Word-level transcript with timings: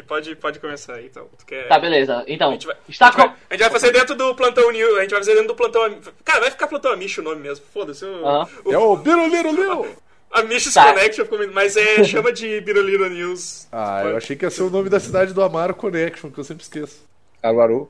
Felipe, 0.00 0.08
pode, 0.08 0.36
pode 0.36 0.58
começar 0.58 0.94
aí, 0.94 1.06
então. 1.06 1.28
Tu 1.38 1.46
quer... 1.46 1.68
Tá, 1.68 1.78
beleza. 1.78 2.24
Então, 2.26 2.48
A 2.48 2.52
gente, 2.52 2.66
vai, 2.66 2.76
está 2.88 3.06
a, 3.06 3.10
gente 3.10 3.18
vai, 3.18 3.28
com... 3.28 3.34
a 3.48 3.54
gente 3.54 3.60
vai 3.62 3.70
fazer 3.70 3.92
dentro 3.92 4.14
do 4.14 4.34
plantão 4.34 4.70
New. 4.70 4.98
A 4.98 5.02
gente 5.02 5.10
vai 5.10 5.20
fazer 5.20 5.32
dentro 5.34 5.48
do 5.48 5.54
plantão. 5.54 5.98
Cara, 6.24 6.40
vai 6.40 6.50
ficar 6.50 6.66
plantão 6.66 6.92
Amish 6.92 7.18
o 7.18 7.22
nome 7.22 7.40
mesmo. 7.40 7.64
Foda-se. 7.72 8.04
o- 8.04 8.72
É 8.72 8.78
o 8.78 8.96
Biruliro 8.96 9.52
Liu! 9.52 9.86
Amish's 10.32 10.74
Tá. 10.74 10.92
Connection 10.92 11.26
Mas 11.52 11.76
é, 11.76 12.02
chama 12.04 12.32
de 12.32 12.60
Biruliro 12.60 13.08
News. 13.10 13.66
Ah, 13.72 14.02
eu 14.04 14.16
achei 14.16 14.36
que 14.36 14.44
ia 14.44 14.50
ser 14.50 14.62
o 14.62 14.70
nome 14.70 14.88
da 14.88 15.00
cidade 15.00 15.32
do 15.34 15.42
Amaro 15.42 15.74
Connection, 15.74 16.30
que 16.30 16.38
eu 16.38 16.44
sempre 16.44 16.62
esqueço. 16.62 17.04
Caruaru. 17.42 17.88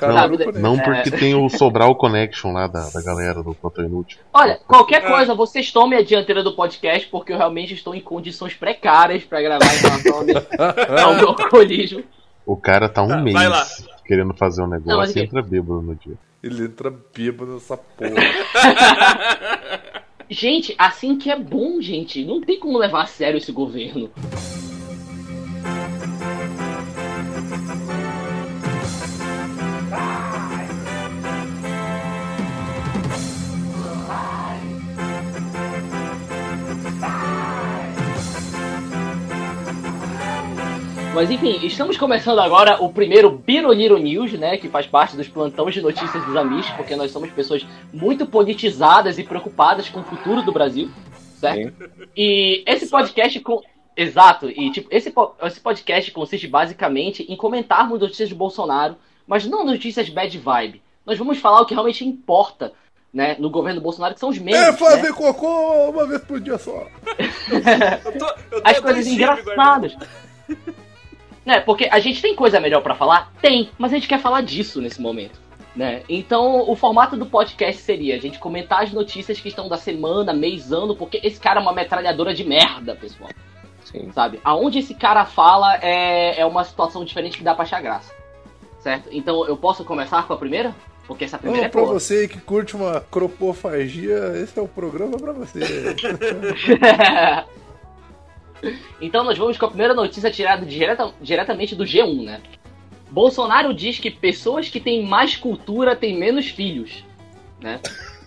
Não. 0.00 0.60
Não 0.60 0.74
É. 0.76 0.82
porque 1.02 1.10
tem 1.10 1.34
o 1.34 1.48
Sobral 1.48 1.94
Connection 1.96 2.52
lá 2.52 2.66
da, 2.66 2.88
da 2.90 3.02
galera 3.02 3.42
do 3.42 3.54
Plantão 3.54 3.84
Inútil. 3.84 4.18
Olha, 4.32 4.58
qualquer 4.66 5.04
Ah. 5.04 5.08
coisa, 5.08 5.34
vocês 5.34 5.70
tomem 5.72 5.98
a 5.98 6.02
dianteira 6.02 6.42
do 6.42 6.54
podcast, 6.54 7.06
porque 7.08 7.32
eu 7.32 7.38
realmente 7.38 7.74
estou 7.74 7.94
em 7.94 8.00
condições 8.00 8.54
precárias 8.54 9.24
pra 9.24 9.40
gravar 9.42 9.64
em 9.66 9.78
relação 9.78 10.18
ao 11.04 11.14
meu, 11.14 11.28
alcoolismo. 11.28 12.02
O 12.46 12.56
cara 12.56 12.88
tá 12.88 13.02
um 13.02 13.08
Tá, 13.08 13.16
mês 13.18 13.86
querendo 14.06 14.32
fazer 14.34 14.62
um 14.62 14.68
negócio 14.68 14.96
Não, 14.96 15.04
e 15.04 15.10
aqui- 15.10 15.20
entra 15.20 15.42
bêbado 15.42 15.82
no 15.82 15.94
dia. 15.94 16.14
Ele 16.42 16.64
entra 16.64 16.90
bêbado 17.14 17.54
nessa 17.54 17.76
porra. 17.76 18.14
Gente, 20.30 20.74
assim 20.78 21.16
que 21.16 21.30
é 21.30 21.38
bom, 21.38 21.80
gente. 21.80 22.22
Não 22.24 22.40
tem 22.42 22.60
como 22.60 22.76
levar 22.78 23.02
a 23.02 23.06
sério 23.06 23.38
esse 23.38 23.50
governo. 23.50 24.10
Mas 41.18 41.32
enfim, 41.32 41.58
estamos 41.66 41.96
começando 41.96 42.38
agora 42.38 42.80
o 42.80 42.92
primeiro 42.92 43.28
Biroliro 43.28 43.98
News, 43.98 44.34
né? 44.34 44.56
Que 44.56 44.68
faz 44.68 44.86
parte 44.86 45.16
dos 45.16 45.26
plantões 45.26 45.74
de 45.74 45.82
notícias 45.82 46.24
dos 46.24 46.36
Amish, 46.36 46.70
porque 46.76 46.94
nós 46.94 47.10
somos 47.10 47.28
pessoas 47.32 47.66
muito 47.92 48.24
politizadas 48.24 49.18
e 49.18 49.24
preocupadas 49.24 49.88
com 49.88 49.98
o 49.98 50.04
futuro 50.04 50.42
do 50.42 50.52
Brasil, 50.52 50.88
certo? 51.40 51.90
E 52.16 52.62
esse 52.64 52.86
podcast 52.86 53.40
com. 53.40 53.60
Exato, 53.96 54.48
e 54.48 54.70
tipo, 54.70 54.86
esse, 54.92 55.10
po- 55.10 55.34
esse 55.42 55.58
podcast 55.58 56.08
consiste 56.12 56.46
basicamente 56.46 57.24
em 57.28 57.34
comentarmos 57.36 57.98
notícias 57.98 58.28
de 58.28 58.34
Bolsonaro, 58.36 58.94
mas 59.26 59.44
não 59.44 59.64
notícias 59.64 60.08
bad 60.08 60.38
vibe. 60.38 60.80
Nós 61.04 61.18
vamos 61.18 61.38
falar 61.38 61.62
o 61.62 61.66
que 61.66 61.74
realmente 61.74 62.06
importa, 62.06 62.72
né, 63.12 63.34
no 63.40 63.50
governo 63.50 63.80
Bolsonaro, 63.80 64.14
que 64.14 64.20
são 64.20 64.28
os 64.28 64.38
memes. 64.38 64.60
É 64.60 64.70
né? 64.70 64.76
fazer 64.76 65.12
cocô 65.12 65.90
uma 65.90 66.06
vez 66.06 66.22
por 66.22 66.38
dia 66.38 66.58
só. 66.58 66.86
Eu 68.06 68.18
tô, 68.20 68.26
eu 68.52 68.62
tô 68.62 68.68
as 68.68 68.78
coisas 68.78 69.06
engraçadas. 69.08 69.96
Né? 71.48 71.60
Porque 71.60 71.88
a 71.90 71.98
gente 71.98 72.20
tem 72.20 72.34
coisa 72.34 72.60
melhor 72.60 72.82
pra 72.82 72.94
falar? 72.94 73.32
Tem, 73.40 73.70
mas 73.78 73.90
a 73.90 73.94
gente 73.94 74.06
quer 74.06 74.20
falar 74.20 74.42
disso 74.42 74.82
nesse 74.82 75.00
momento. 75.00 75.40
Né? 75.74 76.02
Então, 76.06 76.68
o 76.68 76.76
formato 76.76 77.16
do 77.16 77.24
podcast 77.24 77.80
seria 77.80 78.16
a 78.16 78.18
gente 78.18 78.38
comentar 78.38 78.82
as 78.82 78.92
notícias 78.92 79.40
que 79.40 79.48
estão 79.48 79.66
da 79.66 79.78
semana, 79.78 80.34
mês, 80.34 80.70
ano, 80.72 80.94
porque 80.94 81.18
esse 81.24 81.40
cara 81.40 81.58
é 81.58 81.62
uma 81.62 81.72
metralhadora 81.72 82.34
de 82.34 82.44
merda, 82.44 82.94
pessoal. 82.94 83.30
Sim. 83.82 84.10
Sabe? 84.12 84.38
Aonde 84.44 84.80
esse 84.80 84.92
cara 84.94 85.24
fala 85.24 85.76
é, 85.80 86.38
é 86.38 86.44
uma 86.44 86.64
situação 86.64 87.02
diferente 87.02 87.38
que 87.38 87.44
dá 87.44 87.54
pra 87.54 87.62
achar 87.62 87.80
graça. 87.80 88.12
Certo? 88.80 89.08
Então, 89.10 89.46
eu 89.46 89.56
posso 89.56 89.86
começar 89.86 90.26
com 90.26 90.34
a 90.34 90.36
primeira? 90.36 90.74
Porque 91.06 91.24
essa 91.24 91.38
primeira 91.38 91.62
Não, 91.62 91.68
é 91.68 91.70
pra 91.70 91.80
boa. 91.80 91.94
você 91.94 92.28
que 92.28 92.38
curte 92.38 92.76
uma 92.76 93.00
cropofagia, 93.00 94.34
esse 94.36 94.58
é 94.58 94.60
o 94.60 94.68
programa 94.68 95.16
pra 95.16 95.32
você. 95.32 95.60
então 99.00 99.24
nós 99.24 99.36
vamos 99.38 99.56
com 99.58 99.64
a 99.66 99.68
primeira 99.68 99.94
notícia 99.94 100.30
tirada 100.30 100.64
direta- 100.66 101.12
diretamente 101.20 101.74
do 101.74 101.84
G1, 101.84 102.24
né? 102.24 102.40
Bolsonaro 103.10 103.72
diz 103.72 103.98
que 103.98 104.10
pessoas 104.10 104.68
que 104.68 104.78
têm 104.80 105.06
mais 105.06 105.36
cultura 105.36 105.96
têm 105.96 106.18
menos 106.18 106.48
filhos, 106.48 107.04
né? 107.60 107.80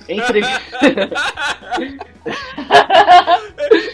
Entre... 0.10 0.42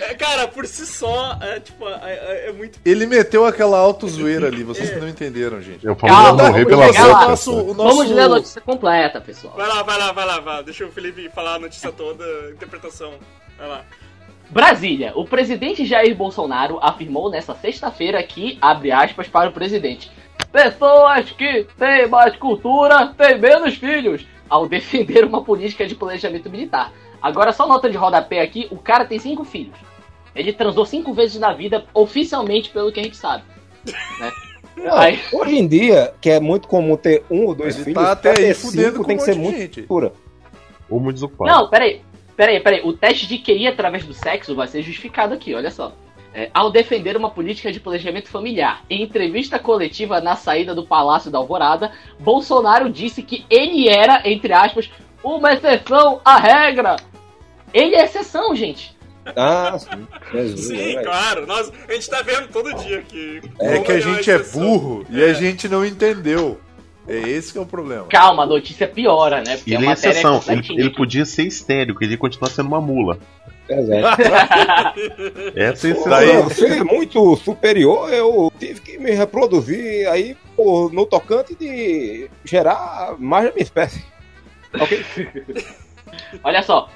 É, 0.02 0.14
cara, 0.16 0.48
por 0.48 0.66
si 0.66 0.86
só, 0.86 1.38
é, 1.42 1.60
tipo, 1.60 1.88
é, 1.88 1.94
é- 2.04 2.50
é 2.50 2.52
muito. 2.54 2.80
Ele 2.84 3.06
meteu 3.06 3.46
aquela 3.46 3.78
autozoeira 3.78 4.48
ali, 4.48 4.64
vocês 4.64 5.00
não 5.00 5.08
entenderam, 5.08 5.62
gente. 5.62 5.86
Eu 5.86 5.96
falo 5.96 6.14
Calma, 6.14 6.44
morrer 6.50 6.66
pela 6.66 6.88
boca. 6.88 7.00
nosso, 7.00 7.54
o 7.54 7.74
nosso... 7.74 7.96
Vamos 7.98 8.12
ler 8.12 8.22
a 8.24 8.30
notícia 8.30 8.62
completa, 8.62 9.22
pessoal. 9.22 9.54
Vai 9.56 9.68
lá, 9.68 9.84
vai 9.84 9.98
lá, 9.98 10.12
vai 10.12 10.26
lá, 10.26 10.40
vai 10.40 10.56
lá. 10.56 10.62
Deixa 10.62 10.86
o 10.86 10.92
Felipe 10.92 11.30
falar 11.30 11.56
a 11.56 11.60
notícia 11.60 11.92
toda, 11.92 12.24
a 12.24 12.52
interpretação. 12.52 13.14
Vai 13.58 13.68
lá. 13.68 13.86
Brasília. 14.50 15.12
O 15.16 15.26
presidente 15.26 15.86
Jair 15.86 16.16
Bolsonaro 16.16 16.80
afirmou 16.82 17.30
nesta 17.30 17.54
sexta-feira 17.56 18.22
que, 18.24 18.58
abre 18.62 18.92
aspas 18.92 19.28
para 19.28 19.50
o 19.50 19.54
presidente, 19.54 20.12
pessoas 20.52 21.30
que 21.32 21.68
têm 21.78 22.08
mais 22.08 22.36
cultura 22.38 23.14
têm 23.18 23.38
menos 23.40 23.76
filhos, 23.76 24.26
ao 24.50 24.68
defender 24.70 25.26
uma 25.26 25.44
política 25.44 25.86
de 25.86 25.96
planejamento 25.96 26.50
militar. 26.50 26.92
Agora, 27.22 27.52
só 27.52 27.68
nota 27.68 27.90
de 27.90 27.98
rodapé 27.98 28.42
aqui, 28.42 28.68
o 28.72 28.78
cara 28.78 29.06
tem 29.06 29.20
cinco 29.20 29.44
filhos. 29.44 29.76
Ele 30.36 30.54
transou 30.54 30.86
cinco 30.86 31.14
vezes 31.14 31.40
na 31.40 31.52
vida, 31.54 31.86
oficialmente, 31.94 32.70
pelo 32.70 32.92
que 32.92 33.00
a 33.00 33.04
gente 33.04 33.18
sabe. 33.18 33.44
Né? 34.20 34.32
Não, 34.78 34.96
Aí- 34.96 35.20
Hoje 35.34 35.58
em 35.58 35.68
dia, 35.68 36.14
que 36.22 36.30
é 36.30 36.40
muito 36.40 36.68
comum 36.68 36.96
ter 36.96 37.24
um 37.32 37.46
ou 37.48 37.56
dois 37.56 37.76
Ele 37.76 37.86
filhos, 37.86 38.04
tá 38.04 38.12
até 38.12 38.30
aí 38.40 38.54
cinco 38.54 39.04
tem 39.04 39.18
que 39.18 39.24
ser 39.24 39.36
muito 39.36 39.74
cultura. 39.74 40.14
Ou 40.88 41.00
muito 41.00 41.16
desocupado. 41.16 41.50
Não, 41.52 41.68
peraí. 41.68 42.02
Peraí, 42.38 42.60
peraí. 42.60 42.82
O 42.84 42.94
teste 42.94 43.28
de 43.28 43.40
QI 43.40 43.68
através 43.68 44.06
do 44.06 44.14
sexo 44.14 44.56
vai 44.56 44.68
ser 44.68 44.84
justificado 44.84 45.34
aqui, 45.34 45.54
olha 45.56 45.72
só. 45.72 45.92
É, 46.34 46.52
ao 46.54 46.70
defender 46.72 47.18
uma 47.18 47.32
política 47.32 47.72
de 47.72 47.80
planejamento 47.80 48.30
familiar, 48.30 48.84
em 48.90 49.02
entrevista 49.02 49.58
coletiva 49.58 50.22
na 50.22 50.36
saída 50.36 50.76
do 50.76 50.86
Palácio 50.86 51.32
da 51.32 51.40
Alvorada, 51.40 51.92
Bolsonaro 52.20 52.92
disse 52.92 53.24
que 53.24 53.44
ele 53.50 53.90
era, 53.90 54.22
entre 54.24 54.54
aspas, 54.54 54.92
uma 55.24 55.54
exceção 55.54 56.22
à 56.24 56.38
regra. 56.38 56.98
Ele 57.74 57.96
é 57.96 58.04
exceção, 58.04 58.56
gente. 58.56 58.96
Ah, 59.36 59.78
sim. 59.78 60.08
Jesus, 60.32 60.68
Sim, 60.68 60.78
né, 60.78 60.84
velho? 60.94 61.04
claro. 61.04 61.48
Nós, 61.48 61.72
a 61.90 61.94
gente 61.94 62.10
tá 62.10 62.22
vendo 62.22 62.48
todo 62.50 62.74
dia 62.76 63.02
que. 63.02 63.42
É 63.60 63.80
que 63.80 63.92
a 63.92 63.96
uma 63.96 64.02
gente 64.02 64.32
é 64.32 64.36
exceção. 64.36 64.62
burro 64.62 65.06
e 65.10 65.22
a 65.24 65.34
gente 65.34 65.68
não 65.68 65.84
entendeu. 65.86 66.62
É 67.08 67.18
esse 67.18 67.52
que 67.54 67.58
é 67.58 67.62
o 67.62 67.66
problema. 67.66 68.06
Calma, 68.08 68.44
a 68.44 68.46
notícia 68.46 68.88
piora, 68.88 69.42
né? 69.42 69.58
Porque 69.58 69.72
E 69.72 69.74
ele 69.76 69.84
a 69.84 69.88
é 69.88 69.90
matéria 69.90 70.12
exceção. 70.12 70.42
ele, 70.48 70.82
ele 70.82 70.90
podia 70.90 71.26
ser 71.26 71.44
estéreo, 71.44 71.96
que 71.96 72.04
ele 72.04 72.14
ia 72.14 72.18
continuar 72.18 72.50
sendo 72.50 72.68
uma 72.68 72.82
mula. 72.82 73.18
Exato. 73.70 74.22
Essa 75.56 75.88
é 75.88 75.92
a 75.92 76.24
exceção. 76.24 76.50
Ser 76.50 76.84
muito 76.84 77.36
superior, 77.38 78.14
eu 78.14 78.52
tive 78.60 78.82
que 78.82 78.98
me 78.98 79.12
reproduzir 79.12 80.08
aí 80.10 80.36
por, 80.56 80.92
no 80.92 81.06
tocante 81.06 81.56
de 81.56 82.30
gerar 82.44 83.16
mais 83.20 83.46
da 83.46 83.52
minha 83.54 83.64
espécie. 83.64 84.04
Ok? 84.80 85.04
Olha 86.44 86.62
só. 86.62 86.90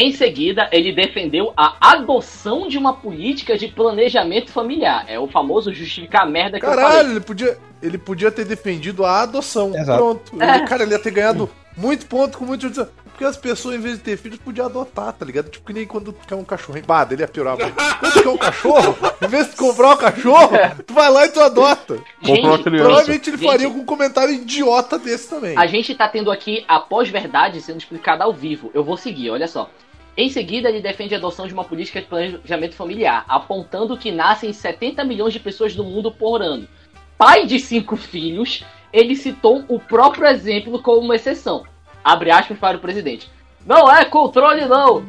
Em 0.00 0.12
seguida, 0.12 0.66
ele 0.72 0.94
defendeu 0.94 1.52
a 1.54 1.76
adoção 1.92 2.66
de 2.66 2.78
uma 2.78 2.94
política 2.94 3.58
de 3.58 3.68
planejamento 3.68 4.50
familiar. 4.50 5.04
É 5.06 5.20
o 5.20 5.28
famoso 5.28 5.74
justificar 5.74 6.22
a 6.22 6.26
merda 6.26 6.58
que 6.58 6.64
eu 6.64 6.70
falei. 6.70 6.84
Caralho, 6.86 7.10
ele 7.10 7.20
podia, 7.20 7.58
ele 7.82 7.98
podia 7.98 8.30
ter 8.30 8.46
defendido 8.46 9.04
a 9.04 9.20
adoção. 9.20 9.76
Exato. 9.76 9.98
Pronto. 9.98 10.42
É. 10.42 10.56
Ele, 10.56 10.66
cara, 10.66 10.84
ele 10.84 10.92
ia 10.92 10.98
ter 10.98 11.10
ganhado 11.10 11.50
muito 11.76 12.06
ponto 12.06 12.38
com 12.38 12.46
muito. 12.46 12.70
Porque 13.10 13.24
as 13.26 13.36
pessoas, 13.36 13.74
em 13.74 13.78
vez 13.78 13.98
de 13.98 14.02
ter 14.02 14.16
filhos, 14.16 14.38
podiam 14.38 14.64
adotar, 14.64 15.12
tá 15.12 15.22
ligado? 15.22 15.50
Tipo 15.50 15.66
que 15.66 15.74
nem 15.74 15.86
quando 15.86 16.14
tu 16.14 16.26
quer 16.26 16.34
um 16.34 16.44
cachorro. 16.44 16.80
Bah, 16.86 17.06
ele 17.10 17.20
ia 17.20 17.28
piorar. 17.28 17.58
Quando 17.58 18.12
tu 18.14 18.22
quer 18.22 18.28
um 18.30 18.38
cachorro, 18.38 18.96
em 19.20 19.28
vez 19.28 19.50
de 19.50 19.56
comprar 19.56 19.92
um 19.92 19.96
cachorro, 19.98 20.56
tu 20.86 20.94
vai 20.94 21.10
lá 21.10 21.26
e 21.26 21.28
tu 21.28 21.42
adota. 21.42 21.98
Gente. 22.22 22.40
Provavelmente 22.40 23.28
ele 23.28 23.36
Gente. 23.36 23.46
faria 23.46 23.68
com 23.68 23.80
um 23.80 23.84
comentário 23.84 24.32
idiota 24.32 24.98
desse 24.98 25.28
também. 25.28 25.58
A 25.58 25.66
gente 25.66 25.94
tá 25.94 26.08
tendo 26.08 26.30
aqui 26.30 26.64
a 26.66 26.80
pós-verdade 26.80 27.60
sendo 27.60 27.80
explicada 27.80 28.24
ao 28.24 28.32
vivo. 28.32 28.70
Eu 28.72 28.82
vou 28.82 28.96
seguir, 28.96 29.28
olha 29.28 29.46
só. 29.46 29.68
Em 30.16 30.28
seguida, 30.28 30.68
ele 30.68 30.80
defende 30.80 31.14
a 31.14 31.18
adoção 31.18 31.46
de 31.46 31.54
uma 31.54 31.64
política 31.64 32.00
de 32.00 32.06
planejamento 32.06 32.74
familiar, 32.74 33.24
apontando 33.28 33.96
que 33.96 34.10
nascem 34.10 34.52
70 34.52 35.04
milhões 35.04 35.32
de 35.32 35.40
pessoas 35.40 35.74
no 35.74 35.84
mundo 35.84 36.10
por 36.10 36.42
ano. 36.42 36.68
Pai 37.16 37.46
de 37.46 37.58
cinco 37.58 37.96
filhos, 37.96 38.64
ele 38.92 39.14
citou 39.14 39.64
o 39.68 39.78
próprio 39.78 40.26
exemplo 40.26 40.82
como 40.82 41.00
uma 41.00 41.16
exceção. 41.16 41.64
Abre 42.02 42.30
aspas 42.30 42.58
para 42.58 42.76
o 42.76 42.80
presidente. 42.80 43.30
Não 43.64 43.90
é 43.90 44.04
controle, 44.04 44.64
não! 44.66 45.04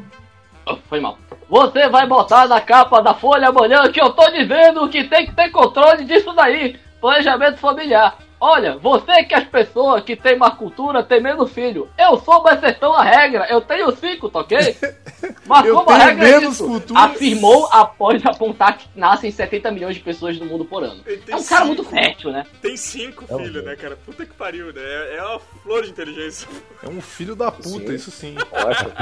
Oh, 0.66 0.76
foi 0.88 1.00
mal. 1.00 1.18
Você 1.48 1.88
vai 1.88 2.06
botar 2.06 2.46
na 2.46 2.60
capa 2.60 3.00
da 3.00 3.14
Folha 3.14 3.48
amanhã 3.48 3.90
que 3.90 4.00
eu 4.00 4.10
tô 4.12 4.30
dizendo 4.30 4.88
que 4.88 5.04
tem 5.04 5.26
que 5.26 5.34
ter 5.34 5.50
controle 5.50 6.04
disso 6.04 6.32
daí. 6.32 6.78
Planejamento 7.00 7.58
familiar. 7.58 8.16
Olha, 8.44 8.76
você 8.76 9.22
que 9.22 9.34
as 9.36 9.44
pessoas 9.44 10.02
que 10.02 10.16
têm 10.16 10.36
mais 10.36 10.54
cultura 10.54 11.00
têm 11.04 11.22
menos 11.22 11.52
filho. 11.52 11.88
Eu 11.96 12.18
sou 12.18 12.40
uma 12.40 12.54
exceção 12.54 12.92
à 12.92 13.04
regra. 13.04 13.46
Eu 13.48 13.60
tenho 13.60 13.94
cinco, 13.94 14.28
tá 14.28 14.40
ok? 14.40 14.58
Mas 15.46 15.64
Eu 15.64 15.76
como 15.76 15.90
a 15.90 15.96
regra 15.96 16.28
é 16.28 16.44
isso, 16.44 16.66
cultura. 16.66 17.00
afirmou 17.02 17.68
após 17.70 18.26
apontar 18.26 18.78
que 18.78 18.88
nascem 18.96 19.30
70 19.30 19.70
milhões 19.70 19.94
de 19.94 20.00
pessoas 20.00 20.36
no 20.40 20.46
mundo 20.46 20.64
por 20.64 20.82
ano. 20.82 21.00
Tem 21.04 21.20
É 21.28 21.36
um 21.36 21.44
cara 21.44 21.64
cinco. 21.64 21.66
muito 21.66 21.84
fértil, 21.84 22.32
né? 22.32 22.44
Tem 22.60 22.76
cinco 22.76 23.24
É 23.28 23.36
um 23.36 23.38
filhos, 23.44 23.64
né, 23.64 23.76
cara? 23.76 23.96
Puta 24.04 24.26
que 24.26 24.34
pariu, 24.34 24.72
né? 24.72 24.82
É 24.82 25.16
é 25.18 25.22
uma 25.22 25.38
flor 25.38 25.84
de 25.84 25.90
inteligência. 25.90 26.48
É 26.82 26.88
um 26.88 27.00
filho 27.00 27.36
da 27.36 27.52
puta, 27.52 27.68
Sim. 27.86 27.94
isso 27.94 28.10
sim. 28.10 28.34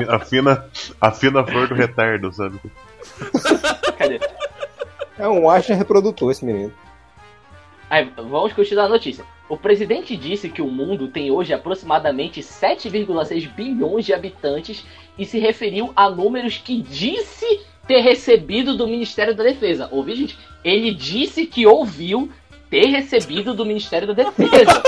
A 0.07 0.19
fina, 0.19 0.67
a 1.01 1.11
fina 1.13 1.43
flor 1.47 1.67
do 1.67 1.75
retardo, 1.75 2.31
sabe? 2.31 2.61
Cadê? 3.97 4.21
É 5.19 5.27
um 5.27 5.49
Einstein 5.49 5.79
reprodutor 5.79 6.31
esse 6.31 6.45
menino. 6.45 6.71
Aí, 7.91 8.09
vamos 8.17 8.53
continuar 8.53 8.85
a 8.85 8.89
notícia. 8.89 9.25
O 9.49 9.57
presidente 9.57 10.17
disse 10.17 10.49
que 10.49 10.63
o 10.63 10.71
mundo 10.71 11.09
tem 11.09 11.33
hoje 11.33 11.53
aproximadamente 11.53 12.41
7,6 12.41 13.53
bilhões 13.53 14.07
de 14.07 14.15
habitantes 14.15 14.87
e 15.19 15.27
se 15.27 15.41
referiu 15.41 15.93
a 15.97 16.09
números 16.09 16.57
que 16.57 16.81
disse 16.81 17.63
ter 17.89 17.99
recebido 17.99 18.77
do 18.77 18.87
Ministério 18.87 19.35
da 19.35 19.43
Defesa. 19.43 19.89
Ouviu, 19.91 20.15
gente? 20.15 20.39
Ele 20.63 20.95
disse 20.95 21.47
que 21.47 21.67
ouviu 21.67 22.31
ter 22.71 22.87
recebido 22.87 23.53
do 23.53 23.67
Ministério 23.67 24.07
da 24.07 24.15
Defesa. 24.15 24.83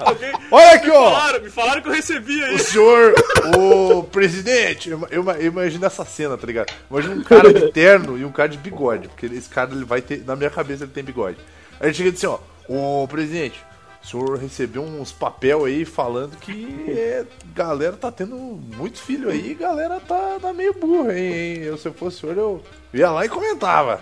Alguém- 0.00 0.32
Olha 0.50 0.70
aqui, 0.72 0.86
me 0.86 0.92
ó. 0.92 1.10
falaram, 1.10 1.40
me 1.42 1.50
falaram 1.50 1.82
que 1.82 1.88
eu 1.88 1.92
recebi 1.92 2.40
O 2.40 2.44
aí. 2.46 2.58
senhor, 2.58 3.14
o 3.56 4.02
presidente, 4.04 4.90
eu, 4.90 5.06
eu- 5.10 5.24
eu 5.32 5.46
imagino 5.46 5.84
essa 5.84 6.04
cena, 6.04 6.36
tá 6.36 6.46
ligado? 6.46 6.72
Imagina 6.90 7.14
um 7.16 7.22
cara 7.22 7.52
de 7.52 7.70
terno 7.72 8.16
e 8.18 8.24
um 8.24 8.32
cara 8.32 8.48
de 8.48 8.58
bigode, 8.58 9.08
porque 9.08 9.26
esse 9.26 9.48
cara 9.48 9.70
ele 9.72 9.84
vai 9.84 10.00
ter, 10.00 10.24
na 10.24 10.34
minha 10.34 10.50
cabeça 10.50 10.84
ele 10.84 10.92
tem 10.92 11.04
bigode. 11.04 11.36
Aí 11.80 11.88
ele 11.88 11.94
chega 11.94 12.08
e 12.08 12.12
diz 12.12 12.24
assim, 12.24 12.38
ó, 12.68 13.02
ô 13.02 13.06
presidente, 13.08 13.60
o 14.02 14.06
senhor 14.06 14.38
recebeu 14.38 14.82
uns 14.82 15.12
papel 15.12 15.64
aí 15.64 15.84
falando 15.84 16.36
que 16.38 16.84
é, 16.88 17.24
galera 17.54 17.96
tá 17.96 18.10
tendo 18.12 18.36
muito 18.36 18.98
filho 19.00 19.28
aí, 19.30 19.50
e 19.50 19.54
galera 19.54 20.00
tá, 20.00 20.38
tá 20.40 20.52
meio 20.52 20.72
burra, 20.74 21.18
hein, 21.18 21.32
hein? 21.32 21.56
Eu, 21.62 21.76
se 21.78 21.86
eu 21.88 21.92
fosse 21.94 22.18
o 22.18 22.20
senhor, 22.20 22.36
eu 22.36 22.62
ia 22.94 23.10
lá 23.10 23.24
e 23.24 23.28
comentava. 23.28 24.00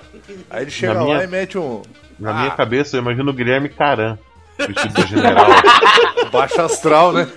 Aí 0.50 0.62
ele 0.62 0.70
chega 0.70 0.94
Na 0.94 1.00
lá 1.00 1.06
minha- 1.06 1.24
e 1.24 1.26
mete 1.26 1.58
um 1.58 1.82
Na 2.18 2.32
minha 2.34 2.50
cabeça, 2.52 2.96
eu 2.96 3.00
imagino 3.02 3.30
o 3.30 3.34
Guilherme 3.34 3.68
Caran, 3.68 4.16
vestido 4.58 4.94
de 4.94 5.06
general. 5.08 5.46
baixo 6.30 6.60
astral, 6.60 7.12
né? 7.12 7.28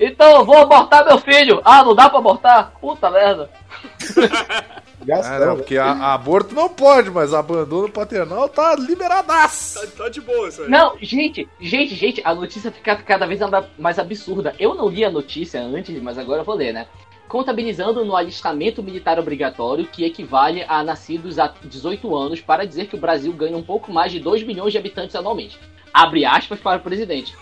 então 0.00 0.36
eu 0.38 0.44
vou 0.44 0.58
abortar 0.58 1.04
meu 1.04 1.18
filho. 1.18 1.60
Ah, 1.64 1.84
não 1.84 1.94
dá 1.94 2.08
pra 2.08 2.18
abortar? 2.18 2.72
Puta 2.80 3.10
merda. 3.10 3.48
Ah, 5.02 5.06
Gastão, 5.06 5.38
não, 5.38 5.46
né? 5.48 5.54
porque 5.56 5.76
a, 5.76 5.84
a 5.92 6.14
aborto 6.14 6.54
não 6.54 6.68
pode, 6.68 7.10
mas 7.10 7.34
abandono 7.34 7.90
paternal 7.90 8.48
tá 8.48 8.74
liberadaço. 8.74 9.80
Tá, 9.80 10.04
tá 10.04 10.08
de 10.08 10.20
boa 10.20 10.48
isso 10.48 10.62
aí. 10.62 10.68
Não, 10.70 10.96
gente, 11.00 11.46
gente, 11.60 11.94
gente, 11.94 12.22
a 12.24 12.34
notícia 12.34 12.72
fica 12.72 12.96
cada 12.96 13.26
vez 13.26 13.38
mais 13.78 13.98
absurda. 13.98 14.54
Eu 14.58 14.74
não 14.74 14.88
li 14.88 15.04
a 15.04 15.10
notícia 15.10 15.60
antes, 15.60 16.02
mas 16.02 16.16
agora 16.18 16.40
eu 16.40 16.44
vou 16.44 16.54
ler, 16.54 16.72
né? 16.72 16.86
Contabilizando 17.28 18.04
no 18.04 18.14
alistamento 18.14 18.82
militar 18.82 19.18
obrigatório, 19.18 19.86
que 19.86 20.04
equivale 20.04 20.64
a 20.68 20.82
nascidos 20.84 21.38
há 21.38 21.52
18 21.62 22.14
anos, 22.14 22.40
para 22.40 22.66
dizer 22.66 22.86
que 22.86 22.96
o 22.96 23.00
Brasil 23.00 23.32
ganha 23.32 23.56
um 23.56 23.62
pouco 23.62 23.92
mais 23.92 24.12
de 24.12 24.20
2 24.20 24.42
milhões 24.42 24.72
de 24.72 24.78
habitantes 24.78 25.16
anualmente. 25.16 25.58
Abre 25.92 26.24
aspas 26.24 26.60
para 26.60 26.78
o 26.78 26.82
presidente. 26.82 27.34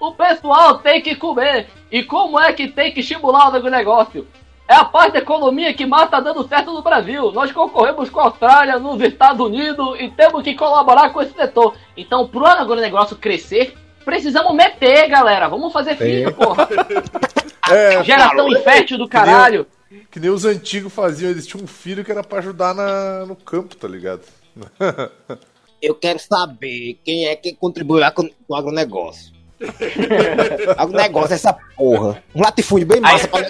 O 0.00 0.12
pessoal 0.12 0.78
tem 0.78 1.02
que 1.02 1.14
comer. 1.14 1.68
E 1.90 2.02
como 2.02 2.38
é 2.38 2.52
que 2.52 2.68
tem 2.68 2.92
que 2.92 3.00
estimular 3.00 3.54
o 3.54 3.70
negócio? 3.70 4.26
É 4.68 4.74
a 4.74 4.84
parte 4.84 5.14
da 5.14 5.20
economia 5.20 5.72
que 5.72 5.86
mais 5.86 6.10
tá 6.10 6.20
dando 6.20 6.46
certo 6.46 6.72
no 6.72 6.82
Brasil. 6.82 7.32
Nós 7.32 7.50
concorremos 7.50 8.10
com 8.10 8.20
a 8.20 8.24
Austrália, 8.24 8.78
nos 8.78 9.00
Estados 9.00 9.44
Unidos 9.44 9.98
e 9.98 10.10
temos 10.10 10.42
que 10.42 10.54
colaborar 10.54 11.10
com 11.10 11.22
esse 11.22 11.32
setor. 11.32 11.74
Então, 11.96 12.28
pro 12.28 12.44
agronegócio 12.44 13.16
crescer, 13.16 13.74
precisamos 14.08 14.54
meter, 14.54 15.06
galera. 15.06 15.48
Vamos 15.48 15.70
fazer 15.70 15.94
filho, 15.96 16.32
porra. 16.32 16.66
É, 17.70 18.02
Geração 18.02 18.48
infértil 18.48 18.96
do 18.96 19.06
caralho. 19.06 19.66
Que 20.10 20.18
nem 20.18 20.30
os 20.30 20.46
antigos 20.46 20.90
faziam, 20.90 21.30
eles 21.30 21.46
tinham 21.46 21.62
um 21.62 21.66
filho 21.66 22.02
que 22.02 22.10
era 22.10 22.24
pra 22.24 22.38
ajudar 22.38 22.72
na, 22.72 23.26
no 23.26 23.36
campo, 23.36 23.76
tá 23.76 23.86
ligado? 23.86 24.22
Eu 25.82 25.94
quero 25.94 26.18
saber 26.18 26.98
quem 27.04 27.26
é 27.26 27.36
que 27.36 27.52
contribuirá 27.54 28.10
com, 28.10 28.26
com 28.26 28.54
o 28.54 28.56
agronegócio. 28.56 29.34
agronegócio, 30.78 31.34
essa 31.34 31.52
porra. 31.76 32.22
Um 32.34 32.40
latifúndio 32.40 32.86
bem 32.86 33.02
massa 33.02 33.28
pra 33.28 33.42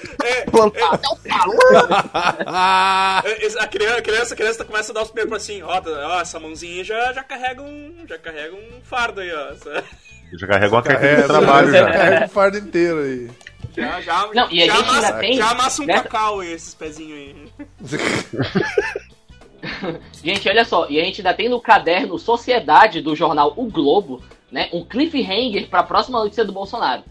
plantar 0.50 0.94
até 0.94 1.06
o 1.06 1.16
talo. 1.16 1.54
É, 2.44 3.62
A 3.62 3.66
criança, 3.69 3.99
a 3.99 4.02
criança, 4.02 4.34
a 4.34 4.37
criança 4.37 4.64
começa 4.64 4.90
a 4.90 4.94
dar 4.96 5.02
os 5.02 5.12
primeiros 5.12 5.31
passinhos. 5.31 5.69
Ó, 5.69 5.81
ó, 5.87 6.20
essa 6.20 6.40
mãozinha 6.40 6.82
já, 6.82 7.12
já 7.12 7.22
carrega 7.22 7.62
um. 7.62 8.04
Já 8.08 8.19
carrega 8.19 8.56
um 8.56 8.81
fardo 8.82 9.20
aí, 9.20 9.31
ó. 9.32 9.54
Essa- 10.28 10.38
Já 10.38 10.46
carrega 10.46 10.75
uma 10.75 10.82
carteira 10.82 11.14
É, 11.19 11.22
de 11.22 11.26
trabalho 11.28 11.70
já. 11.72 11.90
Carrega 11.92 12.26
o 12.26 12.28
fardo 12.28 12.58
inteiro 12.58 12.98
aí. 13.00 13.30
Já, 13.76 14.00
já, 14.00 14.28
Não, 14.34 14.50
e 14.50 14.62
a 14.62 14.66
já 14.66 14.75
gente 14.75 14.84
ainda 14.86 14.98
amassa, 14.98 15.19
tem, 15.19 15.36
Já 15.36 15.50
amassa 15.50 15.82
um 15.82 15.86
né? 15.86 15.94
cacau 15.94 16.40
aí, 16.40 16.52
esses 16.52 16.75
pezinhos 16.75 17.19
aí. 17.19 17.48
Gente, 20.22 20.48
olha 20.48 20.64
só, 20.64 20.86
e 20.88 21.00
a 21.00 21.04
gente 21.04 21.20
ainda 21.20 21.34
tem 21.34 21.48
no 21.48 21.60
caderno 21.60 22.19
Sociedade 22.19 23.00
do 23.00 23.14
jornal 23.16 23.52
O 23.56 23.64
Globo, 23.66 24.22
né, 24.52 24.69
um 24.72 24.84
cliffhanger 24.84 25.69
para 25.69 25.80
a 25.80 25.84
próxima 25.84 26.19
notícia 26.20 26.44
do 26.44 26.52
Bolsonaro. 26.52 27.02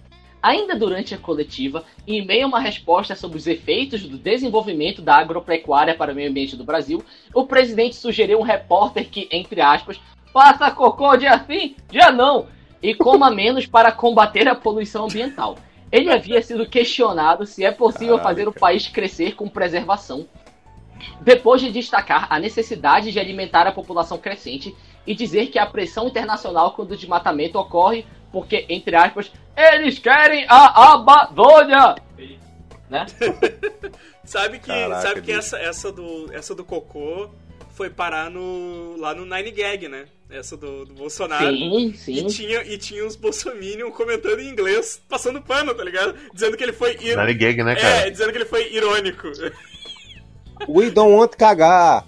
Ainda 0.42 0.76
durante 0.76 1.14
a 1.14 1.18
coletiva, 1.18 1.84
em 2.08 2.26
meio 2.26 2.46
a 2.46 2.48
uma 2.48 2.60
resposta 2.60 3.16
sobre 3.16 3.38
os 3.38 3.48
efeitos 3.48 4.04
do 4.04 4.18
desenvolvimento 4.18 5.02
da 5.02 5.16
agropecuária 5.16 5.94
para 5.96 6.12
o 6.14 6.16
meio 6.16 6.30
ambiente 6.30 6.56
do 6.56 6.64
Brasil, 6.64 7.04
o 7.34 7.46
presidente 7.46 7.96
sugeriu 7.96 8.38
a 8.38 8.42
um 8.42 8.46
repórter 8.46 9.10
que, 9.10 9.28
entre 9.32 9.60
aspas, 9.60 10.00
faça 10.32 10.72
cocô 10.72 11.18
dia 11.18 11.44
sim, 11.46 11.76
dia 11.90 12.12
não, 12.12 12.48
e 12.82 12.94
coma 12.94 13.30
menos 13.30 13.66
para 13.66 13.92
combater 13.92 14.48
a 14.48 14.56
poluição 14.56 15.06
ambiental. 15.06 15.58
Ele 15.92 16.12
havia 16.12 16.42
sido 16.42 16.68
questionado 16.68 17.46
se 17.46 17.64
é 17.64 17.72
possível 17.72 18.18
Caralho, 18.18 18.24
fazer 18.24 18.48
o 18.48 18.54
país 18.54 18.88
crescer 18.88 19.36
com 19.36 19.48
preservação 19.48 20.28
depois 21.22 21.62
de 21.62 21.72
destacar 21.72 22.28
a 22.30 22.40
necessidade 22.40 23.12
de 23.12 23.20
alimentar 23.20 23.68
a 23.68 23.72
população 23.72 24.18
crescente 24.18 24.76
e 25.06 25.16
dizer 25.16 25.48
que 25.48 25.60
a 25.60 25.66
pressão 25.66 26.08
internacional 26.08 26.72
quando 26.72 26.92
o 26.92 26.98
desmatamento 26.98 27.58
ocorre 27.58 28.06
porque, 28.32 28.66
entre 28.68 28.96
aspas, 28.96 29.32
eles 29.56 30.00
querem 30.00 30.46
a 30.50 30.94
Amazônia! 30.94 31.96
Né? 32.90 33.06
Sabe 34.24 34.60
que, 34.60 34.68
Caraca, 34.68 35.02
sabe 35.02 35.22
que 35.22 35.28
bicho. 35.28 35.40
essa, 35.40 35.58
essa, 35.58 35.90
do, 35.90 36.34
essa 36.34 36.54
do 36.54 36.66
cocô 36.66 37.30
foi 37.70 37.90
parar 37.90 38.30
no, 38.30 38.98
lá 38.98 39.14
no 39.14 39.26
Nine 39.26 39.52
Gag, 39.52 39.88
né? 39.88 40.06
Essa 40.30 40.58
do, 40.58 40.84
do 40.86 40.94
Bolsonaro. 40.94 41.56
Sim, 41.56 41.88
E 41.90 41.98
sim. 41.98 42.28
tinha, 42.28 42.62
e 42.64 42.78
tinha 42.78 43.06
uns 43.06 43.16
bolsominion 43.16 43.90
comentando 43.92 44.40
em 44.42 44.50
inglês, 44.50 45.02
passando 45.08 45.42
pano, 45.42 45.74
tá 45.74 45.84
ligado? 45.84 46.16
Dizendo 46.34 46.58
que 46.58 46.64
ele 46.64 46.74
foi... 46.74 46.98
ir- 47.02 47.16
Nine 47.18 47.34
gag, 47.34 47.64
né, 47.64 47.72
É, 47.74 47.76
cara? 47.76 48.12
dizendo 48.12 48.32
que 48.32 48.38
ele 48.40 48.46
foi 48.46 48.74
irônico. 48.74 49.30
We 50.68 50.90
don't 50.90 51.14
want 51.14 51.32
cagar. 51.38 52.06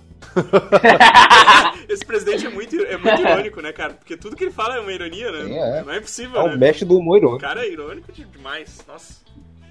Esse 1.88 2.06
presidente 2.06 2.45
é 2.45 2.50
muito, 2.50 2.75
é 2.81 2.98
muito 2.98 3.21
irônico, 3.21 3.62
né, 3.62 3.71
cara? 3.71 3.94
Porque 3.94 4.18
tudo 4.18 4.36
que 4.36 4.44
ele 4.44 4.51
fala 4.51 4.75
é 4.75 4.80
uma 4.80 4.92
ironia, 4.92 5.31
né? 5.31 5.51
É, 5.56 5.80
é. 5.80 5.83
Não 5.83 5.94
é 5.94 6.00
possível, 6.00 6.39
É 6.39 6.44
o 6.44 6.48
né? 6.50 6.57
mestre 6.57 6.86
do 6.86 6.98
humor 6.98 7.16
O 7.16 7.18
irônico. 7.19 7.42
cara 7.42 7.66
é 7.66 7.71
irônico 7.71 8.12
de- 8.12 8.25
demais. 8.25 8.83
Nossa. 8.88 9.13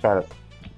Cara, 0.00 0.24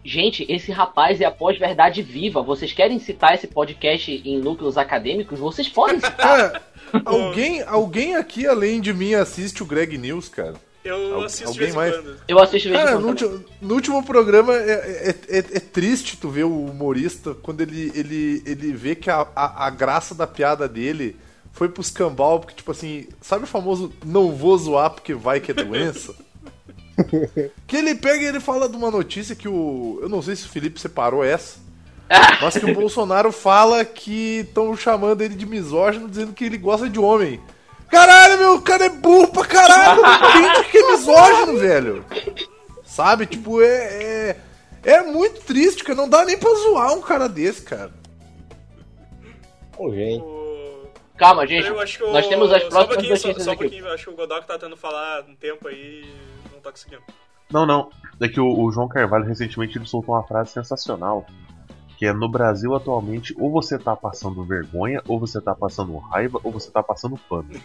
Gente, 0.05 0.47
esse 0.49 0.73
rapaz 0.73 1.21
é 1.21 1.25
a 1.27 1.31
pós-verdade 1.31 2.03
viva. 2.03 2.43
Vocês 2.43 2.73
querem 2.73 2.99
citar 2.99 3.35
esse 3.35 3.47
podcast 3.47 4.11
em 4.25 4.39
núcleos 4.39 4.79
acadêmicos? 4.79 5.39
Vocês 5.39 5.69
podem 5.69 5.97
citar. 6.01 6.17
Cara, 6.17 6.63
alguém, 7.05 7.63
alguém 7.63 8.17
aqui 8.17 8.47
além 8.47 8.81
de 8.81 8.93
mim 8.95 9.15
assiste 9.15 9.63
o 9.63 9.67
Greg 9.67 9.99
News, 9.99 10.29
cara? 10.29 10.55
Eu 10.83 11.17
Al- 11.17 11.25
assisto 11.25 11.49
alguém 11.49 11.73
mais? 11.73 11.95
quando. 11.95 12.17
Eu 12.27 12.39
assisto 12.39 12.71
Cara, 12.71 12.99
no, 12.99 13.15
no 13.61 13.75
último 13.75 14.03
programa 14.03 14.55
é, 14.55 15.11
é- 15.31 15.37
é- 15.37 15.39
é 15.39 15.61
triste 15.61 16.17
tu 16.17 16.31
ver 16.31 16.45
o 16.45 16.65
humorista 16.65 17.35
quando 17.35 17.61
ele, 17.61 17.93
ele, 17.95 18.43
ele 18.47 18.73
vê 18.73 18.95
que 18.95 19.11
a, 19.11 19.27
a, 19.37 19.67
a 19.67 19.71
graça 19.71 20.15
da 20.15 20.27
piada 20.27 20.67
dele 20.67 21.17
foi 21.53 21.69
pros 21.69 21.91
cambal, 21.91 22.41
porque, 22.41 22.55
tipo 22.55 22.71
assim, 22.71 23.07
sabe 23.21 23.45
o 23.45 23.47
famoso 23.47 23.93
não 24.07 24.33
vou 24.33 24.57
zoar 24.57 24.91
porque 24.91 25.13
vai 25.13 25.39
que 25.41 25.51
é 25.51 25.55
doença? 25.55 26.15
que 27.67 27.77
ele 27.77 27.95
pega 27.95 28.23
e 28.23 28.27
ele 28.27 28.41
fala 28.41 28.69
de 28.69 28.77
uma 28.77 28.91
notícia 28.91 29.37
que 29.37 29.49
o. 29.49 29.99
Eu 30.03 30.09
não 30.09 30.23
sei 30.23 30.37
se 30.37 30.47
o 30.47 30.49
Felipe 30.49 30.81
separou 30.81 31.25
essa. 31.25 31.59
Mas 32.43 32.59
que 32.59 32.65
o 32.65 32.75
Bolsonaro 32.75 33.31
fala 33.31 33.85
que 33.85 34.41
estão 34.41 34.77
chamando 34.77 35.21
ele 35.23 35.35
de 35.35 35.47
misógino, 35.47 36.09
dizendo 36.09 36.33
que 36.33 36.45
ele 36.45 36.59
gosta 36.59 36.89
de 36.89 36.99
homem. 36.99 37.41
Caralho, 37.89 38.39
meu, 38.39 38.55
o 38.55 38.63
cara 38.63 38.87
é 38.87 38.89
burro 38.89 39.29
pra 39.29 39.45
caralho, 39.45 40.03
não 40.03 40.11
entende 40.51 40.71
que 40.71 40.79
é 40.79 40.91
misógino, 40.91 41.59
velho. 41.59 42.05
Sabe? 42.85 43.27
Tipo, 43.27 43.63
é, 43.63 43.67
é. 44.03 44.37
É 44.83 45.03
muito 45.03 45.43
triste, 45.43 45.85
cara. 45.85 45.97
Não 45.97 46.09
dá 46.09 46.25
nem 46.25 46.39
pra 46.39 46.55
zoar 46.55 46.95
um 46.95 47.03
cara 47.03 47.29
desse, 47.29 47.63
cara. 47.63 47.93
Ô, 49.77 49.93
gente. 49.93 50.25
Calma, 51.17 51.47
gente. 51.47 51.69
Eu 51.69 51.79
acho 51.79 51.99
que 51.99 52.05
o... 52.05 52.13
Nós 52.13 52.27
temos 52.27 52.51
as 52.51 52.63
só 52.63 52.67
um 52.67 52.71
próximas 52.71 52.95
pouquinho, 52.95 53.17
só, 53.17 53.29
notícias 53.29 53.45
só 53.45 53.51
um 53.51 53.67
aqui. 53.67 53.89
acho 53.89 54.05
que 54.05 54.11
o 54.11 54.17
Godok 54.17 54.47
tá 54.47 54.55
tentando 54.55 54.77
falar 54.77 55.23
um 55.29 55.35
tempo 55.35 55.69
aí 55.69 56.05
não 56.61 56.63
tá 56.63 56.71
conseguindo. 56.71 57.03
não, 57.51 57.67
não. 57.67 57.91
É 58.21 58.29
que 58.29 58.39
o, 58.41 58.47
o 58.65 58.71
João 58.71 58.87
Carvalho 58.89 59.25
recentemente 59.25 59.79
ele 59.79 59.87
soltou 59.87 60.15
uma 60.15 60.23
frase 60.23 60.51
sensacional. 60.53 61.27
Que 61.97 62.07
é 62.07 62.13
no 62.15 62.31
Brasil 62.31 62.75
atualmente, 62.75 63.35
ou 63.39 63.51
você 63.51 63.79
tá 63.79 63.95
passando 63.95 64.43
vergonha, 64.43 65.03
ou 65.07 65.19
você 65.21 65.39
tá 65.39 65.55
passando 65.55 65.97
raiva, 65.99 66.41
ou 66.43 66.51
você 66.51 66.71
tá 66.71 66.83
passando 66.83 67.19
pano. 67.29 67.49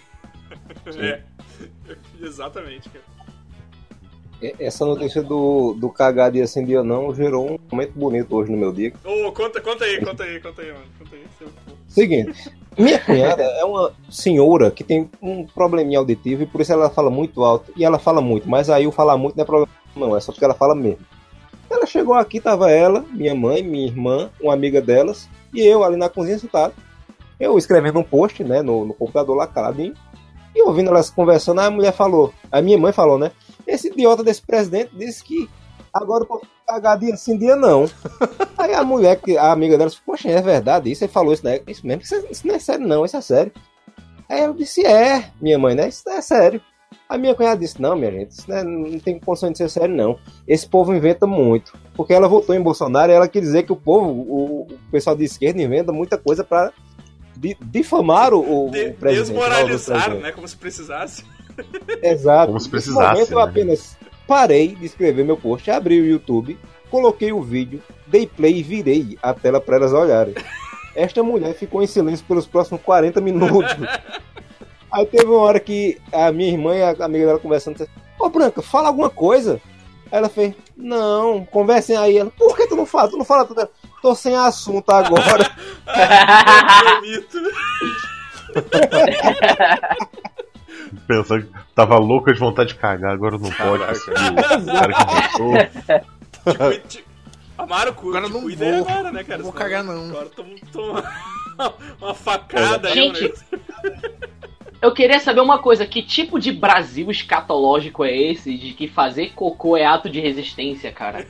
É. 0.98 1.24
Exatamente, 2.22 2.90
cara. 2.90 3.04
E- 4.42 4.56
Essa 4.60 4.86
notícia 4.86 5.24
do, 5.24 5.74
do 5.74 5.90
cagar 5.90 6.32
dia 6.32 6.46
sim 6.48 6.66
dia 6.66 6.84
não 6.84 7.14
gerou 7.16 7.54
um 7.54 7.58
momento 7.72 7.94
bonito 7.94 8.36
hoje 8.36 8.52
no 8.52 8.58
meu 8.58 8.72
dia. 8.72 8.94
Ô, 9.04 9.32
conta, 9.32 9.60
conta 9.62 9.84
aí, 9.86 10.04
conta 10.04 10.24
aí, 10.24 10.40
conta 10.40 10.62
aí, 10.62 10.72
mano. 10.74 10.86
Conta 11.00 11.16
aí. 11.16 11.25
seu- 11.40 11.48
Seguinte, 11.88 12.52
minha 12.77 13.00
cunhada 13.00 13.44
é 13.44 13.63
uma 13.63 13.91
senhora 14.10 14.72
que 14.72 14.84
tem 14.84 15.10
um 15.22 15.46
probleminha 15.46 16.00
auditivo 16.00 16.44
e 16.44 16.46
por 16.46 16.62
isso 16.62 16.74
ela 16.74 16.89
fala 16.89 17.10
muito 17.10 17.44
alto. 17.44 17.72
E 17.75 17.86
ela 17.86 18.00
fala 18.00 18.22
muito, 18.22 18.50
mas 18.50 18.70
aí 18.70 18.86
o 18.86 18.91
falar 18.91 19.17
muito 19.17 19.36
não 19.36 19.44
é 19.44 19.46
problema, 19.46 19.72
não, 19.96 20.15
é 20.15 20.20
só 20.20 20.32
porque 20.32 20.46
ela 20.46 20.53
fala 20.53 20.75
mesmo. 20.75 21.00
Ela 21.70 21.86
chegou 21.86 22.13
aqui, 22.13 22.39
tava 22.39 22.70
ela, 22.70 23.03
minha 23.12 23.34
mãe, 23.34 23.63
minha 23.63 23.88
irmã, 23.88 24.29
uma 24.41 24.53
amiga 24.53 24.82
delas, 24.82 25.27
e 25.53 25.62
eu 25.62 25.84
ali 25.84 25.98
na 25.98 26.10
cozinha 26.10 26.38
sentado. 26.38 26.74
Eu 27.39 27.58
escrevendo 27.58 28.00
um 28.00 28.03
post, 28.03 28.44
né, 28.44 28.62
no, 28.62 28.86
no 28.86 28.94
computador 28.94 29.36
lá 29.36 29.48
caladinho, 29.48 29.94
e 30.55 30.62
ouvindo 30.62 30.89
elas 30.89 31.10
conversando, 31.10 31.60
a 31.60 31.70
mulher 31.70 31.91
falou, 31.91 32.34
a 32.51 32.62
minha 32.62 32.77
mãe 32.77 32.94
falou, 32.94 33.17
né? 33.17 33.32
Esse 33.67 33.89
idiota 33.89 34.24
desse 34.24 34.41
presidente 34.41 34.91
disse 34.96 35.24
que 35.24 35.50
agora 35.96 36.24
eu 36.24 36.28
posso 36.28 36.46
pagar 36.68 36.98
dia 36.98 37.16
sim, 37.16 37.38
dia 37.38 37.56
não. 37.56 37.90
Aí 38.58 38.74
a 38.74 38.84
mulher, 38.84 39.20
que 39.22 39.38
a 39.38 39.52
amiga 39.52 39.78
dela, 39.78 39.90
disse, 39.90 40.02
poxa, 40.06 40.30
é 40.30 40.42
verdade 40.42 40.92
isso? 40.92 41.04
Ele 41.04 41.12
falou 41.12 41.34
isso, 41.34 41.46
né? 41.46 41.62
Isso 41.66 41.88
mesmo, 41.88 42.04
isso, 42.04 42.16
isso 42.30 42.46
não 42.46 42.56
é 42.56 42.60
sério, 42.60 42.86
não, 42.86 43.06
isso 43.06 43.16
é 43.16 43.22
sério. 43.22 43.52
Aí 44.28 44.42
ela 44.42 44.54
disse, 44.54 44.86
é, 44.86 45.32
minha 45.40 45.58
mãe, 45.58 45.74
né? 45.74 45.88
Isso 45.88 46.08
é 46.10 46.22
sério. 46.22 46.62
A 47.08 47.18
minha 47.18 47.36
cunhada 47.36 47.60
disse, 47.60 47.82
não, 47.82 47.96
minha 47.96 48.12
gente, 48.12 48.32
isso 48.32 48.50
não, 48.50 48.58
é, 48.58 48.64
não 48.64 49.00
tem 49.00 49.20
condição 49.20 49.52
de 49.52 49.58
ser 49.58 49.70
sério, 49.70 49.96
não. 49.96 50.20
Esse 50.48 50.68
povo 50.68 50.94
inventa 50.94 51.25
muito. 51.25 51.78
Porque 51.96 52.14
ela 52.14 52.28
votou 52.28 52.56
em 52.56 52.62
Bolsonaro 52.62 53.12
e 53.12 53.16
ela 53.16 53.28
quer 53.28 53.40
dizer 53.40 53.64
que 53.64 53.72
o 53.72 53.75
povo, 53.75 54.08
o, 54.08 54.62
o 54.64 54.68
pessoal 54.92 55.16
de 55.16 55.24
esquerda 55.24 55.62
inventa 55.62 55.92
muita 55.92 56.18
coisa 56.18 56.44
para 56.44 56.74
difamar 57.62 58.34
o, 58.34 58.70
de, 58.70 58.88
o 58.88 58.94
presidente. 58.96 59.28
Desmoralizar, 59.28 60.16
né? 60.16 60.32
Como 60.32 60.48
se 60.48 60.58
precisasse. 60.58 61.24
Exato. 62.02 62.48
Como 62.48 62.60
se 62.60 62.70
precisasse. 62.70 63.14
momento 63.14 63.32
eu 63.32 63.38
né? 63.38 63.44
apenas 63.44 63.98
parei 64.27 64.75
de 64.75 64.86
escrever 64.86 65.25
meu 65.25 65.38
post, 65.38 65.70
abri 65.70 66.00
o 66.00 66.05
YouTube, 66.05 66.58
coloquei 66.89 67.32
o 67.32 67.41
vídeo, 67.41 67.82
dei 68.08 68.27
play 68.27 68.60
e 68.60 68.63
virei 68.63 69.17
a 69.22 69.34
tela 69.34 69.60
para 69.60 69.77
elas 69.77 69.94
olharem. 69.94 70.34
Esta 70.96 71.22
mulher 71.22 71.53
ficou 71.53 71.84
em 71.84 71.88
silêncio 71.88 72.25
pelos 72.25 72.48
próximos 72.48 72.82
40 72.82 73.20
minutos. 73.20 73.75
Aí 74.91 75.05
teve 75.05 75.25
uma 75.25 75.39
hora 75.39 75.60
que 75.60 76.00
a 76.12 76.32
minha 76.32 76.51
irmã 76.51 76.74
e 76.74 76.82
a 76.82 76.96
amiga 77.03 77.25
dela 77.25 77.39
conversando, 77.39 77.75
disse, 77.75 77.89
ô 78.17 78.29
Branca, 78.29 78.62
fala 78.62 78.88
alguma 78.88 79.10
coisa. 79.10 79.60
Aí 80.10 80.20
ela 80.20 80.29
fez, 80.29 80.53
não, 80.77 81.44
conversem 81.46 81.98
aí. 81.98 82.17
Ela, 82.17 82.32
por 82.32 82.55
que 82.55 82.67
tu 82.67 82.77
não 82.77 82.86
fala? 82.86 83.10
Tu 83.10 83.17
não 83.17 83.25
fala 83.25 83.44
tudo. 83.44 83.67
Tô 84.01 84.15
sem 84.15 84.36
assunto 84.36 84.89
agora. 84.89 85.51
Pensando 91.08 91.44
que 91.46 91.52
tava 91.74 91.98
louca 91.98 92.34
de 92.34 92.40
vontade 92.40 92.70
de 92.74 92.75
cagar, 92.75 93.12
agora 93.14 93.38
não 93.38 93.50
pode. 93.52 93.84
o 93.84 94.66
cara 94.66 94.94
que 96.72 96.88
te- 96.88 97.06
Amaro, 97.58 97.94
cu, 97.94 98.10
Agora 98.10 98.28
te 98.28 98.34
não 98.34 98.42
cuida 98.42 98.66
vou. 98.66 98.88
agora, 98.90 99.12
né, 99.14 99.24
cara? 99.24 99.38
Não 99.42 99.46
vou 99.52 99.54
Senão 99.54 99.64
cagar, 99.70 99.84
não. 99.84 100.10
Agora 100.10 100.25
toma, 100.36 100.50
toma 100.74 101.04
uma 102.02 102.14
facada 102.14 102.90
aí, 102.90 102.94
Gente? 102.94 103.34
Eu 104.82 104.94
queria 104.94 105.20
saber 105.20 105.40
uma 105.40 105.58
coisa, 105.60 105.86
que 105.86 106.04
tipo 106.04 106.38
de 106.38 106.52
Brasil 106.52 107.10
escatológico 107.10 108.04
é 108.04 108.16
esse 108.16 108.58
de 108.58 108.74
que 108.74 108.88
fazer 108.90 109.32
cocô 109.34 109.78
é 109.78 109.86
ato 109.86 110.10
de 110.10 110.20
resistência, 110.20 110.92
cara? 110.92 111.25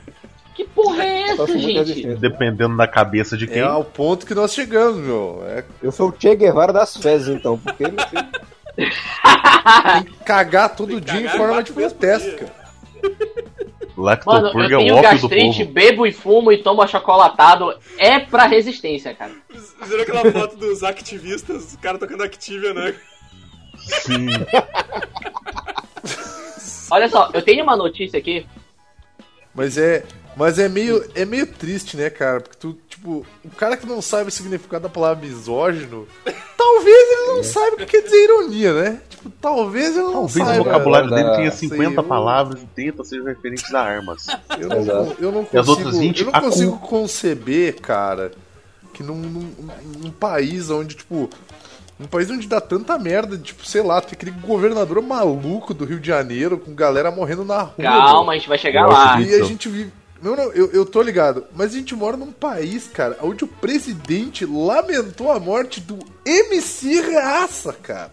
Que 0.54 0.64
porra 0.64 1.04
é 1.04 1.22
essa, 1.30 1.58
gente? 1.58 2.14
Dependendo 2.16 2.76
da 2.76 2.88
cabeça 2.88 3.36
de 3.36 3.46
quem. 3.46 3.58
É 3.58 3.62
ao 3.62 3.84
ponto 3.84 4.26
que 4.26 4.34
nós 4.34 4.52
chegamos, 4.52 4.96
meu. 4.98 5.44
É 5.46 5.64
Eu 5.82 5.92
sou 5.92 6.08
o 6.10 6.14
Che 6.18 6.34
Guevara 6.34 6.72
das 6.72 6.96
fezes, 6.96 7.28
então, 7.28 7.56
porque 7.56 7.84
tem 8.76 10.04
que 10.04 10.24
cagar 10.24 10.76
todo 10.76 10.94
que 10.94 11.00
dia 11.00 11.20
em 11.22 11.28
forma 11.28 11.62
de 11.62 11.72
protesto, 11.72 12.36
cara. 12.36 12.66
Mano, 13.96 14.04
Lactopurga 14.04 14.74
eu 14.74 14.80
é 14.80 14.82
o 14.82 14.84
tenho 14.84 14.94
ópio 14.96 15.18
do 15.20 15.28
gastrite, 15.28 15.58
povo. 15.60 15.72
bebo 15.72 16.06
e 16.06 16.12
fumo 16.12 16.52
e 16.52 16.62
tomo 16.62 16.82
achocolatado. 16.82 17.74
É 17.96 18.18
pra 18.18 18.44
resistência, 18.46 19.14
cara. 19.14 19.32
Viram 19.86 20.02
aquela 20.02 20.30
foto 20.30 20.56
dos 20.56 20.82
activistas, 20.82 21.72
os 21.72 21.76
caras 21.76 21.98
tocando 21.98 22.22
Activia, 22.22 22.74
né? 22.74 22.94
Sim. 23.78 24.26
Olha 26.90 27.08
só, 27.08 27.30
eu 27.32 27.42
tenho 27.42 27.62
uma 27.62 27.76
notícia 27.76 28.18
aqui. 28.18 28.46
Mas 29.54 29.78
é, 29.78 30.04
mas 30.36 30.58
é 30.58 30.68
meio, 30.68 31.04
é 31.14 31.24
meio 31.24 31.46
triste, 31.46 31.96
né, 31.96 32.10
cara? 32.10 32.40
Porque 32.40 32.56
tu, 32.58 32.76
tipo, 32.88 33.24
o 33.44 33.50
cara 33.50 33.76
que 33.76 33.86
não 33.86 34.02
sabe 34.02 34.28
o 34.28 34.32
significado 34.32 34.82
da 34.84 34.88
palavra 34.88 35.24
misógino, 35.26 36.06
talvez 36.56 37.08
ele 37.10 37.26
não 37.36 37.42
saiba 37.42 37.74
o 37.76 37.78
que 37.78 37.86
quer 37.86 38.02
dizer 38.02 38.24
ironia, 38.24 38.72
né? 38.74 39.00
Tipo, 39.08 39.30
talvez 39.40 39.90
ele 39.96 40.02
não 40.04 40.12
Talvez 40.12 40.36
o 40.36 40.44
saiba. 40.50 40.64
vocabulário 40.64 41.10
da- 41.10 41.16
dele 41.16 41.36
tenha 41.36 41.50
sei, 41.50 41.68
50 41.70 42.00
eu- 42.00 42.04
palavras 42.04 42.62
e 42.62 42.66
30 42.66 43.02
sejam 43.04 43.24
referentes 43.24 43.74
a 43.74 43.80
armas. 43.80 44.26
Eu 44.58 44.68
não, 44.68 44.78
Exato. 44.78 45.16
eu 45.18 45.32
não 45.32 45.48
E 45.52 45.58
as 45.58 45.68
outras 45.68 45.86
consigo, 45.86 46.02
20, 46.02 46.18
eu 46.20 46.26
não 46.26 46.32
a 46.34 46.40
consigo 46.40 46.78
conceber, 46.78 47.80
cara, 47.80 48.32
que 48.92 49.02
num, 49.02 49.16
num, 49.16 49.52
num 50.02 50.10
país 50.10 50.70
onde, 50.70 50.96
tipo, 50.96 51.28
um 51.98 52.06
país 52.06 52.30
onde 52.30 52.46
dá 52.46 52.60
tanta 52.60 52.98
merda, 52.98 53.38
tipo, 53.38 53.64
sei 53.66 53.82
lá, 53.82 54.00
tem 54.02 54.12
aquele 54.12 54.30
governador 54.32 55.00
maluco 55.02 55.72
do 55.72 55.84
Rio 55.86 55.98
de 55.98 56.06
Janeiro 56.08 56.58
com 56.58 56.74
galera 56.74 57.10
morrendo 57.10 57.44
na 57.44 57.60
rua. 57.62 57.74
Calma, 57.82 58.22
meu. 58.24 58.30
a 58.32 58.34
gente 58.36 58.48
vai 58.48 58.58
chegar 58.58 58.82
Eu 58.82 58.88
lá. 58.90 59.20
E 59.20 59.34
a 59.34 59.44
gente 59.44 59.68
vive. 59.68 59.92
Não, 60.22 60.34
não, 60.34 60.52
eu, 60.52 60.70
eu 60.72 60.86
tô 60.86 61.02
ligado. 61.02 61.46
Mas 61.54 61.72
a 61.72 61.78
gente 61.78 61.94
mora 61.94 62.16
num 62.16 62.32
país, 62.32 62.88
cara, 62.88 63.18
onde 63.22 63.44
o 63.44 63.48
presidente 63.48 64.44
lamentou 64.44 65.30
a 65.30 65.38
morte 65.38 65.80
do 65.80 65.98
MC 66.24 67.00
Raça, 67.00 67.72
cara. 67.72 68.12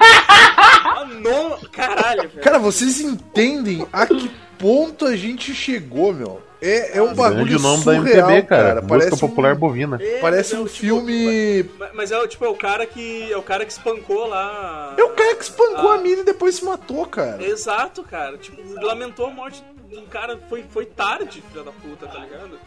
Ah, 0.00 1.04
não! 1.20 1.58
Caralho, 1.70 2.28
velho. 2.28 2.42
Cara, 2.42 2.58
vocês 2.58 3.00
entendem 3.00 3.86
a 3.92 4.06
que 4.06 4.30
ponto 4.58 5.04
a 5.04 5.16
gente 5.16 5.54
chegou, 5.54 6.12
meu? 6.14 6.40
É, 6.60 6.98
é 6.98 7.02
um 7.02 7.14
Grande 7.14 7.20
bagulho 7.20 7.58
nome 7.60 7.84
da 7.84 7.94
surreal, 7.94 8.30
MPB, 8.30 8.42
cara. 8.48 8.74
Música 8.76 8.88
Parece 8.88 9.20
popular 9.20 9.54
um, 9.54 9.58
bovina. 9.58 9.98
É, 10.00 10.18
parece 10.20 10.54
é 10.54 10.58
um 10.58 10.62
o 10.62 10.66
tipo- 10.66 10.78
filme... 10.80 11.70
Mas- 11.78 11.90
Mas 11.94 12.10
é 12.12 12.18
o 12.18 12.26
tipo, 12.26 12.44
é 12.44 12.48
o 12.48 12.54
cara 12.54 12.84
que. 12.86 13.32
É 13.32 13.36
o 13.36 13.42
cara 13.42 13.64
que 13.64 13.72
espancou 13.72 14.26
lá. 14.26 14.94
É 14.96 15.02
o 15.04 15.10
cara 15.10 15.34
que 15.36 15.44
espancou 15.44 15.90
Ah. 15.92 15.94
a 15.94 15.98
mina 15.98 16.22
e 16.22 16.24
depois 16.24 16.54
se 16.56 16.64
matou, 16.64 17.06
cara. 17.06 17.42
Exato, 17.44 18.02
cara. 18.02 18.36
Tipo, 18.38 18.60
lamentou 18.84 19.26
a 19.26 19.30
morte 19.30 19.62
de 19.90 19.96
um 19.98 20.06
cara. 20.06 20.38
Foi, 20.48 20.64
foi 20.70 20.84
tarde, 20.86 21.42
filha 21.50 21.62
da 21.64 21.70
puta, 21.72 22.06
tá 22.06 22.18
ligado? 22.18 22.58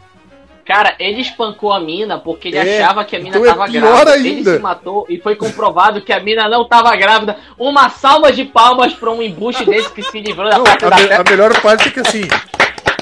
Cara, 0.64 0.94
ele 1.00 1.20
espancou 1.20 1.72
a 1.72 1.80
mina 1.80 2.20
porque 2.20 2.46
ele 2.48 2.56
É, 2.56 2.80
achava 2.84 3.04
que 3.04 3.16
a 3.16 3.18
mina 3.18 3.30
então 3.36 3.44
é 3.44 3.48
tava 3.48 3.68
pior 3.68 3.80
grávida. 3.82 4.16
Ele 4.16 4.28
ainda. 4.28 4.54
se 4.56 4.62
matou 4.62 5.06
e 5.08 5.18
foi 5.18 5.34
comprovado 5.34 6.00
que 6.02 6.12
a 6.12 6.20
mina 6.20 6.48
não 6.48 6.68
tava 6.68 6.94
grávida. 6.94 7.36
Uma 7.58 7.88
salva 7.90 8.30
de 8.32 8.44
palmas 8.44 8.94
pra 8.94 9.10
um 9.10 9.20
embuste 9.20 9.64
desse 9.64 9.90
que 9.90 10.02
se 10.04 10.20
livrou 10.20 10.48
da 10.48 10.58
Não, 10.58 10.64
parte 10.64 10.84
a, 10.84 10.88
da 10.90 10.96
me- 10.96 11.12
a 11.12 11.24
melhor 11.24 11.60
parte 11.60 11.88
é 11.88 11.90
que 11.90 11.98
assim, 11.98 12.22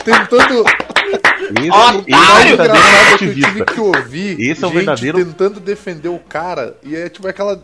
tentando. 0.04 0.61
Otário! 0.61 2.04
esse 2.07 2.52
é 2.52 2.57
verdadeiro 2.57 2.87
é 2.87 3.07
que 3.07 3.12
eu 3.12 3.19
tive 3.19 3.45
ativista. 3.45 3.64
que 3.75 3.80
ouvir 3.80 4.40
Esse 4.40 4.64
é 4.64 4.66
o 4.66 4.71
gente 4.71 4.76
verdadeiro- 4.85 5.19
tentando 5.25 5.61
defender 5.61 6.09
o 6.09 6.19
cara. 6.19 6.76
E 6.83 6.95
é 6.95 7.09
tipo 7.09 7.26
aquela, 7.26 7.61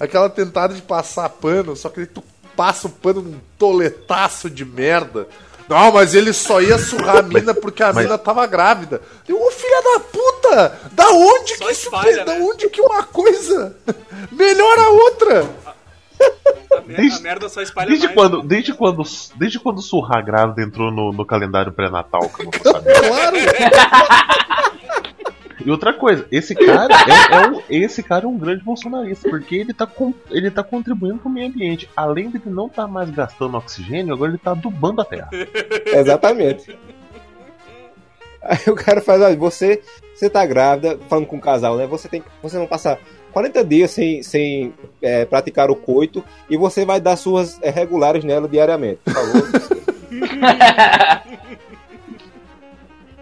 aquela 0.00 0.28
tentada 0.30 0.74
de 0.74 0.82
passar 0.82 1.28
pano, 1.28 1.76
só 1.76 1.88
que 1.88 2.06
tu 2.06 2.22
passa 2.56 2.88
o 2.88 2.90
pano 2.90 3.22
num 3.22 3.38
toletaço 3.58 4.50
de 4.50 4.64
merda. 4.64 5.28
Não, 5.68 5.92
mas 5.92 6.14
ele 6.14 6.32
só 6.32 6.60
ia 6.62 6.78
surrar 6.78 7.18
a 7.18 7.22
mina 7.22 7.52
porque 7.54 7.82
a 7.82 7.92
mas- 7.92 8.04
mina 8.04 8.16
tava 8.18 8.46
grávida. 8.46 9.00
Eu, 9.28 9.40
Ô 9.40 9.50
filha 9.50 9.82
da 9.82 10.00
puta! 10.00 10.78
Da 10.92 11.10
onde 11.10 11.56
Só 11.56 11.66
que 11.66 11.72
isso 11.72 11.82
espalha, 11.84 12.24
Da 12.24 12.34
né? 12.34 12.40
onde 12.42 12.68
que 12.70 12.80
uma 12.80 13.02
coisa 13.04 13.76
melhora 14.32 14.80
a 14.82 14.88
outra? 14.90 15.46
A, 16.76 16.80
mer- 16.82 16.96
Desde- 16.96 17.18
a 17.18 17.22
merda 17.22 17.48
só 17.48 17.60
espalha 17.62 17.88
Desde 17.88 18.06
mais. 18.06 18.16
quando, 18.16 18.42
desde 18.42 18.72
quando, 18.74 19.02
desde 19.36 19.58
quando 19.58 19.80
surrar 19.82 20.24
grávida 20.24 20.62
entrou 20.62 20.90
no, 20.90 21.12
no 21.12 21.24
calendário 21.26 21.72
pré-natal, 21.72 22.28
que 22.28 22.42
eu 22.42 22.44
não 22.46 22.52
vou 22.52 22.72
saber. 22.72 22.94
Claro! 23.08 23.36
E 25.66 25.70
outra 25.70 25.92
coisa, 25.92 26.26
esse 26.30 26.54
cara 26.54 26.94
é, 26.94 27.34
é 27.44 27.48
um, 27.48 27.60
esse 27.68 28.02
cara 28.02 28.24
é 28.24 28.28
um 28.28 28.38
grande 28.38 28.62
bolsonarista, 28.64 29.28
porque 29.28 29.56
ele 29.56 29.74
tá, 29.74 29.86
com, 29.86 30.14
ele 30.30 30.50
tá 30.50 30.62
contribuindo 30.62 31.18
com 31.18 31.28
o 31.28 31.32
meio 31.32 31.48
ambiente. 31.48 31.90
Além 31.96 32.30
de 32.30 32.36
ele 32.36 32.48
não 32.48 32.68
tá 32.68 32.86
mais 32.86 33.10
gastando 33.10 33.56
oxigênio, 33.56 34.14
agora 34.14 34.30
ele 34.30 34.38
tá 34.38 34.52
adubando 34.52 35.00
a 35.02 35.04
terra. 35.04 35.28
Exatamente. 35.84 36.78
Aí 38.40 38.58
o 38.68 38.74
cara 38.74 39.00
faz, 39.02 39.20
olha, 39.20 39.36
você, 39.36 39.82
você 40.14 40.30
tá 40.30 40.46
grávida, 40.46 40.96
falando 41.08 41.26
com 41.26 41.36
o 41.36 41.40
casal, 41.40 41.76
né? 41.76 41.86
Você 41.88 42.08
tem 42.08 42.22
você 42.40 42.56
não 42.56 42.66
passar 42.68 42.96
40 43.32 43.64
dias 43.64 43.90
sem, 43.90 44.22
sem 44.22 44.74
é, 45.00 45.24
praticar 45.24 45.70
o 45.70 45.76
coito 45.76 46.24
e 46.48 46.56
você 46.56 46.84
vai 46.84 47.00
dar 47.00 47.16
suas 47.16 47.58
é, 47.62 47.70
regulares 47.70 48.24
nela 48.24 48.48
diariamente, 48.48 49.00
por 49.04 49.14
favor. 49.14 49.42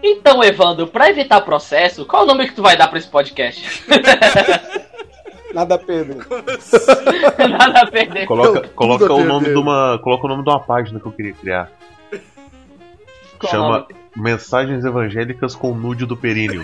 Então, 0.01 0.43
Evandro, 0.43 0.87
pra 0.87 1.09
evitar 1.09 1.41
processo, 1.41 2.05
qual 2.05 2.23
o 2.23 2.25
nome 2.25 2.47
que 2.47 2.53
tu 2.53 2.61
vai 2.61 2.77
dar 2.77 2.87
pra 2.87 2.99
esse 2.99 3.07
podcast? 3.09 3.83
Nada 5.53 5.75
a 5.75 5.77
perder. 5.77 6.17
Nada 7.49 7.81
a 7.81 7.87
perder. 7.87 8.25
Coloca, 8.25 8.67
coloca 8.69 9.13
o 9.13 9.23
nome 9.23 9.45
perder. 9.45 9.53
de 9.53 9.59
uma, 9.59 9.99
coloca 10.03 10.25
o 10.25 10.29
nome 10.29 10.43
de 10.43 10.49
uma 10.49 10.59
página 10.59 10.99
que 10.99 11.05
eu 11.05 11.11
queria 11.11 11.33
criar. 11.33 11.71
Qual 13.39 13.51
Chama 13.51 13.79
nome? 13.79 13.95
Mensagens 14.15 14.85
Evangélicas 14.85 15.55
com 15.55 15.73
Nude 15.73 16.05
do 16.05 16.15
Períneo. 16.15 16.63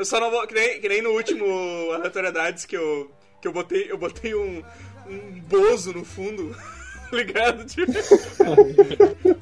Eu 0.00 0.04
só 0.06 0.18
não 0.18 0.30
vou. 0.30 0.46
Que 0.46 0.54
nem, 0.54 0.80
que 0.80 0.88
nem 0.88 1.02
no 1.02 1.10
último 1.10 1.44
Aleatoriedades 1.92 2.64
que 2.64 2.74
eu. 2.74 3.10
Que 3.42 3.46
eu 3.46 3.52
botei. 3.52 3.90
Eu 3.90 3.98
botei 3.98 4.34
um. 4.34 4.62
Um 5.06 5.40
bozo 5.40 5.92
no 5.92 6.06
fundo. 6.06 6.56
Ligado? 7.12 7.66
Tipo. 7.66 7.92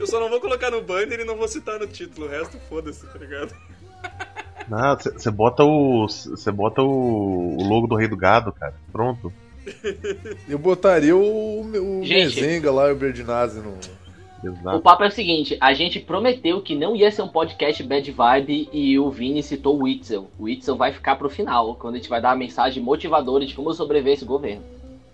eu 0.01 0.07
só 0.07 0.19
não 0.19 0.29
vou 0.29 0.41
colocar 0.41 0.69
no 0.69 0.83
banner 0.83 1.21
e 1.21 1.25
não 1.25 1.37
vou 1.37 1.47
citar 1.47 1.79
no 1.79 1.87
título. 1.87 2.27
O 2.27 2.29
resto, 2.31 2.59
foda-se, 2.69 3.07
tá 3.07 3.19
ligado? 3.21 3.55
Você 5.13 5.31
bota 5.31 5.63
o. 5.63 6.09
Você 6.09 6.51
bota 6.51 6.83
o, 6.83 7.57
o 7.57 7.63
logo 7.63 7.87
do 7.87 7.95
Rei 7.95 8.09
do 8.09 8.17
Gado, 8.17 8.53
cara. 8.53 8.75
Pronto. 8.91 9.33
Eu 10.49 10.59
botaria 10.59 11.15
o, 11.15 11.61
o. 11.61 12.01
Mezenga 12.01 12.73
lá, 12.73 12.91
o 12.91 12.97
Berdinazzi 12.97 13.61
no. 13.61 13.79
O 14.43 14.47
Exato. 14.47 14.81
papo 14.81 15.03
é 15.03 15.09
o 15.09 15.11
seguinte, 15.11 15.57
a 15.61 15.75
gente 15.75 15.99
prometeu 15.99 16.61
que 16.61 16.75
não 16.75 16.95
ia 16.95 17.11
ser 17.11 17.23
um 17.23 17.29
podcast 17.29 17.83
bad 17.83 18.11
vibe 18.11 18.69
e 18.73 18.99
o 18.99 19.11
Vini 19.11 19.43
citou 19.43 19.77
o 19.77 19.83
Witzel. 19.83 20.31
O 20.39 20.45
Witzel 20.45 20.77
vai 20.77 20.93
ficar 20.93 21.17
pro 21.17 21.29
final, 21.29 21.75
quando 21.75 21.95
a 21.95 21.97
gente 21.99 22.09
vai 22.09 22.21
dar 22.21 22.31
a 22.31 22.37
mensagem 22.37 22.81
motivadora 22.83 23.45
de 23.45 23.55
como 23.55 23.73
sobreviver 23.75 24.15
esse 24.15 24.25
governo. 24.25 24.63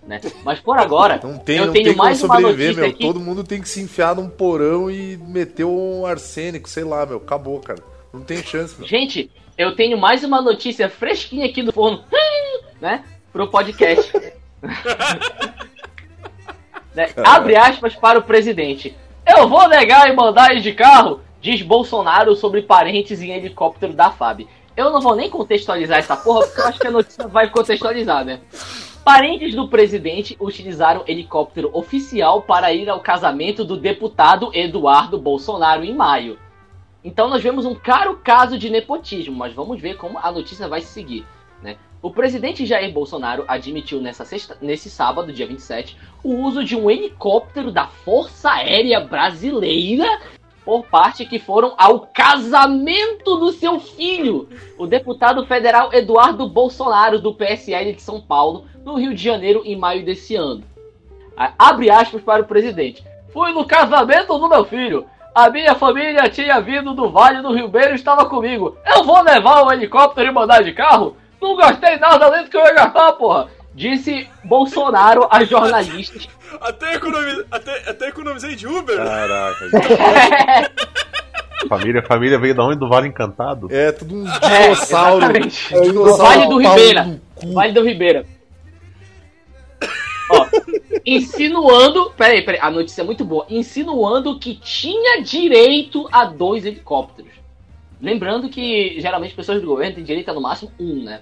Né? 0.05 0.21
Mas 0.43 0.59
por 0.59 0.77
agora, 0.77 1.19
Não 1.23 1.39
tem, 1.39 1.57
eu 1.57 1.65
não 1.65 1.73
tenho 1.73 1.85
tem 1.85 1.93
como 1.95 2.05
mais 2.07 2.23
uma 2.23 2.35
sobreviver, 2.35 2.75
meu. 2.75 2.85
aqui. 2.85 2.99
Todo 2.99 3.19
mundo 3.19 3.43
tem 3.43 3.59
que 3.59 3.67
se 3.67 3.81
enfiar 3.81 4.15
num 4.15 4.29
porão 4.29 4.91
e 4.91 5.17
meter 5.17 5.63
um 5.63 6.05
arsênico, 6.05 6.69
sei 6.69 6.83
lá, 6.83 7.03
meu. 7.07 7.17
Acabou, 7.17 7.59
cara. 7.59 7.81
Não 8.13 8.21
tem 8.21 8.37
chance, 8.37 8.77
meu. 8.77 8.87
Gente, 8.87 9.31
eu 9.57 9.75
tenho 9.75 9.97
mais 9.97 10.23
uma 10.23 10.39
notícia 10.39 10.87
fresquinha 10.87 11.47
aqui 11.47 11.63
do 11.63 11.73
forno, 11.73 12.03
né? 12.79 13.03
Pro 13.33 13.47
podcast. 13.47 14.11
Né, 16.95 17.09
Abre 17.25 17.57
aspas 17.57 17.93
para 17.93 18.17
o 18.17 18.23
presidente. 18.23 18.95
Eu 19.25 19.49
vou 19.49 19.67
negar 19.67 20.07
e 20.07 20.13
mandar 20.13 20.55
ir 20.55 20.61
de 20.61 20.71
carro, 20.71 21.19
diz 21.41 21.61
Bolsonaro 21.61 22.35
sobre 22.35 22.61
parentes 22.61 23.21
em 23.21 23.31
helicóptero 23.31 23.91
da 23.91 24.11
FAB. 24.11 24.47
Eu 24.77 24.91
não 24.91 25.01
vou 25.01 25.15
nem 25.15 25.29
contextualizar 25.29 25.97
essa 25.97 26.15
porra, 26.15 26.45
porque 26.45 26.61
eu 26.61 26.67
acho 26.67 26.79
que 26.79 26.87
a 26.87 26.91
notícia 26.91 27.27
vai 27.27 27.49
contextualizar, 27.49 28.23
né? 28.23 28.41
Parentes 29.03 29.55
do 29.55 29.67
presidente 29.67 30.35
utilizaram 30.39 31.03
helicóptero 31.07 31.69
oficial 31.73 32.41
para 32.41 32.73
ir 32.73 32.89
ao 32.89 32.99
casamento 32.99 33.63
do 33.63 33.77
deputado 33.77 34.51
Eduardo 34.53 35.17
Bolsonaro 35.17 35.83
em 35.83 35.93
maio. 35.93 36.37
Então 37.03 37.27
nós 37.27 37.41
vemos 37.41 37.65
um 37.65 37.75
claro 37.75 38.19
caso 38.23 38.57
de 38.57 38.69
nepotismo, 38.69 39.35
mas 39.35 39.53
vamos 39.53 39.79
ver 39.79 39.95
como 39.95 40.19
a 40.19 40.31
notícia 40.31 40.67
vai 40.67 40.81
se 40.81 40.87
seguir. 40.87 41.25
Né? 41.61 41.77
O 42.05 42.11
presidente 42.11 42.67
Jair 42.67 42.93
Bolsonaro 42.93 43.45
admitiu 43.47 43.99
nessa 43.99 44.23
sexta, 44.23 44.55
nesse 44.61 44.91
sábado, 44.91 45.33
dia 45.33 45.47
27, 45.47 45.97
o 46.23 46.35
uso 46.35 46.63
de 46.63 46.75
um 46.75 46.87
helicóptero 46.87 47.71
da 47.71 47.87
Força 47.87 48.51
Aérea 48.51 48.99
Brasileira 48.99 50.19
por 50.63 50.85
parte 50.85 51.25
que 51.25 51.39
foram 51.39 51.73
ao 51.75 52.01
casamento 52.01 53.37
do 53.37 53.51
seu 53.51 53.79
filho, 53.79 54.47
o 54.77 54.85
deputado 54.85 55.47
federal 55.47 55.91
Eduardo 55.91 56.47
Bolsonaro, 56.47 57.19
do 57.19 57.33
PSL 57.33 57.93
de 57.93 58.03
São 58.03 58.21
Paulo, 58.21 58.65
no 58.85 58.99
Rio 58.99 59.15
de 59.15 59.23
Janeiro, 59.23 59.63
em 59.65 59.75
maio 59.75 60.05
desse 60.05 60.35
ano. 60.35 60.63
Abre 61.57 61.89
aspas 61.89 62.21
para 62.21 62.43
o 62.43 62.47
presidente. 62.47 63.03
Fui 63.33 63.51
no 63.51 63.65
casamento 63.65 64.37
do 64.37 64.47
meu 64.47 64.63
filho. 64.63 65.07
A 65.33 65.49
minha 65.49 65.73
família 65.73 66.29
tinha 66.29 66.61
vindo 66.61 66.93
do 66.93 67.09
Vale 67.09 67.41
do 67.41 67.51
Rio 67.51 67.67
Beiro 67.67 67.93
e 67.93 67.95
estava 67.95 68.29
comigo. 68.29 68.77
Eu 68.85 69.03
vou 69.03 69.23
levar 69.23 69.63
o 69.63 69.73
helicóptero 69.73 70.29
e 70.29 70.31
mandar 70.31 70.63
de 70.63 70.71
carro? 70.71 71.17
Não 71.45 71.55
gastei 71.55 71.97
nada 71.97 72.25
além 72.25 72.43
do 72.43 72.49
que 72.49 72.57
eu 72.57 72.61
ia 72.65 72.73
gastar, 72.73 73.11
porra. 73.13 73.47
Disse 73.75 74.27
Bolsonaro 74.43 75.27
a 75.29 75.43
jornalistas. 75.43 76.27
Até, 76.59 76.95
economi... 76.95 77.45
até, 77.51 77.89
até 77.89 78.07
economizei 78.07 78.55
de 78.55 78.65
Uber. 78.67 78.97
Caraca, 78.97 79.69
gente. 79.69 81.67
Família, 81.69 82.01
família 82.03 82.39
veio 82.39 82.55
da 82.55 82.63
onde? 82.63 82.79
Do 82.79 82.89
Vale 82.89 83.07
Encantado? 83.09 83.67
É, 83.71 83.91
tudo 83.91 84.15
uns 84.15 84.29
É, 84.41 84.63
dinossauros. 84.63 85.23
exatamente. 85.23 85.67
dinossauro 85.83 86.23
Vale 86.23 86.47
do 86.47 86.57
Ribeira. 86.57 87.19
cu. 87.35 87.53
Vale 87.53 87.73
do 87.73 87.83
Ribeira. 87.83 88.25
Ó, 90.31 90.47
insinuando. 91.05 92.11
Peraí, 92.17 92.41
peraí, 92.43 92.59
a 92.61 92.71
notícia 92.71 93.01
é 93.01 93.05
muito 93.05 93.23
boa. 93.23 93.45
Insinuando 93.49 94.39
que 94.39 94.55
tinha 94.55 95.21
direito 95.21 96.07
a 96.11 96.25
dois 96.25 96.65
helicópteros. 96.65 97.31
Lembrando 98.01 98.49
que 98.49 98.99
geralmente 98.99 99.35
pessoas 99.35 99.61
do 99.61 99.67
governo 99.67 99.95
têm 99.95 100.03
direito 100.03 100.29
a 100.29 100.33
no 100.33 100.41
máximo 100.41 100.71
um, 100.79 101.03
né? 101.03 101.21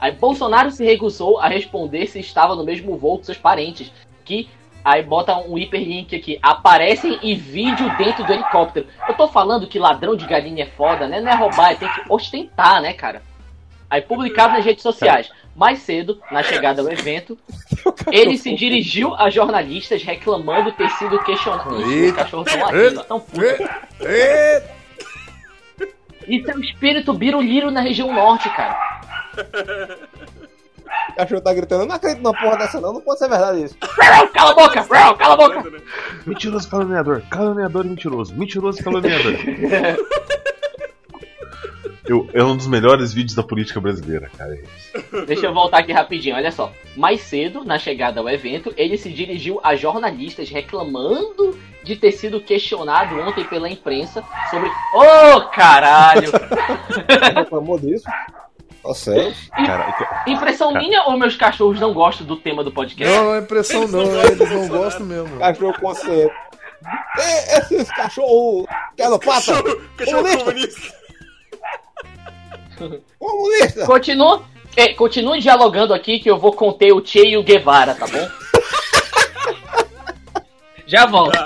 Aí 0.00 0.12
Bolsonaro 0.12 0.70
se 0.70 0.84
recusou 0.84 1.38
a 1.38 1.48
responder 1.48 2.06
se 2.06 2.20
estava 2.20 2.54
no 2.54 2.64
mesmo 2.64 2.96
voo 2.96 3.18
com 3.18 3.24
seus 3.24 3.38
parentes. 3.38 3.92
Que 4.24 4.48
aí 4.84 5.02
bota 5.02 5.36
um 5.36 5.56
hiperlink 5.56 6.14
aqui. 6.14 6.38
Aparecem 6.42 7.18
em 7.22 7.34
vídeo 7.34 7.96
dentro 7.96 8.24
do 8.24 8.32
helicóptero. 8.32 8.86
Eu 9.08 9.14
tô 9.14 9.28
falando 9.28 9.66
que 9.66 9.78
ladrão 9.78 10.16
de 10.16 10.26
galinha 10.26 10.64
é 10.64 10.68
foda, 10.68 11.06
né? 11.06 11.20
Não 11.20 11.30
é 11.30 11.34
roubar, 11.34 11.72
é 11.72 11.74
ter 11.74 11.92
que 11.92 12.02
ostentar, 12.08 12.80
né, 12.82 12.92
cara? 12.92 13.22
Aí 13.88 14.02
publicado 14.02 14.54
nas 14.54 14.64
redes 14.64 14.82
sociais. 14.82 15.30
Mais 15.54 15.78
cedo, 15.78 16.20
na 16.32 16.42
chegada 16.42 16.82
ao 16.82 16.90
evento, 16.90 17.38
ele 18.10 18.36
se 18.36 18.52
dirigiu 18.56 19.14
a 19.14 19.30
jornalistas 19.30 20.02
reclamando 20.02 20.72
ter 20.72 20.90
sido 20.90 21.16
questionado. 21.20 21.80
Ih, 21.80 22.08
Os 22.08 22.12
cachorros 22.12 22.46
estão 22.48 22.66
latindo, 22.66 23.00
estão 23.00 23.20
putos. 23.20 23.68
É 24.00 24.62
um 26.26 26.60
espírito 26.60 27.12
biruliro 27.12 27.70
na 27.70 27.80
região 27.80 28.12
norte, 28.12 28.48
cara. 28.50 28.93
O 31.10 31.16
cachorro 31.16 31.40
tá 31.40 31.54
gritando, 31.54 31.82
eu 31.82 31.86
não 31.86 31.94
acredito 31.94 32.22
numa 32.22 32.34
porra 32.36 32.58
dessa 32.58 32.80
não, 32.80 32.92
não 32.92 33.00
pode 33.00 33.18
ser 33.18 33.28
verdade 33.28 33.64
isso. 33.64 33.76
Cala 34.32 34.50
a 34.50 34.54
boca, 34.54 34.84
cala 34.84 35.34
a 35.34 35.36
boca. 35.36 35.82
Mentiroso 36.26 36.68
caluniador, 36.68 37.22
caluniador 37.30 37.86
e 37.86 37.88
mentiroso, 37.88 38.34
mentiroso 38.34 38.82
caluniador. 38.82 39.34
Eu, 42.06 42.28
é 42.34 42.44
um 42.44 42.54
dos 42.54 42.66
melhores 42.66 43.14
vídeos 43.14 43.34
da 43.34 43.42
política 43.42 43.80
brasileira, 43.80 44.30
cara. 44.36 44.58
Deixa 45.26 45.46
eu 45.46 45.54
voltar 45.54 45.78
aqui 45.78 45.90
rapidinho, 45.90 46.36
olha 46.36 46.52
só. 46.52 46.70
Mais 46.94 47.22
cedo, 47.22 47.64
na 47.64 47.78
chegada 47.78 48.20
ao 48.20 48.28
evento, 48.28 48.74
ele 48.76 48.98
se 48.98 49.10
dirigiu 49.10 49.58
a 49.62 49.74
jornalistas 49.74 50.50
reclamando 50.50 51.58
de 51.82 51.96
ter 51.96 52.12
sido 52.12 52.42
questionado 52.42 53.18
ontem 53.18 53.44
pela 53.44 53.70
imprensa 53.70 54.22
sobre. 54.50 54.68
Ô, 54.94 55.48
caralho! 55.48 56.30
Reclamou 57.34 57.78
disso? 57.78 58.04
Tá 58.84 58.92
sério? 58.92 59.34
Cara, 59.50 60.22
Impressão 60.26 60.72
Cara. 60.74 60.84
minha 60.84 61.04
ou 61.04 61.18
meus 61.18 61.36
cachorros 61.36 61.80
não 61.80 61.94
gostam 61.94 62.26
do 62.26 62.36
tema 62.36 62.62
do 62.62 62.70
podcast? 62.70 63.16
Não, 63.16 63.24
não 63.24 63.34
é 63.34 63.38
impressão 63.38 63.88
não, 63.88 64.02
é, 64.02 64.26
eles 64.26 64.50
não 64.50 64.68
gostam 64.68 65.06
mesmo. 65.06 65.38
Cachorro 65.38 65.80
consciente. 65.80 66.34
E, 67.18 67.56
esses 67.58 67.90
cachorros 67.90 68.66
quebra 68.94 69.18
pata, 69.18 69.54
Cachorro, 69.54 69.80
cachorro 69.96 70.38
Comunista. 70.38 70.94
comunista. 73.18 73.86
Continua, 73.86 74.42
é, 74.76 74.92
continue 74.92 75.40
dialogando 75.40 75.94
aqui 75.94 76.18
que 76.18 76.30
eu 76.30 76.38
vou 76.38 76.52
conter 76.52 76.92
o 76.92 77.02
Che 77.04 77.26
e 77.26 77.38
o 77.38 77.42
Guevara, 77.42 77.94
tá 77.94 78.06
bom? 78.06 78.28
Já 80.86 81.06
volto. 81.06 81.38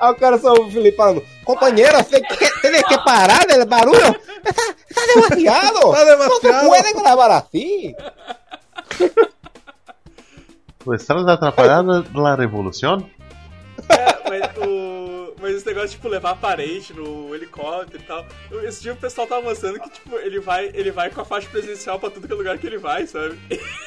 Aí 0.00 0.10
o 0.10 0.14
cara 0.16 0.36
só 0.38 0.54
o 0.54 0.68
Felipe 0.68 0.96
falando, 0.96 1.22
companheiro, 1.44 1.96
você 1.98 2.20
quer, 2.20 2.60
tem 2.60 2.82
que 2.82 2.98
parar 3.04 3.46
de 3.46 3.64
barulho? 3.64 4.16
Está, 4.44 4.74
está 4.88 5.06
demasiado. 5.06 5.92
Tá 5.92 6.04
demasiado. 6.04 6.42
Não 6.42 6.60
se 6.60 6.66
puede 6.68 6.92
grabar 6.94 7.30
assim. 7.30 7.94
o 10.84 10.94
Estrada 10.94 11.32
Atrapalhada 11.32 12.02
da 12.02 12.34
Revolução? 12.34 13.08
É, 13.88 14.28
mas, 14.28 14.56
o... 14.66 15.34
mas 15.40 15.56
esse 15.56 15.66
negócio 15.66 15.88
de 15.88 15.96
tipo, 15.96 16.08
levar 16.08 16.36
parente 16.36 16.92
no 16.92 17.34
helicóptero 17.34 18.02
e 18.02 18.06
tal. 18.06 18.26
Esse 18.64 18.82
dia 18.82 18.92
o 18.92 18.96
pessoal 18.96 19.26
tava 19.26 19.42
mostrando 19.42 19.80
que 19.80 19.90
tipo, 19.90 20.16
ele 20.16 20.40
vai, 20.40 20.70
ele 20.74 20.90
vai 20.90 21.10
com 21.10 21.20
a 21.20 21.24
faixa 21.24 21.48
presidencial 21.48 21.98
pra 21.98 22.10
tudo 22.10 22.26
que 22.26 22.32
é 22.32 22.36
lugar 22.36 22.58
que 22.58 22.66
ele 22.66 22.78
vai, 22.78 23.06
sabe? 23.06 23.38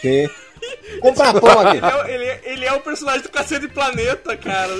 Sim. 0.01 0.29
Comprar 1.01 1.33
pão 1.39 1.59
aqui. 1.59 1.77
Ele 1.77 1.85
é, 1.85 2.13
ele, 2.13 2.23
é- 2.25 2.41
ele 2.45 2.65
é 2.65 2.73
o 2.73 2.79
personagem 2.81 3.21
do 3.21 3.29
Cacete 3.29 3.67
Planeta, 3.67 4.35
cara. 4.37 4.73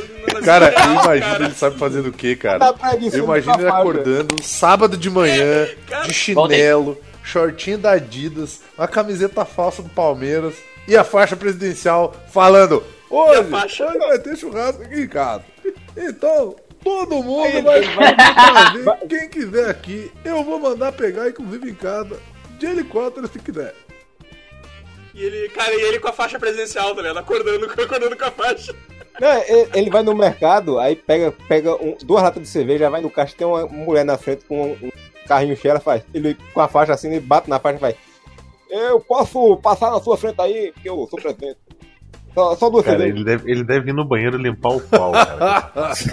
Cara, 0.43 0.69
real, 0.69 0.91
imagina 0.91 1.25
cara. 1.31 1.45
ele 1.45 1.53
sabe 1.53 1.77
fazendo 1.77 2.07
o 2.09 2.11
que, 2.13 2.35
cara? 2.35 2.73
Eu 3.11 3.23
imagino 3.23 3.59
ele 3.59 3.67
acordando 3.67 4.41
sábado 4.43 4.95
de 4.97 5.09
manhã, 5.09 5.67
cara. 5.87 6.05
de 6.05 6.13
chinelo, 6.13 6.97
shortinho 7.23 7.77
da 7.77 7.91
Adidas, 7.91 8.61
uma 8.77 8.87
camiseta 8.87 9.43
falsa 9.45 9.81
do 9.81 9.89
Palmeiras 9.89 10.55
e 10.87 10.95
a 10.95 11.03
faixa 11.03 11.35
presidencial 11.35 12.15
falando: 12.31 12.83
Hoje, 13.09 13.39
a 13.39 13.43
faixa? 13.45 13.85
hoje 13.87 13.97
vai 13.99 14.19
ter 14.19 14.37
churrasco 14.37 14.83
aqui 14.83 15.01
em 15.01 15.07
casa. 15.07 15.43
Então, 15.97 16.55
todo 16.83 17.23
mundo 17.23 17.63
vai 17.63 17.81
vai 17.81 17.81
vir. 17.81 19.07
Quem 19.09 19.29
quiser 19.29 19.69
aqui, 19.69 20.11
eu 20.23 20.43
vou 20.43 20.59
mandar 20.59 20.91
pegar, 20.91 21.27
inclusive 21.29 21.69
em 21.69 21.75
casa, 21.75 22.17
de 22.59 22.65
helicóptero 22.65 23.27
se 23.27 23.39
quiser. 23.39 23.73
E 25.15 25.23
ele, 25.23 25.49
cara, 25.49 25.73
e 25.73 25.81
ele 25.81 25.99
com 25.99 26.09
a 26.09 26.13
faixa 26.13 26.37
presidencial, 26.37 26.93
tá 26.93 27.01
ligado? 27.01 27.17
Acordando, 27.19 27.65
acordando 27.71 28.17
com 28.17 28.25
a 28.25 28.31
faixa. 28.31 28.75
Não, 29.19 29.31
ele, 29.43 29.69
ele 29.73 29.89
vai 29.89 30.03
no 30.03 30.13
mercado, 30.13 30.77
aí 30.77 30.93
pega, 30.95 31.31
pega 31.47 31.73
um- 31.75 31.95
duas 32.03 32.21
latas 32.21 32.43
de 32.43 32.49
cerveja, 32.49 32.89
vai 32.89 32.99
no 33.01 33.09
caixa, 33.09 33.33
tem 33.37 33.47
uma 33.47 33.65
mulher 33.65 34.03
na 34.03 34.17
frente 34.17 34.43
com 34.43 34.71
um, 34.73 34.91
carrinho 35.25 35.55
cheio, 35.55 35.71
ela 35.71 35.79
faz. 35.79 36.03
Ele 36.13 36.35
com 36.53 36.59
a 36.59 36.67
faixa 36.67 36.93
assim, 36.93 37.07
ele 37.11 37.21
bate 37.21 37.49
na 37.49 37.57
faixa 37.59 37.77
e 37.77 37.79
faz. 37.79 37.95
Eu 38.69 38.99
posso 38.99 39.55
passar 39.57 39.89
na 39.89 40.01
sua 40.01 40.17
frente 40.17 40.41
aí, 40.41 40.71
porque 40.73 40.89
eu 40.89 41.07
sou 41.09 41.17
presidente. 41.21 41.57
Só, 42.33 42.53
só 42.57 42.69
duas 42.69 42.83
Cara, 42.83 42.97
cervejas. 42.97 43.15
ele 43.21 43.25
deve, 43.25 43.49
ele 43.51 43.63
deve 43.63 43.89
ir 43.91 43.93
no 43.93 44.03
banheiro 44.03 44.35
limpar 44.37 44.75
o 44.75 44.81
pau, 44.81 45.13
cara. 45.13 45.71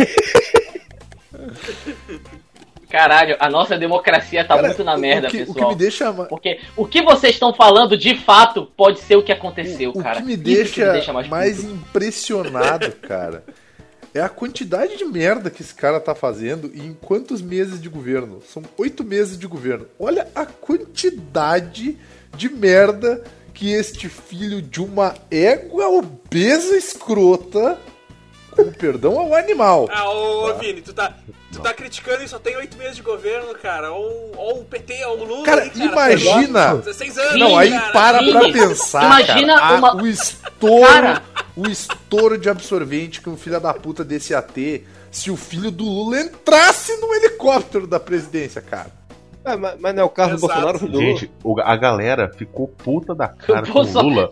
Caralho, 2.93 3.37
a 3.41 3.49
nossa 3.49 3.79
democracia 3.79 4.45
tá 4.45 4.55
Cara, 4.55 4.69
muito 4.69 4.85
na 4.85 4.95
o- 4.95 4.99
merda, 4.99 5.29
o 5.29 5.31
que, 5.31 5.39
O 5.39 5.47
que 5.47 5.53
pessoal. 5.55 5.71
me 5.71 5.77
deixa 5.77 6.13
Porque 6.13 6.61
o 6.77 6.87
que 6.87 7.03
vocês 7.03 7.33
estão 7.35 7.55
falando 7.55 7.97
de 7.97 8.15
fato 8.17 8.67
pode 8.77 9.01
ser 9.01 9.17
o 9.17 9.23
que 9.23 9.33
aconteceu, 9.33 9.91
o 9.91 10.03
cara. 10.03 10.17
que 10.21 10.27
me 10.27 10.35
Isso 10.35 10.43
deixa, 10.43 11.11
mais, 11.15 11.27
mais, 11.29 11.65
impressionado, 11.65 12.93
cara, 13.01 13.43
é 14.13 14.21
a 14.21 14.29
quantidade 14.29 14.99
de 14.99 15.07
merda 15.07 15.49
que 15.49 15.63
esse 15.63 15.75
cara 15.75 15.99
tá 15.99 16.15
fazendo 16.15 16.71
e 16.75 16.81
em 16.81 16.93
quantos 16.93 17.41
meses 17.41 17.81
de 17.81 17.89
governo? 17.89 18.43
São 18.47 18.63
oito 18.77 19.03
meses 19.03 19.39
de 19.39 19.47
governo. 19.47 19.87
Olha 19.99 20.29
a 20.35 20.45
quantidade 20.45 21.97
de 22.37 22.49
merda 22.51 23.23
que 23.55 23.71
este 23.73 24.09
filho 24.11 24.61
de 24.61 24.83
uma 24.83 25.15
égua 25.31 25.89
obesa 25.89 26.77
escrota 26.77 27.79
O 28.59 28.73
perdão 28.73 29.19
ao 29.19 29.35
animal. 29.35 29.89
Ah, 29.91 30.09
ô, 30.11 30.51
ô 30.51 30.55
Vini, 30.59 30.83
tu 30.83 30.93
tá, 30.93 31.15
tu 31.53 31.61
tá 31.61 31.73
criticando 31.73 32.23
e 32.23 32.29
só 32.29 32.39
tem 32.39 32.57
oito 32.57 32.77
meses 32.77 32.97
de 32.97 33.03
governo, 33.03 33.55
cara. 33.55 33.93
Ou, 33.93 34.33
ou 34.37 34.61
o 34.61 34.65
PT, 34.65 35.05
ou 35.07 35.21
o 35.21 35.25
Lula. 35.25 35.45
Cara, 35.45 35.63
aí, 35.63 35.71
cara 35.71 35.85
imagina. 36.13 36.75
16 36.77 37.19
anos. 37.19 37.39
Não, 37.41 37.57
aí 37.57 37.71
cara. 37.71 37.93
para 37.93 38.19
pra 38.19 38.41
Vini, 38.41 38.53
pensar. 38.53 39.05
imagina 39.05 39.55
cara, 39.59 39.67
a- 39.75 39.79
uma- 39.79 39.97
o 40.03 40.07
estouro. 40.07 40.87
Cara. 40.87 41.23
O 41.57 41.67
estouro 41.69 42.39
de 42.39 42.49
absorvente 42.49 43.21
que 43.21 43.29
um 43.29 43.37
filho 43.37 43.61
da 43.61 43.75
puta 43.75 44.03
desse 44.03 44.33
ia 44.33 44.41
ter 44.41 44.89
se 45.11 45.31
o 45.31 45.37
filho 45.37 45.71
do 45.71 45.85
Lula 45.85 46.21
entrasse 46.21 46.97
no 46.97 47.13
helicóptero 47.15 47.87
da 47.87 48.01
presidência, 48.01 48.63
cara. 48.63 48.91
É, 49.45 49.57
mas, 49.57 49.75
mas 49.81 49.95
não 49.95 50.03
é 50.03 50.05
o 50.05 50.09
caso 50.09 50.31
do 50.31 50.37
Exato. 50.37 50.53
Bolsonaro, 50.53 50.79
filho 50.79 50.93
do? 50.93 51.01
Gente, 51.01 51.31
a 51.65 51.77
galera 51.77 52.31
ficou 52.37 52.69
puta 52.69 53.15
da 53.15 53.27
cara 53.29 53.63
O 53.63 53.65
com 53.65 53.71
o 53.71 53.83
Bolsonaro- 53.83 54.09
Lula 54.09 54.31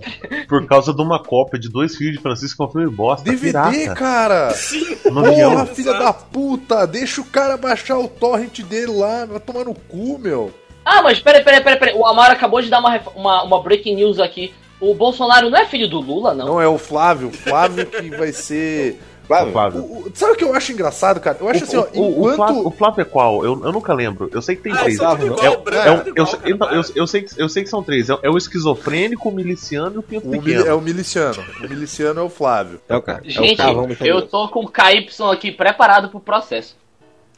por 0.49 0.66
causa 0.66 0.94
de 0.94 1.03
uma 1.03 1.23
cópia 1.23 1.59
de 1.59 1.68
dois 1.68 1.96
filhos 1.96 2.14
de 2.16 2.23
Francisco 2.23 2.59
com 2.59 2.70
um 2.70 2.73
filme 2.73 2.94
bosta. 2.96 3.25
DVD, 3.29 3.53
pirata, 3.53 3.94
cara. 3.94 4.51
Sim. 4.51 4.96
Porra, 4.96 5.66
filha 5.66 5.94
da 5.94 6.12
puta. 6.12 6.87
Deixa 6.87 7.20
o 7.20 7.25
cara 7.25 7.57
baixar 7.57 7.99
o 7.99 8.07
torrent 8.09 8.61
dele 8.62 8.92
lá. 8.92 9.25
Vai 9.27 9.40
tomar 9.40 9.64
no 9.64 9.75
cu, 9.75 10.18
meu. 10.18 10.53
Ah, 10.85 11.03
mas 11.03 11.20
peraí, 11.20 11.42
peraí, 11.44 11.61
peraí, 11.61 11.79
peraí. 11.79 11.94
O 11.94 12.07
Amaro 12.07 12.33
acabou 12.33 12.61
de 12.62 12.70
dar 12.70 12.79
uma, 12.81 12.99
uma, 13.14 13.42
uma 13.42 13.62
breaking 13.62 13.96
news 13.96 14.18
aqui. 14.18 14.53
O 14.81 14.94
Bolsonaro 14.94 15.51
não 15.51 15.59
é 15.59 15.66
filho 15.66 15.87
do 15.88 16.01
Lula, 16.01 16.33
não? 16.35 16.46
Não 16.46 16.61
é 16.61 16.66
o 16.66 16.79
Flávio. 16.79 17.29
O 17.29 17.33
Flávio 17.33 17.85
que 17.85 18.09
vai 18.11 18.33
ser. 18.33 18.99
Flávio, 19.31 19.53
Flávio. 19.53 19.81
O- 19.83 19.99
o- 20.09 20.12
sabe 20.14 20.33
o 20.33 20.37
que 20.37 20.43
eu 20.45 20.55
acho 20.55 20.73
engraçado, 20.73 21.21
cara? 21.21 21.38
Eu 21.40 21.49
acho 21.49 21.62
assim, 21.64 21.77
ó, 21.77 21.87
o, 21.95 22.01
o, 22.01 22.03
o, 22.03 22.11
enquanto. 22.33 22.37
Flávio, 22.37 22.66
o 22.66 22.71
Flávio 22.73 23.01
é 23.03 23.05
qual? 23.05 23.45
Eu, 23.45 23.64
eu 23.64 23.73
nunca 23.73 23.95
lembro. 23.95 24.29
Eu 24.33 24.43
sei 24.43 24.57
que 24.57 24.62
tem 24.62 24.73
Ah, 24.73 24.79
três. 24.79 24.95
é 24.95 25.03
igual, 25.03 25.16
É, 25.16 25.21
é 25.21 25.25
é 25.25 25.90
um- 25.90 25.95
eu, 26.03 26.07
igual, 26.09 26.27
sei- 26.27 26.38
cara, 26.40 26.57
vai. 26.57 26.77
eu, 26.79 26.83
eu 26.97 27.07
sei, 27.07 27.23
que- 27.23 27.40
eu 27.43 27.49
sei 27.49 27.62
que 27.62 27.69
são 27.71 27.83
três. 27.83 28.11
É, 28.11 28.19
é 28.23 28.29
o 28.31 28.37
esquizofrênico, 28.37 29.29
o 29.29 29.33
miliciano 29.33 29.95
e 29.95 29.99
o 29.99 30.03
pinto 30.03 30.29
pequeno. 30.29 30.66
é 30.66 30.75
o 30.75 30.81
miliciano. 30.81 31.43
O 31.64 31.69
miliciano 31.69 32.21
é 32.21 32.23
o 32.25 32.29
Flávio. 32.29 32.81
É 32.88 32.97
o 32.97 33.03
cara. 33.03 33.23
é 33.25 33.31
Gente, 33.31 33.57
carvão 33.57 33.88
eu 34.01 34.23
tô 34.27 34.49
com 34.49 34.64
o 34.64 34.69
KY 34.69 35.07
aqui 35.33 35.53
preparado 35.53 36.09
pro 36.09 36.19
processo. 36.21 36.77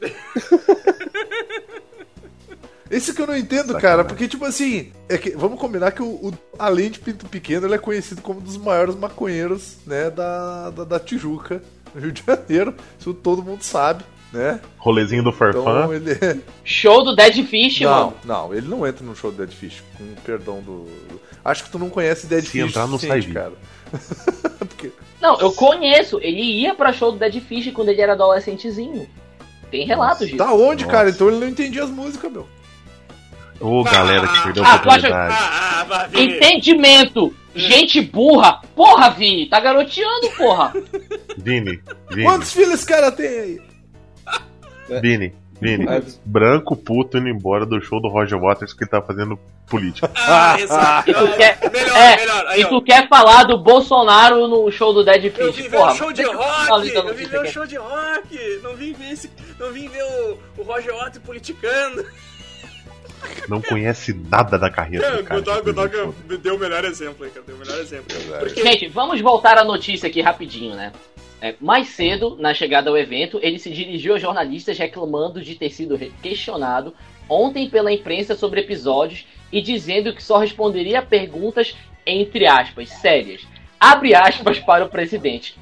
Esse 2.90 3.14
que 3.14 3.22
eu 3.22 3.26
não 3.26 3.36
entendo, 3.36 3.74
cara, 3.78 4.04
porque, 4.04 4.28
tipo 4.28 4.44
assim, 4.44 4.92
é 5.08 5.16
que, 5.16 5.30
vamos 5.30 5.58
combinar 5.58 5.92
que 5.92 6.02
o, 6.02 6.06
o- 6.28 6.32
além 6.58 6.90
de 6.90 6.98
Pinto 7.00 7.24
Pequeno, 7.26 7.66
ele 7.66 7.74
é 7.74 7.78
conhecido 7.78 8.20
como 8.20 8.38
um 8.38 8.42
dos 8.42 8.58
maiores 8.58 8.94
maconheiros, 8.94 9.78
né, 9.86 10.10
da, 10.10 10.68
da, 10.68 10.84
da 10.84 11.00
Tijuca, 11.00 11.62
no 11.94 12.00
Rio 12.00 12.12
de 12.12 12.22
Janeiro. 12.26 12.74
Isso 12.98 13.12
todo 13.14 13.42
mundo 13.42 13.62
sabe, 13.62 14.04
né? 14.32 14.60
Rolezinho 14.78 15.22
do 15.22 15.32
Farfã. 15.32 15.60
Então 15.60 15.94
ele 15.94 16.12
é. 16.12 16.38
Show 16.64 17.04
do 17.04 17.14
Dead 17.14 17.44
Fish, 17.44 17.80
Não, 17.80 17.90
mano. 17.90 18.14
não, 18.24 18.54
ele 18.54 18.68
não 18.68 18.86
entra 18.86 19.04
no 19.04 19.14
show 19.16 19.30
do 19.30 19.38
Dead 19.38 19.50
Fish, 19.56 19.82
com 19.98 20.04
perdão 20.24 20.60
do. 20.60 20.86
Acho 21.44 21.64
que 21.64 21.70
tu 21.70 21.78
não 21.78 21.90
conhece 21.90 22.26
Dead 22.26 22.44
Se 22.44 22.50
Fish. 22.50 22.62
entrar, 22.68 22.86
não 22.86 22.98
suficiente, 22.98 23.32
sai 23.32 23.32
cara. 23.34 23.52
porque, 24.58 24.92
Não, 25.20 25.38
eu 25.40 25.52
conheço. 25.52 26.18
Ele 26.22 26.40
ia 26.40 26.74
pra 26.74 26.92
show 26.92 27.12
do 27.12 27.18
Dead 27.18 27.40
Fish 27.40 27.70
quando 27.72 27.88
ele 27.88 28.00
era 28.00 28.12
adolescentezinho. 28.12 29.08
Tem 29.70 29.86
relatos 29.86 30.26
disso. 30.26 30.36
tá 30.38 30.52
onde, 30.52 30.84
Nossa. 30.84 30.96
cara? 30.96 31.10
Então 31.10 31.28
ele 31.28 31.38
não 31.40 31.48
entendia 31.48 31.82
as 31.84 31.90
músicas, 31.90 32.30
meu. 32.30 32.46
Ô, 33.62 33.82
galera 33.84 34.26
que 34.26 34.42
perdeu 34.42 34.64
Ah, 34.64 34.68
a 34.68 34.70
acha- 34.74 34.80
oportunidade. 34.82 35.34
Ah, 35.38 35.86
ah, 35.90 36.06
Vini. 36.08 36.34
Entendimento! 36.36 37.34
Gente 37.54 38.00
burra! 38.00 38.60
Porra, 38.74 39.10
Vini! 39.10 39.46
Tá 39.48 39.60
garoteando, 39.60 40.28
porra! 40.36 40.72
Vini, 41.36 41.80
Vini, 42.10 42.22
Quantos 42.24 42.52
filhos 42.52 42.74
esse 42.74 42.86
cara 42.86 43.12
tem 43.12 43.26
aí? 43.28 43.60
Vini, 45.00 45.32
Vini. 45.60 45.86
É. 45.88 46.02
Branco 46.24 46.74
puto 46.76 47.18
indo 47.18 47.28
embora 47.28 47.64
do 47.64 47.80
show 47.80 48.00
do 48.00 48.08
Roger 48.08 48.38
Waters 48.40 48.72
que 48.74 48.84
ele 48.84 48.90
tá 48.90 49.00
fazendo 49.00 49.38
política. 49.68 50.10
Ah, 50.16 50.56
exato. 50.58 51.10
E 51.10 51.14
tu 51.14 51.28
quer- 51.36 51.58
Melhor, 51.72 51.96
é, 51.96 52.16
melhor. 52.16 52.46
Aí, 52.48 52.60
e 52.60 52.64
ó. 52.64 52.68
tu 52.68 52.82
quer 52.82 53.08
falar 53.08 53.44
do 53.44 53.58
Bolsonaro 53.62 54.48
no 54.48 54.70
show 54.72 54.92
do 54.92 55.04
Dead 55.04 55.24
Eu 55.26 55.32
Fish, 55.32 55.56
vim 55.56 55.68
ver 55.68 55.76
porra? 55.78 55.92
um 55.92 55.96
show 55.96 56.12
de 56.12 56.22
eu 56.22 56.36
rock, 56.36 56.68
eu 56.94 57.14
vim 57.14 57.26
ver 57.26 57.38
um 57.38 57.40
aqui. 57.42 57.52
show 57.52 57.66
de 57.66 57.76
rock, 57.76 58.60
não 58.62 58.74
vim 58.74 58.92
ver 58.92 59.12
esse, 59.12 59.30
não 59.58 59.72
vim 59.72 59.88
ver 59.88 60.02
o, 60.02 60.38
o 60.58 60.62
Roger 60.64 60.92
Waters 60.94 61.18
politicando. 61.24 62.04
Não 63.48 63.60
conhece 63.60 64.12
nada 64.12 64.58
da 64.58 64.70
carreira 64.70 65.06
É, 65.06 65.16
do 65.18 65.24
cara. 65.24 65.60
Godoka 65.60 66.12
me 66.28 66.36
deu 66.36 66.56
o 66.56 66.58
melhor 66.58 66.84
exemplo 66.84 67.24
aí, 67.24 67.30
cara, 67.30 67.44
deu 67.46 67.56
o 67.56 67.58
melhor 67.58 67.78
exemplo. 67.78 68.06
Gente, 68.54 68.88
vamos 68.88 69.20
voltar 69.20 69.58
à 69.58 69.64
notícia 69.64 70.08
aqui 70.08 70.20
rapidinho, 70.20 70.74
né? 70.74 70.92
É, 71.40 71.56
mais 71.60 71.88
cedo, 71.88 72.36
na 72.38 72.54
chegada 72.54 72.88
ao 72.88 72.96
evento, 72.96 73.40
ele 73.42 73.58
se 73.58 73.68
dirigiu 73.70 74.12
aos 74.12 74.22
jornalistas 74.22 74.78
reclamando 74.78 75.40
de 75.42 75.56
ter 75.56 75.70
sido 75.70 75.98
questionado 76.22 76.94
ontem 77.28 77.68
pela 77.68 77.92
imprensa 77.92 78.36
sobre 78.36 78.60
episódios 78.60 79.26
e 79.50 79.60
dizendo 79.60 80.14
que 80.14 80.22
só 80.22 80.38
responderia 80.38 81.00
a 81.00 81.02
perguntas, 81.02 81.74
entre 82.06 82.46
aspas, 82.46 82.88
sérias. 82.90 83.42
Abre 83.78 84.14
aspas 84.14 84.60
para 84.60 84.84
o 84.84 84.88
presidente. 84.88 85.56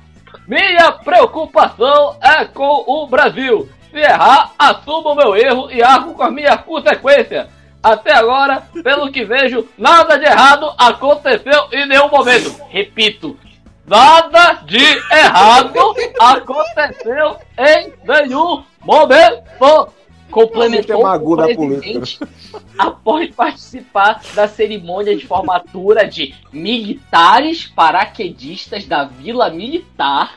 Minha 0.47 0.93
preocupação 0.93 2.17
é 2.21 2.45
com 2.45 2.85
o 2.87 3.07
Brasil. 3.07 3.69
Se 3.91 3.99
errar, 3.99 4.53
assumo 4.59 5.11
o 5.11 5.15
meu 5.15 5.37
erro 5.37 5.71
e 5.71 5.83
arco 5.83 6.15
com 6.15 6.23
a 6.23 6.31
minha 6.31 6.57
consequência. 6.57 7.49
Até 7.83 8.13
agora, 8.15 8.63
pelo 8.83 9.11
que 9.11 9.25
vejo, 9.25 9.67
nada 9.77 10.17
de 10.17 10.27
errado 10.27 10.73
aconteceu 10.77 11.69
em 11.73 11.87
nenhum 11.87 12.09
momento. 12.09 12.55
Repito, 12.69 13.39
nada 13.87 14.63
de 14.65 14.85
errado 15.11 15.95
aconteceu 16.21 17.37
em 17.59 17.93
nenhum 18.07 18.63
momento. 18.83 19.93
Complementou 20.31 21.05
o 21.05 21.37
presidente 21.37 22.21
após 22.79 23.35
participar 23.35 24.21
da 24.35 24.47
cerimônia 24.47 25.17
de 25.17 25.27
formatura 25.27 26.07
de 26.07 26.35
militares 26.53 27.67
paraquedistas 27.67 28.87
da 28.87 29.05
Vila 29.05 29.51
Militar 29.51 30.37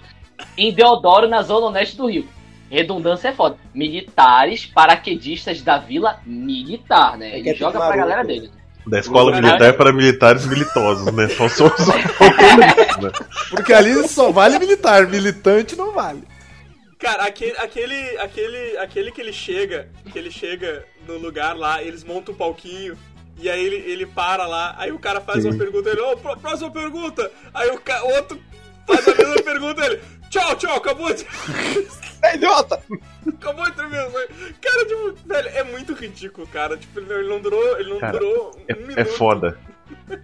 em 0.58 0.74
Deodoro, 0.74 1.28
na 1.28 1.44
zona 1.44 1.78
oeste 1.78 1.98
do 1.98 2.08
Rio. 2.08 2.28
Redundância 2.74 3.30
é 3.30 3.34
foda. 3.34 3.58
Militares 3.74 4.66
paraquedistas 4.66 5.62
da 5.62 5.78
Vila 5.78 6.20
Militar, 6.26 7.18
né? 7.18 7.32
É 7.34 7.40
Ele 7.40 7.50
é 7.50 7.54
joga 7.56 7.80
pra 7.80 7.96
galera 7.96 8.24
dele. 8.24 8.50
Da 8.86 9.00
escola 9.00 9.32
militar 9.40 9.74
para 9.78 9.94
militares 9.94 10.46
militosos, 10.46 11.06
né? 11.14 11.28
Só 11.30 11.48
faltando 11.48 11.92
isso, 12.64 13.02
né? 13.02 13.12
Porque 13.50 13.72
ali 13.72 14.08
só 14.10 14.30
vale 14.32 14.60
militar, 14.60 15.08
militante 15.08 15.76
não 15.76 15.94
vale. 15.94 16.24
Cara, 17.00 17.24
aquele, 17.26 17.56
aquele, 17.58 18.18
aquele, 18.18 18.78
aquele 18.78 19.12
que 19.12 19.22
ele 19.22 19.32
chega, 19.34 19.88
que 20.12 20.18
ele 20.20 20.32
chega 20.32 20.84
no 21.08 21.18
lugar 21.18 21.56
lá, 21.56 21.82
eles 21.84 22.04
montam 22.04 22.34
um 22.34 22.38
palquinho, 22.38 22.98
e 23.38 23.50
aí 23.50 23.64
ele, 23.66 23.76
ele 23.90 24.06
para 24.06 24.46
lá, 24.48 24.74
aí 24.78 24.92
o 24.92 25.00
cara 25.00 25.22
faz 25.22 25.46
uma 25.46 25.54
pergunta, 25.58 25.90
ele, 25.90 26.02
ô, 26.02 26.16
pró- 26.18 26.36
próxima 26.38 26.72
pergunta! 26.72 27.30
Aí 27.54 27.70
o 27.72 27.80
ca- 27.80 28.04
outro 28.04 28.40
faz 28.88 29.08
a 29.08 29.16
mesma 29.16 29.36
pergunta, 29.44 29.86
ele, 29.86 30.00
tchau, 30.40 30.56
tchau, 30.56 30.78
acabou 30.78 31.14
de... 31.14 31.26
É 32.24 32.36
idiota! 32.36 32.80
Acabou 33.28 33.66
a 33.66 33.70
entrevista. 33.70 34.28
Cara, 34.62 34.86
tipo, 34.86 35.14
velho, 35.28 35.50
é 35.50 35.64
muito 35.66 35.94
ridículo, 35.94 36.48
cara. 36.48 36.78
Tipo, 36.78 37.00
ele 37.00 37.28
não- 37.30 37.40
durou, 37.42 37.80
ele 37.80 37.90
não 37.90 38.00
Cara, 38.00 38.14
durou 38.18 38.52
um 38.58 38.62
É, 38.68 38.76
minuto. 38.76 38.98
é 38.98 39.04
foda. 39.06 39.58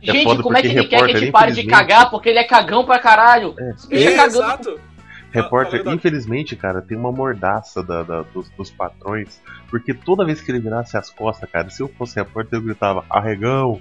Gente, 0.02 0.24
foda 0.24 0.42
como 0.42 0.58
é 0.58 0.62
que 0.62 0.68
ele 0.70 0.88
quer 0.88 1.06
que 1.06 1.12
a 1.12 1.18
gente 1.20 1.32
pare 1.32 1.52
de 1.52 1.64
cagar? 1.66 2.10
Porque 2.10 2.30
ele 2.30 2.40
é 2.40 2.44
cagão 2.46 2.86
pra 2.86 3.00
caralho. 3.00 3.54
É, 3.60 3.74
é 3.98 4.16
cagão. 4.16 4.42
exato. 4.42 4.80
Repórter, 5.32 5.72
Fala- 5.74 5.84
fala- 5.84 5.96
infelizmente, 5.96 6.56
cara, 6.56 6.82
tem 6.82 6.98
uma 6.98 7.12
mordaça 7.12 7.84
da, 7.84 8.02
da- 8.02 8.22
dos, 8.24 8.50
dos 8.52 8.72
patrões, 8.72 9.40
porque 9.70 9.94
toda 9.94 10.26
vez 10.26 10.42
que 10.42 10.50
ele 10.52 10.60
virasse 10.60 10.98
as 10.98 11.10
costas, 11.10 11.48
cara, 11.52 11.70
se 11.70 11.84
eu 11.84 11.88
fosse 11.90 12.16
repórter, 12.16 12.58
eu 12.58 12.64
gritava, 12.64 13.06
arregão, 13.10 13.80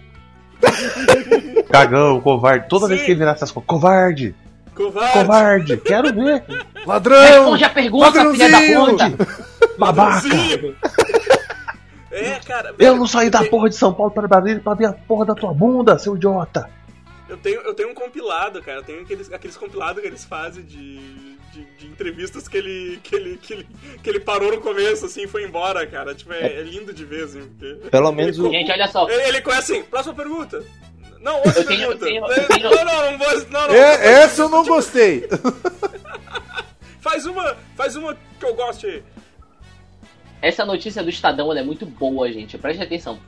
cagão, 1.71 2.21
covarde. 2.21 2.69
Toda 2.69 2.87
vez 2.89 3.01
Sim. 3.01 3.07
que 3.07 3.13
ele 3.13 3.19
virasse 3.21 3.45
as 3.45 3.51
costas, 3.51 3.67
covarde, 3.69 4.35
Covarde. 4.79 5.13
covarde, 5.13 5.77
quero 5.79 6.15
ver, 6.15 6.45
Ladrão! 6.87 7.21
Responde 7.21 7.65
a 7.65 7.71
pergunta, 7.71 8.13
filha 8.33 8.49
da 8.51 8.59
Ladrãozinho! 8.59 9.17
puta. 9.17 9.77
babaca. 9.79 10.29
É, 12.11 12.41
cara. 12.41 12.75
Eu 12.79 12.97
não 12.97 13.07
saí 13.07 13.29
da 13.31 13.41
tenho- 13.41 13.51
porra 13.51 13.69
de 13.69 13.77
São 13.77 13.93
Paulo 13.93 14.11
para 14.11 14.27
Brasília 14.27 14.61
pra 14.61 14.75
ver 14.75 14.87
a 14.87 14.93
porra 14.93 15.27
da 15.27 15.35
tua 15.35 15.53
bunda, 15.53 15.99
seu 15.99 16.17
idiota. 16.17 16.69
Eu 17.29 17.37
tenho, 17.37 17.61
eu 17.61 17.75
tenho 17.75 17.91
um 17.91 17.95
compilado, 17.95 18.63
cara. 18.63 18.79
Eu 18.79 18.83
tenho 18.83 19.03
aqueles, 19.03 19.31
aqueles 19.33 19.57
compilados 19.57 20.01
que 20.01 20.09
eles 20.09 20.25
fazem 20.25 20.65
de, 20.65 20.99
de, 21.53 21.65
de 21.79 21.87
entrevistas 21.87 22.49
que 22.49 22.57
ele, 22.57 22.99
que, 23.03 23.15
ele, 23.15 23.37
que, 23.37 23.53
ele, 23.53 23.69
que 24.03 24.09
ele 24.11 24.21
parou 24.21 24.51
no 24.51 24.61
começo, 24.63 25.05
assim, 25.05 25.25
e 25.25 25.29
foi 25.29 25.45
embora, 25.45 25.87
cara. 25.87 26.15
Tipo, 26.15 26.33
é, 26.33 26.47
é 26.61 26.63
lindo 26.63 26.93
de 26.95 27.05
ver, 27.05 27.25
assim. 27.25 27.43
Porque... 27.43 27.89
Pelo 27.91 28.11
menos 28.13 28.39
o. 28.39 28.47
Ele, 28.47 28.59
Gente, 28.61 28.73
olha 28.73 28.89
só. 28.89 29.07
ele, 29.11 29.23
ele 29.29 29.41
começa 29.43 29.73
assim, 29.75 29.83
próxima 29.83 30.15
pergunta. 30.15 30.63
Não, 31.21 31.43
Eu 31.45 31.67
tenho- 31.67 31.97
tenho- 31.99 32.27
eu 32.27 32.47
tenho- 32.49 32.71
Não, 32.71 32.85
não, 32.85 33.11
não 33.13 33.19
vou. 33.19 33.47
Não, 33.51 33.69
não, 33.69 33.75
É, 33.75 34.23
essa 34.23 34.43
eu 34.43 34.49
não 34.49 34.65
gostei. 34.65 35.29
Faz 37.01 37.25
uma, 37.27 37.57
faz 37.77 37.97
uma 37.97 38.15
que 38.39 38.45
eu 38.45 38.55
goste. 38.55 39.03
Essa 40.43 40.65
notícia 40.65 41.03
do 41.03 41.09
Estadão 41.11 41.51
ela 41.51 41.61
é 41.61 41.63
muito 41.63 41.87
boa, 41.87 42.31
gente. 42.31 42.59
Preste 42.59 42.83
atenção. 42.83 43.19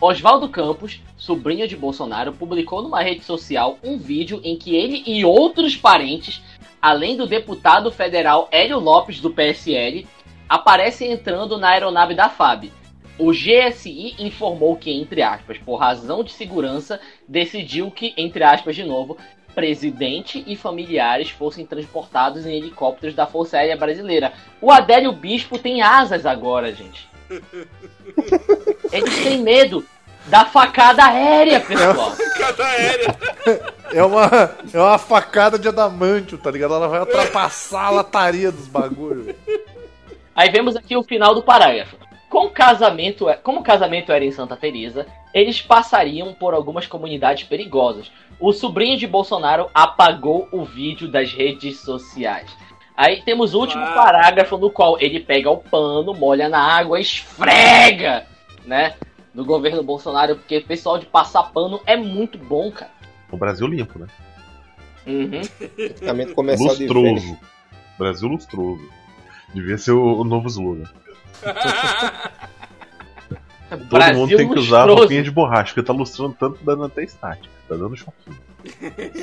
Oswaldo 0.00 0.48
Campos, 0.48 1.00
sobrinho 1.16 1.66
de 1.68 1.76
Bolsonaro, 1.76 2.32
publicou 2.32 2.82
numa 2.82 3.00
rede 3.02 3.24
social 3.24 3.78
um 3.82 3.98
vídeo 3.98 4.40
em 4.44 4.56
que 4.56 4.74
ele 4.74 5.02
e 5.06 5.24
outros 5.24 5.76
parentes, 5.76 6.40
além 6.80 7.16
do 7.16 7.26
deputado 7.26 7.90
federal 7.90 8.48
Hélio 8.50 8.78
Lopes 8.78 9.20
do 9.20 9.30
PSL, 9.30 10.06
aparecem 10.48 11.12
entrando 11.12 11.58
na 11.58 11.70
aeronave 11.70 12.14
da 12.14 12.28
FAB. 12.28 12.72
O 13.18 13.32
GSI 13.32 14.14
informou 14.18 14.76
que, 14.76 14.92
entre 14.92 15.22
aspas, 15.22 15.58
por 15.58 15.76
razão 15.76 16.22
de 16.22 16.30
segurança, 16.30 17.00
decidiu 17.26 17.90
que, 17.90 18.14
entre 18.16 18.44
aspas 18.44 18.76
de 18.76 18.84
novo, 18.84 19.18
presidente 19.54 20.44
e 20.46 20.54
familiares 20.54 21.30
fossem 21.30 21.66
transportados 21.66 22.46
em 22.46 22.56
helicópteros 22.56 23.16
da 23.16 23.26
Força 23.26 23.58
Aérea 23.58 23.76
Brasileira. 23.76 24.32
O 24.60 24.70
Adélio 24.70 25.12
Bispo 25.12 25.58
tem 25.58 25.82
asas 25.82 26.24
agora, 26.24 26.72
gente. 26.72 27.08
Eles 28.92 29.22
têm 29.24 29.38
medo 29.38 29.84
da 30.26 30.44
facada 30.44 31.04
aérea, 31.04 31.60
pessoal. 31.60 32.12
Cada 32.38 32.66
aérea. 32.66 33.16
É 33.92 34.04
uma, 34.04 34.54
é 34.72 34.78
uma 34.78 34.98
facada 34.98 35.58
de 35.58 35.66
adamantio, 35.66 36.38
tá 36.38 36.50
ligado? 36.50 36.74
Ela 36.74 36.86
vai 36.86 37.00
ultrapassar 37.00 37.86
a 37.86 37.90
lataria 37.90 38.52
dos 38.52 38.68
bagulhos. 38.68 39.34
Aí 40.36 40.50
vemos 40.50 40.76
aqui 40.76 40.96
o 40.96 41.02
final 41.02 41.34
do 41.34 41.42
parágrafo. 41.42 41.96
Com 42.28 42.46
o 42.46 42.50
casamento, 42.50 43.26
como 43.42 43.60
o 43.60 43.62
casamento 43.62 44.12
era 44.12 44.24
em 44.24 44.30
Santa 44.30 44.56
Teresa, 44.56 45.06
eles 45.32 45.62
passariam 45.62 46.34
por 46.34 46.52
algumas 46.52 46.86
comunidades 46.86 47.44
perigosas. 47.44 48.10
O 48.38 48.52
sobrinho 48.52 48.98
de 48.98 49.06
Bolsonaro 49.06 49.68
apagou 49.72 50.46
o 50.52 50.64
vídeo 50.64 51.10
das 51.10 51.32
redes 51.32 51.80
sociais. 51.80 52.50
Aí 52.94 53.22
temos 53.22 53.54
o 53.54 53.60
último 53.60 53.82
Uau. 53.82 53.94
parágrafo 53.94 54.58
no 54.58 54.70
qual 54.70 55.00
ele 55.00 55.20
pega 55.20 55.50
o 55.50 55.58
pano, 55.58 56.12
molha 56.12 56.48
na 56.48 56.60
água, 56.60 57.00
esfrega, 57.00 58.26
né? 58.66 58.94
No 59.32 59.44
governo 59.44 59.82
Bolsonaro, 59.82 60.36
porque 60.36 60.58
o 60.58 60.64
pessoal 60.64 60.98
de 60.98 61.06
passar 61.06 61.44
pano 61.44 61.80
é 61.86 61.96
muito 61.96 62.36
bom, 62.36 62.70
cara. 62.72 62.90
O 63.30 63.36
Brasil 63.36 63.66
limpo, 63.68 63.98
né? 63.98 64.06
Uhum. 65.06 65.40
Lustroso. 66.58 67.38
Brasil 67.96 68.28
lustroso. 68.28 68.90
Devia 69.54 69.78
ser 69.78 69.92
o, 69.92 70.20
o 70.20 70.24
novo 70.24 70.48
slogan. 70.48 70.84
Todo 73.90 74.14
mundo 74.14 74.36
tem 74.36 74.48
que 74.48 74.58
usar 74.58 74.78
a 74.78 74.84
lustroso. 74.84 75.00
roupinha 75.02 75.22
de 75.22 75.30
borracha, 75.30 75.74
porque 75.74 75.86
tá 75.86 75.92
lustrando 75.92 76.34
tanto 76.38 76.64
dando 76.64 76.84
até 76.84 77.04
estática. 77.04 77.52
Tá 77.68 77.74
dando 77.74 77.96
choquinho. 77.96 78.38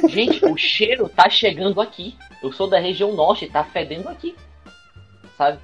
Gente, 0.08 0.46
o 0.46 0.56
cheiro 0.56 1.10
tá 1.10 1.30
chegando 1.30 1.82
aqui. 1.82 2.16
Eu 2.44 2.54
sou 2.54 2.70
da 2.70 2.80
região 2.80 3.16
norte, 3.16 3.48
tá 3.48 3.64
fedendo 3.64 4.08
aqui. 4.08 4.36
Sabe? 5.36 5.60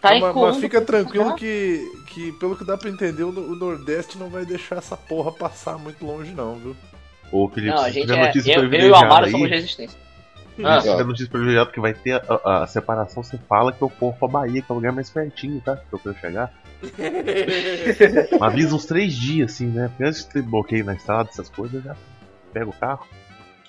Tá 0.00 0.18
mas, 0.20 0.34
mas 0.34 0.56
fica 0.58 0.80
tranquilo 0.80 1.34
que, 1.34 1.80
que, 2.08 2.32
pelo 2.32 2.54
que 2.54 2.64
dá 2.64 2.76
pra 2.76 2.90
entender, 2.90 3.22
o, 3.24 3.30
o 3.30 3.56
Nordeste 3.56 4.18
não 4.18 4.28
vai 4.28 4.44
deixar 4.44 4.76
essa 4.76 4.96
porra 4.96 5.32
passar 5.32 5.78
muito 5.78 6.04
longe, 6.04 6.32
não, 6.32 6.56
viu? 6.56 6.76
Ô, 7.32 7.48
Felipe, 7.48 7.74
Não, 7.74 7.82
a 7.82 7.90
gente 7.90 8.12
é. 8.12 8.58
Eu, 8.58 8.72
eu 8.72 8.88
e 8.88 8.90
o 8.90 8.94
Amaro 8.94 9.26
aí, 9.26 9.30
somos 9.30 9.48
resistência. 9.48 9.98
Ah, 10.62 10.78
tiver 10.78 11.04
notícia 11.04 11.28
privilegiada 11.28 11.70
que 11.70 11.80
vai 11.80 11.94
ter 11.94 12.22
a, 12.28 12.62
a 12.62 12.66
separação, 12.66 13.22
você 13.22 13.38
fala 13.48 13.72
que 13.72 13.80
eu 13.80 13.88
corro 13.88 14.16
pra 14.18 14.28
Bahia, 14.28 14.60
que 14.60 14.70
é 14.70 14.72
o 14.72 14.76
lugar 14.76 14.92
mais 14.92 15.08
pertinho, 15.08 15.60
tá? 15.60 15.76
Pra 15.76 15.84
eu 15.92 15.98
poder 15.98 16.18
chegar. 16.18 16.52
Avisa 18.40 18.74
uns 18.74 18.84
três 18.84 19.14
dias, 19.14 19.52
assim, 19.52 19.66
né? 19.66 19.88
Porque 19.88 20.04
antes 20.04 20.24
de 20.24 20.32
ter 20.32 20.42
bloqueio 20.42 20.84
na 20.84 20.94
estrada, 20.94 21.28
essas 21.30 21.48
coisas, 21.48 21.74
eu 21.74 21.82
já 21.82 21.96
pego 22.52 22.70
o 22.70 22.74
carro. 22.74 23.06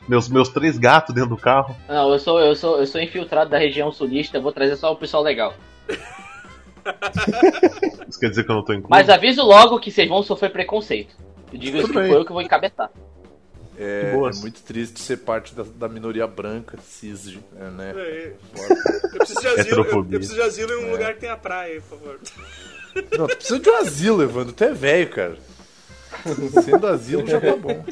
Meus, 0.08 0.28
meus 0.28 0.50
três 0.50 0.78
gatos 0.78 1.14
dentro 1.14 1.30
do 1.30 1.38
carro. 1.38 1.76
Não, 1.88 2.12
eu 2.12 2.20
sou, 2.20 2.40
eu 2.40 2.56
sou, 2.56 2.80
eu 2.80 2.88
sou 2.88 3.00
infiltrado 3.00 3.50
da 3.52 3.58
região 3.58 3.92
sulista, 3.92 4.38
eu 4.38 4.42
vou 4.42 4.52
trazer 4.52 4.76
só 4.76 4.92
o 4.92 4.96
pessoal 4.96 5.22
legal. 5.22 5.54
Isso 8.10 8.20
quer 8.20 8.30
dizer 8.30 8.44
que 8.44 8.52
eu 8.52 8.56
não 8.56 8.66
tô 8.66 8.74
incluso. 8.74 8.90
Mas 8.90 9.10
aviso 9.10 9.44
logo 9.44 9.80
que 9.80 9.92
vocês 9.92 10.10
vão 10.10 10.24
sofrer 10.24 10.52
preconceito. 10.52 11.16
Eu 11.54 11.60
digo 11.60 11.78
isso 11.78 11.88
Tudo 11.88 11.94
que 11.94 12.00
bem. 12.00 12.10
foi 12.10 12.20
eu 12.20 12.26
que 12.26 12.34
vou 12.34 12.42
encabeçar. 12.42 12.90
É, 13.82 14.12
Que 14.12 14.38
é 14.38 14.42
muito 14.42 14.62
triste 14.62 15.00
ser 15.00 15.18
parte 15.18 15.56
da, 15.56 15.64
da 15.64 15.90
minoria 15.90 16.28
branca, 16.28 16.78
cis, 16.78 17.40
é, 17.58 17.70
né? 17.72 17.94
É, 17.96 18.34
Foda. 18.54 18.82
Eu 19.12 19.18
preciso 19.18 19.42
de 19.42 19.48
asilo, 19.48 19.86
eu, 19.86 19.98
eu 19.98 20.06
preciso 20.06 20.36
de 20.36 20.42
asilo 20.42 20.72
em 20.74 20.86
um 20.86 20.92
lugar 20.92 21.14
que 21.16 21.22
tenha 21.22 21.36
praia, 21.36 21.82
por 21.82 21.98
favor. 21.98 22.20
Não, 23.18 23.28
tu 23.28 23.36
precisa 23.38 23.60
de 23.60 23.70
um 23.70 23.78
asilo, 23.78 24.22
Evandro. 24.22 24.54
Tu 24.54 24.64
é 24.64 24.74
velho, 24.74 25.10
cara. 25.10 25.38
Sendo 26.64 26.88
asilo 26.88 27.26
já 27.26 27.42
tá 27.42 27.56
bom. 27.56 27.84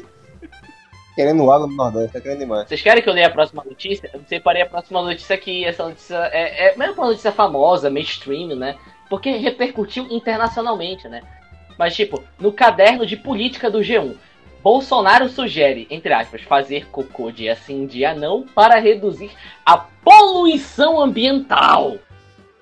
Querendo 1.14 1.50
água 1.50 1.66
no 1.66 1.74
Nordeste, 1.74 2.12
tá 2.12 2.20
querendo 2.20 2.38
demais. 2.38 2.68
Vocês 2.68 2.82
querem 2.82 3.02
que 3.02 3.08
eu 3.08 3.12
leia 3.12 3.26
a 3.26 3.30
próxima 3.30 3.64
notícia? 3.64 4.10
Eu 4.14 4.20
separei 4.28 4.62
a 4.62 4.66
próxima 4.66 5.02
notícia 5.02 5.34
aqui. 5.34 5.64
Essa 5.64 5.88
notícia 5.88 6.16
é, 6.32 6.68
é 6.68 6.76
mesmo 6.76 6.94
uma 6.94 7.08
notícia 7.08 7.32
famosa, 7.32 7.90
mainstream, 7.90 8.54
né? 8.54 8.78
Porque 9.08 9.30
repercutiu 9.36 10.06
internacionalmente, 10.08 11.08
né? 11.08 11.22
Mas, 11.76 11.96
tipo, 11.96 12.22
no 12.38 12.52
caderno 12.52 13.04
de 13.04 13.16
política 13.16 13.70
do 13.70 13.78
G1, 13.78 14.14
Bolsonaro 14.62 15.28
sugere, 15.28 15.86
entre 15.90 16.12
aspas, 16.12 16.42
fazer 16.42 16.86
cocô 16.90 17.30
dia 17.30 17.56
sim, 17.56 17.86
dia 17.86 18.14
não, 18.14 18.42
para 18.46 18.78
reduzir 18.78 19.30
a 19.64 19.78
poluição 19.78 21.00
ambiental. 21.00 21.96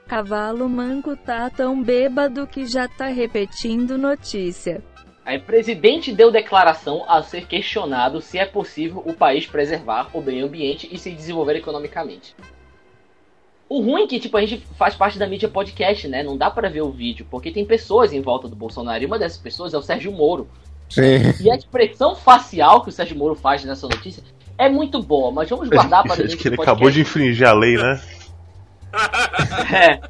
Cavalo 0.06 0.68
manco 0.68 1.16
tá 1.16 1.50
tão 1.50 1.82
bêbado 1.82 2.46
que 2.46 2.66
já 2.66 2.86
tá 2.86 3.06
repetindo 3.06 3.98
notícia. 3.98 4.82
Aí, 5.24 5.38
presidente 5.38 6.10
deu 6.10 6.30
declaração 6.30 7.04
a 7.06 7.22
ser 7.22 7.46
questionado 7.46 8.22
se 8.22 8.38
é 8.38 8.46
possível 8.46 9.02
o 9.04 9.12
país 9.12 9.46
preservar 9.46 10.08
o 10.14 10.22
meio 10.22 10.46
ambiente 10.46 10.88
e 10.90 10.96
se 10.96 11.10
desenvolver 11.10 11.56
economicamente. 11.56 12.34
O 13.68 13.82
ruim 13.82 14.04
é 14.04 14.06
que, 14.06 14.18
tipo, 14.18 14.34
a 14.38 14.40
gente 14.40 14.64
faz 14.78 14.94
parte 14.94 15.18
da 15.18 15.26
mídia 15.26 15.46
podcast, 15.46 16.08
né? 16.08 16.22
Não 16.22 16.38
dá 16.38 16.50
pra 16.50 16.70
ver 16.70 16.80
o 16.80 16.90
vídeo, 16.90 17.26
porque 17.30 17.50
tem 17.50 17.66
pessoas 17.66 18.14
em 18.14 18.22
volta 18.22 18.48
do 18.48 18.56
Bolsonaro, 18.56 19.02
e 19.02 19.06
uma 19.06 19.18
dessas 19.18 19.36
pessoas 19.36 19.74
é 19.74 19.76
o 19.76 19.82
Sérgio 19.82 20.10
Moro. 20.10 20.48
Sim. 20.88 21.34
E 21.40 21.50
a 21.50 21.54
expressão 21.56 22.16
facial 22.16 22.82
que 22.82 22.88
o 22.88 22.92
Sérgio 22.92 23.16
Moro 23.16 23.34
faz 23.34 23.64
nessa 23.64 23.86
notícia 23.86 24.22
é 24.56 24.68
muito 24.68 25.02
boa, 25.02 25.30
mas 25.30 25.48
vamos 25.48 25.68
guardar 25.68 26.02
para 26.02 26.22
o 26.22 26.24
Acho 26.26 26.36
que 26.36 26.48
ele 26.48 26.60
acabou 26.60 26.90
de 26.90 27.00
infringir 27.02 27.46
a 27.46 27.52
lei, 27.52 27.76
né? 27.76 28.00
É. 29.72 30.00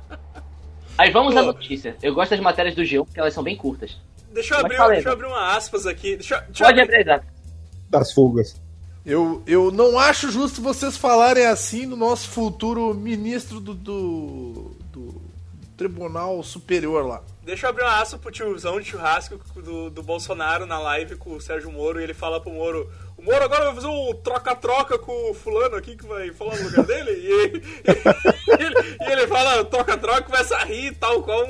Aí 0.96 1.10
vamos 1.10 1.36
à 1.36 1.40
Pô. 1.40 1.46
notícia. 1.46 1.96
Eu 2.02 2.14
gosto 2.14 2.30
das 2.30 2.40
matérias 2.40 2.74
do 2.74 2.82
G1 2.82 3.04
porque 3.04 3.20
elas 3.20 3.34
são 3.34 3.42
bem 3.42 3.56
curtas. 3.56 3.96
Deixa 4.32 4.54
eu 4.54 4.60
abrir, 4.60 4.76
deixa 4.88 5.08
eu 5.08 5.12
abrir 5.12 5.26
uma 5.26 5.56
aspas 5.56 5.86
aqui. 5.86 6.16
Deixa, 6.16 6.36
eu- 6.36 6.40
deixa 6.42 6.62
eu 6.64 6.66
Pode 6.66 6.80
abrir- 6.80 6.94
abrir, 6.96 7.00
exato. 7.10 7.26
Das 7.90 8.12
fugas. 8.12 8.60
Eu, 9.06 9.42
eu 9.46 9.70
não 9.70 9.98
acho 9.98 10.30
justo 10.30 10.60
vocês 10.60 10.96
falarem 10.96 11.46
assim 11.46 11.88
do 11.88 11.96
nosso 11.96 12.28
futuro 12.28 12.92
ministro 12.94 13.58
do, 13.60 13.74
do, 13.74 14.76
do 14.92 15.22
Tribunal 15.76 16.42
Superior 16.42 17.06
lá. 17.06 17.22
Deixa 17.48 17.64
eu 17.64 17.70
abrir 17.70 17.82
uma 17.82 17.98
aspa 17.98 18.18
pro 18.18 18.30
tiozão 18.30 18.78
de 18.78 18.90
churrasco 18.90 19.40
do, 19.62 19.88
do 19.88 20.02
Bolsonaro 20.02 20.66
na 20.66 20.78
live 20.78 21.16
com 21.16 21.34
o 21.34 21.40
Sérgio 21.40 21.72
Moro 21.72 21.98
e 21.98 22.04
ele 22.04 22.12
fala 22.12 22.38
pro 22.42 22.52
Moro: 22.52 22.90
O 23.16 23.22
Moro 23.22 23.42
agora 23.42 23.64
vai 23.64 23.74
fazer 23.76 23.86
um 23.86 24.12
troca-troca 24.22 24.98
com 24.98 25.30
o 25.30 25.32
fulano 25.32 25.74
aqui 25.76 25.96
que 25.96 26.04
vai 26.06 26.30
falar 26.30 26.54
no 26.58 26.64
lugar 26.64 26.84
dele. 26.84 27.10
E, 27.10 27.26
ele- 27.26 27.62
e 27.88 28.62
ele, 28.62 28.96
e 29.00 29.12
ele 29.12 29.26
fala: 29.26 29.64
troca-troca, 29.64 30.24
começa 30.24 30.56
a 30.58 30.64
rir, 30.64 30.94
tal 30.96 31.22
qual 31.22 31.42
um, 31.42 31.48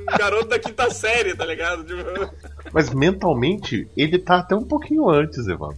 um 0.00 0.18
garoto 0.18 0.48
da 0.48 0.58
quinta 0.58 0.88
série, 0.88 1.36
tá 1.36 1.44
ligado? 1.44 1.84
Tipo, 1.84 2.34
Mas 2.72 2.88
mentalmente, 2.88 3.86
ele 3.94 4.18
tá 4.18 4.38
até 4.38 4.56
um 4.56 4.64
pouquinho 4.64 5.10
antes, 5.10 5.46
Evandro. 5.46 5.76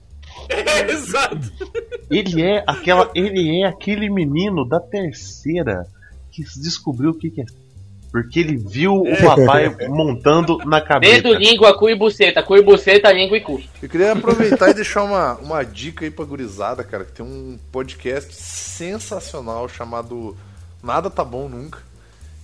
é, 0.48 0.90
exato. 0.92 1.52
Ele 2.10 2.42
é 2.42 2.64
aquela, 2.66 3.10
ele 3.14 3.60
é 3.60 3.66
aquele 3.66 4.08
menino 4.08 4.66
da 4.66 4.80
terceira 4.80 5.86
que 6.30 6.42
descobriu 6.42 7.10
o 7.10 7.14
que 7.14 7.30
é. 7.38 7.63
Porque 8.14 8.38
ele 8.38 8.56
viu 8.56 9.02
o 9.02 9.16
papai 9.16 9.74
montando 9.88 10.58
na 10.58 10.80
cabeça. 10.80 11.20
Dedo, 11.20 11.34
língua, 11.34 11.76
cu 11.76 11.90
e 11.90 11.96
buceta. 11.96 12.44
Cu 12.44 12.56
e 12.56 12.62
buceta, 12.62 13.10
língua 13.10 13.36
e 13.36 13.40
cu. 13.40 13.60
Eu 13.82 13.88
queria 13.88 14.12
aproveitar 14.12 14.70
e 14.70 14.74
deixar 14.74 15.02
uma, 15.02 15.34
uma 15.38 15.64
dica 15.64 16.04
aí 16.04 16.12
pra 16.12 16.24
gurizada, 16.24 16.84
cara, 16.84 17.04
que 17.04 17.10
tem 17.10 17.26
um 17.26 17.58
podcast 17.72 18.32
sensacional 18.32 19.68
chamado 19.68 20.36
Nada 20.80 21.10
Tá 21.10 21.24
Bom 21.24 21.48
Nunca, 21.48 21.80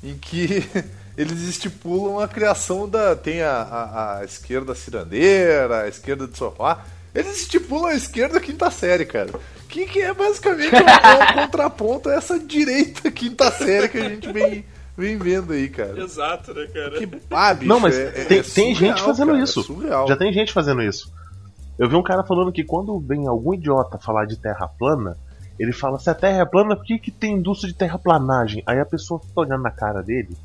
em 0.03 0.19
que 0.19 0.65
eles 1.17 1.41
estipulam 1.43 2.19
a 2.19 2.27
criação 2.27 2.89
da... 2.89 3.15
tem 3.15 3.41
a, 3.41 3.53
a, 3.53 4.19
a 4.19 4.25
esquerda 4.25 4.75
cirandeira, 4.75 5.83
a 5.83 5.89
esquerda 5.89 6.27
de 6.27 6.37
sofá, 6.37 6.85
eles 7.15 7.43
estipulam 7.43 7.93
a 7.93 7.95
esquerda 7.95 8.41
quinta 8.41 8.73
série, 8.73 9.05
cara. 9.05 9.31
Que, 9.69 9.87
que 9.87 10.01
é 10.01 10.13
basicamente 10.13 10.75
um, 10.75 10.79
é 10.83 11.31
um 11.31 11.43
contraponto 11.45 12.09
a 12.09 12.15
essa 12.15 12.41
direita 12.41 13.09
quinta 13.09 13.53
série 13.53 13.89
que 13.89 13.99
a 13.99 14.09
gente 14.09 14.33
vem, 14.33 14.65
vem 14.97 15.17
vendo 15.17 15.53
aí, 15.53 15.69
cara. 15.69 16.01
Exato, 16.01 16.53
né, 16.55 16.67
cara? 16.67 16.99
Que, 16.99 17.09
ah, 17.31 17.55
bicho, 17.55 17.69
Não, 17.69 17.81
mas 17.81 17.97
é- 17.97 18.09
é- 18.09 18.11
tem, 18.25 18.39
é 18.39 18.43
tem 18.43 18.75
surreal, 18.75 18.75
gente 18.77 19.03
fazendo 19.03 19.29
cara, 19.29 19.39
é 19.41 19.43
isso. 19.43 19.63
surreal. 19.63 20.09
Já 20.09 20.17
tem 20.17 20.33
gente 20.33 20.53
fazendo 20.53 20.83
isso. 20.83 21.13
Eu 21.79 21.89
vi 21.89 21.97
um 21.97 22.03
cara 22.03 22.23
falando 22.23 22.53
que 22.53 22.63
quando 22.65 22.99
vem 23.01 23.27
algum 23.27 23.55
idiota 23.55 23.99
falar 23.99 24.27
de 24.27 24.37
terra 24.37 24.69
plana, 24.69 25.17
ele 25.59 25.73
fala: 25.73 25.99
se 25.99 26.11
a 26.11 26.15
terra 26.15 26.43
é 26.43 26.45
plana, 26.45 26.77
por 26.77 26.85
que, 26.85 26.99
que 26.99 27.11
tem 27.11 27.35
indústria 27.35 27.73
de 27.73 27.79
terraplanagem? 27.79 28.63
Aí 28.67 28.79
a 28.79 28.85
pessoa 28.87 29.21
fica 29.21 29.41
olhando 29.41 29.63
na 29.63 29.71
cara 29.71 30.03
dele. 30.03 30.37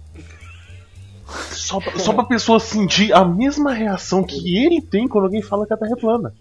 Só 1.51 1.79
pra, 1.79 1.97
só 1.99 2.13
pra 2.13 2.23
pessoa 2.23 2.59
sentir 2.59 3.11
a 3.13 3.25
mesma 3.25 3.73
reação 3.73 4.23
que 4.23 4.57
ele 4.57 4.81
tem 4.81 5.07
quando 5.07 5.25
alguém 5.25 5.41
fala 5.41 5.65
que 5.65 5.73
a 5.73 5.77
terra 5.77 5.93
é 5.93 5.99
plana. 5.99 6.33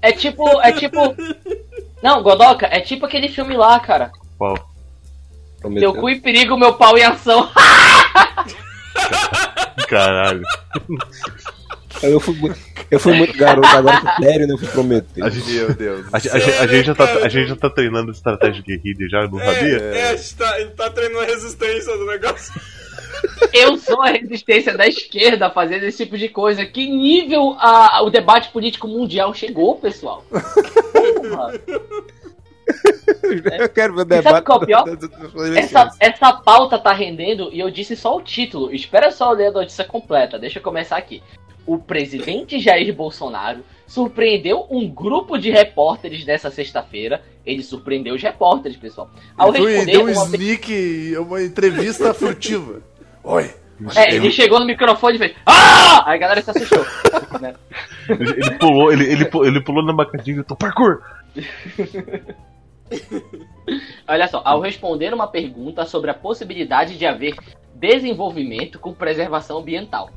É 0.00 0.12
tipo, 0.12 0.46
é 0.60 0.72
tipo... 0.72 0.98
Não, 2.02 2.22
Godoka, 2.22 2.66
é 2.66 2.80
tipo 2.80 3.06
aquele 3.06 3.28
filme 3.28 3.56
lá, 3.56 3.80
cara. 3.80 4.12
Qual? 4.36 4.56
Teu 5.80 5.94
cu 5.94 6.10
e 6.10 6.20
perigo, 6.20 6.56
meu 6.56 6.74
pau 6.74 6.96
em 6.96 7.02
ação. 7.04 7.50
Caralho. 9.88 10.42
Eu 12.02 12.20
fui, 12.20 12.34
muito- 12.36 12.58
eu 12.90 13.00
fui 13.00 13.14
muito 13.14 13.36
garoto, 13.36 13.66
agora 13.66 14.00
que 14.00 14.22
sério, 14.24 14.46
né? 14.46 14.52
Eu 14.54 14.58
fui 14.58 14.68
prometer. 14.68 15.22
A 15.24 15.28
gente, 15.28 15.50
Meu 15.50 15.74
Deus. 15.74 16.06
a, 16.12 16.18
gente- 16.18 16.32
a 16.32 16.62
a 16.62 16.66
gente 16.66 16.86
já 16.86 16.94
tá, 16.94 17.04
a 17.24 17.28
gente 17.28 17.48
já 17.48 17.56
tá 17.56 17.70
treinando 17.70 18.12
estratégia 18.12 18.62
de 18.62 18.76
guerrilha 18.76 19.08
já, 19.08 19.22
não 19.26 19.38
sabia? 19.38 19.78
É, 19.78 19.98
é, 19.98 20.08
a 20.10 20.16
gente 20.16 20.34
tá, 20.36 20.54
tá 20.76 20.90
treinando 20.90 21.20
a 21.20 21.24
resistência 21.26 21.96
do 21.96 22.06
negócio. 22.06 22.52
Eu 23.52 23.76
sou 23.78 24.00
a 24.00 24.10
resistência 24.10 24.76
da 24.76 24.86
esquerda 24.86 25.50
fazendo 25.50 25.82
esse 25.84 26.04
tipo 26.04 26.16
de 26.16 26.28
coisa. 26.28 26.64
Que 26.64 26.86
nível 26.86 27.56
a, 27.58 28.00
o 28.04 28.10
debate 28.10 28.50
político 28.50 28.86
mundial 28.86 29.34
chegou, 29.34 29.76
pessoal? 29.76 30.24
Porra. 30.30 31.60
Eu 33.58 33.68
quero 33.68 33.94
ver 33.94 34.02
o 34.02 34.04
debate. 34.04 34.44
qual 34.44 34.62
é 34.64 35.58
Essa, 35.58 35.90
essa 36.00 36.32
pauta 36.32 36.78
tá 36.78 36.92
rendendo 36.92 37.50
e 37.52 37.60
eu 37.60 37.70
disse 37.70 37.96
só 37.96 38.16
o 38.16 38.22
título. 38.22 38.74
Espera 38.74 39.10
só 39.10 39.32
eu 39.32 39.36
ler 39.36 39.46
a 39.48 39.52
notícia 39.52 39.84
completa. 39.84 40.38
Deixa 40.38 40.58
eu 40.58 40.62
começar 40.62 40.96
aqui. 40.96 41.22
O 41.66 41.78
presidente 41.78 42.58
Jair 42.58 42.94
Bolsonaro 42.94 43.60
surpreendeu 43.86 44.66
um 44.70 44.88
grupo 44.88 45.36
de 45.36 45.50
repórteres 45.50 46.24
nessa 46.24 46.50
sexta-feira. 46.50 47.22
Ele 47.44 47.62
surpreendeu 47.62 48.14
os 48.14 48.22
repórteres, 48.22 48.76
pessoal. 48.76 49.10
Ao 49.36 49.54
Ele 49.54 49.66
responder 49.66 49.92
deu 49.92 50.00
um 50.00 50.12
uma 50.12 50.24
sneak, 50.24 51.16
uma 51.18 51.42
entrevista 51.42 52.14
furtiva. 52.14 52.82
Oi. 53.24 53.50
É, 53.94 54.14
ele 54.14 54.32
chegou 54.32 54.58
no 54.58 54.66
microfone 54.66 55.16
e 55.16 55.18
fez. 55.18 55.34
Ah! 55.46 56.02
Aí 56.06 56.16
a 56.16 56.18
galera 56.18 56.42
se 56.42 56.50
assustou. 56.50 56.84
né? 57.40 57.54
Ele, 58.08 58.30
ele 58.30 58.50
pulou, 58.58 58.92
ele, 58.92 59.04
ele, 59.04 59.30
ele 59.44 59.60
pulou 59.62 59.84
na 59.84 59.92
bancadinha 59.92 60.34
e 60.34 60.36
gritou, 60.38 60.56
parkour! 60.56 61.00
Olha 64.06 64.28
só, 64.28 64.42
ao 64.44 64.60
responder 64.60 65.12
uma 65.12 65.26
pergunta 65.26 65.84
sobre 65.84 66.10
a 66.10 66.14
possibilidade 66.14 66.96
de 66.96 67.06
haver 67.06 67.36
desenvolvimento 67.74 68.78
com 68.78 68.92
preservação 68.92 69.58
ambiental. 69.58 70.10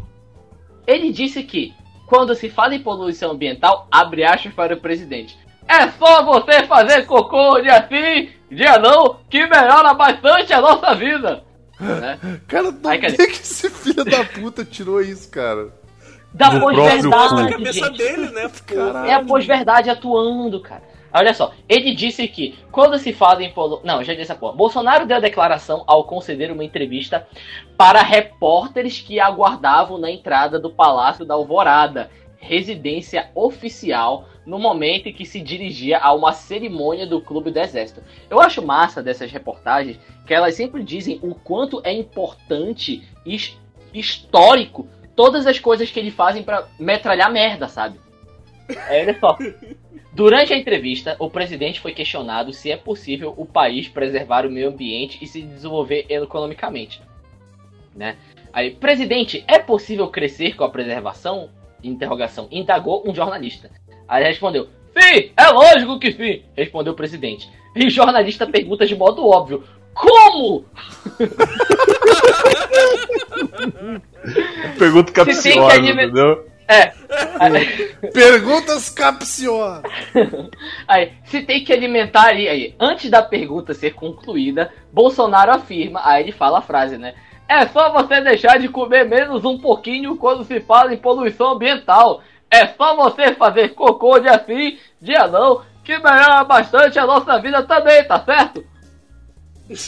Ele 0.87 1.11
disse 1.11 1.43
que, 1.43 1.73
quando 2.07 2.33
se 2.33 2.49
fala 2.49 2.75
em 2.75 2.81
poluição 2.81 3.31
ambiental, 3.31 3.87
abre 3.91 4.23
aspas 4.23 4.53
para 4.53 4.73
o 4.73 4.79
presidente. 4.81 5.37
É 5.67 5.87
só 5.91 6.23
você 6.23 6.65
fazer 6.65 7.05
cocô 7.05 7.59
dia 7.61 7.87
sim, 7.87 8.29
dia 8.49 8.77
não, 8.79 9.19
que 9.29 9.45
melhora 9.47 9.93
bastante 9.93 10.53
a 10.53 10.61
nossa 10.61 10.95
vida. 10.95 11.43
Né? 11.79 12.19
Cara, 12.47 12.71
não 12.71 12.89
Ai, 12.89 12.99
tem 12.99 13.15
que 13.15 13.41
esse 13.41 13.69
filho 13.69 14.03
da 14.03 14.23
puta 14.23 14.65
tirou 14.65 15.01
isso, 15.01 15.29
cara. 15.29 15.73
Da 16.33 16.59
pós-verdade, 16.59 17.35
Na 17.35 17.49
cabeça 17.49 17.85
gente. 17.87 17.97
dele, 17.97 18.29
né? 18.29 18.49
É 19.07 19.13
a 19.13 19.23
pós-verdade 19.23 19.89
atuando, 19.89 20.61
cara. 20.61 20.83
Olha 21.13 21.33
só, 21.33 21.51
ele 21.67 21.93
disse 21.93 22.27
que 22.27 22.57
quando 22.71 22.97
se 22.97 23.11
fala 23.11 23.43
em 23.43 23.51
polo... 23.51 23.81
Não, 23.83 24.03
já 24.03 24.13
disse 24.13 24.31
a 24.31 24.35
porra. 24.35 24.53
Bolsonaro 24.53 25.05
deu 25.05 25.17
a 25.17 25.21
declaração 25.21 25.83
ao 25.85 26.05
conceder 26.05 26.51
uma 26.51 26.63
entrevista 26.63 27.27
para 27.77 28.01
repórteres 28.01 29.01
que 29.01 29.19
aguardavam 29.19 29.97
na 29.97 30.09
entrada 30.09 30.57
do 30.57 30.69
Palácio 30.69 31.25
da 31.25 31.33
Alvorada, 31.33 32.09
residência 32.39 33.29
oficial, 33.35 34.25
no 34.45 34.57
momento 34.57 35.07
em 35.07 35.13
que 35.13 35.25
se 35.25 35.39
dirigia 35.41 35.99
a 35.99 36.13
uma 36.13 36.33
cerimônia 36.33 37.05
do 37.05 37.21
Clube 37.21 37.51
do 37.51 37.59
Exército. 37.59 38.01
Eu 38.29 38.39
acho 38.39 38.65
massa 38.65 39.03
dessas 39.03 39.31
reportagens 39.31 39.99
que 40.25 40.33
elas 40.33 40.55
sempre 40.55 40.81
dizem 40.83 41.19
o 41.21 41.35
quanto 41.35 41.81
é 41.83 41.93
importante 41.93 43.03
e 43.25 43.35
his- 43.35 43.57
histórico 43.93 44.87
todas 45.15 45.45
as 45.45 45.59
coisas 45.59 45.91
que 45.91 45.99
eles 45.99 46.13
fazem 46.13 46.41
pra 46.41 46.67
metralhar 46.79 47.31
merda, 47.31 47.67
sabe? 47.67 47.99
É, 48.89 49.01
olha 49.01 49.19
só. 49.19 49.37
Durante 50.13 50.53
a 50.53 50.57
entrevista, 50.57 51.15
o 51.19 51.29
presidente 51.29 51.79
foi 51.79 51.93
questionado 51.93 52.51
se 52.51 52.69
é 52.69 52.75
possível 52.75 53.33
o 53.37 53.45
país 53.45 53.87
preservar 53.87 54.45
o 54.45 54.51
meio 54.51 54.67
ambiente 54.69 55.17
e 55.21 55.27
se 55.27 55.41
desenvolver 55.41 56.05
economicamente. 56.09 57.01
Né? 57.95 58.17
Aí, 58.51 58.71
presidente, 58.71 59.43
é 59.47 59.57
possível 59.59 60.07
crescer 60.09 60.55
com 60.55 60.65
a 60.65 60.69
preservação? 60.69 61.49
Interrogação. 61.81 62.47
Indagou 62.51 63.03
um 63.09 63.15
jornalista. 63.15 63.71
Aí 64.07 64.21
ele 64.23 64.29
respondeu: 64.29 64.67
Sim, 64.97 65.31
é 65.35 65.47
lógico 65.47 65.97
que 65.97 66.11
sim, 66.11 66.43
respondeu 66.55 66.93
o 66.93 66.95
presidente. 66.95 67.49
E 67.75 67.85
o 67.85 67.89
jornalista 67.89 68.45
pergunta 68.45 68.85
de 68.85 68.95
modo 68.95 69.25
óbvio: 69.25 69.63
Como? 69.93 70.65
Pergunta 74.77 75.11
capciosa, 75.11 75.75
admi- 75.75 75.91
entendeu? 75.91 76.45
É. 76.71 76.93
Aí, 77.39 77.91
Perguntas 78.13 78.89
capciosas. 78.89 79.83
aí, 80.87 81.11
se 81.25 81.41
tem 81.41 81.63
que 81.63 81.73
alimentar 81.73 82.27
aí, 82.27 82.47
aí. 82.47 82.75
Antes 82.79 83.09
da 83.09 83.21
pergunta 83.21 83.73
ser 83.73 83.93
concluída, 83.93 84.71
Bolsonaro 84.91 85.51
afirma, 85.51 86.01
aí 86.03 86.23
ele 86.23 86.31
fala 86.31 86.59
a 86.59 86.61
frase, 86.61 86.97
né? 86.97 87.13
É 87.47 87.67
só 87.67 87.91
você 87.91 88.21
deixar 88.21 88.57
de 88.57 88.69
comer 88.69 89.05
menos 89.05 89.43
um 89.43 89.57
pouquinho 89.57 90.15
quando 90.15 90.45
se 90.45 90.61
fala 90.61 90.93
em 90.93 90.97
poluição 90.97 91.51
ambiental. 91.51 92.21
É 92.49 92.67
só 92.67 92.95
você 92.95 93.33
fazer 93.33 93.69
cocô 93.69 94.19
dia 94.19 94.41
sim, 94.45 94.77
dia 95.01 95.27
não, 95.27 95.61
que 95.83 95.97
melhora 95.97 96.43
bastante 96.45 96.97
a 96.97 97.05
nossa 97.05 97.37
vida 97.39 97.61
também, 97.63 98.03
tá 98.05 98.23
certo? 98.23 98.63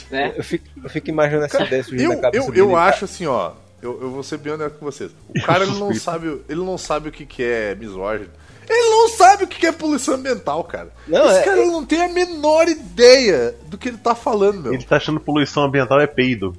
Né? 0.09 0.31
Eu 0.37 0.43
fico, 0.45 0.65
eu 0.81 0.89
fico 0.89 1.09
imaginando 1.09 1.43
essa 1.43 1.61
ideia 1.61 1.83
surgindo 1.83 2.13
Eu, 2.13 2.15
na 2.15 2.21
cabeça 2.21 2.47
eu, 2.47 2.53
dele. 2.53 2.61
eu 2.61 2.77
acho 2.77 3.03
assim, 3.03 3.25
ó. 3.25 3.51
Eu, 3.83 4.01
eu 4.01 4.09
vou 4.11 4.23
ser 4.23 4.37
bem 4.37 4.53
honesto 4.53 4.77
com 4.79 4.85
vocês. 4.85 5.11
O 5.27 5.41
cara 5.43 5.65
ele 5.65 5.77
não 5.77 5.93
sabe, 5.93 6.41
ele 6.47 6.61
não 6.63 6.77
sabe 6.77 7.09
o 7.09 7.11
que, 7.11 7.25
que 7.25 7.43
é 7.43 7.75
misógino. 7.75 8.29
Ele 8.69 8.89
não 8.89 9.09
sabe 9.09 9.43
o 9.43 9.47
que 9.47 9.59
que 9.59 9.67
é 9.67 9.73
poluição 9.73 10.13
ambiental, 10.13 10.63
cara. 10.63 10.89
Não, 11.05 11.25
Esse 11.29 11.39
é- 11.39 11.43
cara 11.43 11.59
ele 11.61 11.69
não 11.71 11.85
tem 11.85 12.01
a 12.01 12.07
menor 12.07 12.69
ideia 12.69 13.53
do 13.67 13.77
que 13.77 13.89
ele 13.89 13.97
tá 13.97 14.15
falando, 14.15 14.61
meu. 14.61 14.73
Ele 14.73 14.83
tá 14.85 14.95
achando 14.95 15.19
poluição 15.19 15.63
ambiental 15.63 15.99
é 15.99 16.07
peido. 16.07 16.55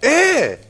É! 0.00 0.60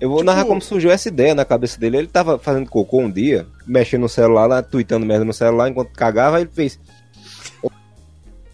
Eu 0.00 0.08
vou 0.08 0.18
Tipo- 0.18 0.24
narrar 0.26 0.46
como 0.46 0.62
surgiu 0.62 0.90
essa 0.90 1.08
ideia 1.08 1.34
na 1.34 1.44
cabeça 1.44 1.78
dele. 1.78 1.98
Ele 1.98 2.06
tava 2.08 2.38
fazendo 2.38 2.68
cocô 2.70 2.98
um 3.00 3.10
dia, 3.10 3.46
mexendo 3.66 4.00
no 4.02 4.08
celular, 4.08 4.46
lá, 4.46 4.62
tweetando 4.62 5.04
merda 5.04 5.24
no 5.24 5.34
celular, 5.34 5.68
enquanto 5.68 5.92
cagava, 5.92 6.40
ele 6.40 6.50
fez. 6.52 6.78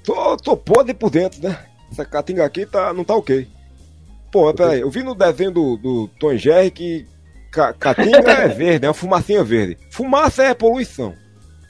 Tô, 0.02 0.36
tô 0.36 0.56
podre 0.56 0.94
por 0.94 1.10
dentro, 1.10 1.40
né? 1.42 1.58
Essa 1.92 2.04
catinga 2.04 2.44
aqui 2.44 2.66
tá, 2.66 2.92
não 2.92 3.04
tá 3.04 3.14
ok. 3.14 3.48
Pô, 4.30 4.46
mas 4.46 4.54
peraí, 4.54 4.80
eu 4.80 4.90
vi 4.90 5.02
no 5.02 5.14
desenho 5.14 5.50
do, 5.50 5.76
do 5.76 6.08
Tom 6.18 6.32
e 6.32 6.38
Jerry 6.38 6.70
que 6.70 7.06
ca, 7.50 7.72
catinga 7.72 8.30
é 8.30 8.48
verde, 8.48 8.86
é 8.86 8.88
uma 8.88 8.94
fumacinha 8.94 9.42
verde. 9.42 9.76
Fumaça 9.90 10.44
é 10.44 10.54
poluição. 10.54 11.14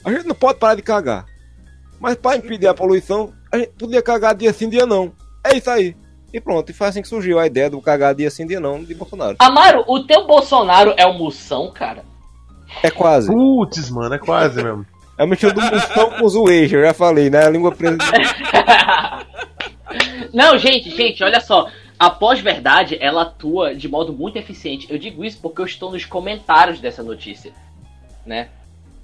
A 0.05 0.11
gente 0.11 0.27
não 0.27 0.35
pode 0.35 0.59
parar 0.59 0.75
de 0.75 0.81
cagar. 0.81 1.25
Mas 1.99 2.15
para 2.15 2.37
impedir 2.37 2.67
a 2.67 2.73
poluição, 2.73 3.33
a 3.51 3.57
gente 3.57 3.71
podia 3.77 4.01
cagar 4.01 4.35
dia 4.35 4.53
sim, 4.53 4.69
dia 4.69 4.85
não. 4.85 5.11
É 5.43 5.57
isso 5.57 5.69
aí. 5.69 5.95
E 6.33 6.39
pronto, 6.39 6.69
e 6.69 6.73
foi 6.73 6.87
assim 6.87 7.01
que 7.01 7.07
surgiu 7.07 7.39
a 7.39 7.45
ideia 7.45 7.69
do 7.69 7.81
cagar 7.81 8.15
dia 8.15 8.29
sim, 8.29 8.47
dia 8.47 8.59
não 8.59 8.83
de 8.83 8.95
Bolsonaro. 8.95 9.35
Amaro, 9.39 9.83
o 9.87 9.99
teu 10.01 10.25
Bolsonaro 10.25 10.93
é 10.97 11.05
o 11.05 11.13
Moção, 11.13 11.71
cara? 11.71 12.03
É 12.81 12.89
quase. 12.89 13.27
Putz, 13.27 13.89
mano, 13.89 14.15
é 14.15 14.19
quase 14.19 14.63
mesmo. 14.63 14.85
É 15.17 15.23
a 15.23 15.27
mistura 15.27 15.53
do 15.53 15.61
Mustão 15.61 16.09
com 16.09 16.25
o 16.25 16.29
Zueja, 16.29 16.77
eu 16.77 16.85
já 16.85 16.93
falei, 16.95 17.29
né? 17.29 17.45
A 17.45 17.49
língua 17.49 17.71
presa. 17.71 17.97
Não, 20.33 20.57
gente, 20.57 20.89
gente, 20.89 21.23
olha 21.23 21.39
só. 21.39 21.67
A 22.01 22.09
pós-verdade, 22.09 22.97
ela 22.99 23.21
atua 23.21 23.75
de 23.75 23.87
modo 23.87 24.11
muito 24.11 24.35
eficiente. 24.35 24.87
Eu 24.89 24.97
digo 24.97 25.23
isso 25.23 25.39
porque 25.39 25.61
eu 25.61 25.67
estou 25.67 25.91
nos 25.91 26.03
comentários 26.03 26.79
dessa 26.79 27.03
notícia, 27.03 27.53
né? 28.25 28.49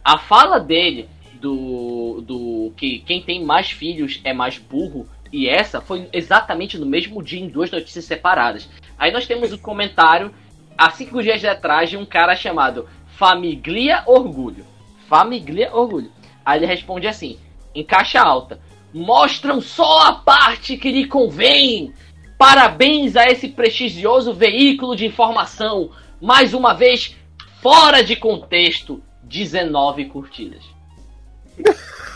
A 0.04 0.18
fala 0.18 0.60
dele 0.60 1.08
do, 1.34 2.24
do 2.26 2.74
que 2.76 2.98
quem 3.06 3.22
tem 3.22 3.46
mais 3.46 3.70
filhos 3.70 4.20
é 4.24 4.34
mais 4.34 4.58
burro 4.58 5.08
e 5.32 5.48
essa 5.48 5.80
foi 5.80 6.10
exatamente 6.12 6.76
no 6.80 6.88
mesmo 6.88 7.22
dia 7.22 7.40
em 7.40 7.48
duas 7.48 7.70
notícias 7.70 8.06
separadas. 8.06 8.68
Aí 8.98 9.12
nós 9.12 9.28
temos 9.28 9.54
o 9.54 9.60
comentário 9.60 10.34
há 10.76 10.90
cinco 10.90 11.22
dias 11.22 11.46
atrás 11.46 11.92
de 11.92 11.98
um 11.98 12.06
cara 12.06 12.36
chamado 12.36 12.90
Famiglia 13.10 14.02
Orgulho. 14.08 14.66
Famiglia 15.08 15.72
Orgulho. 15.72 16.12
Aí 16.44 16.58
ele 16.58 16.66
responde 16.66 17.06
assim, 17.06 17.38
em 17.76 17.84
caixa 17.84 18.20
alta: 18.20 18.60
Mostram 18.92 19.62
só 19.62 20.08
a 20.08 20.14
parte 20.14 20.78
que 20.78 20.92
lhe 20.92 21.06
convém. 21.06 21.94
Parabéns 22.38 23.16
a 23.16 23.26
esse 23.26 23.48
prestigioso 23.48 24.34
veículo 24.34 24.96
de 24.96 25.06
informação. 25.06 25.90
Mais 26.22 26.54
uma 26.54 26.74
vez, 26.74 27.16
fora 27.62 28.04
de 28.04 28.16
contexto, 28.16 29.02
19 29.24 30.06
curtidas. 30.06 30.64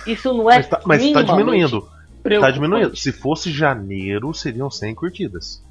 Isso 0.06 0.34
não 0.34 0.50
é 0.50 0.58
Mas 0.58 0.68
tá, 0.68 0.82
mas 0.86 1.12
tá 1.12 1.22
diminuindo. 1.22 1.88
Tá 2.40 2.52
diminuindo. 2.52 2.96
Se 2.96 3.12
fosse 3.12 3.52
janeiro, 3.52 4.34
seriam 4.34 4.70
100 4.70 4.94
curtidas. 4.96 5.64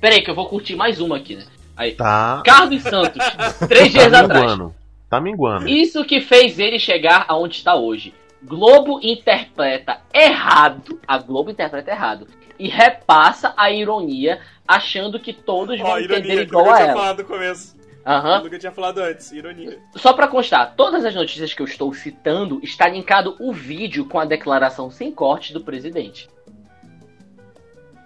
Pera 0.00 0.16
aí 0.16 0.22
que 0.22 0.30
eu 0.30 0.34
vou 0.34 0.46
curtir 0.48 0.74
mais 0.76 1.00
uma 1.00 1.16
aqui, 1.16 1.36
né? 1.36 1.44
Aí, 1.76 1.92
Tá. 1.92 2.42
Carlos 2.44 2.82
Santos, 2.82 3.24
três 3.68 3.90
dias 3.92 4.10
Tá 4.10 4.20
atrás. 4.20 4.42
minguando. 4.42 4.74
Tá 5.08 5.20
minguando. 5.20 5.68
Isso 5.68 6.04
que 6.04 6.20
fez 6.20 6.58
ele 6.58 6.78
chegar 6.78 7.24
aonde 7.28 7.56
está 7.56 7.74
hoje. 7.74 8.12
Globo 8.42 9.00
interpreta 9.02 10.00
errado, 10.12 11.00
a 11.06 11.16
Globo 11.18 11.50
interpreta 11.50 11.90
errado, 11.90 12.26
e 12.58 12.68
repassa 12.68 13.52
a 13.56 13.70
ironia, 13.70 14.40
achando 14.66 15.18
que 15.20 15.32
todos 15.32 15.78
vão 15.80 15.98
entender 15.98 16.14
ironia, 16.14 16.34
eu 16.34 16.42
igual 16.42 16.64
nunca 16.64 16.74
a 16.74 16.78
tinha 16.78 16.90
ela. 16.90 17.00
falado 17.00 17.18
no 17.18 17.24
começo. 17.24 17.76
Aham. 18.06 18.36
Eu 18.36 18.44
nunca 18.44 18.58
tinha 18.58 18.72
falado 18.72 18.98
antes, 18.98 19.32
ironia. 19.32 19.78
Só 19.96 20.12
pra 20.12 20.28
constar, 20.28 20.74
todas 20.76 21.04
as 21.04 21.14
notícias 21.14 21.54
que 21.54 21.62
eu 21.62 21.66
estou 21.66 21.92
citando 21.94 22.60
está 22.62 22.86
linkado 22.88 23.34
o 23.40 23.52
vídeo 23.52 24.04
com 24.04 24.18
a 24.18 24.24
declaração 24.24 24.90
sem 24.90 25.10
corte 25.10 25.52
do 25.52 25.62
presidente. 25.62 26.28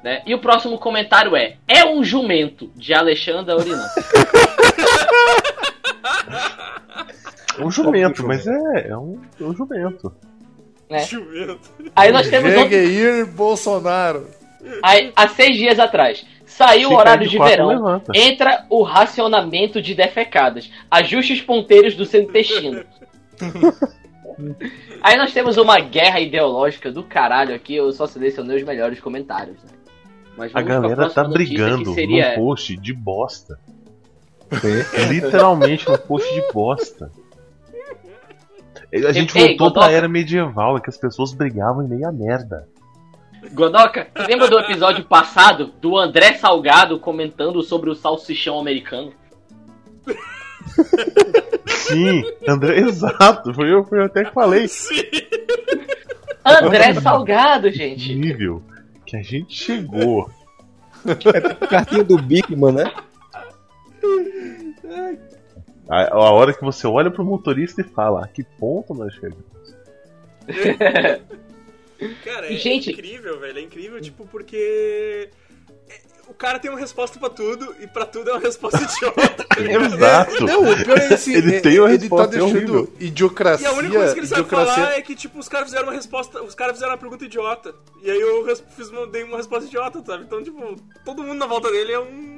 Né? 0.03 0.22
E 0.24 0.32
o 0.34 0.38
próximo 0.38 0.78
comentário 0.78 1.34
é: 1.34 1.57
É 1.66 1.84
um 1.84 2.05
jumento 2.05 2.70
de 2.76 2.94
Alexandre 2.94 3.53
Orinan. 3.55 3.86
É 7.59 7.64
um 7.64 7.70
jumento, 7.72 8.24
mas 8.24 8.46
é, 8.46 8.88
é, 8.88 8.96
um, 8.96 9.20
é 9.40 9.42
um 9.42 9.53
jumento. 9.53 10.14
né? 10.88 11.01
Jumento. 11.01 11.68
Aí 11.96 12.12
nós 12.12 12.28
temos 12.28 12.55
outro 12.55 13.26
Bolsonaro. 13.34 14.28
Aí, 14.83 15.13
há 15.15 15.29
seis 15.29 15.57
dias 15.57 15.79
atrás. 15.79 16.27
Saiu 16.45 16.91
o 16.91 16.95
horário 16.95 17.21
cair 17.21 17.31
de 17.31 17.37
quatro, 17.37 17.57
verão. 17.57 17.69
levanta. 17.69 18.13
Entra 18.15 18.65
o 18.71 18.83
racionamento 18.83 19.83
de 19.83 19.95
defecadas. 19.95 20.71
Ajuste 20.91 21.35
os 21.35 21.41
ponteiros 21.43 21.95
do 21.95 22.05
seu 22.05 22.23
intestino. 22.23 22.85
Aí 25.03 25.17
nós 25.17 25.33
temos 25.33 25.57
uma 25.57 25.79
guerra 25.79 26.21
ideológica 26.21 26.91
do 26.91 27.03
caralho 27.03 27.55
aqui. 27.55 27.75
Eu 27.75 27.93
só 27.93 28.07
selecionei 28.07 28.57
os 28.57 28.63
melhores 28.63 29.01
comentários. 29.01 29.63
Né? 29.63 29.71
Mas 30.37 30.55
A 30.55 30.63
galera 30.63 31.11
tá 31.11 31.25
brigando 31.25 31.93
seria... 31.95 32.31
num 32.37 32.37
post 32.37 32.77
de 32.77 32.95
bosta. 32.95 33.59
Literalmente 35.11 35.91
um 35.91 35.97
post 35.97 36.33
de 36.33 36.53
bosta. 36.53 37.11
A 38.93 39.13
gente 39.13 39.37
Ei, 39.37 39.49
voltou 39.49 39.69
Godoka. 39.69 39.87
pra 39.87 39.95
era 39.95 40.09
medieval, 40.09 40.79
em 40.79 40.81
que 40.81 40.89
as 40.89 40.97
pessoas 40.97 41.35
brigavam 41.35 41.85
em 41.85 41.89
meia 41.89 42.11
merda. 42.11 42.67
Godoka, 43.53 44.09
você 44.14 44.26
lembra 44.26 44.49
do 44.49 44.59
episódio 44.59 45.05
passado 45.05 45.66
do 45.80 45.97
André 45.97 46.34
Salgado 46.34 46.99
comentando 46.99 47.62
sobre 47.62 47.91
o 47.91 47.95
salsichão 47.95 48.59
americano? 48.59 49.12
Sim, 51.66 52.22
André, 52.47 52.78
exato. 52.86 53.55
Foi 53.55 53.72
eu, 53.72 53.84
foi 53.84 54.01
eu 54.01 54.05
até 54.05 54.24
que 54.24 54.32
falei. 54.32 54.66
André 56.45 56.95
Salgado, 56.95 57.70
gente. 57.70 58.14
Nível 58.14 58.62
que 59.07 59.16
a 59.16 59.22
gente 59.22 59.55
chegou. 59.55 60.30
Cartinha 61.70 62.05
do 62.05 62.18
Bigman, 62.18 62.72
né? 62.72 62.93
A, 65.89 66.14
a 66.14 66.32
hora 66.32 66.53
que 66.53 66.62
você 66.62 66.86
olha 66.86 67.11
pro 67.11 67.24
motorista 67.24 67.80
e 67.80 67.84
fala, 67.84 68.24
a 68.24 68.28
que 68.28 68.43
ponto 68.43 68.95
nós 68.95 69.14
chegamos? 69.14 69.45
Cara, 72.24 72.46
é 72.53 72.57
Gente- 72.57 72.90
incrível, 72.92 73.38
velho. 73.40 73.59
É 73.59 73.62
incrível, 73.62 74.01
tipo, 74.01 74.26
porque. 74.26 75.28
é, 75.88 76.01
O 76.28 76.34
cara 76.34 76.59
tem 76.59 76.70
uma 76.70 76.78
resposta 76.78 77.18
pra 77.18 77.30
tudo 77.30 77.74
e 77.80 77.86
pra 77.86 78.05
tudo 78.05 78.28
é 78.30 78.34
uma 78.34 78.40
resposta 78.40 78.78
idiota. 78.84 79.44
tá? 79.44 79.61
Exato. 79.61 80.44
Não, 80.44 80.70
o 80.70 80.76
pior 80.84 80.99
é 80.99 81.14
esse. 81.14 81.34
Ele 81.34 81.57
é- 81.57 81.61
tem 81.61 81.78
uma 81.80 81.88
ele 81.88 81.99
resposta 81.99 82.26
tá 82.26 82.30
deixando 82.38 82.57
horrível. 82.57 82.92
idiocracia. 83.01 83.66
E 83.66 83.70
a 83.70 83.72
única 83.72 83.94
coisa 83.96 84.14
que 84.14 84.20
ele 84.20 84.26
sabe 84.26 84.40
idiocracia- 84.42 84.74
falar 84.74 84.92
é 84.99 85.03
que, 85.03 85.14
tipo, 85.16 85.38
os 85.38 85.49
caras 85.49 85.66
fizeram 85.68 85.86
uma 85.88 85.94
resposta. 85.94 86.42
Os 86.42 86.55
caras 86.55 86.74
fizeram 86.74 86.92
uma 86.92 86.99
pergunta 86.99 87.24
idiota. 87.24 87.74
E 88.03 88.11
aí 88.11 88.20
eu 88.20 88.46
fiz 88.76 88.90
uma, 88.90 89.07
dei 89.07 89.24
uma 89.24 89.38
resposta 89.38 89.66
idiota, 89.66 90.03
sabe? 90.07 90.24
Então, 90.24 90.42
tipo, 90.44 90.76
todo 91.05 91.22
mundo 91.22 91.38
na 91.38 91.46
volta 91.46 91.70
dele 91.72 91.92
é 91.92 91.99
um 91.99 92.38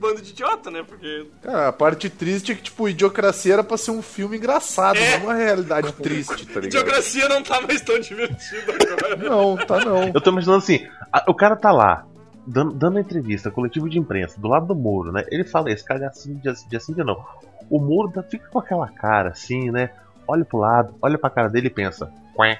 bando 0.00 0.22
de 0.22 0.30
idiota, 0.30 0.70
né? 0.70 0.82
Porque. 0.86 1.26
Cara, 1.42 1.68
a 1.68 1.72
parte 1.72 2.08
triste 2.08 2.52
é 2.52 2.54
que, 2.54 2.62
tipo, 2.62 2.88
Idiocracia 2.88 3.52
era 3.52 3.64
pra 3.64 3.76
ser 3.76 3.90
um 3.90 4.02
filme 4.02 4.36
engraçado, 4.36 4.98
É. 4.98 5.18
não 5.18 5.26
uma 5.26 5.34
realidade 5.34 5.92
triste, 5.92 6.46
tá 6.46 6.60
ligado? 6.60 6.66
Idiocracia 6.66 7.28
não 7.28 7.42
tá 7.42 7.60
mais 7.60 7.80
tão 7.82 7.98
divertido 8.00 8.72
agora. 8.72 9.16
Não, 9.16 9.56
tá 9.56 9.84
não. 9.84 10.10
Eu 10.14 10.20
tô 10.20 10.30
imaginando 10.30 10.58
assim, 10.58 10.86
a- 11.12 11.24
o 11.28 11.34
cara 11.34 11.54
tá 11.56 11.70
lá, 11.70 12.06
dando, 12.46 12.72
dando 12.72 12.98
a 12.98 13.00
entrevista, 13.00 13.50
coletivo 13.50 13.88
de 13.88 13.98
imprensa, 13.98 14.40
do 14.40 14.48
lado 14.48 14.66
do 14.66 14.74
muro, 14.74 15.12
né? 15.12 15.24
Ele 15.30 15.44
fala 15.44 15.70
esse 15.70 15.84
cara 15.84 16.08
assim, 16.08 16.34
de, 16.36 16.52
de 16.68 16.76
assim 16.76 16.92
de 16.94 17.04
não. 17.04 17.24
O 17.68 17.78
muro 17.78 18.10
tá- 18.10 18.22
fica 18.22 18.48
com 18.48 18.58
aquela 18.58 18.88
cara 18.88 19.30
assim, 19.30 19.70
né? 19.70 19.90
Olha 20.26 20.44
pro 20.44 20.58
lado, 20.58 20.94
olha 21.02 21.18
pra 21.18 21.28
cara 21.30 21.48
dele 21.48 21.66
e 21.66 21.70
pensa, 21.70 22.10
Quém. 22.36 22.58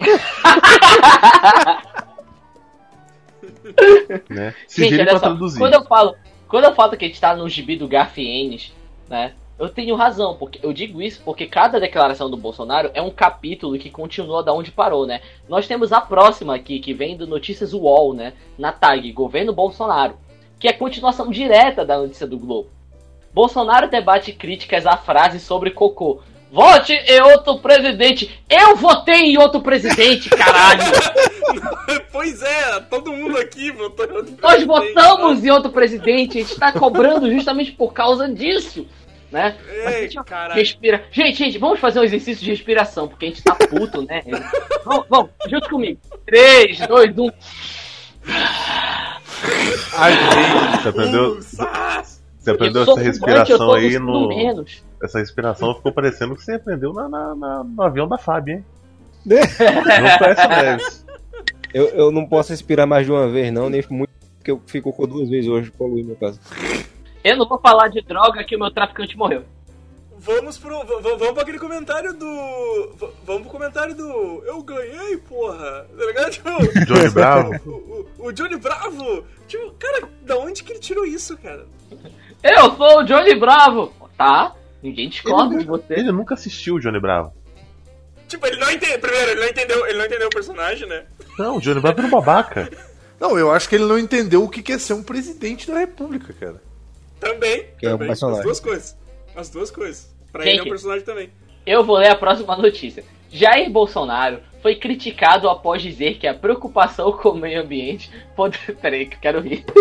né? 4.28 4.54
Se 4.66 4.82
Gente, 4.82 4.94
olha 4.94 5.04
pra 5.04 5.12
só, 5.14 5.20
traduzir. 5.26 5.58
quando 5.58 5.74
eu 5.74 5.84
falo, 5.84 6.14
quando 6.50 6.64
eu 6.64 6.74
falo 6.74 6.96
que 6.96 7.04
a 7.04 7.08
gente 7.08 7.20
tá 7.20 7.34
no 7.34 7.48
gibi 7.48 7.76
do 7.76 7.86
Garfienes, 7.86 8.74
né? 9.08 9.34
Eu 9.56 9.68
tenho 9.68 9.94
razão, 9.94 10.36
porque 10.36 10.58
eu 10.62 10.72
digo 10.72 11.00
isso 11.00 11.20
porque 11.24 11.46
cada 11.46 11.78
declaração 11.78 12.28
do 12.28 12.36
Bolsonaro 12.36 12.90
é 12.92 13.00
um 13.00 13.10
capítulo 13.10 13.78
que 13.78 13.90
continua 13.90 14.42
da 14.42 14.52
onde 14.52 14.72
parou, 14.72 15.06
né? 15.06 15.20
Nós 15.48 15.68
temos 15.68 15.92
a 15.92 16.00
próxima 16.00 16.56
aqui, 16.56 16.80
que 16.80 16.92
vem 16.92 17.16
do 17.16 17.26
Notícias 17.26 17.72
UOL, 17.72 18.14
né? 18.14 18.32
Na 18.58 18.72
tag 18.72 19.12
Governo 19.12 19.52
Bolsonaro, 19.52 20.18
que 20.58 20.66
é 20.66 20.72
continuação 20.72 21.30
direta 21.30 21.84
da 21.84 21.98
notícia 21.98 22.26
do 22.26 22.38
Globo. 22.38 22.70
Bolsonaro 23.32 23.88
debate 23.88 24.32
críticas 24.32 24.86
à 24.86 24.96
frase 24.96 25.38
sobre 25.38 25.70
cocô. 25.70 26.20
Vote 26.50 26.92
em 26.92 27.20
outro 27.20 27.58
presidente. 27.58 28.42
Eu 28.48 28.74
votei 28.74 29.20
em 29.20 29.38
outro 29.38 29.60
presidente, 29.60 30.28
caralho. 30.30 30.82
pois 32.12 32.42
é, 32.42 32.80
todo 32.80 33.12
mundo 33.12 33.36
aqui 33.38 33.70
votou. 33.70 34.06
em 34.06 34.12
outro 34.12 34.32
Nós 34.40 34.64
presidente, 34.64 34.94
votamos 34.94 35.44
em 35.44 35.50
outro 35.50 35.70
presidente, 35.70 36.38
a 36.38 36.40
gente 36.42 36.58
tá 36.58 36.72
cobrando 36.72 37.30
justamente 37.32 37.72
por 37.72 37.92
causa 37.92 38.28
disso, 38.28 38.86
né? 39.30 39.56
Mas 39.84 39.86
a 39.94 39.98
Ei, 39.98 40.08
gente 40.10 40.24
caralho. 40.24 40.54
respira. 40.60 41.04
Gente, 41.12 41.36
gente, 41.38 41.58
vamos 41.58 41.78
fazer 41.80 42.00
um 42.00 42.04
exercício 42.04 42.44
de 42.44 42.50
respiração, 42.50 43.06
porque 43.08 43.26
a 43.26 43.28
gente 43.28 43.42
tá 43.42 43.54
puto, 43.54 44.02
né? 44.02 44.22
vamos, 44.84 45.06
vamos, 45.08 45.30
junto 45.48 45.68
comigo. 45.68 46.00
3, 46.26 46.78
2, 46.86 47.18
1. 47.18 47.30
Ai, 49.96 50.12
gente. 50.12 50.82
Você 50.82 50.88
aprendeu, 50.88 51.36
você 51.40 52.50
aprendeu 52.50 52.82
essa 52.82 53.00
respiração 53.00 53.72
aí 53.72 53.98
no. 53.98 54.28
menos. 54.28 54.82
Essa 55.02 55.18
respiração 55.18 55.74
ficou 55.74 55.92
parecendo 55.92 56.34
que 56.36 56.42
você 56.42 56.54
aprendeu 56.54 56.92
na, 56.92 57.08
na- 57.08 57.34
na- 57.34 57.64
no 57.64 57.82
avião 57.82 58.06
da 58.06 58.18
FAB, 58.18 58.48
hein? 58.50 58.64
Né? 59.24 59.36
Não 59.40 60.18
parece 60.18 60.48
Neves. 60.48 61.06
Eu, 61.72 61.86
eu 61.88 62.10
não 62.10 62.26
posso 62.26 62.50
respirar 62.50 62.86
mais 62.86 63.06
de 63.06 63.12
uma 63.12 63.28
vez, 63.28 63.52
não, 63.52 63.68
nem 63.70 63.82
muito, 63.90 64.10
porque 64.38 64.50
eu 64.50 64.60
fico 64.66 64.92
com 64.92 65.06
duas 65.06 65.28
vezes 65.28 65.48
hoje, 65.48 65.70
poluí 65.70 66.02
meu 66.02 66.16
caso. 66.16 66.40
Eu 67.22 67.36
não 67.36 67.48
vou 67.48 67.60
falar 67.60 67.88
de 67.88 68.00
droga 68.00 68.42
que 68.44 68.56
o 68.56 68.58
meu 68.58 68.70
traficante 68.70 69.16
morreu. 69.16 69.42
Vamos 70.22 70.58
pro. 70.58 70.78
Vamos 70.84 71.32
pra 71.32 71.42
aquele 71.42 71.58
comentário 71.58 72.12
do. 72.12 72.92
Vamos 73.24 73.42
pro 73.42 73.50
comentário 73.52 73.94
do. 73.94 74.42
Eu 74.44 74.62
ganhei, 74.62 75.16
porra! 75.16 75.86
Tá 75.96 76.04
ligado? 76.06 76.30
Tipo, 76.30 76.48
Johnny 76.86 77.08
Bravo. 77.14 77.52
O, 77.64 77.70
o- 77.70 78.26
o 78.26 78.32
Johnny 78.32 78.56
Bravo! 78.56 79.24
Tipo, 79.48 79.70
cara, 79.78 80.02
da 80.26 80.36
onde 80.38 80.62
que 80.62 80.72
ele 80.72 80.78
tirou 80.80 81.06
isso, 81.06 81.38
cara? 81.38 81.64
Eu 82.42 82.70
sou 82.76 82.98
o 82.98 83.02
Johnny 83.04 83.34
Bravo! 83.34 83.92
Tá? 84.18 84.54
Ninguém 84.82 85.08
discorda 85.08 85.56
de 85.58 85.64
você. 85.64 85.94
Ele 85.94 86.12
nunca 86.12 86.34
assistiu 86.34 86.74
o 86.74 86.80
Johnny 86.80 87.00
Bravo. 87.00 87.32
Tipo, 88.30 88.46
ele 88.46 88.58
não 88.58 88.70
entendeu. 88.70 89.00
Primeiro, 89.00 89.30
ele 89.32 89.40
não 89.40 89.48
entendeu, 89.48 89.86
ele 89.86 89.98
não 89.98 90.06
entendeu 90.06 90.28
o 90.28 90.30
personagem, 90.30 90.88
né? 90.88 91.04
Não, 91.36 91.56
o 91.56 91.60
Johnny 91.60 91.80
Bravo 91.80 91.98
era 91.98 92.06
um 92.06 92.10
babaca. 92.10 92.70
Não, 93.18 93.38
eu 93.38 93.50
acho 93.50 93.68
que 93.68 93.74
ele 93.74 93.84
não 93.84 93.98
entendeu 93.98 94.42
o 94.42 94.48
que 94.48 94.72
é 94.72 94.78
ser 94.78 94.94
um 94.94 95.02
presidente 95.02 95.70
da 95.70 95.78
república, 95.78 96.32
cara. 96.32 96.62
Também. 97.20 97.66
Que 97.78 97.84
é 97.84 97.90
um 97.90 97.92
também. 97.92 98.08
personagem. 98.08 98.40
As 98.40 98.46
duas 98.46 98.60
coisas. 98.60 98.96
As 99.36 99.50
duas 99.50 99.70
coisas. 99.70 100.14
Pra 100.32 100.42
ele 100.42 100.52
é 100.52 100.54
um 100.54 100.64
Gente. 100.64 100.70
personagem 100.70 101.04
também. 101.04 101.30
Eu 101.66 101.84
vou 101.84 101.98
ler 101.98 102.08
a 102.08 102.14
próxima 102.14 102.56
notícia. 102.56 103.04
Jair 103.30 103.68
Bolsonaro 103.68 104.40
foi 104.62 104.76
criticado 104.76 105.50
após 105.50 105.82
dizer 105.82 106.14
que 106.14 106.26
a 106.26 106.32
preocupação 106.32 107.12
com 107.12 107.28
o 107.28 107.36
meio 107.36 107.60
ambiente 107.60 108.10
pode. 108.34 108.58
Peraí, 108.80 109.04
que 109.04 109.16
eu 109.16 109.20
quero 109.20 109.40
rir. 109.40 109.66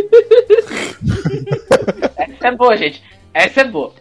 Essa 2.18 2.48
é 2.50 2.52
boa, 2.52 2.76
gente. 2.76 3.02
Essa 3.34 3.62
é 3.62 3.64
boa. 3.64 3.94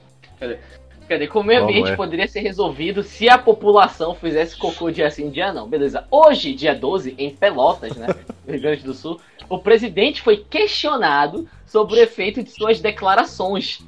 Cadê? 1.08 1.08
Cadê? 1.08 1.26
Com 1.26 1.40
o 1.40 1.44
meio 1.44 1.64
ambiente 1.64 1.90
é. 1.90 1.96
poderia 1.96 2.28
ser 2.28 2.40
resolvido 2.40 3.02
se 3.02 3.28
a 3.28 3.38
população 3.38 4.14
fizesse 4.14 4.56
cocô 4.56 4.90
dia 4.90 5.10
sim, 5.10 5.30
dia 5.30 5.52
não. 5.52 5.66
Beleza. 5.66 6.04
Hoje, 6.10 6.52
dia 6.52 6.74
12, 6.74 7.14
em 7.18 7.30
Pelotas, 7.30 7.96
né? 7.96 8.08
no 8.46 8.46
Rio 8.52 8.60
Grande 8.60 8.82
do 8.82 8.94
Sul, 8.94 9.18
o 9.48 9.58
presidente 9.58 10.20
foi 10.20 10.36
questionado 10.36 11.48
sobre 11.66 11.94
o 11.94 12.02
efeito 12.02 12.42
de 12.42 12.50
suas 12.50 12.80
declarações. 12.80 13.80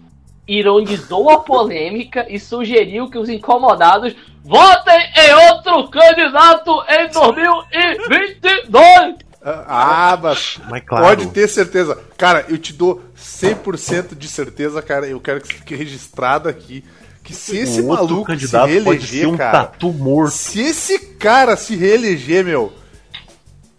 Ironizou 0.48 1.30
a 1.30 1.40
polêmica 1.40 2.26
e 2.28 2.40
sugeriu 2.40 3.08
que 3.08 3.18
os 3.18 3.28
incomodados 3.28 4.16
votem 4.42 4.98
em 5.16 5.32
outro 5.52 5.88
candidato 5.88 6.82
em 6.88 7.08
2022. 7.08 9.30
Ah, 9.42 10.18
mas 10.20 10.58
Mas 10.68 10.82
claro. 10.84 11.04
pode 11.04 11.28
ter 11.28 11.48
certeza. 11.48 11.96
Cara, 12.16 12.44
eu 12.48 12.58
te 12.58 12.72
dou 12.72 13.02
100% 13.16 14.16
de 14.16 14.28
certeza, 14.28 14.82
cara. 14.82 15.06
Eu 15.06 15.20
quero 15.20 15.40
que 15.40 15.48
isso 15.48 15.58
fique 15.58 15.74
registrado 15.74 16.48
aqui. 16.48 16.84
Que 17.22 17.34
se 17.34 17.58
esse 17.58 17.82
maluco 17.82 18.20
se 18.20 18.26
candidato 18.26 18.62
pode 18.62 18.72
ser 18.72 18.82
reeleger, 18.82 19.28
um 19.28 19.36
cara. 19.36 19.52
tatu 19.52 19.92
morto. 19.92 20.32
Se 20.32 20.60
esse 20.60 20.98
cara 20.98 21.56
se 21.56 21.76
reeleger, 21.76 22.44
meu, 22.44 22.72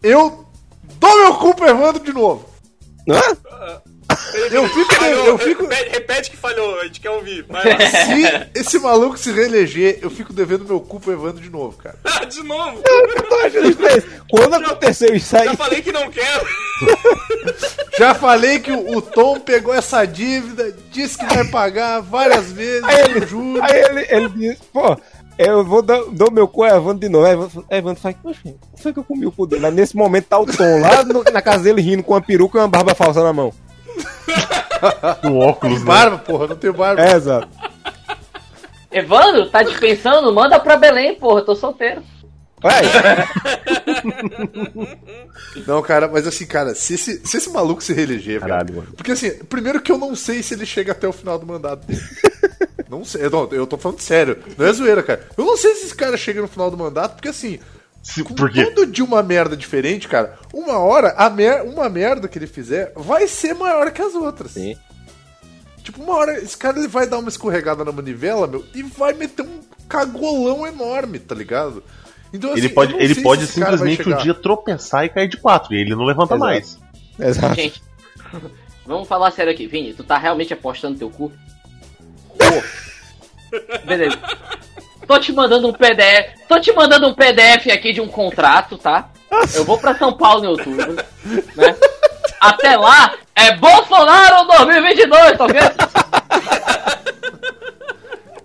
eu 0.02 0.46
dou 1.00 1.22
meu 1.22 1.36
cu 1.36 1.56
pro 1.56 1.68
Evandro 1.68 2.04
de 2.04 2.14
novo. 2.14 2.46
Hã? 3.10 3.82
Eu 4.52 4.68
fico- 4.70 4.94
Falhou, 4.96 5.26
eu 5.26 5.38
fico- 5.38 5.64
Repete, 5.68 5.90
repete 5.90 6.32
que 6.32 6.38
falhou, 6.38 6.80
a 6.80 6.86
gente 6.86 7.00
quer 7.00 7.10
ouvir. 7.10 7.46
Se 8.54 8.60
esse 8.60 8.80
maluco 8.80 9.18
se 9.18 9.32
reeleger, 9.32 10.00
eu 10.02 10.10
fico 10.10 10.32
devendo 10.34 10.66
meu 10.66 10.80
cu 10.80 11.00
pro 11.00 11.12
Evandro 11.14 11.42
de 11.42 11.50
novo, 11.50 11.78
cara. 11.78 11.96
Ah, 12.06 12.26
de 12.26 12.44
novo. 12.44 12.82
Quando 14.30 14.54
aconteceu 14.56 15.14
isso 15.16 15.36
aí, 15.36 15.46
Já 15.46 15.56
falei 15.56 15.82
que 15.82 15.92
não 15.92 16.10
quero. 16.12 16.46
Já 17.98 18.14
falei 18.14 18.60
que 18.60 18.72
o, 18.72 18.98
o 18.98 19.02
Tom 19.02 19.40
pegou 19.40 19.74
essa 19.74 20.06
dívida, 20.06 20.74
disse 20.92 21.18
que 21.18 21.26
vai 21.26 21.46
pagar 21.46 22.00
várias 22.02 22.52
vezes, 22.52 22.84
Aí 22.84 23.02
ele- 23.02 23.26
juros. 23.28 23.62
aí 23.64 23.80
ele, 23.82 24.08
ele 24.10 24.30
disse, 24.30 24.62
pô, 24.72 24.98
eu 25.38 25.64
vou 25.66 25.82
dar 25.82 26.02
dou 26.12 26.32
meu 26.32 26.48
cu 26.48 26.64
a 26.64 26.70
Evandro 26.70 27.00
de 27.00 27.10
novo. 27.10 27.26
Aí 27.26 27.34
Evandro, 27.34 27.66
Evandro 27.70 28.02
faz, 28.02 28.16
poxa, 28.22 28.40
foi 28.78 28.94
que 28.94 29.00
eu 29.00 29.04
comi 29.04 29.26
o 29.26 29.32
cu 29.32 29.46
dele? 29.48 29.66
Aí 29.66 29.72
nesse 29.72 29.96
momento 29.96 30.26
tá 30.26 30.40
o 30.40 30.46
Tom 30.46 30.80
lá 30.80 31.04
no- 31.04 31.24
na 31.24 31.42
casa 31.42 31.64
dele 31.64 31.82
rindo 31.82 32.04
com 32.04 32.14
uma 32.14 32.22
peruca 32.22 32.58
e 32.58 32.62
uma 32.62 32.68
barba 32.68 32.94
falsa 32.96 33.24
na 33.24 33.34
mão. 33.34 33.54
Com 35.22 35.40
óculos, 35.40 35.80
né? 35.80 35.86
Barba, 35.86 36.18
porra, 36.18 36.48
não 36.48 36.56
tenho 36.56 36.74
barba. 36.74 37.02
É, 37.02 37.16
exato. 37.16 37.48
Evandro, 38.92 39.50
tá 39.50 39.64
dispensando? 39.64 40.34
Manda 40.34 40.60
pra 40.60 40.76
Belém, 40.76 41.16
porra, 41.16 41.42
tô 41.42 41.56
solteiro. 41.56 42.04
Vai! 42.62 42.84
Não, 45.66 45.82
cara, 45.82 46.08
mas 46.08 46.28
assim, 46.28 46.46
cara, 46.46 46.76
se 46.76 46.94
esse, 46.94 47.26
se 47.26 47.38
esse 47.38 47.50
maluco 47.50 47.84
se 47.84 47.92
reeleger, 47.92 48.40
velho. 48.40 48.42
Caralho, 48.42 48.76
mano. 48.76 48.94
Porque 48.96 49.14
assim, 49.14 49.32
primeiro 49.46 49.82
que 49.82 49.92
eu 49.92 49.98
não 49.98 50.16
sei 50.16 50.44
se 50.44 50.54
ele 50.54 50.66
chega 50.66 50.92
até 50.92 51.08
o 51.08 51.14
final 51.14 51.40
do 51.40 51.46
mandato 51.46 51.88
dele. 51.88 52.02
não 52.88 53.04
sei, 53.04 53.28
não, 53.30 53.50
eu 53.52 53.66
tô 53.66 53.78
falando 53.78 54.00
sério. 54.00 54.38
Não 54.58 54.68
é 54.68 54.74
zoeira, 54.74 55.02
cara. 55.02 55.28
Eu 55.36 55.44
não 55.44 55.58
sei 55.58 55.74
se 55.74 55.86
esse 55.86 55.96
cara 55.96 56.16
chega 56.16 56.42
no 56.42 56.48
final 56.48 56.70
do 56.70 56.78
mandato, 56.78 57.16
porque 57.16 57.30
assim, 57.30 57.60
Se- 58.04 58.24
com 58.24 58.34
Por 58.34 58.52
quê? 58.52 58.66
todo 58.66 58.86
dia 58.88 59.04
uma 59.06 59.22
merda 59.22 59.56
diferente, 59.56 60.08
cara, 60.08 60.38
uma 60.54 60.80
hora, 60.80 61.14
a 61.18 61.30
mer 61.30 61.62
uma 61.64 61.88
merda 61.90 62.28
que 62.28 62.38
ele 62.40 62.48
fizer 62.48 62.92
vai 62.96 63.28
ser 63.28 63.54
maior 63.54 63.92
que 63.92 64.02
as 64.02 64.16
outras. 64.16 64.52
Sim. 64.52 64.76
Tipo, 65.84 66.02
uma 66.04 66.16
hora, 66.16 66.38
esse 66.40 66.56
cara 66.58 66.78
ele 66.80 66.88
vai 66.88 67.08
dar 67.08 67.18
uma 67.20 67.30
escorregada 67.30 67.84
na 67.84 67.92
manivela, 67.92 68.48
meu, 68.48 68.64
e 68.74 68.84
vai 68.84 69.14
meter 69.14 69.44
um 69.44 69.62
cagolão 69.90 70.66
enorme, 70.66 71.20
tá 71.20 71.34
ligado? 71.36 71.84
Então, 72.34 72.52
Ele 72.56 72.68
assim, 72.68 72.76
pode, 72.76 72.94
ele 72.96 73.16
pode 73.22 73.46
cara 73.48 73.76
vai 73.78 73.90
simplesmente 73.90 74.02
um 74.02 74.04
chegar. 74.06 74.22
dia 74.24 74.34
tropeçar 74.34 75.04
e 75.06 75.10
cair 75.10 75.28
de 75.28 75.38
quatro. 75.38 75.74
E 75.74 75.82
ele 75.82 75.96
não 75.96 76.06
levanta 76.06 76.36
Exato. 76.36 76.40
mais. 76.40 76.80
Exato. 77.20 77.56
Gente, 77.56 77.84
vamos 78.86 79.08
falar 79.08 79.32
sério 79.32 79.52
aqui. 79.52 79.68
Vini, 79.68 79.94
tu 79.94 80.04
tá 80.04 80.18
realmente 80.18 80.54
apostando 80.54 80.98
teu 80.98 81.10
cu? 81.10 81.32
Beleza. 83.86 84.18
Tô 85.12 85.20
te 85.20 85.34
mandando 85.34 85.68
um 85.68 85.74
PDF. 85.74 86.30
Tô 86.48 86.58
te 86.62 86.72
mandando 86.72 87.06
um 87.10 87.14
PDF 87.14 87.68
aqui 87.74 87.92
de 87.92 88.00
um 88.00 88.08
contrato, 88.08 88.78
tá? 88.78 89.10
Eu 89.54 89.66
vou 89.66 89.78
pra 89.78 89.94
São 89.98 90.14
Paulo 90.14 90.46
em 90.46 90.48
outubro, 90.48 90.94
né? 90.94 91.76
Até 92.40 92.78
lá 92.78 93.16
é 93.36 93.52
Bolsonaro 93.58 94.48
2022, 94.48 95.38
tá 95.38 95.44
ok? 95.44 95.60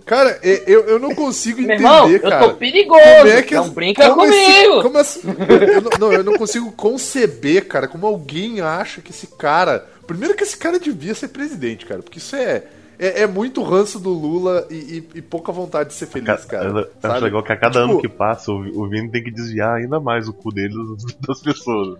Cara, 0.05 0.37
eu, 0.43 0.87
eu 0.87 0.99
não 0.99 1.15
consigo 1.15 1.61
Meu 1.61 1.75
entender, 1.75 1.83
irmão, 1.89 2.09
eu 2.11 2.21
cara. 2.21 2.39
tô 2.49 2.53
perigoso. 2.55 3.01
Como 3.01 3.27
é 3.29 3.41
que 3.41 3.55
não 3.55 3.63
as- 3.63 3.69
brinca 3.69 4.09
como 4.09 4.25
esse- 4.25 4.45
comigo. 4.45 4.81
como 4.81 4.99
esse- 4.99 5.21
eu 5.25 5.81
não, 5.81 5.91
não, 5.99 6.13
eu 6.13 6.23
não 6.25 6.33
consigo 6.37 6.69
conceber, 6.73 7.65
cara, 7.69 7.87
como 7.87 8.05
alguém 8.05 8.59
acha 8.59 8.99
que 9.01 9.11
esse 9.11 9.27
cara. 9.27 9.85
Primeiro 10.05 10.33
que 10.35 10.43
esse 10.43 10.57
cara 10.57 10.77
devia 10.79 11.15
ser 11.15 11.29
presidente, 11.29 11.85
cara, 11.85 12.01
porque 12.03 12.19
isso 12.19 12.35
é. 12.35 12.63
É, 12.99 13.21
é 13.21 13.27
muito 13.27 13.61
ranço 13.61 13.99
do 13.99 14.09
Lula 14.09 14.65
e, 14.71 14.73
e- 14.75 15.09
e 15.19 15.21
pouca 15.21 15.51
vontade 15.51 15.89
de 15.89 15.95
ser 15.95 16.07
feliz, 16.07 16.45
cara. 16.45 16.69
eu 16.69 17.11
acho 17.11 17.23
legal 17.23 17.43
que 17.43 17.51
a 17.51 17.57
cada 17.57 17.79
Tipo, 17.81 17.91
ano 17.91 18.01
que 18.01 18.09
passa, 18.09 18.51
o, 18.51 18.55
o 18.83 18.89
Vini 18.89 19.09
tem 19.11 19.23
que 19.23 19.29
desviar 19.31 19.75
ainda 19.75 19.99
mais 19.99 20.27
o 20.27 20.33
cu 20.33 20.51
dele 20.51 20.73
das 21.27 21.39
pessoas. 21.41 21.99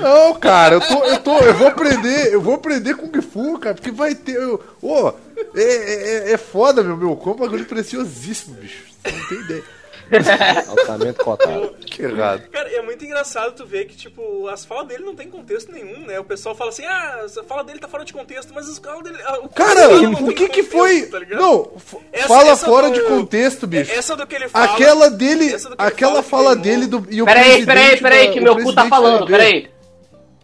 Não, 0.00 0.34
cara, 0.34 0.76
eu 0.76 0.80
tô, 0.80 1.04
eu 1.04 1.18
tô, 1.20 1.38
eu 1.38 1.54
vou 1.54 1.68
aprender, 1.68 2.32
eu 2.32 2.40
vou 2.40 2.54
aprender 2.54 2.94
Kung 2.96 3.20
Fu, 3.20 3.58
cara, 3.58 3.74
porque 3.74 3.90
vai 3.90 4.14
ter. 4.14 4.36
eu- 4.36 4.60
Ô, 4.80 5.12
é, 5.54 5.62
é, 5.62 6.32
é 6.32 6.36
foda, 6.38 6.82
meu, 6.82 6.96
meu, 6.96 7.16
como 7.16 7.36
bagulho 7.36 7.64
preciosíssimo, 7.66 8.54
bicho. 8.56 8.84
Você 9.04 9.12
não 9.16 9.28
tem 9.28 9.40
ideia. 9.40 9.62
Altamente 10.68 11.18
cotado. 11.18 11.74
Que 11.84 12.02
errado. 12.02 12.42
Cara, 12.50 12.68
é 12.70 12.80
muito 12.82 13.04
engraçado 13.04 13.52
tu 13.54 13.66
ver 13.66 13.86
que, 13.86 13.96
tipo, 13.96 14.46
as 14.48 14.64
falas 14.64 14.86
dele 14.86 15.04
não 15.04 15.14
tem 15.16 15.28
contexto 15.28 15.72
nenhum, 15.72 16.06
né? 16.06 16.18
O 16.20 16.24
pessoal 16.24 16.54
fala 16.54 16.70
assim, 16.70 16.84
ah, 16.84 17.24
a 17.24 17.42
fala 17.44 17.64
dele 17.64 17.78
tá 17.80 17.88
fora 17.88 18.04
de 18.04 18.12
contexto, 18.12 18.52
mas 18.54 18.68
as 18.68 18.78
falas 18.78 19.02
dele. 19.02 19.18
ah, 19.24 19.38
o 19.42 19.48
Cara, 19.48 19.88
o 19.90 20.32
que 20.32 20.48
que 20.48 20.62
contexto, 20.62 20.70
foi? 20.70 21.02
tá? 21.06 21.20
Não, 21.36 21.72
Essa- 22.12 22.28
fala 22.28 22.50
essa 22.50 22.66
fora 22.66 22.88
do- 22.90 22.94
de 22.94 23.02
contexto, 23.02 23.66
bicho. 23.66 23.90
Essa 23.92 24.14
do 24.16 24.26
que 24.26 24.34
ele 24.36 24.48
fala. 24.48 24.64
Aquela 24.74 25.10
dele, 25.10 25.52
essa 25.52 25.70
do 25.70 25.76
que 25.76 25.82
ele 25.82 25.88
aquela 25.88 26.22
fala 26.22 26.44
fala 26.50 26.56
dele 26.56 26.86
do 26.86 27.06
e 27.10 27.20
o 27.22 27.24
Peraí, 27.24 27.64
peraí, 27.66 27.96
peraí, 28.00 28.30
que 28.32 28.40
meu 28.40 28.56
cu 28.62 28.74
tá 28.74 28.86
falando, 28.86 29.26
peraí. 29.26 29.68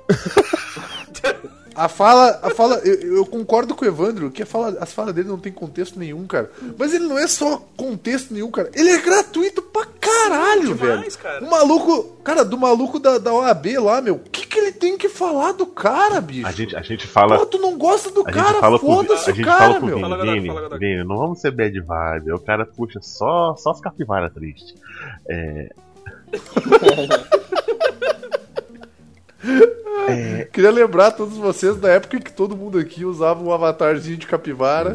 A 1.74 1.88
fala, 1.88 2.38
a 2.42 2.50
fala, 2.50 2.76
eu, 2.84 3.16
eu 3.16 3.26
concordo 3.26 3.74
com 3.74 3.84
o 3.84 3.88
Evandro 3.88 4.30
que 4.30 4.42
a 4.42 4.46
fala, 4.46 4.76
as 4.80 4.92
falas 4.92 5.14
dele 5.14 5.28
não 5.28 5.38
tem 5.38 5.52
contexto 5.52 5.98
nenhum, 5.98 6.26
cara. 6.26 6.50
Mas 6.78 6.92
ele 6.92 7.06
não 7.06 7.18
é 7.18 7.26
só 7.26 7.62
contexto 7.76 8.32
nenhum, 8.34 8.50
cara. 8.50 8.70
Ele 8.74 8.90
é 8.90 9.00
gratuito 9.00 9.62
pra 9.62 9.86
caralho, 9.86 10.74
demais, 10.74 11.16
velho. 11.16 11.18
cara. 11.18 11.44
O 11.44 11.50
maluco, 11.50 12.02
cara, 12.22 12.44
do 12.44 12.58
maluco 12.58 12.98
da, 12.98 13.16
da 13.18 13.32
OAB 13.32 13.66
lá, 13.78 14.00
meu. 14.02 14.16
O 14.16 14.20
que, 14.20 14.46
que 14.46 14.58
ele 14.58 14.72
tem 14.72 14.98
que 14.98 15.08
falar 15.08 15.52
do 15.52 15.66
cara, 15.66 16.20
bicho? 16.20 16.46
A 16.46 16.52
gente, 16.52 16.76
a 16.76 16.82
gente 16.82 17.06
fala. 17.06 17.38
Pô, 17.38 17.46
tu 17.46 17.58
não 17.58 17.78
gosta 17.78 18.10
do 18.10 18.22
A 18.26 18.30
gente 18.30 18.42
cara, 18.42 18.78
foda-se 18.78 19.30
a 19.30 19.32
o 19.32 19.36
gente 19.36 19.44
cara, 19.44 19.58
fala 19.58 19.74
pro 19.76 19.86
meu. 19.86 19.96
Vini, 19.96 20.08
Fala, 20.08 20.22
Vini, 20.24 20.46
fala. 20.48 20.78
Vini, 20.78 21.04
não 21.04 21.16
vamos 21.16 21.40
ser 21.40 21.50
bad 21.52 21.80
vibe. 21.80 22.32
O 22.32 22.38
cara 22.38 22.66
puxa 22.66 23.00
só, 23.00 23.56
só 23.56 23.70
as 23.70 23.80
capivaras 23.80 24.32
tristes. 30.06 30.50
Queria 30.50 30.70
lembrar 30.70 31.12
todos 31.12 31.36
vocês 31.36 31.76
da 31.76 31.90
época 31.90 32.20
que 32.20 32.32
todo 32.32 32.56
mundo 32.56 32.78
aqui 32.78 33.04
usava 33.04 33.42
um 33.42 33.52
avatarzinho 33.52 34.16
de 34.16 34.26
capivara, 34.26 34.94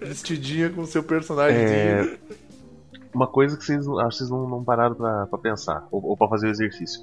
vestidinha 0.00 0.70
com 0.70 0.84
seu 0.86 1.02
personagemzinho. 1.02 2.18
É, 2.18 2.18
uma 3.14 3.26
coisa 3.26 3.56
que 3.56 3.64
vocês, 3.64 3.86
acho 3.86 4.08
que 4.08 4.14
vocês 4.16 4.30
não, 4.30 4.48
não 4.48 4.64
pararam 4.64 4.94
pra, 4.94 5.26
pra 5.26 5.38
pensar, 5.38 5.86
ou, 5.90 6.04
ou 6.04 6.16
pra 6.16 6.28
fazer 6.28 6.48
o 6.48 6.50
exercício. 6.50 7.02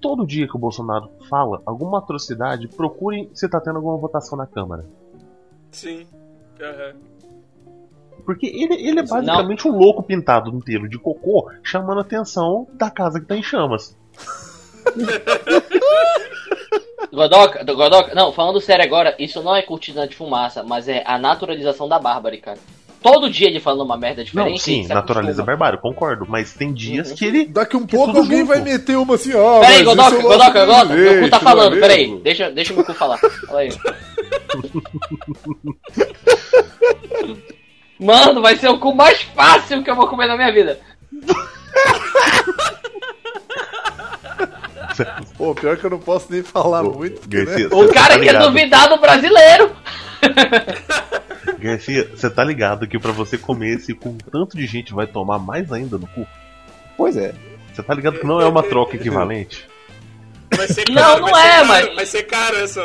Todo 0.00 0.26
dia 0.26 0.46
que 0.46 0.56
o 0.56 0.58
Bolsonaro 0.58 1.08
fala 1.28 1.62
alguma 1.64 1.98
atrocidade, 1.98 2.68
procurem 2.68 3.30
se 3.32 3.48
tá 3.48 3.60
tendo 3.60 3.76
alguma 3.76 3.96
votação 3.96 4.36
na 4.36 4.46
Câmara. 4.46 4.84
Sim. 5.70 6.06
Aham. 6.60 6.94
Porque 8.24 8.46
ele, 8.46 8.74
ele 8.74 9.00
é 9.00 9.06
basicamente 9.06 9.68
um 9.68 9.76
louco 9.76 10.02
pintado 10.02 10.50
inteiro 10.50 10.88
de 10.88 10.98
cocô, 10.98 11.50
chamando 11.62 11.98
a 11.98 12.00
atenção 12.00 12.66
da 12.74 12.90
casa 12.90 13.20
que 13.20 13.26
tá 13.26 13.36
em 13.36 13.42
chamas. 13.42 13.96
Godoka, 17.12 17.64
do 17.64 17.74
Godoka, 17.76 18.14
não, 18.14 18.32
falando 18.32 18.60
sério 18.60 18.84
agora, 18.84 19.14
isso 19.18 19.42
não 19.42 19.54
é 19.56 19.62
cortina 19.62 20.06
de 20.06 20.14
fumaça, 20.16 20.62
mas 20.62 20.86
é 20.88 21.02
a 21.06 21.18
naturalização 21.18 21.88
da 21.88 21.98
Bárbara, 21.98 22.36
cara. 22.38 22.58
Todo 23.02 23.30
dia 23.30 23.46
ele 23.46 23.60
falando 23.60 23.82
uma 23.84 23.96
merda 23.96 24.24
diferente. 24.24 24.50
Não, 24.52 24.58
sim, 24.58 24.86
naturaliza 24.88 25.42
acostuma. 25.42 25.46
barbárie, 25.56 25.80
concordo. 25.80 26.26
Mas 26.28 26.52
tem 26.54 26.72
dias 26.74 27.10
Uhum. 27.10 27.16
que 27.16 27.24
ele. 27.24 27.46
Daqui 27.46 27.76
um 27.76 27.86
Que 27.86 27.94
pouco 27.96 28.16
alguém 28.18 28.38
junto. 28.38 28.48
vai 28.48 28.60
meter 28.60 28.96
uma 28.96 29.14
assim, 29.14 29.32
ó. 29.34 29.60
Peraí, 29.60 29.84
é 29.84 29.88
o 29.88 29.94
nosso 29.94 30.20
Godoka, 30.20 30.66
Godoka, 30.66 30.84
meu 30.94 31.22
cu 31.22 31.30
tá 31.30 31.36
é 31.36 31.40
falando, 31.40 31.78
peraí, 31.78 32.18
deixa, 32.18 32.50
deixa 32.50 32.72
o 32.72 32.76
meu 32.76 32.84
cu 32.84 32.92
falar. 32.94 33.18
Fala 33.18 33.60
aí. 33.60 33.68
Mano, 38.00 38.42
vai 38.42 38.56
ser 38.56 38.68
o 38.68 38.78
cu 38.78 38.92
mais 38.94 39.22
fácil 39.22 39.82
que 39.84 39.90
eu 39.90 39.94
vou 39.94 40.08
comer 40.08 40.26
na 40.26 40.36
minha 40.36 40.52
vida. 40.52 40.78
Pô, 45.36 45.54
pior 45.54 45.76
que 45.76 45.84
eu 45.84 45.90
não 45.90 45.98
posso 45.98 46.30
nem 46.30 46.42
falar 46.42 46.82
Ô, 46.84 46.92
muito, 46.92 47.20
porque, 47.20 47.44
Garcia, 47.44 47.68
né? 47.68 47.74
O 47.74 47.82
Você 47.86 47.92
cara 47.94 48.14
tá 48.14 48.20
que 48.20 48.28
é 48.28 48.38
duvidado 48.38 49.00
brasileiro. 49.00 49.76
Garcia, 51.58 52.08
você 52.14 52.28
tá 52.30 52.44
ligado 52.44 52.86
que 52.86 52.98
pra 52.98 53.12
você 53.12 53.36
comer 53.38 53.76
esse 53.76 53.94
com 53.94 54.16
tanto 54.16 54.56
de 54.56 54.66
gente 54.66 54.92
vai 54.92 55.06
tomar 55.06 55.38
mais 55.38 55.72
ainda 55.72 55.96
no 55.98 56.06
cu? 56.08 56.26
Pois 56.96 57.16
é. 57.16 57.34
Você 57.72 57.82
tá 57.82 57.94
ligado 57.94 58.18
que 58.18 58.26
não 58.26 58.40
é 58.40 58.46
uma 58.46 58.62
troca 58.62 58.96
equivalente? 58.96 59.66
Vai 60.54 60.66
ser 60.68 60.88
Não, 60.88 61.02
caro, 61.02 61.20
não 61.22 61.36
é, 61.36 61.50
caro, 61.50 61.66
mas- 61.68 61.94
Vai 61.94 62.06
ser 62.06 62.22
caro 62.22 62.56
essa. 62.56 62.80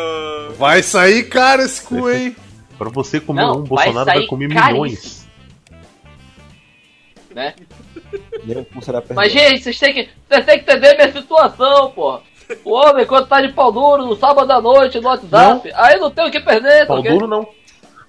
Vai 0.58 0.84
sair 0.84 1.24
caro 1.30 1.62
esse 1.62 1.82
cu, 1.82 2.10
hein? 2.10 2.36
Pra 2.78 2.90
você 2.90 3.20
comer 3.20 3.42
Não, 3.44 3.60
um, 3.60 3.64
vai 3.64 3.86
Bolsonaro 3.86 4.06
vai, 4.06 4.26
comer 4.26 4.50
caríssimo. 4.54 4.74
milhões. 4.84 5.28
Né? 7.34 7.54
Cu 8.74 8.82
será 8.82 9.02
perdoado. 9.02 9.16
Mas, 9.16 9.32
gente, 9.32 9.64
vocês 9.64 9.80
têm 9.80 9.94
que, 9.94 10.10
vocês 10.30 10.46
têm 10.46 10.60
que 10.60 10.72
entender 10.72 10.96
minha 10.96 11.12
situação, 11.12 11.92
pô. 11.92 12.20
O 12.66 12.74
homem, 12.74 13.06
quando 13.06 13.28
tá 13.28 13.42
de 13.42 13.54
pau 13.54 13.72
duro 13.72 14.06
no 14.06 14.16
sábado 14.16 14.52
à 14.52 14.62
noite 14.62 15.00
no 15.00 15.08
WhatsApp, 15.08 15.72
aí 15.74 15.98
não 16.00 16.12
tem 16.12 16.28
o 16.28 16.32
que 16.32 16.40
perder, 16.40 16.82
tá 16.82 16.88
Pau 16.88 17.02
duro 17.02 17.28
não. 17.28 17.48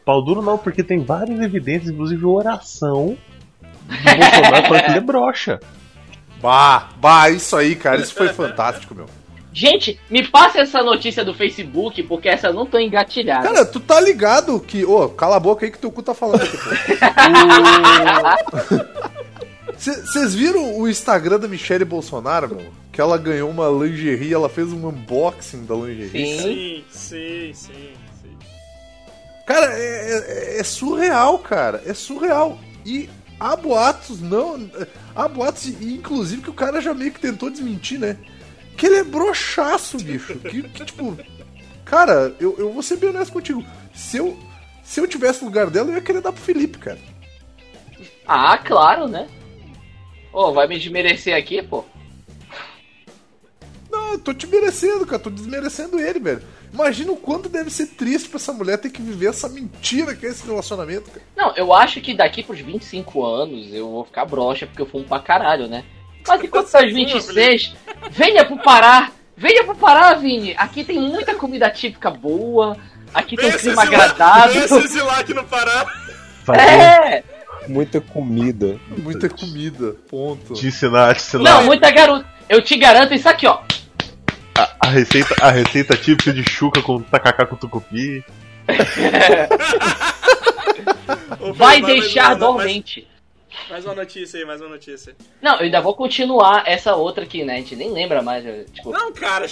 Pau 0.05 0.23
duro 0.23 0.43
não, 0.43 0.59
porque 0.59 0.83
tem 0.83 1.05
várias 1.05 1.41
evidências, 1.41 1.91
inclusive 1.91 2.25
oração 2.27 3.17
do 3.87 3.95
Bolsonaro 3.97 4.67
falando 4.67 4.85
que 4.85 4.91
ele 4.91 4.99
é 4.99 5.01
broxa. 5.01 5.61
Bah, 6.41 6.89
bah, 6.97 7.31
isso 7.31 7.57
aí, 7.57 7.77
cara, 7.77 8.01
isso 8.01 8.15
foi 8.15 8.29
fantástico, 8.31 8.95
meu. 8.95 9.07
Gente, 9.53 10.01
me 10.09 10.27
passa 10.27 10.61
essa 10.61 10.83
notícia 10.83 11.25
do 11.25 11.35
Facebook, 11.35 12.03
porque 12.05 12.29
essa 12.29 12.49
eu 12.49 12.55
não 12.55 12.65
tô 12.65 12.79
engatilhada. 12.79 13.47
Cara, 13.47 13.67
tu 13.67 13.79
tá 13.79 14.01
ligado 14.01 14.59
que. 14.59 14.83
Ô, 14.85 15.11
cala 15.11 15.37
a 15.37 15.41
boca 15.41 15.67
aí 15.67 15.71
que 15.71 15.79
teu 15.79 15.93
cu 15.93 16.03
tá 16.03 16.15
falando 16.15 16.43
aqui, 16.43 16.57
pô. 16.57 16.71
Vocês 19.83 20.35
viram 20.35 20.79
o 20.79 20.89
Instagram 20.89 21.39
da 21.41 21.49
Michelle 21.49 21.85
Bolsonaro, 21.85 22.55
meu? 22.55 22.73
Que 22.93 23.01
ela 23.01 23.19
ganhou 23.19 23.51
uma 23.51 23.69
lingerie, 23.69 24.33
ela 24.33 24.49
fez 24.49 24.73
um 24.73 24.87
unboxing 24.89 25.65
da 25.65 25.75
lingerie. 25.75 26.39
Sim. 26.39 26.43
Sim, 26.43 26.85
sim, 26.91 27.53
sim, 27.55 27.93
sim. 28.23 28.37
Cara, 29.47 29.73
é, 29.79 30.55
é- 30.57 30.61
é 30.61 30.63
surreal, 30.63 31.39
cara. 31.39 31.83
É 31.85 31.93
surreal. 31.95 32.59
E 32.87 33.09
há 33.41 33.57
boatos, 33.57 34.21
não. 34.21 34.71
Há 35.17 35.27
boatos, 35.27 35.67
e 35.67 35.95
inclusive 35.95 36.43
que 36.43 36.51
o 36.51 36.55
cara 36.55 36.81
já 36.81 36.95
meio 36.95 37.11
que 37.13 37.21
tentou 37.21 37.51
desmentir, 37.51 37.99
né? 37.99 38.17
Que 38.77 38.87
ele 38.87 38.97
é 38.97 39.05
broxaço, 39.05 39.97
bicho. 39.99 40.35
Que, 40.39 40.63
que, 40.63 40.85
tipo. 40.85 41.17
Cara, 41.85 42.35
eu, 42.39 42.55
eu 42.59 42.73
vou 42.73 42.83
ser 42.83 42.97
bem 42.97 43.11
honesto 43.11 43.33
contigo. 43.33 43.65
Se 43.95 44.17
eu, 44.17 44.39
se 44.85 45.01
eu 45.01 45.07
tivesse 45.09 45.41
no 45.43 45.49
lugar 45.49 45.69
dela, 45.71 45.91
eu 45.91 45.95
ia 45.97 46.01
querer 46.01 46.21
dar 46.23 46.33
pro 46.33 46.41
Felipe, 46.41 46.79
cara. 46.79 46.99
Ah, 48.27 48.57
claro, 48.59 49.09
né? 49.09 49.27
Ô, 50.33 50.53
vai 50.53 50.67
me 50.67 50.79
desmerecer 50.79 51.37
aqui, 51.37 51.63
pô. 51.63 51.85
Não, 53.91 54.13
eu 54.13 54.19
tô 54.19 54.33
te 54.33 54.47
merecendo, 54.47 55.05
cara. 55.05 55.23
Tô 55.23 55.29
desmerecendo 55.29 56.01
ele, 56.01 56.19
velho. 56.19 56.43
Imagina 56.73 57.13
o 57.13 57.17
quanto 57.17 57.51
deve 57.51 57.69
ser 57.69 57.89
triste 57.89 58.31
pra 58.31 58.39
essa 58.39 58.53
mulher 58.53 58.79
ter 58.79 58.89
que 58.89 59.03
viver 59.03 59.29
essa 59.29 59.47
mentira 59.47 60.15
que 60.17 60.25
é 60.25 60.31
esse 60.31 60.47
relacionamento, 60.47 61.11
cara. 61.11 61.23
Não, 61.37 61.55
eu 61.55 61.75
acho 61.75 62.01
que 62.01 62.15
daqui 62.15 62.43
pros 62.43 62.61
25 62.61 63.23
anos 63.23 63.75
eu 63.75 63.91
vou 63.91 64.05
ficar 64.07 64.25
broxa 64.25 64.67
porque 64.67 64.81
eu 64.81 64.87
fumo 64.87 65.05
pra 65.05 65.21
caralho, 65.21 65.69
né? 65.69 65.85
Mas 66.27 66.41
enquanto 66.45 66.71
tá 66.71 66.83
às 66.83 66.91
26, 66.91 67.75
venha 68.11 68.45
pro 68.47 68.57
Pará. 68.57 69.13
Venha 69.37 69.65
pro 69.65 69.75
Pará, 69.75 70.15
Vini. 70.15 70.55
Aqui 70.57 70.83
tem 70.83 70.99
muita 70.99 71.35
comida 71.35 71.69
típica 71.69 72.11
boa. 72.11 72.77
Aqui 73.13 73.37
tem 73.37 73.51
um 73.51 73.59
clima 73.59 73.83
agradável. 73.83 74.63
esse 74.65 75.01
lá 75.03 75.19
aqui 75.19 75.35
no 75.35 75.45
Pará. 75.45 75.85
Fazer 76.45 76.61
É! 76.63 77.25
Muita 77.69 78.01
comida. 78.01 78.77
Muita 78.99 79.29
comida, 79.29 79.95
ponto. 80.09 80.55
te 80.55 80.67
ensinar, 80.67 81.15
te 81.15 81.23
ensinar 81.23 81.45
Não, 81.45 81.65
muita 81.65 81.91
garota. 81.91 82.27
Eu 82.49 82.63
te 82.63 82.77
garanto 82.77 83.15
isso 83.15 83.29
aqui, 83.29 83.47
ó. 83.47 83.61
a, 84.57 84.69
a 84.81 84.87
receita, 84.89 85.35
a 85.41 85.51
receita 85.51 85.97
típica 85.97 86.33
de 86.33 86.49
chuca 86.49 86.83
com 86.83 87.01
tacacá 87.01 87.47
com 87.47 87.57
tucupi. 87.57 88.25
Vai 91.55 91.81
deixar 91.83 92.35
dormente. 92.35 93.07
Mais, 93.69 93.85
uma 93.85 93.95
notícia 93.95 94.39
aí, 94.41 94.45
mais 94.47 94.61
uma 94.61 94.71
notícia. 94.71 95.15
Não, 95.41 95.55
eu 95.57 95.61
ainda 95.63 95.81
vou 95.81 95.95
continuar 95.95 96.65
essa 96.67 96.95
outra 96.95 97.25
aqui, 97.25 97.45
né? 97.45 97.55
A 97.55 97.57
gente 97.59 97.77
nem 97.77 97.91
lembra 97.93 98.23
mais. 98.23 98.45
Tipo, 98.73 98.91
Não, 98.91 99.13
cara, 99.13 99.47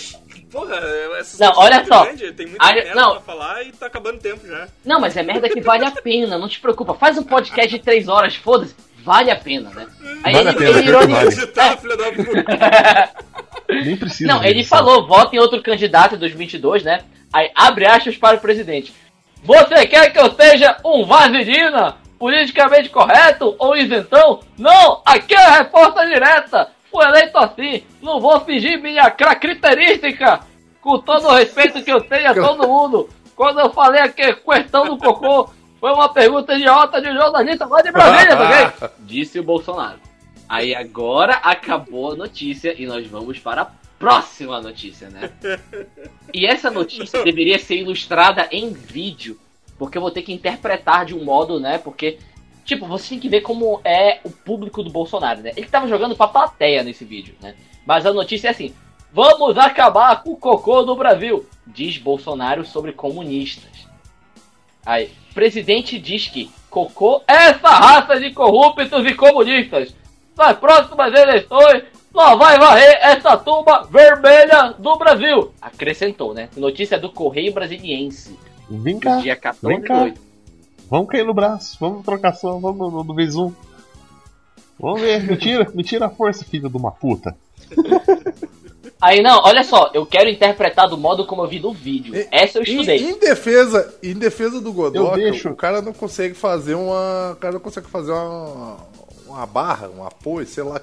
porra, 0.51 0.76
essas 1.18 1.38
Não, 1.38 1.48
notícias 1.48 1.59
olha 1.59 1.76
muito 1.76 1.88
só. 1.88 2.05
grande, 2.05 2.32
tem 2.32 2.46
muita 2.46 2.64
Ah, 2.66 2.72
merda 2.72 2.94
não. 2.94 3.11
pra 3.12 3.20
falar 3.20 3.62
e 3.64 3.72
tá 3.72 3.86
acabando 3.86 4.16
o 4.16 4.20
tempo 4.20 4.46
já. 4.46 4.68
não, 4.84 5.01
mas 5.01 5.16
é 5.16 5.22
merda 5.22 5.48
que 5.48 5.61
vale 5.61 5.84
a 5.84 5.90
pena, 5.90 6.38
não 6.38 6.48
te 6.48 6.61
preocupa. 6.61 6.94
Faz 6.94 7.16
um 7.18 7.22
podcast 7.22 7.68
de 7.70 7.78
três 7.78 8.09
horas, 8.09 8.34
foda-se. 8.34 8.74
Vale 9.03 9.30
a 9.30 9.36
pena, 9.36 9.70
né? 9.70 9.86
Aí 10.22 10.34
Vale 10.34 10.48
a 10.48 10.53
ele, 10.53 10.59
pena, 10.59 10.78
ele 10.78 10.88
ironiza- 10.88 11.16
vale. 11.18 11.30
Digitar, 11.30 11.78
filha 11.78 11.96
da 11.96 12.12
puta. 12.12 13.11
Nem 13.84 13.96
precisa. 13.96 14.30
Não, 14.32 14.44
ele 14.44 14.62
falou, 14.64 15.07
vote 15.07 15.36
em 15.36 15.38
outro 15.38 15.62
candidato 15.62 16.16
em 16.16 16.18
2022, 16.18 16.82
né? 16.82 17.03
Aí 17.32 17.51
abre 17.55 17.86
aspas 17.86 18.16
para 18.18 18.36
o 18.36 18.40
presidente. 18.40 18.92
Você 19.42 19.86
quer 19.86 20.11
que 20.12 20.18
eu 20.18 20.30
seja 20.34 20.76
um 20.84 21.07
vaselina? 21.07 21.96
Politicamente 22.20 22.90
correto 22.90 23.56
ou 23.58 23.74
isentão? 23.74 24.40
Não, 24.58 25.00
aqui 25.06 25.34
é 25.34 25.42
a 25.42 25.62
resposta 25.62 26.06
direta. 26.06 26.70
Fui 26.90 27.02
eleito 27.02 27.38
assim, 27.38 27.82
não 28.02 28.20
vou 28.20 28.38
fingir 28.40 28.78
minha 28.78 29.10
característica. 29.10 30.40
Com 30.82 30.98
todo 30.98 31.28
o 31.28 31.34
respeito 31.34 31.82
que 31.82 31.90
eu 31.90 32.02
tenho 32.02 32.30
a 32.30 32.34
todo 32.36 32.68
mundo. 32.68 33.08
Quando 33.34 33.60
eu 33.60 33.70
falei 33.70 34.02
aqui, 34.02 34.34
questão 34.34 34.84
do 34.84 34.98
cocô, 34.98 35.48
foi 35.80 35.92
uma 35.92 36.12
pergunta 36.12 36.54
idiota 36.54 37.00
de 37.00 37.08
um 37.08 37.14
jornalista 37.14 37.64
lá 37.64 37.80
de 37.80 37.90
Brasília, 37.90 38.36
tá 38.36 38.72
ok? 38.74 38.90
Disse 39.00 39.40
o 39.40 39.42
Bolsonaro. 39.42 39.98
Aí 40.46 40.74
agora 40.74 41.36
acabou 41.36 42.12
a 42.12 42.16
notícia 42.16 42.74
e 42.76 42.84
nós 42.84 43.06
vamos 43.06 43.38
para 43.38 43.62
a 43.62 43.70
próxima 43.98 44.60
notícia, 44.60 45.08
né? 45.08 45.30
E 46.32 46.46
essa 46.46 46.70
notícia 46.70 47.24
deveria 47.24 47.58
ser 47.58 47.76
ilustrada 47.76 48.46
em 48.52 48.72
vídeo, 48.72 49.40
porque 49.81 49.97
eu 49.97 50.03
vou 50.03 50.11
ter 50.11 50.20
que 50.20 50.31
interpretar 50.31 51.07
de 51.07 51.14
um 51.14 51.24
modo, 51.24 51.59
né? 51.59 51.78
Porque, 51.78 52.18
tipo, 52.66 52.87
você 52.87 53.09
tem 53.09 53.18
que 53.18 53.31
ver 53.31 53.41
como 53.41 53.81
é 53.83 54.20
o 54.22 54.31
público 54.31 54.83
do 54.83 54.91
Bolsonaro, 54.91 55.41
né? 55.41 55.53
Ele 55.57 55.66
tava 55.68 55.89
jogando 55.89 56.14
pra 56.14 56.28
plateia 56.28 56.83
nesse 56.83 57.03
vídeo, 57.03 57.35
né? 57.41 57.55
Mas 57.87 58.05
a 58.05 58.12
notícia 58.12 58.49
é 58.49 58.51
assim: 58.51 58.74
Vamos 59.11 59.57
acabar 59.57 60.22
com 60.22 60.33
o 60.33 60.37
cocô 60.37 60.83
do 60.83 60.95
Brasil, 60.95 61.49
diz 61.66 61.97
Bolsonaro 61.97 62.62
sobre 62.62 62.93
comunistas. 62.93 63.89
Aí, 64.85 65.11
presidente 65.33 65.99
diz 65.99 66.26
que 66.26 66.51
cocô 66.68 67.22
é 67.26 67.49
essa 67.49 67.70
raça 67.70 68.20
de 68.20 68.35
corruptos 68.35 69.07
e 69.07 69.14
comunistas. 69.14 69.95
Nas 70.37 70.59
próximas 70.59 71.14
eleições, 71.14 71.85
só 72.12 72.37
vai 72.37 72.59
varrer 72.59 72.99
essa 73.01 73.35
tumba 73.39 73.85
vermelha 73.85 74.74
do 74.78 74.97
Brasil. 74.97 75.55
Acrescentou, 75.59 76.35
né? 76.35 76.51
Notícia 76.55 76.99
do 76.99 77.11
Correio 77.11 77.55
Brasiliense, 77.55 78.39
Vem 78.70 78.98
cá, 78.98 79.16
dia 79.16 79.34
14 79.36 79.66
vem 79.66 79.82
cá. 79.82 80.02
8. 80.04 80.20
vamos 80.88 81.08
cair 81.08 81.24
no 81.24 81.34
braço, 81.34 81.76
vamos 81.80 82.04
trocar 82.04 82.34
só, 82.34 82.58
vamos 82.58 82.78
no, 82.92 83.02
no 83.04 83.14
vez 83.14 83.34
um. 83.36 83.52
Vamos 84.78 85.00
ver, 85.00 85.22
me 85.24 85.36
tira, 85.36 85.68
me 85.74 85.82
tira 85.82 86.06
a 86.06 86.10
força, 86.10 86.44
filho 86.44 86.68
de 86.70 86.76
uma 86.76 86.90
puta. 86.90 87.36
Aí 89.00 89.22
não, 89.22 89.40
olha 89.44 89.62
só, 89.64 89.90
eu 89.94 90.04
quero 90.04 90.28
interpretar 90.28 90.86
do 90.88 90.98
modo 90.98 91.26
como 91.26 91.42
eu 91.42 91.48
vi 91.48 91.58
no 91.58 91.72
vídeo. 91.72 92.14
E- 92.14 92.28
Essa 92.30 92.58
eu 92.58 92.62
Em, 92.64 92.70
estudei. 92.72 92.98
em 93.10 93.18
defesa, 93.18 93.94
em 94.02 94.12
defesa 94.14 94.60
do 94.60 94.72
Godoc, 94.72 95.16
Eu 95.18 95.30
deixo. 95.30 95.48
o 95.48 95.56
cara 95.56 95.80
não 95.80 95.92
consegue 95.94 96.34
fazer 96.34 96.74
uma. 96.74 97.32
O 97.32 97.36
cara 97.36 97.54
não 97.54 97.60
consegue 97.60 97.88
fazer 97.88 98.12
uma. 98.12 98.76
Uma 99.31 99.47
barra, 99.47 99.89
um 99.89 100.05
apoio, 100.05 100.45
sei 100.47 100.64
lá. 100.64 100.81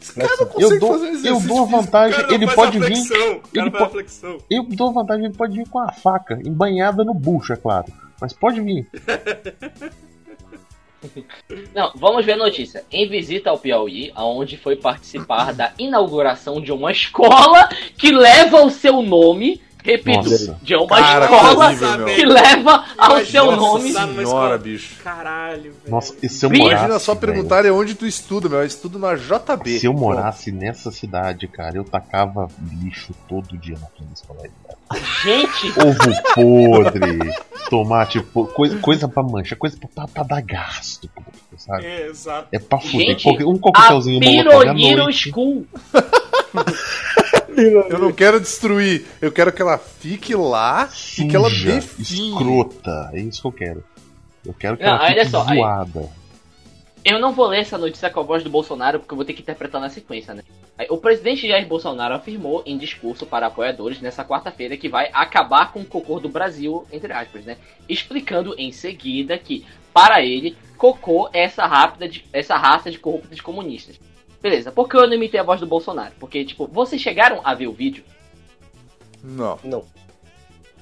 Esse 0.00 0.12
cara 0.14 0.36
não 0.38 0.46
consegue 0.46 0.74
Eu 0.74 0.78
dou, 0.80 0.92
fazer 0.92 1.04
um 1.04 1.06
eu 1.08 1.14
exercício 1.14 1.48
dou 1.48 1.56
a 1.56 1.66
físico. 1.66 1.76
O 1.78 1.80
vantagem, 1.82 2.34
ele 2.34 2.54
pode 2.54 2.78
vir. 2.78 3.02
ele 3.54 3.70
po- 3.70 3.88
flexão. 3.88 4.38
Eu 4.50 4.62
dou 4.64 4.92
vantagem, 4.92 5.24
ele 5.26 5.34
pode 5.34 5.56
vir 5.56 5.68
com 5.68 5.78
a 5.78 5.90
faca, 5.92 6.38
embanhada 6.44 7.02
no 7.04 7.14
bucho, 7.14 7.52
é 7.52 7.56
claro. 7.56 7.86
Mas 8.20 8.32
pode 8.32 8.60
vir. 8.60 8.86
Não, 11.74 11.92
vamos 11.94 12.24
ver 12.24 12.32
a 12.32 12.36
notícia. 12.36 12.84
Em 12.90 13.08
visita 13.08 13.50
ao 13.50 13.58
Piauí, 13.58 14.10
aonde 14.14 14.56
foi 14.56 14.76
participar 14.76 15.52
da 15.52 15.72
inauguração 15.78 16.60
de 16.60 16.72
uma 16.72 16.90
escola 16.90 17.68
que 17.96 18.10
leva 18.10 18.62
o 18.62 18.70
seu 18.70 19.02
nome. 19.02 19.62
Repito, 19.86 20.28
Nossa. 20.28 20.58
de 20.60 20.74
uma 20.74 20.88
Cara, 20.88 21.24
escola 21.26 21.66
horrível, 21.66 22.04
que 22.06 22.24
leva 22.24 22.84
ao 22.98 23.10
Imagina 23.12 23.30
seu 23.40 23.56
nome. 23.56 23.92
Senhora, 23.92 24.58
bicho. 24.58 24.96
Caralho, 25.00 25.62
velho. 25.62 25.74
Nossa, 25.86 26.12
e 26.20 26.28
se 26.28 26.44
eu 26.44 26.48
Imagina 26.48 26.64
morasse. 26.64 26.84
Imagina 26.84 26.98
só 26.98 27.14
velho, 27.14 27.20
perguntarem 27.32 27.70
onde 27.70 27.94
tu 27.94 28.04
estuda, 28.04 28.48
meu. 28.48 28.58
Eu 28.58 28.66
estudo 28.66 28.98
na 28.98 29.14
JB. 29.14 29.78
Se 29.78 29.86
eu 29.86 29.92
morasse 29.92 30.50
nessa 30.50 30.90
cidade, 30.90 31.46
cara, 31.46 31.76
eu 31.76 31.84
tacava 31.84 32.48
lixo 32.82 33.14
todo 33.28 33.56
dia 33.56 33.78
na 33.80 33.86
frente 33.86 34.08
da 34.08 34.14
escola. 34.14 34.40
cara. 34.42 35.02
Gente, 35.22 35.72
Ovo 35.78 36.22
podre, 36.34 37.18
tomate, 37.70 38.20
coisa, 38.54 38.76
coisa 38.78 39.08
pra 39.08 39.22
mancha, 39.22 39.54
coisa 39.54 39.78
pra, 39.94 40.08
pra 40.08 40.22
dar 40.24 40.40
gasto, 40.42 41.08
sabe? 41.56 41.86
É, 41.86 42.06
exato. 42.08 42.48
É 42.50 42.58
pra 42.58 42.80
fuder. 42.80 43.16
Gente, 43.18 43.44
um 43.44 43.56
coquetelzinho 43.56 44.18
à 44.18 44.20
Piroliro. 44.20 45.12
School. 45.12 45.64
Eu 47.56 47.98
não 47.98 48.12
quero 48.12 48.40
destruir. 48.40 49.06
Eu 49.20 49.32
quero 49.32 49.52
que 49.52 49.62
ela 49.62 49.78
fique 49.78 50.34
lá 50.34 50.88
e 51.18 51.26
que 51.26 51.34
ela 51.36 51.48
Suja, 51.48 51.72
define. 51.74 52.30
escrota. 52.30 53.10
É 53.12 53.20
isso 53.20 53.40
que 53.42 53.46
eu 53.48 53.52
quero. 53.52 53.84
Eu 54.44 54.54
quero 54.54 54.76
que 54.76 54.84
Não, 54.84 54.92
ela 54.96 55.06
fique 55.08 55.24
só, 55.28 55.44
aí- 55.48 55.56
zoada. 55.58 56.08
Eu 57.04 57.20
não 57.20 57.32
vou 57.32 57.46
ler 57.46 57.60
essa 57.60 57.78
notícia 57.78 58.10
com 58.10 58.18
a 58.18 58.22
voz 58.24 58.42
do 58.42 58.50
Bolsonaro 58.50 58.98
porque 58.98 59.12
eu 59.12 59.16
vou 59.16 59.24
ter 59.24 59.32
que 59.32 59.40
interpretar 59.40 59.80
na 59.80 59.88
sequência, 59.88 60.34
né? 60.34 60.42
O 60.90 60.98
presidente 60.98 61.46
Jair 61.46 61.64
Bolsonaro 61.66 62.14
afirmou 62.16 62.64
em 62.66 62.76
discurso 62.76 63.24
para 63.24 63.46
apoiadores 63.46 64.00
nessa 64.00 64.24
quarta-feira 64.24 64.76
que 64.76 64.88
vai 64.88 65.08
acabar 65.12 65.72
com 65.72 65.80
o 65.82 65.84
cocô 65.84 66.18
do 66.18 66.28
Brasil, 66.28 66.84
entre 66.92 67.12
aspas, 67.12 67.44
né? 67.44 67.58
Explicando 67.88 68.56
em 68.58 68.72
seguida 68.72 69.38
que, 69.38 69.64
para 69.94 70.20
ele, 70.20 70.56
cocô 70.76 71.30
é 71.32 71.44
essa, 71.44 71.64
rápida 71.64 72.08
de- 72.08 72.24
essa 72.32 72.56
raça 72.56 72.90
de 72.90 72.98
corruptos 72.98 73.40
comunistas. 73.40 74.00
Beleza, 74.46 74.70
por 74.70 74.88
que 74.88 74.96
eu 74.96 75.08
não 75.08 75.14
imitei 75.14 75.40
a 75.40 75.42
voz 75.42 75.58
do 75.58 75.66
Bolsonaro? 75.66 76.12
Porque, 76.20 76.44
tipo, 76.44 76.68
vocês 76.68 77.02
chegaram 77.02 77.40
a 77.42 77.52
ver 77.52 77.66
o 77.66 77.72
vídeo? 77.72 78.04
Não. 79.20 79.58
Não. 79.64 79.84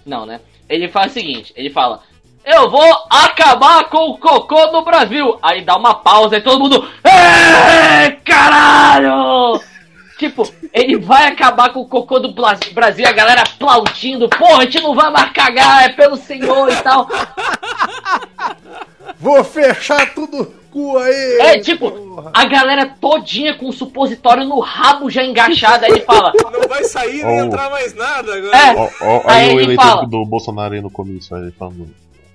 Não, 0.04 0.26
né? 0.26 0.42
Ele 0.68 0.86
fala 0.86 1.06
o 1.06 1.10
seguinte, 1.10 1.50
ele 1.56 1.70
fala, 1.70 2.02
eu 2.44 2.68
vou 2.68 3.06
acabar 3.08 3.88
com 3.88 4.10
o 4.10 4.18
cocô 4.18 4.66
do 4.66 4.82
Brasil. 4.82 5.38
Aí 5.40 5.64
dá 5.64 5.76
uma 5.78 5.94
pausa 5.94 6.36
e 6.36 6.42
todo 6.42 6.60
mundo, 6.60 6.86
é, 7.04 8.10
caralho! 8.22 9.58
Tipo, 10.18 10.46
ele 10.70 10.98
vai 10.98 11.28
acabar 11.28 11.72
com 11.72 11.80
o 11.80 11.88
cocô 11.88 12.20
do 12.20 12.34
Brasil, 12.34 13.08
a 13.08 13.12
galera 13.12 13.42
aplaudindo, 13.42 14.28
porra, 14.28 14.58
a 14.58 14.64
gente 14.64 14.82
não 14.82 14.94
vai 14.94 15.10
mais 15.10 15.32
cagar, 15.32 15.86
é 15.86 15.88
pelo 15.88 16.16
senhor 16.16 16.70
e 16.70 16.76
tal. 16.82 17.08
Vou 19.24 19.42
fechar 19.42 20.12
tudo 20.14 20.52
cu 20.70 20.98
aí. 20.98 21.38
É, 21.40 21.58
tipo, 21.58 21.90
porra. 21.90 22.30
a 22.34 22.44
galera 22.44 22.94
todinha 23.00 23.54
com 23.56 23.68
o 23.68 23.72
supositório 23.72 24.44
no 24.44 24.60
rabo 24.60 25.08
já 25.08 25.24
engaixado, 25.24 25.86
aí 25.86 25.92
ele 25.92 26.00
fala, 26.00 26.30
Não 26.52 26.68
vai 26.68 26.84
sair 26.84 27.24
nem 27.24 27.40
Oh. 27.40 27.44
entrar 27.46 27.70
mais 27.70 27.94
nada 27.94 28.34
agora. 28.34 28.54
É. 28.56 28.74
Ó, 28.76 28.90
ó, 29.00 29.22
Aí 29.24 29.48
aí 29.48 29.50
o 29.50 29.52
ele 29.52 29.62
eleitor 29.64 29.82
fala- 29.82 30.06
do 30.06 30.26
Bolsonaro 30.26 30.74
aí 30.74 30.82
no 30.82 30.90
comício, 30.90 31.34
aí 31.34 31.50
falando 31.52 31.88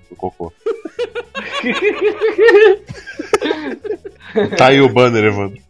do 0.10 0.16
cocô. 0.16 0.52
tá 4.58 4.68
aí 4.68 4.82
o 4.82 4.90
banner, 4.90 5.26
Evandro. 5.26 5.62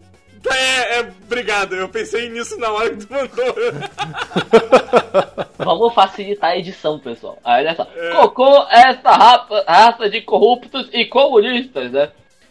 É, 0.53 0.99
é, 0.99 1.11
obrigado. 1.25 1.75
Eu 1.75 1.89
pensei 1.89 2.29
nisso 2.29 2.57
na 2.59 2.71
hora 2.71 2.89
que 2.95 3.05
tu 3.05 3.13
mandou. 3.13 3.55
Vamos 5.57 5.93
facilitar 5.93 6.51
a 6.51 6.57
edição, 6.57 6.99
pessoal. 6.99 7.37
Aí, 7.43 7.65
olha 7.65 7.75
só. 7.75 7.85
Cocô 8.15 8.65
é 8.69 8.89
essa 8.89 9.11
raça, 9.11 9.63
raça 9.67 10.09
de 10.09 10.21
corruptos 10.21 10.89
e 10.93 11.05
comunistas, 11.05 11.91
né? 11.91 12.09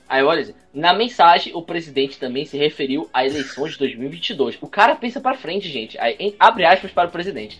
Aí, 0.09 0.22
olha, 0.22 0.42
assim, 0.42 0.55
na 0.72 0.92
mensagem, 0.94 1.55
o 1.55 1.62
presidente 1.62 2.18
também 2.18 2.44
se 2.44 2.57
referiu 2.57 3.09
a 3.12 3.26
eleições 3.26 3.72
de 3.72 3.78
2022. 3.78 4.59
O 4.61 4.68
cara 4.68 4.94
pensa 4.94 5.20
pra 5.20 5.34
frente, 5.34 5.68
gente. 5.68 5.99
Aí, 5.99 6.16
em- 6.18 6.36
abre 6.38 6.64
aspas 6.64 6.90
para 6.92 7.09
o 7.09 7.12
presidente. 7.12 7.59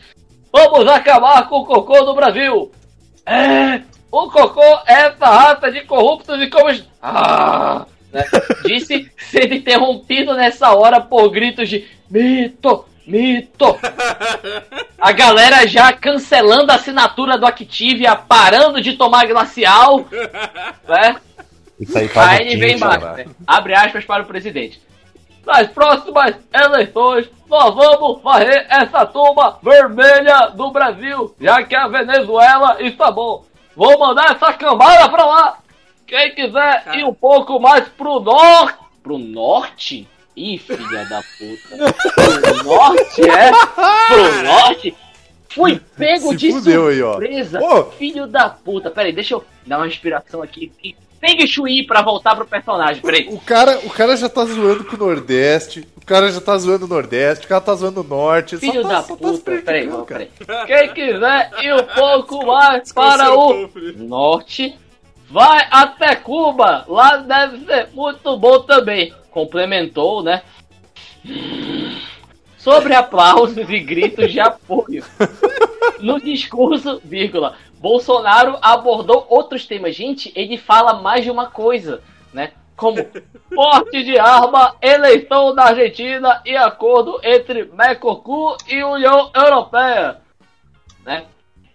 Vamos 0.53 0.87
acabar 0.89 1.47
com 1.49 1.57
o 1.57 1.67
cocô 1.67 2.05
do 2.05 2.15
Brasil! 2.15 2.71
É, 3.27 3.83
o 4.11 4.31
cocô 4.31 4.63
é 4.87 5.09
essa 5.09 5.27
raça 5.27 5.71
de 5.71 5.83
corruptos 5.85 6.41
e 6.41 6.49
comunistas. 6.49 6.89
Ah! 7.03 7.85
Né? 8.13 8.25
Disse 8.65 9.11
sendo 9.19 9.55
interrompido 9.55 10.35
nessa 10.35 10.73
hora 10.75 11.01
por 11.01 11.29
gritos 11.31 11.69
de 11.69 11.87
mito, 12.11 12.85
mito. 13.07 13.79
A 14.99 15.13
galera 15.13 15.67
já 15.67 15.93
cancelando 15.93 16.73
a 16.73 16.77
assinatura 16.77 17.39
do 17.39 17.47
Activia, 17.47 18.17
parando 18.17 18.81
de 18.81 18.95
tomar 18.95 19.27
glacial, 19.27 20.07
né? 20.89 21.17
Isso 21.79 21.97
aí 21.97 22.09
tava 22.09 22.31
Aí 22.31 22.49
ele 22.49 22.57
vem 22.57 22.75
embaixo, 22.77 23.01
cara. 23.01 23.17
né? 23.17 23.27
abre 23.47 23.75
aspas 23.75 24.05
para 24.05 24.23
o 24.23 24.27
presidente. 24.27 24.81
nas 25.47 25.69
próximas 25.69 26.35
eleições 26.53 27.31
nós 27.49 27.75
vamos 27.75 28.21
varrer 28.23 28.67
essa 28.69 29.07
turma 29.07 29.59
vermelha 29.63 30.51
do 30.55 30.71
Brasil, 30.71 31.35
já 31.41 31.63
que 31.63 31.75
a 31.75 31.89
Venezuela 31.89 32.77
está 32.81 33.11
bom. 33.11 33.45
Vou 33.75 33.99
mandar 33.99 34.33
essa 34.33 34.53
cambada 34.53 35.09
pra 35.09 35.25
lá. 35.25 35.59
Quem 36.09 36.35
quiser 36.35 36.85
ir 36.97 37.05
um 37.05 37.15
pouco 37.15 37.61
mais 37.61 37.87
pro 37.89 38.19
norte. 38.21 38.79
Pro 39.03 39.19
norte? 39.19 40.09
Ih, 40.37 40.59
filha 40.59 41.05
da 41.07 41.21
puta. 41.39 41.95
Pro 42.15 42.65
norte, 42.65 43.23
é? 43.23 43.51
Pro 43.51 44.43
norte? 44.45 44.97
Fui 45.51 45.81
pego 45.97 46.31
Se 46.31 46.37
de 46.37 46.53
fudeu 46.53 46.87
aí, 46.89 47.03
ó. 47.03 47.13
surpresa. 47.13 47.61
Filho 47.99 48.27
da 48.27 48.49
puta. 48.49 48.91
Pera 48.91 49.09
aí, 49.09 49.13
deixa 49.13 49.35
eu 49.35 49.45
dar 49.67 49.79
uma 49.79 49.87
respiração 49.87 50.43
aqui. 50.43 50.71
Feng 51.21 51.45
Shui 51.49 51.85
pra 51.85 52.01
voltar 52.03 52.37
pro 52.37 52.47
personagem, 52.47 53.03
peraí. 53.03 53.27
O 53.33 53.41
cara, 53.41 53.79
o 53.85 53.91
cara 53.91 54.17
já 54.17 54.29
tá 54.29 54.45
zoando 54.45 54.85
com 54.85 54.95
o 54.95 54.99
Nordeste, 54.99 55.89
o 55.97 56.07
cara 56.07 56.31
já 56.31 56.41
tá 56.41 56.57
zoando 56.57 56.85
o 56.85 56.89
Nordeste, 56.89 57.45
o 57.47 57.49
cara 57.49 57.61
tá 57.61 57.75
zoando 57.75 58.03
o 58.03 58.05
Norte. 58.05 58.55
só 58.57 58.61
Filho 58.61 58.83
tá- 58.83 58.89
da 58.89 59.03
tá 59.03 59.17
puta, 59.17 59.51
peraí, 59.65 59.87
não, 59.87 60.05
cara. 60.05 60.29
peraí. 60.39 60.67
Quem 60.67 60.95
quiser 60.95 61.51
ir 61.65 61.75
um 61.75 61.83
pouco 61.83 62.47
mais 62.47 62.93
para 62.93 63.35
o 63.37 63.69
norte, 63.97 64.79
vai 65.31 65.67
até 65.71 66.17
Cuba. 66.17 66.85
Lá 66.89 67.17
deve 67.19 67.65
ser 67.65 67.89
muito 67.93 68.37
bom 68.37 68.61
também. 68.61 69.15
Complementou, 69.31 70.23
né? 70.23 70.43
Sobre 72.57 72.95
aplausos 72.95 73.69
e 73.69 73.81
gritos 73.81 74.33
de 74.33 74.41
apoio. 74.41 75.05
No 76.01 76.21
discurso, 76.21 77.01
vírgula, 77.05 77.57
Bolsonaro 77.79 78.59
abordou 78.61 79.27
outros 79.29 79.67
temas. 79.67 79.95
Gente, 79.95 80.33
ele 80.35 80.57
fala 80.57 80.95
mais 80.95 81.25
de 81.25 81.31
uma 81.31 81.47
coisa, 81.47 82.03
né? 82.33 82.53
Como 82.77 83.05
porte 83.55 84.05
de 84.05 84.19
arma, 84.19 84.77
eleição 84.81 85.55
da 85.55 85.65
Argentina 85.65 86.41
e 86.45 86.57
acordo 86.57 87.21
entre 87.25 87.65
Mercosul 87.73 88.57
e 88.69 88.83
União 88.85 89.31
Europeia, 89.35 90.19
né? 91.05 91.25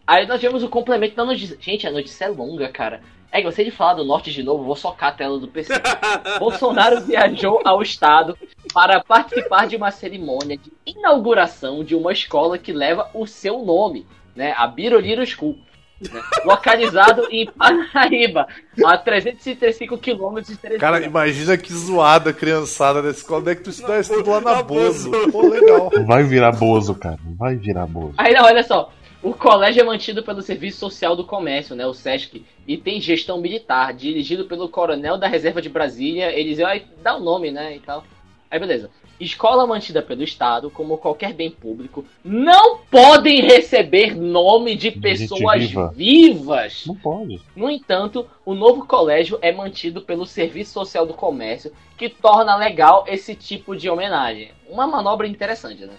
Aí 0.08 0.26
nós 0.26 0.40
tivemos 0.40 0.64
o 0.64 0.70
complemento 0.70 1.16
da 1.16 1.26
notícia. 1.26 1.58
Gente, 1.60 1.88
a 1.88 1.92
notícia 1.92 2.26
é 2.26 2.30
longa, 2.30 2.70
cara. 2.70 3.02
É 3.34 3.42
que 3.42 3.52
você 3.52 3.64
de 3.64 3.72
falar 3.72 3.96
do 3.96 4.06
norte 4.06 4.32
de 4.32 4.44
novo, 4.44 4.64
vou 4.64 4.76
socar 4.76 5.10
a 5.10 5.12
tela 5.12 5.40
do 5.40 5.48
PC. 5.48 5.74
Bolsonaro 6.38 7.02
viajou 7.02 7.60
ao 7.66 7.82
estado 7.82 8.38
para 8.72 9.04
participar 9.04 9.66
de 9.66 9.76
uma 9.76 9.90
cerimônia 9.90 10.56
de 10.56 10.72
inauguração 10.86 11.84
de 11.84 11.96
uma 11.96 12.14
escola 12.14 12.60
que 12.60 12.72
leva 12.72 13.10
o 13.12 13.26
seu 13.26 13.66
nome, 13.66 14.06
né? 14.36 14.54
A 14.56 14.68
Biroliro 14.68 15.26
School. 15.26 15.58
né? 16.00 16.22
Localizado 16.46 17.28
em 17.32 17.48
Paraíba, 17.48 18.46
a 18.86 18.98
335 19.00 19.98
quilômetros 19.98 20.54
de 20.54 20.58
Teresina. 20.62 20.80
Cara, 20.80 21.04
imagina 21.04 21.58
que 21.58 21.74
zoada 21.74 22.30
a 22.30 22.34
criançada 22.34 23.02
da 23.02 23.10
escola. 23.10 23.42
Onde 23.42 23.50
é 23.50 23.56
que 23.56 23.64
tu 23.64 23.72
estudou? 23.72 24.00
Estudou 24.00 24.34
lá 24.36 24.42
na. 24.42 24.62
Bozo. 24.62 25.10
Pô, 25.32 25.48
legal. 25.48 25.90
Vai 26.06 26.22
virar 26.24 26.52
bozo, 26.52 26.94
cara. 26.94 27.18
Vai 27.36 27.56
virar 27.56 27.88
bozo. 27.88 28.14
Aí 28.16 28.32
não, 28.32 28.44
olha 28.46 28.62
só. 28.62 28.92
O 29.24 29.34
colégio 29.34 29.80
é 29.80 29.86
mantido 29.86 30.22
pelo 30.22 30.42
Serviço 30.42 30.80
Social 30.80 31.16
do 31.16 31.24
Comércio, 31.24 31.78
né, 31.78 31.88
o 31.88 31.94
SESC, 31.94 32.44
e 32.68 32.76
tem 32.76 33.00
gestão 33.00 33.40
militar, 33.40 33.94
dirigido 33.94 34.44
pelo 34.44 34.68
coronel 34.68 35.18
da 35.18 35.28
Reserva 35.28 35.62
de 35.62 35.70
Brasília. 35.70 36.38
Eles 36.38 36.60
aí 36.60 36.84
dá 37.02 37.16
o 37.16 37.22
nome, 37.22 37.50
né, 37.50 37.74
e 37.74 37.80
tal. 37.80 38.04
Aí 38.52 38.60
beleza. 38.60 38.90
Escola 39.18 39.66
mantida 39.66 40.02
pelo 40.02 40.24
Estado, 40.24 40.70
como 40.70 40.98
qualquer 40.98 41.32
bem 41.32 41.50
público, 41.50 42.04
não 42.22 42.80
podem 42.80 43.40
receber 43.40 44.14
nome 44.14 44.76
de 44.76 44.92
pessoas 44.92 45.70
viva. 45.70 45.94
vivas. 45.96 46.84
Não 46.86 46.96
pode. 46.96 47.40
No 47.56 47.70
entanto, 47.70 48.28
o 48.46 48.54
novo 48.54 48.86
colégio 48.86 49.40
é 49.42 49.54
mantido 49.54 50.02
pelo 50.02 50.26
Serviço 50.26 50.74
Social 50.74 51.06
do 51.06 51.14
Comércio, 51.14 51.72
que 51.98 52.10
torna 52.10 52.58
legal 52.58 53.06
esse 53.08 53.34
tipo 53.36 53.74
de 53.74 53.90
homenagem. 53.90 54.52
Uma 54.68 54.86
manobra 54.86 55.26
interessante, 55.26 55.86
né? 55.86 55.94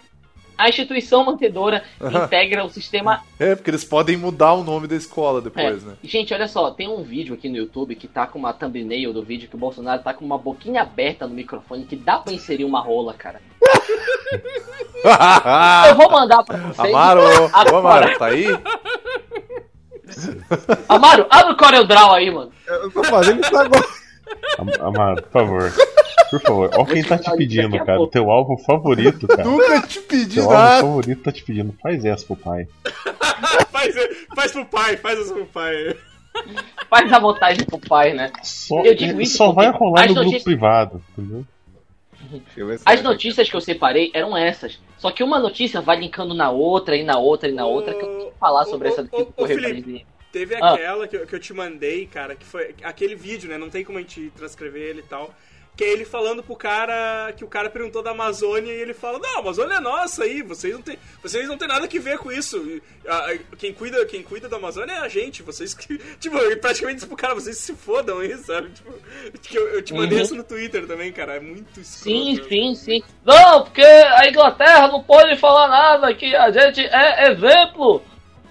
A 0.56 0.68
instituição 0.68 1.24
mantedora 1.24 1.82
integra 2.24 2.64
o 2.64 2.70
sistema. 2.70 3.22
É, 3.38 3.54
porque 3.54 3.70
eles 3.70 3.84
podem 3.84 4.16
mudar 4.16 4.54
o 4.54 4.62
nome 4.64 4.86
da 4.86 4.94
escola 4.96 5.40
depois, 5.40 5.82
É. 5.82 5.86
né? 5.86 5.94
Gente, 6.02 6.32
olha 6.32 6.46
só, 6.46 6.70
tem 6.70 6.88
um 6.88 7.02
vídeo 7.02 7.34
aqui 7.34 7.48
no 7.48 7.56
YouTube 7.56 7.94
que 7.96 8.06
tá 8.06 8.26
com 8.26 8.38
uma 8.38 8.52
thumbnail 8.52 9.12
do 9.12 9.22
vídeo 9.22 9.48
que 9.48 9.56
o 9.56 9.58
Bolsonaro 9.58 10.02
tá 10.02 10.14
com 10.14 10.24
uma 10.24 10.38
boquinha 10.38 10.82
aberta 10.82 11.26
no 11.26 11.34
microfone 11.34 11.84
que 11.84 11.96
dá 11.96 12.18
pra 12.18 12.32
inserir 12.32 12.64
uma 12.64 12.80
rola, 12.80 13.14
cara. 13.14 13.40
Eu 15.88 15.94
vou 15.96 16.10
mandar 16.10 16.42
pra 16.44 16.56
vocês. 16.58 16.94
Amaro, 16.94 17.20
ô 17.20 17.50
Agora. 17.52 17.78
Amaro, 17.78 18.18
tá 18.18 18.26
aí? 18.26 18.46
Amaro, 20.88 21.26
abre 21.30 21.52
o 21.52 21.56
CorelDRAW 21.56 22.12
aí, 22.14 22.30
mano. 22.30 22.52
Eu 22.66 22.90
tô 22.90 23.04
fazendo 23.04 23.44
isso 23.44 23.56
agora. 23.56 23.84
Am- 24.58 24.86
Amado, 24.88 25.22
por 25.22 25.30
favor. 25.32 25.72
Por 26.30 26.40
favor. 26.40 26.70
Ó 26.76 26.84
quem 26.84 27.02
tá 27.02 27.18
te 27.18 27.30
pedindo, 27.36 27.76
cara. 27.84 28.00
O 28.00 28.06
teu 28.06 28.30
alvo 28.30 28.56
favorito, 28.58 29.26
cara. 29.28 29.44
Nunca 29.44 29.82
te 29.86 30.00
pedi 30.00 30.34
Teu 30.36 30.44
alvo 30.44 30.54
nada. 30.54 30.80
favorito 30.80 31.22
tá 31.22 31.32
te 31.32 31.44
pedindo. 31.44 31.74
Faz 31.82 32.04
essa 32.04 32.24
pro 32.26 32.36
pai. 32.36 32.66
faz, 33.70 33.94
faz 34.34 34.52
pro 34.52 34.66
pai, 34.66 34.96
faz 34.96 35.18
isso 35.18 35.34
pro 35.34 35.46
pai. 35.46 35.96
Faz 36.90 37.12
a 37.12 37.20
montagem 37.20 37.64
pro 37.64 37.78
pai, 37.78 38.12
né? 38.12 38.32
Só, 38.42 38.80
Eu 38.82 38.94
digo 38.94 39.20
isso 39.20 39.36
só 39.36 39.52
vai 39.52 39.70
rolar 39.70 40.08
no 40.08 40.14
grupo 40.14 40.42
privado, 40.42 41.02
entendeu? 41.16 41.44
As 42.84 43.00
é. 43.00 43.02
notícias 43.02 43.48
que 43.48 43.54
eu 43.54 43.60
separei 43.60 44.10
eram 44.14 44.36
essas. 44.36 44.80
Só 44.98 45.10
que 45.10 45.22
uma 45.22 45.38
notícia 45.38 45.80
vai 45.80 45.98
linkando 46.00 46.34
na 46.34 46.50
outra, 46.50 46.96
e 46.96 47.04
na 47.04 47.18
outra, 47.18 47.48
e 47.48 47.52
na 47.52 47.66
outra, 47.66 47.94
que 47.94 48.02
eu 48.04 48.08
tenho 48.08 48.30
que 48.32 48.38
falar 48.38 48.62
Ô, 48.62 48.66
sobre 48.66 48.88
ô, 48.88 48.90
essa 48.90 49.02
ô, 49.02 49.04
daqui 49.04 49.22
ô, 49.22 49.26
Correio 49.26 49.60
Felipe. 49.60 50.06
Teve 50.34 50.56
Ah. 50.56 50.72
aquela 50.74 51.06
que 51.06 51.14
eu, 51.16 51.26
que 51.28 51.34
eu 51.36 51.38
te 51.38 51.52
mandei, 51.54 52.06
cara, 52.08 52.34
que 52.34 52.44
foi 52.44 52.74
aquele 52.82 53.14
vídeo, 53.14 53.48
né? 53.48 53.56
Não 53.56 53.70
tem 53.70 53.84
como 53.84 53.98
a 53.98 54.00
gente 54.00 54.32
transcrever 54.36 54.82
ele 54.82 54.98
e 54.98 55.04
tal. 55.04 55.32
Que 55.76 55.82
é 55.82 55.88
ele 55.92 56.04
falando 56.04 56.40
pro 56.40 56.54
cara 56.54 57.32
que 57.36 57.44
o 57.44 57.48
cara 57.48 57.68
perguntou 57.68 58.00
da 58.00 58.12
Amazônia 58.12 58.72
e 58.72 58.80
ele 58.80 58.94
fala: 58.94 59.18
Não, 59.18 59.36
a 59.36 59.38
Amazônia 59.40 59.74
é 59.74 59.80
nossa 59.80 60.22
aí, 60.24 60.40
vocês 60.42 60.72
não 60.72 60.82
tem, 60.82 60.96
vocês 61.20 61.48
não 61.48 61.56
tem 61.58 61.66
nada 61.66 61.88
que 61.88 61.98
ver 61.98 62.16
com 62.18 62.30
isso. 62.30 62.80
Quem, 63.58 63.72
cuida, 63.74 64.04
quem 64.06 64.22
cuida 64.22 64.48
da 64.48 64.56
Amazônia 64.56 64.92
é 64.94 64.98
a 64.98 65.08
gente, 65.08 65.42
vocês 65.42 65.74
que. 65.74 65.98
Tipo, 66.20 66.38
ele 66.38 66.56
praticamente 66.56 66.96
disse 66.96 67.06
pro 67.08 67.16
cara, 67.16 67.34
vocês 67.34 67.58
se 67.58 67.74
fodam 67.74 68.18
aí, 68.20 68.36
sabe? 68.38 68.70
Tipo, 68.70 68.94
eu, 69.52 69.68
eu 69.74 69.82
te 69.82 69.92
mandei 69.94 70.18
Uhum. 70.18 70.24
isso 70.24 70.34
no 70.36 70.44
Twitter 70.44 70.86
também, 70.86 71.10
cara. 71.12 71.34
É 71.36 71.40
muito 71.40 71.80
escroto. 71.80 72.04
Sim, 72.18 72.36
né? 72.36 72.44
sim, 72.48 72.74
sim. 72.76 73.02
Não, 73.24 73.64
porque 73.64 73.82
a 73.82 74.28
Inglaterra 74.28 74.86
não 74.88 75.02
pode 75.02 75.36
falar 75.38 75.66
nada, 75.68 76.14
que 76.14 76.34
a 76.36 76.52
gente 76.52 76.82
é 76.86 77.32
exemplo, 77.32 78.00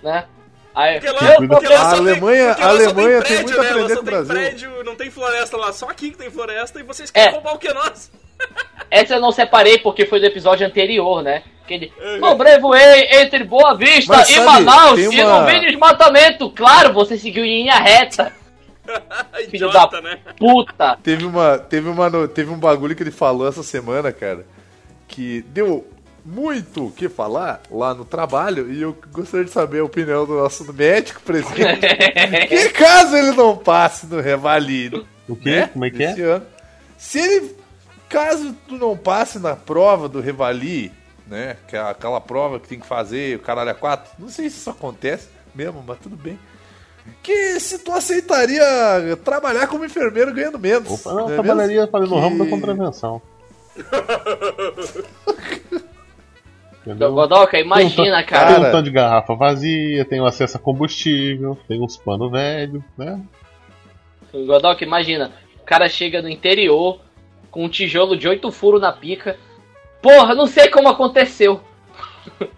né? 0.01 0.27
Aí, 0.75 0.99
Porque 0.99 1.11
lá, 1.11 1.33
eu 1.35 1.47
porque 1.47 1.67
lá 1.67 1.81
A 1.81 1.89
tem- 1.91 1.99
Alemanha- 1.99 2.47
porque 2.49 2.63
a 2.63 2.67
Alemanha 2.69 3.21
tem 3.21 3.43
prédio, 3.43 3.43
muito 3.43 3.59
a 3.59 3.63
né? 3.63 3.69
aprender 3.69 3.89
só 3.89 3.95
com 3.95 4.01
o 4.01 4.03
tem 4.05 4.13
Brasil. 4.13 4.33
prédio, 4.33 4.83
não 4.83 4.95
tem 4.95 5.11
floresta 5.11 5.57
lá, 5.57 5.71
só 5.73 5.87
aqui 5.89 6.09
que 6.11 6.17
tem 6.17 6.31
floresta 6.31 6.79
e 6.79 6.83
vocês 6.83 7.11
É. 7.13 7.13
querem 7.13 7.33
roubar 7.35 7.53
o 7.53 7.59
que 7.59 7.67
é 7.67 7.73
nosso. 7.73 8.11
Essa 8.89 9.15
eu 9.15 9.21
não 9.21 9.31
separei 9.31 9.77
porque 9.77 10.05
foi 10.05 10.19
do 10.19 10.25
episódio 10.25 10.65
anterior, 10.65 11.21
né? 11.21 11.43
Que 11.67 11.75
ele 11.75 11.93
sobrevoei 12.19 13.07
entre 13.21 13.43
Boa 13.43 13.75
Vista 13.75 14.17
Mas 14.17 14.29
e 14.29 14.33
sabe, 14.33 14.45
Manaus 14.65 14.95
tem 14.99 15.13
e 15.13 15.21
uma- 15.23 15.39
não 15.39 15.45
vi 15.45 15.59
desmatamento. 15.61 16.49
Claro, 16.49 16.91
você 16.93 17.17
seguiu 17.17 17.45
em 17.45 17.61
linha 17.63 17.75
reta, 17.75 18.33
Filho 19.49 19.67
Idiota, 19.67 20.01
da- 20.01 20.09
né? 20.09 20.17
puta. 20.37 20.97
Teve, 21.01 21.25
uma, 21.25 21.57
teve, 21.57 21.87
uma, 21.87 22.27
teve 22.27 22.51
um 22.51 22.57
bagulho 22.57 22.95
que 22.95 23.03
ele 23.03 23.11
falou 23.11 23.47
essa 23.47 23.63
semana, 23.63 24.11
cara, 24.11 24.45
que 25.07 25.41
deu 25.49 25.87
muito 26.25 26.87
o 26.87 26.91
que 26.91 27.09
falar 27.09 27.61
lá 27.69 27.93
no 27.93 28.05
trabalho 28.05 28.71
e 28.71 28.81
eu 28.81 28.95
gostaria 29.11 29.45
de 29.45 29.51
saber 29.51 29.79
a 29.79 29.83
opinião 29.85 30.25
do 30.25 30.35
nosso 30.35 30.71
médico 30.73 31.21
presente. 31.21 31.59
que 32.47 32.69
caso 32.69 33.15
ele 33.15 33.31
não 33.31 33.57
passe 33.57 34.05
no 34.05 34.21
Revalide, 34.21 35.05
O 35.27 35.35
quê? 35.35 35.49
né? 35.49 35.67
Como 35.67 35.85
é 35.85 35.89
que 35.89 36.03
é? 36.03 36.11
esse 36.11 36.21
ano, 36.21 36.45
se 36.97 37.19
ele, 37.19 37.55
caso 38.07 38.55
tu 38.67 38.75
não 38.77 38.95
passe 38.95 39.37
na 39.39 39.55
prova 39.55 40.07
do 40.07 40.21
Revali, 40.21 40.91
né, 41.27 41.57
que 41.67 41.75
é 41.75 41.79
aquela 41.81 42.21
prova 42.21 42.59
que 42.59 42.67
tem 42.69 42.79
que 42.79 42.87
fazer, 42.87 43.35
o 43.37 43.39
caralho 43.39 43.71
a 43.71 43.73
quatro, 43.73 44.11
não 44.17 44.29
sei 44.29 44.49
se 44.49 44.57
isso 44.57 44.69
acontece 44.69 45.27
mesmo, 45.53 45.83
mas 45.85 45.97
tudo 45.99 46.15
bem. 46.15 46.39
Que 47.21 47.59
se 47.59 47.79
tu 47.79 47.91
aceitaria 47.91 48.63
trabalhar 49.25 49.67
como 49.67 49.83
enfermeiro 49.83 50.33
ganhando 50.33 50.57
menos. 50.57 50.89
Opa, 50.89 51.09
não, 51.13 51.25
não 51.25 51.31
é 51.31 51.33
trabalharia 51.33 51.75
mesmo? 51.81 51.91
fazendo 51.91 52.15
o 52.15 52.19
ramo 52.19 52.37
da 52.37 52.45
Que- 52.45 52.49
contravenção. 52.49 53.21
Então, 56.83 56.93
Entendeu? 56.93 57.13
Godoka, 57.13 57.57
imagina, 57.59 58.17
Tem 58.17 58.25
cara. 58.25 58.51
um 58.51 58.55
Cara. 58.55 58.71
tanto 58.71 58.83
de 58.83 58.91
garrafa 58.91 59.35
vazia, 59.35 60.03
tem 60.05 60.19
o 60.19 60.25
acesso 60.25 60.57
a 60.57 60.59
combustível, 60.59 61.57
tem 61.67 61.81
uns 61.81 61.95
panos 61.97 62.29
velhos, 62.31 62.83
né? 62.97 63.19
Godoka, 64.33 64.83
imagina. 64.83 65.31
O 65.61 65.63
cara 65.65 65.87
chega 65.87 66.21
no 66.21 66.27
interior 66.29 66.99
com 67.49 67.63
um 67.63 67.69
tijolo 67.69 68.17
de 68.17 68.27
oito 68.27 68.51
furos 68.51 68.81
na 68.81 68.91
pica. 68.91 69.37
Porra, 70.01 70.35
não 70.35 70.45
sei 70.45 70.67
como 70.69 70.89
aconteceu. 70.89 71.61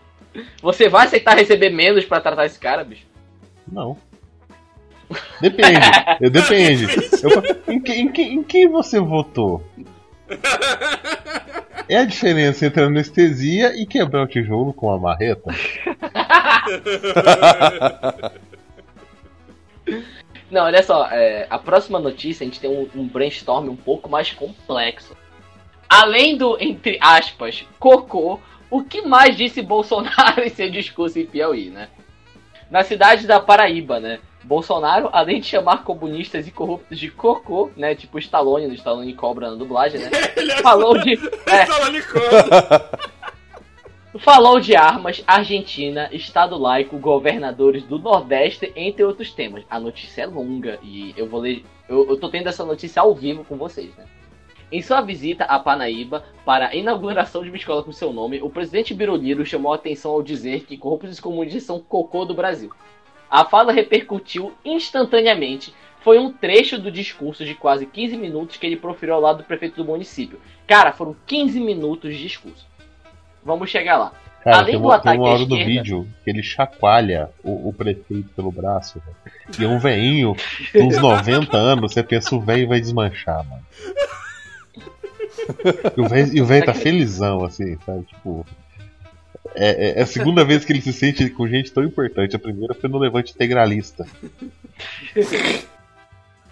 Você 0.62 0.90
vai 0.90 1.06
aceitar 1.06 1.38
receber 1.38 1.70
menos 1.70 2.04
pra 2.06 2.20
tratar 2.20 2.46
esse 2.46 2.60
cara, 2.60 2.84
bicho? 2.84 3.06
Não. 3.72 3.96
Depende, 5.40 5.80
eu- 6.20 6.30
depende. 6.32 6.86
Eu- 7.24 7.74
em, 7.74 7.80
que- 7.80 7.94
em 7.94 8.12
que- 8.12 8.22
em 8.24 8.44
quem 8.44 8.68
você 8.68 9.00
votou? 9.00 9.64
É 11.88 11.98
a 11.98 12.06
diferença 12.06 12.66
entre 12.66 12.84
anestesia 12.84 13.80
e 13.80 13.86
quebrar 13.86 14.24
o 14.24 14.28
tijolo 14.28 14.74
com 14.74 14.92
a 14.92 14.98
marreta? 14.98 15.54
Não, 20.50 20.64
olha 20.64 20.82
só, 20.84 21.08
é, 21.12 21.46
a 21.50 21.60
próxima 21.60 22.00
notícia 22.00 22.44
a 22.44 22.48
gente 22.48 22.60
tem 22.60 22.70
um, 22.70 22.88
um 22.96 23.08
brainstorm 23.08 23.70
um 23.70 23.76
pouco 23.76 24.10
mais 24.10 24.32
complexo. 24.32 25.16
Além 25.90 26.38
do, 26.38 26.58
entre 26.60 26.98
aspas, 27.02 27.66
cocô, 27.80 28.40
o 28.70 28.84
que 28.84 29.02
mais 29.02 29.36
disse 29.36 29.62
Bolsonaro 29.62 30.44
em 30.44 30.50
seu 30.50 30.70
discurso 30.70 31.20
em 31.20 31.26
Piauí, 31.26 31.70
né? 31.70 31.90
Na 32.70 32.84
cidade 32.84 33.28
da 33.28 33.40
Paraíba, 33.40 34.00
né? 34.00 34.20
Bolsonaro, 34.46 35.10
além 35.12 35.42
de 35.42 35.48
chamar 35.48 35.84
comunistas 35.84 36.48
e 36.48 36.52
corruptos 36.52 37.00
de 37.00 37.10
cocô, 37.10 37.72
né? 37.76 37.96
Tipo 37.96 38.20
Stallone, 38.20 38.68
do 38.68 38.76
Stallone 38.76 39.14
Cobra 39.14 39.50
na 39.50 39.56
dublagem, 39.56 40.00
né? 40.00 40.10
Falou 40.62 40.98
de. 41.00 41.14
É, 41.48 41.66
como. 41.66 43.16
Falou 44.20 44.60
de 44.62 44.76
armas, 44.78 45.22
Argentina, 45.28 46.08
Estado 46.12 46.58
laico, 46.58 46.98
governadores 46.98 47.84
do 47.84 48.00
Nordeste, 48.00 48.72
entre 48.76 49.04
outros 49.04 49.32
temas. 49.32 49.66
A 49.70 49.78
notícia 49.78 50.22
é 50.22 50.26
longa 50.26 50.80
e 50.82 51.14
eu 51.18 51.28
vou 51.28 51.42
ler. 51.42 51.66
Eu, 51.90 52.08
eu 52.08 52.18
tô 52.18 52.30
tendo 52.30 52.48
essa 52.48 52.64
notícia 52.64 53.02
ao 53.02 53.14
vivo 53.14 53.44
com 53.44 53.58
vocês, 53.58 53.94
né? 53.98 54.06
Em 54.72 54.82
sua 54.82 55.02
visita 55.02 55.44
a 55.46 55.60
Panaíba 55.60 56.24
para 56.46 56.68
a 56.68 56.76
inauguração 56.76 57.44
de 57.44 57.50
uma 57.50 57.58
escola 57.58 57.84
com 57.84 57.92
seu 57.92 58.12
nome, 58.14 58.42
o 58.42 58.50
presidente 58.50 58.94
Biroliro 58.94 59.46
chamou 59.46 59.72
a 59.72 59.76
atenção 59.76 60.12
ao 60.12 60.24
dizer 60.24 60.66
que 60.66 60.78
corruptos 60.78 61.20
comunistas 61.20 61.64
são 61.64 61.80
cocô 61.80 62.26
do 62.26 62.34
Brasil. 62.34 62.72
A 63.30 63.46
fala 63.46 63.72
repercutiu 63.72 64.54
instantaneamente. 64.64 65.74
Foi 66.02 66.20
um 66.20 66.32
trecho 66.32 66.78
do 66.78 66.92
discurso 66.92 67.44
de 67.44 67.56
quase 67.56 67.86
15 67.86 68.16
minutos 68.18 68.58
que 68.58 68.66
ele 68.66 68.76
proferiu 68.78 69.16
ao 69.16 69.22
lado 69.22 69.40
do 69.40 69.44
prefeito 69.44 69.78
do 69.78 69.86
município. 69.86 70.40
Cara, 70.68 70.92
foram 70.92 71.16
15 71.26 71.60
minutos 71.60 72.16
de 72.16 72.22
discurso. 72.22 72.66
Vamos 73.44 73.70
chegar 73.70 73.98
lá. 73.98 74.12
Cara, 74.44 74.58
Além 74.58 74.74
tem 74.74 74.80
do 74.82 74.88
uma, 74.88 75.00
tem 75.00 75.12
ataque 75.14 75.18
uma 75.18 75.30
hora 75.30 75.38
do 75.46 75.56
esquerda- 75.56 75.66
vídeo 75.66 76.08
que 76.24 76.30
ele 76.30 76.44
chacoalha 76.44 77.32
o, 77.44 77.70
o 77.70 77.74
prefeito 77.74 78.30
pelo 78.36 78.52
braço. 78.52 79.02
E 79.60 79.64
é 79.64 79.68
um 79.68 79.80
veinho 79.80 80.36
de 80.72 80.82
uns 80.84 80.98
90 81.00 81.58
anos, 81.58 81.92
você 81.94 82.04
pensa 82.04 82.36
o 82.36 82.40
velho 82.40 82.68
vai 82.68 82.80
desmanchar, 82.80 83.44
mano. 83.44 83.64
E 85.98 86.38
E 86.38 86.42
o 86.42 86.46
velho 86.46 86.66
tá 86.66 86.74
felizão, 86.74 87.44
assim, 87.44 87.78
sabe? 87.86 88.04
Tipo. 88.04 88.46
É, 89.54 89.70
é- 89.70 90.00
é 90.00 90.02
a 90.02 90.06
segunda 90.08 90.44
vez 90.44 90.66
que 90.66 90.74
ele 90.74 90.82
se 90.82 90.92
sente 90.92 91.30
com 91.30 91.48
gente 91.48 91.72
tão 91.72 91.84
importante. 91.84 92.36
A 92.36 92.40
primeira 92.40 92.74
foi 92.74 92.90
no 92.90 92.98
Levante 92.98 93.34
Integralista. 93.34 94.06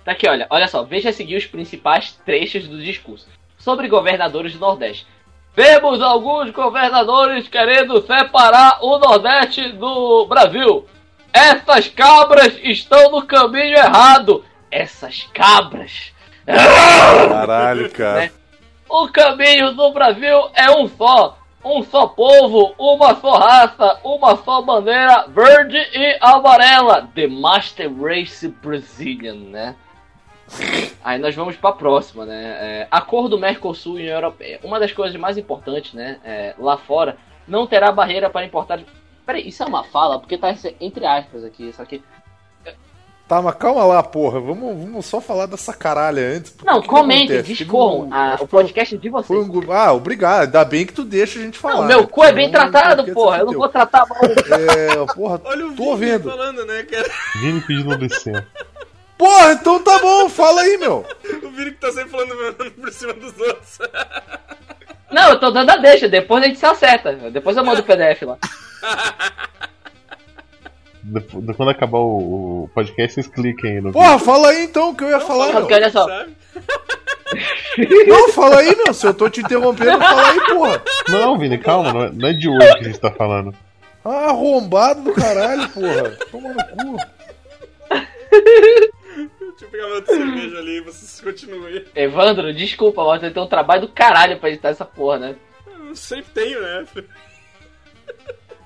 Tá 0.05 0.11
aqui, 0.11 0.27
olha, 0.27 0.45
olha 0.49 0.67
só, 0.67 0.83
veja 0.83 1.09
a 1.09 1.13
seguir 1.13 1.37
os 1.37 1.45
principais 1.45 2.11
trechos 2.25 2.67
do 2.67 2.81
discurso. 2.81 3.27
Sobre 3.57 3.87
governadores 3.87 4.53
do 4.53 4.59
Nordeste. 4.59 5.07
Vemos 5.55 6.01
alguns 6.01 6.49
governadores 6.51 7.47
querendo 7.47 8.01
separar 8.05 8.79
o 8.81 8.97
Nordeste 8.97 9.71
do 9.71 10.25
Brasil. 10.25 10.85
Essas 11.31 11.87
cabras 11.87 12.59
estão 12.61 13.11
no 13.11 13.21
caminho 13.25 13.77
errado. 13.77 14.43
Essas 14.69 15.23
cabras. 15.33 16.11
Caralho, 16.45 17.89
cara. 17.91 18.31
O 18.95 19.07
caminho 19.07 19.71
do 19.73 19.91
Brasil 19.91 20.49
é 20.53 20.69
um 20.69 20.87
só. 20.87 21.39
Um 21.63 21.81
só 21.83 22.07
povo, 22.07 22.75
uma 22.77 23.15
só 23.15 23.37
raça, 23.37 23.99
uma 24.03 24.35
só 24.35 24.61
bandeira 24.61 25.27
verde 25.27 25.77
e 25.77 26.17
amarela. 26.19 27.07
The 27.15 27.27
Master 27.27 27.91
Race 28.01 28.47
Brazilian, 28.47 29.35
né? 29.35 29.75
Aí 31.03 31.17
nós 31.19 31.33
vamos 31.35 31.55
pra 31.55 31.71
próxima, 31.71 32.25
né? 32.25 32.57
É, 32.59 32.87
acordo 32.91 33.39
Mercosul 33.39 33.97
e 33.97 34.01
União 34.03 34.15
Europeia. 34.15 34.59
Uma 34.63 34.79
das 34.79 34.91
coisas 34.91 35.19
mais 35.19 35.37
importantes, 35.37 35.93
né? 35.93 36.19
é, 36.23 36.53
lá 36.57 36.77
fora, 36.77 37.17
não 37.47 37.65
terá 37.65 37.91
barreira 37.91 38.29
para 38.29 38.45
importar. 38.45 38.81
Peraí, 39.25 39.47
isso 39.47 39.63
é 39.63 39.65
uma 39.65 39.83
fala? 39.83 40.19
Porque 40.19 40.37
tá 40.37 40.53
entre 40.79 41.05
aspas 41.05 41.43
aqui, 41.43 41.71
só 41.73 41.85
que. 41.85 42.03
Tá, 43.33 43.41
mas 43.41 43.55
calma 43.55 43.83
lá, 43.83 44.03
porra. 44.03 44.39
Vamos, 44.39 44.77
vamos 44.77 45.05
só 45.07 45.19
falar 45.19 45.47
dessa 45.47 45.73
caralha 45.73 46.21
antes. 46.21 46.53
Não, 46.63 46.83
comentem? 46.83 47.27
Teve 47.29 47.55
discorram. 47.55 48.01
um- 48.07 48.43
o 48.43 48.47
podcast 48.47 48.93
é 48.93 48.97
de 48.99 49.09
vocês. 49.09 49.25
Foi 49.25 49.39
um, 49.39 49.71
ah, 49.71 49.91
obrigado. 49.91 50.43
Ainda 50.43 50.63
bem 50.63 50.85
que 50.85 50.93
tu 50.93 51.03
deixa 51.03 51.39
a 51.39 51.41
gente 51.41 51.57
falar. 51.57 51.81
Não, 51.81 51.87
meu 51.87 52.01
né? 52.01 52.07
cu 52.11 52.23
é 52.23 52.31
bem 52.31 52.51
Senão 52.51 52.69
tratado, 52.69 53.11
porra. 53.11 53.39
Eu 53.39 53.47
não 53.47 53.53
vou 53.53 53.67
tratar 53.69 54.05
mal. 54.07 54.19
É, 54.23 55.13
porra, 55.15 55.41
Olha 55.45 55.65
o 55.65 55.73
tô 55.75 55.95
Vini 55.95 56.11
vendo. 56.11 56.29
falando, 56.29 56.63
né, 56.63 56.83
cara? 56.83 57.09
Vini 57.41 57.61
pedindo 57.61 57.95
licença. 57.95 58.47
Porra, 59.17 59.53
então 59.53 59.83
tá 59.83 59.97
bom, 59.97 60.29
fala 60.29 60.61
aí, 60.61 60.77
meu. 60.77 61.03
O 61.41 61.49
Vini 61.49 61.71
que 61.71 61.77
tá 61.79 61.91
sempre 61.91 62.09
falando 62.11 62.71
por 62.79 62.93
cima 62.93 63.13
dos 63.13 63.33
outros. 63.39 63.79
Não, 65.11 65.29
eu 65.31 65.39
tô 65.39 65.49
dando 65.49 65.71
a 65.71 65.77
deixa, 65.77 66.07
depois 66.07 66.43
a 66.43 66.47
gente 66.47 66.59
se 66.59 66.65
acerta. 66.67 67.13
Depois 67.31 67.57
eu 67.57 67.65
mando 67.65 67.81
o 67.81 67.83
PDF 67.83 68.21
lá. 68.27 68.37
Depois- 71.03 71.57
Quando 71.57 71.69
acabar 71.69 71.97
o, 71.99 72.63
o 72.63 72.69
podcast, 72.73 73.13
vocês 73.15 73.27
cliquem 73.27 73.71
aí 73.71 73.81
no 73.81 73.91
Porra, 73.91 74.17
fala 74.19 74.49
aí 74.49 74.63
então 74.63 74.91
o 74.91 74.95
que 74.95 75.03
eu 75.03 75.09
ia 75.09 75.19
falar, 75.19 75.47
Não, 75.47 75.51
meu. 75.53 75.61
porque 75.61 75.73
olha 75.73 75.89
só, 75.89 76.07
Sabe? 76.07 76.33
Não, 78.07 78.29
fala 78.29 78.59
aí, 78.59 78.75
meu. 78.75 78.93
Se 78.93 79.05
eu 79.07 79.13
tô 79.13 79.27
te 79.29 79.41
interrompendo, 79.41 79.97
fala 79.99 80.29
aí, 80.29 80.39
porra. 80.47 80.81
Não, 81.09 81.37
Vini, 81.37 81.57
calma, 81.57 81.91
não 81.91 82.03
é, 82.03 82.11
não 82.11 82.29
é 82.29 82.33
de 82.33 82.47
hoje 82.47 82.73
que 82.75 82.79
a 82.79 82.83
gente 82.83 82.99
tá 82.99 83.11
falando. 83.11 83.53
Ah, 84.05 84.27
arrombado 84.29 85.01
do 85.01 85.13
caralho, 85.13 85.67
porra. 85.69 86.11
Toma 86.31 86.49
no 86.53 86.63
cu. 86.63 86.97
Deixa 87.89 89.65
eu 89.65 89.69
pegar 89.69 89.87
meu 89.87 90.05
cerveja 90.05 90.57
ali 90.59 90.77
e 90.77 90.81
vocês 90.81 91.21
continuem. 91.21 91.85
Evandro, 91.95 92.53
desculpa, 92.53 93.03
mas 93.03 93.21
você 93.21 93.31
tem 93.31 93.41
um 93.43 93.47
trabalho 93.47 93.81
do 93.81 93.87
caralho 93.89 94.37
pra 94.39 94.49
editar 94.49 94.69
essa 94.69 94.85
porra, 94.85 95.19
né? 95.19 95.35
Eu 95.87 95.95
sempre 95.95 96.31
tenho, 96.33 96.61
né? 96.61 96.85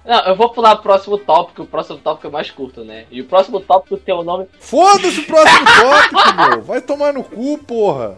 Não, 0.07 0.19
eu 0.21 0.37
vou 0.37 0.49
pular 0.49 0.75
o 0.75 0.81
próximo 0.81 1.17
tópico, 1.17 1.63
o 1.63 1.67
próximo 1.67 1.97
tópico 1.97 2.27
é 2.27 2.29
mais 2.29 2.49
curto, 2.49 2.81
né? 2.81 3.05
E 3.11 3.19
o 3.19 3.25
próximo 3.25 3.59
tópico 3.59 3.97
tem 3.97 4.15
o 4.15 4.23
nome. 4.23 4.47
Foda-se 4.57 5.19
o 5.19 5.25
próximo 5.25 5.65
tópico, 5.67 6.49
meu. 6.49 6.61
Vai 6.61 6.79
tomar 6.79 7.11
no 7.13 7.25
cu, 7.25 7.57
porra. 7.57 8.17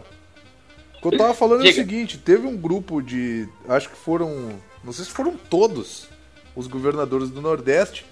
O 0.96 1.00
que 1.08 1.14
eu 1.14 1.18
tava 1.18 1.34
falando 1.34 1.62
é 1.62 1.62
o 1.62 1.72
Diga. 1.72 1.74
seguinte: 1.74 2.16
teve 2.16 2.46
um 2.46 2.56
grupo 2.56 3.02
de. 3.02 3.48
Acho 3.68 3.88
que 3.88 3.96
foram. 3.96 4.50
Não 4.84 4.92
sei 4.92 5.04
se 5.04 5.10
foram 5.10 5.34
todos 5.50 6.08
os 6.54 6.68
governadores 6.68 7.28
do 7.28 7.40
Nordeste. 7.40 8.06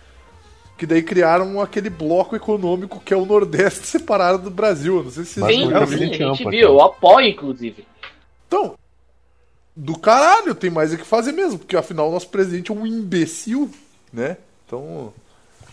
Que 0.77 0.87
daí 0.87 1.03
criaram 1.03 1.61
aquele 1.61 1.91
bloco 1.91 2.37
econômico 2.37 3.01
que 3.05 3.13
é 3.13 3.17
o 3.17 3.27
Nordeste 3.27 3.87
separado 3.87 4.43
do 4.43 4.51
Brasil. 4.51 5.05
Não 5.05 5.11
sei 5.11 5.25
se 5.25 5.41
vocês 5.41 5.57
Sim, 5.57 5.73
é 5.73 5.87
sim, 5.87 6.25
a 6.25 6.35
gente 6.35 6.51
viu, 6.51 6.69
eu 6.69 6.81
apoio, 6.81 7.29
inclusive. 7.29 7.87
Então, 8.47 8.75
do 9.79 9.97
caralho, 9.97 10.57
tem 10.57 10.71
mais 10.71 10.93
é 10.93 10.97
que 10.97 11.05
fazer 11.05 11.31
mesmo, 11.31 11.57
porque 11.57 11.77
afinal 11.77 12.09
o 12.09 12.13
nosso 12.13 12.29
presidente 12.29 12.73
é 12.73 12.75
um 12.75 12.85
imbecil, 12.85 13.71
né? 14.13 14.37
Então, 14.67 15.15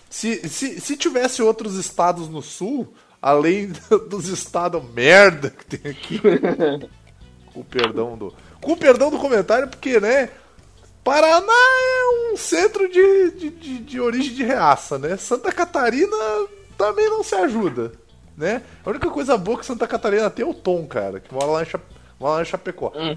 se, 0.08 0.47
se, 0.47 0.80
se 0.80 0.95
tivesse 0.95 1.41
outros 1.41 1.74
estados 1.74 2.30
no 2.30 2.39
sul, 2.39 2.93
além 3.20 3.74
dos 4.08 4.28
estados 4.28 4.84
merda 4.93 5.49
que 5.49 5.66
tem 5.66 5.91
aqui, 5.91 6.22
com 7.51 7.62
o 7.62 7.66
perdão 7.66 8.16
do. 8.16 8.32
Com 8.62 8.74
o 8.74 8.78
perdão 8.78 9.10
do 9.10 9.18
comentário, 9.18 9.68
porque, 9.68 9.99
né? 9.99 10.30
Paraná 11.03 11.53
é 11.53 12.32
um 12.32 12.38
centro 12.38 12.88
de, 12.88 13.32
de, 13.32 13.49
de, 13.49 13.80
de 13.80 13.99
origem 13.99 14.36
de 14.36 14.43
reaça, 14.43 14.99
né? 14.99 15.18
Santa 15.18 15.51
Catarina 15.51 16.16
também 16.78 17.10
não 17.10 17.24
se 17.24 17.34
ajuda, 17.34 17.91
né? 18.38 18.62
A 18.86 18.89
única 18.91 19.10
coisa 19.10 19.36
boa 19.36 19.58
que 19.58 19.66
Santa 19.66 19.88
Catarina 19.88 20.30
tem 20.30 20.45
é 20.45 20.47
o 20.47 20.53
Tom, 20.53 20.86
cara, 20.86 21.20
que 21.20 21.34
mora 21.34 21.47
lá 21.47 21.64
em. 21.64 21.95
Mora 22.20 22.36
lá 22.36 22.41
em 22.41 22.45
Chapecó. 22.45 22.91
Hum. 22.95 23.16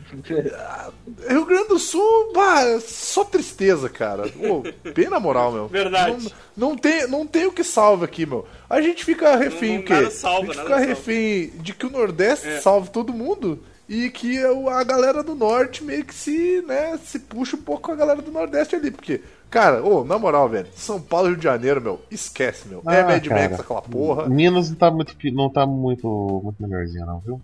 Rio 1.29 1.45
Grande 1.47 1.69
do 1.69 1.79
Sul, 1.79 2.33
bah, 2.35 2.81
só 2.81 3.25
tristeza, 3.25 3.89
cara. 3.89 4.25
Ô, 4.27 4.63
bem 4.93 5.09
na 5.09 5.21
moral, 5.21 5.53
meu. 5.53 5.69
Verdade. 5.69 6.33
Não, 6.57 6.71
não, 6.71 6.77
tem, 6.77 7.07
não 7.09 7.27
tem 7.27 7.47
o 7.47 7.53
que 7.53 7.65
salve 7.65 8.05
aqui, 8.05 8.27
meu. 8.27 8.47
A 8.69 8.81
gente 8.81 9.05
fica 9.05 9.37
refém 9.37 9.75
Não- 9.77 9.81
o 9.81 9.85
quê? 9.85 9.93
nada 9.95 10.11
salva, 10.11 10.39
a 10.39 10.41
gente 10.47 10.57
nada 10.57 10.63
fica 10.69 10.77
salva. 10.77 10.87
refém 10.87 11.51
de 11.63 11.75
que 11.75 11.87
o 11.87 11.91
Nordeste 11.91 12.49
É. 12.49 12.61
salve 12.61 12.91
todo 12.91 13.13
mundo 13.13 13.63
e 13.89 14.11
que 14.11 14.45
o- 14.45 14.69
a 14.69 14.83
galera 14.85 15.23
do 15.23 15.35
Norte 15.35 15.83
meio 15.83 16.05
que 16.05 16.15
se, 16.15 16.63
né, 16.67 16.99
se 17.05 17.19
puxa 17.19 17.57
um 17.57 17.63
pouco 17.63 17.83
com 17.83 17.93
a 17.93 17.97
galera 17.97 18.21
do 18.21 18.31
Nordeste 18.31 18.77
ali. 18.77 18.91
Porque, 18.91 19.23
cara, 19.51 19.83
ô, 19.83 20.05
na 20.05 20.19
moral, 20.19 20.49
velho, 20.49 20.67
São 20.77 21.01
Paulo 21.01 21.29
e 21.29 21.31
Rio 21.31 21.39
de 21.39 21.45
Janeiro, 21.45 21.81
meu, 21.81 22.01
esquece, 22.11 22.69
meu. 22.69 22.83
é 22.87 23.01
Ah, 23.01 23.05
Mad 23.07 23.27
cara. 23.27 23.43
Max 23.49 23.61
aquela 23.61 23.83
porra. 23.83 24.29
Minas 24.29 24.69
não 24.69 24.77
tá 24.77 24.91
muito, 24.91 25.15
não 25.33 25.49
tá 25.51 25.67
muito, 25.67 26.41
muito 26.45 26.63
melhorzinha, 26.63 27.07
não, 27.07 27.21
viu? 27.21 27.41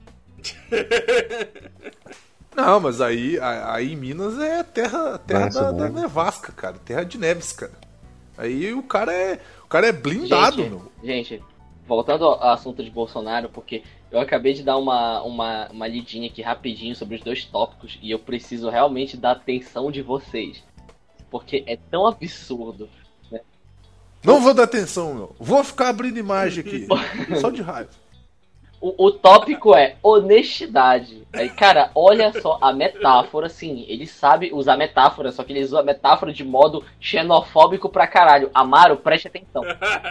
Não, 2.55 2.79
mas 2.79 3.01
aí, 3.01 3.39
a- 3.39 3.75
aí 3.75 3.93
em 3.93 3.97
Minas 3.97 4.39
é 4.39 4.63
terra, 4.63 5.19
terra 5.19 5.47
Nossa, 5.47 5.61
da, 5.65 5.73
da 5.73 5.89
né? 5.89 6.03
nevasca, 6.03 6.53
cara. 6.53 6.77
Terra 6.85 7.05
de 7.05 7.19
neves, 7.19 7.53
cara. 7.53 7.73
Aí 8.39 8.73
o 8.73 8.83
cara 8.83 9.13
é. 9.13 9.41
O 9.65 9.67
cara 9.69 9.89
é 9.89 9.93
blindado, 9.93 10.57
gente, 10.63 10.71
meu. 10.71 10.93
gente, 11.03 11.43
voltando 11.87 12.25
ao 12.25 12.51
assunto 12.53 12.83
de 12.85 12.91
Bolsonaro, 12.91 13.49
porque 13.49 13.83
eu 14.11 14.21
acabei 14.21 14.53
de 14.55 14.63
dar 14.63 14.77
uma, 14.77 15.21
uma, 15.23 15.69
uma 15.71 15.89
lidinha 15.89 16.29
aqui 16.29 16.43
rapidinho 16.43 16.95
sobre 16.95 17.17
os 17.17 17.23
dois 17.23 17.45
tópicos 17.45 17.99
e 18.01 18.11
eu 18.13 18.19
preciso 18.21 18.69
realmente 18.71 19.17
da 19.17 19.33
atenção 19.33 19.91
de 19.91 20.01
vocês. 20.03 20.63
Porque 21.31 21.65
é 21.67 21.77
tão 21.91 22.07
absurdo. 22.07 22.89
Não 24.23 24.41
vou 24.41 24.55
dar 24.55 24.63
atenção, 24.63 25.13
meu. 25.13 25.37
Vou 25.39 25.63
ficar 25.65 25.89
abrindo 25.91 26.19
imagem 26.19 26.61
aqui. 26.65 26.87
só 27.41 27.51
de 27.51 27.61
raiva. 27.61 27.91
O, 28.85 29.07
o 29.07 29.11
tópico 29.11 29.75
é 29.75 29.97
honestidade. 30.03 31.27
Aí, 31.33 31.49
cara, 31.49 31.91
olha 31.95 32.31
só 32.39 32.59
a 32.61 32.71
metáfora, 32.71 33.47
assim, 33.47 33.87
ele 33.89 34.07
sabe 34.07 34.51
usar 34.53 34.77
metáfora, 34.77 35.33
só 35.33 35.43
que 35.43 35.55
ele 35.55 35.63
usa 35.63 35.81
a 35.81 35.83
metáfora 35.83 36.31
de 36.31 36.45
modo 36.45 36.85
xenofóbico 37.01 37.89
pra 37.89 38.07
caralho. 38.07 38.51
Amaro, 38.53 38.99
preste 38.99 39.27
atenção. 39.27 39.63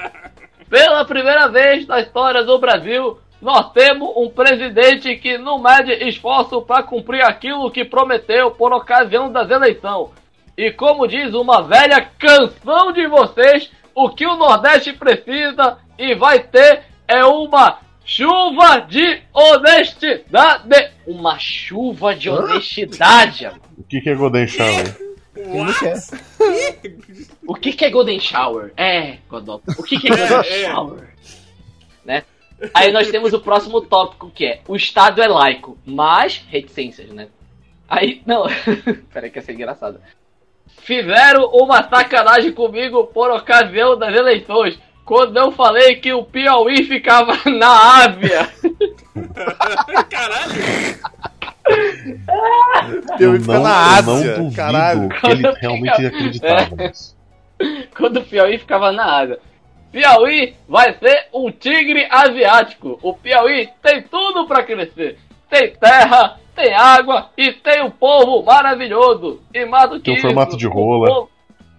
Pela 0.67 1.05
primeira 1.05 1.49
vez 1.49 1.85
na 1.85 1.99
história 1.99 2.43
do 2.43 2.57
Brasil, 2.57 3.19
nós 3.39 3.71
temos 3.73 4.11
um 4.17 4.27
presidente 4.27 5.17
que 5.17 5.37
não 5.37 5.61
mede 5.61 5.91
esforço 6.07 6.59
para 6.63 6.81
cumprir 6.81 7.21
aquilo 7.21 7.69
que 7.69 7.85
prometeu 7.85 8.49
por 8.49 8.73
ocasião 8.73 9.31
das 9.31 9.51
eleições. 9.51 10.09
E 10.57 10.71
como 10.71 11.07
diz 11.07 11.31
uma 11.35 11.61
velha 11.61 12.09
canção 12.17 12.91
de 12.91 13.05
vocês, 13.05 13.71
o 13.93 14.09
que 14.09 14.25
o 14.25 14.35
Nordeste 14.35 14.93
precisa 14.93 15.77
e 15.95 16.15
vai 16.15 16.39
ter 16.39 16.91
é 17.07 17.23
uma 17.23 17.82
chuva 18.05 18.79
de 18.79 19.21
honestidade. 19.33 20.91
Uma 21.05 21.37
chuva 21.39 22.15
de 22.15 22.29
honestidade. 22.29 23.49
O 23.77 23.83
que, 23.83 24.01
que 24.01 24.09
é 24.09 24.15
Golden 24.15 24.47
Shower? 24.47 24.97
Quem 25.33 25.63
não 25.63 25.73
quer? 25.73 25.95
O 27.45 27.55
que, 27.55 27.73
que 27.73 27.83
é 27.83 27.89
Golden 27.89 28.19
Shower? 28.19 28.71
É, 28.77 29.17
Godot. 29.29 29.61
O 29.77 29.83
que, 29.83 29.99
que 29.99 30.07
é 30.07 30.15
Golden 30.15 30.51
É, 30.51 30.63
é. 30.63 30.71
Shower? 30.71 31.13
Né? 32.05 32.23
Aí 32.73 32.91
nós 32.91 33.09
temos 33.09 33.33
o 33.33 33.39
próximo 33.41 33.81
tópico 33.81 34.31
que 34.31 34.45
é 34.45 34.61
o 34.67 34.75
Estado 34.75 35.21
é 35.21 35.27
laico, 35.27 35.77
mas 35.85 36.45
reticências, 36.49 37.09
né? 37.09 37.27
Aí, 37.87 38.21
não, 38.25 38.45
peraí 39.13 39.29
que 39.29 39.39
ia 39.39 39.43
ser 39.43 39.53
engraçado. 39.53 39.99
Fizeram 40.79 41.49
uma 41.51 41.87
sacanagem 41.87 42.51
comigo 42.51 43.07
por 43.07 43.29
ocasião 43.29 43.97
das 43.97 44.15
eleições, 44.15 44.79
quando 45.05 45.37
eu 45.37 45.51
falei 45.51 45.95
que 45.95 46.13
o 46.13 46.23
Piauí 46.23 46.83
ficava 46.83 47.33
na 47.49 48.03
Ávia. 48.03 48.49
Caralho! 50.09 50.53
Piauí 53.17 53.39
fica 53.39 53.59
na 53.59 53.69
eu 53.69 53.75
Ásia, 53.75 54.03
não 54.37 54.43
duvido 54.43 54.55
caralho. 54.55 55.09
que 55.09 55.27
ele 55.27 55.51
realmente 55.59 56.05
acreditava 56.05 56.75
nisso. 56.75 57.15
quando 57.95 58.17
o 58.17 58.23
Piauí 58.23 58.57
ficava 58.57 58.91
na 58.91 59.19
Ásia. 59.19 59.39
Piauí 59.91 60.55
vai 60.67 60.93
ser 60.97 61.27
um 61.33 61.51
tigre 61.51 62.07
asiático. 62.09 62.99
O 63.01 63.13
Piauí 63.13 63.69
tem 63.81 64.01
tudo 64.03 64.47
pra 64.47 64.63
crescer. 64.63 65.19
Tem 65.49 65.71
terra, 65.75 66.39
tem 66.55 66.73
água 66.73 67.29
e 67.37 67.51
tem 67.53 67.83
um 67.83 67.91
povo 67.91 68.43
maravilhoso. 68.43 69.39
E 69.53 69.65
mais 69.65 69.89
do 69.91 69.97
que 69.97 70.05
Tem 70.05 70.13
um 70.15 70.17
isso, 70.17 70.27
formato 70.27 70.57
de 70.57 70.65
o 70.67 70.71
rola. 70.71 71.27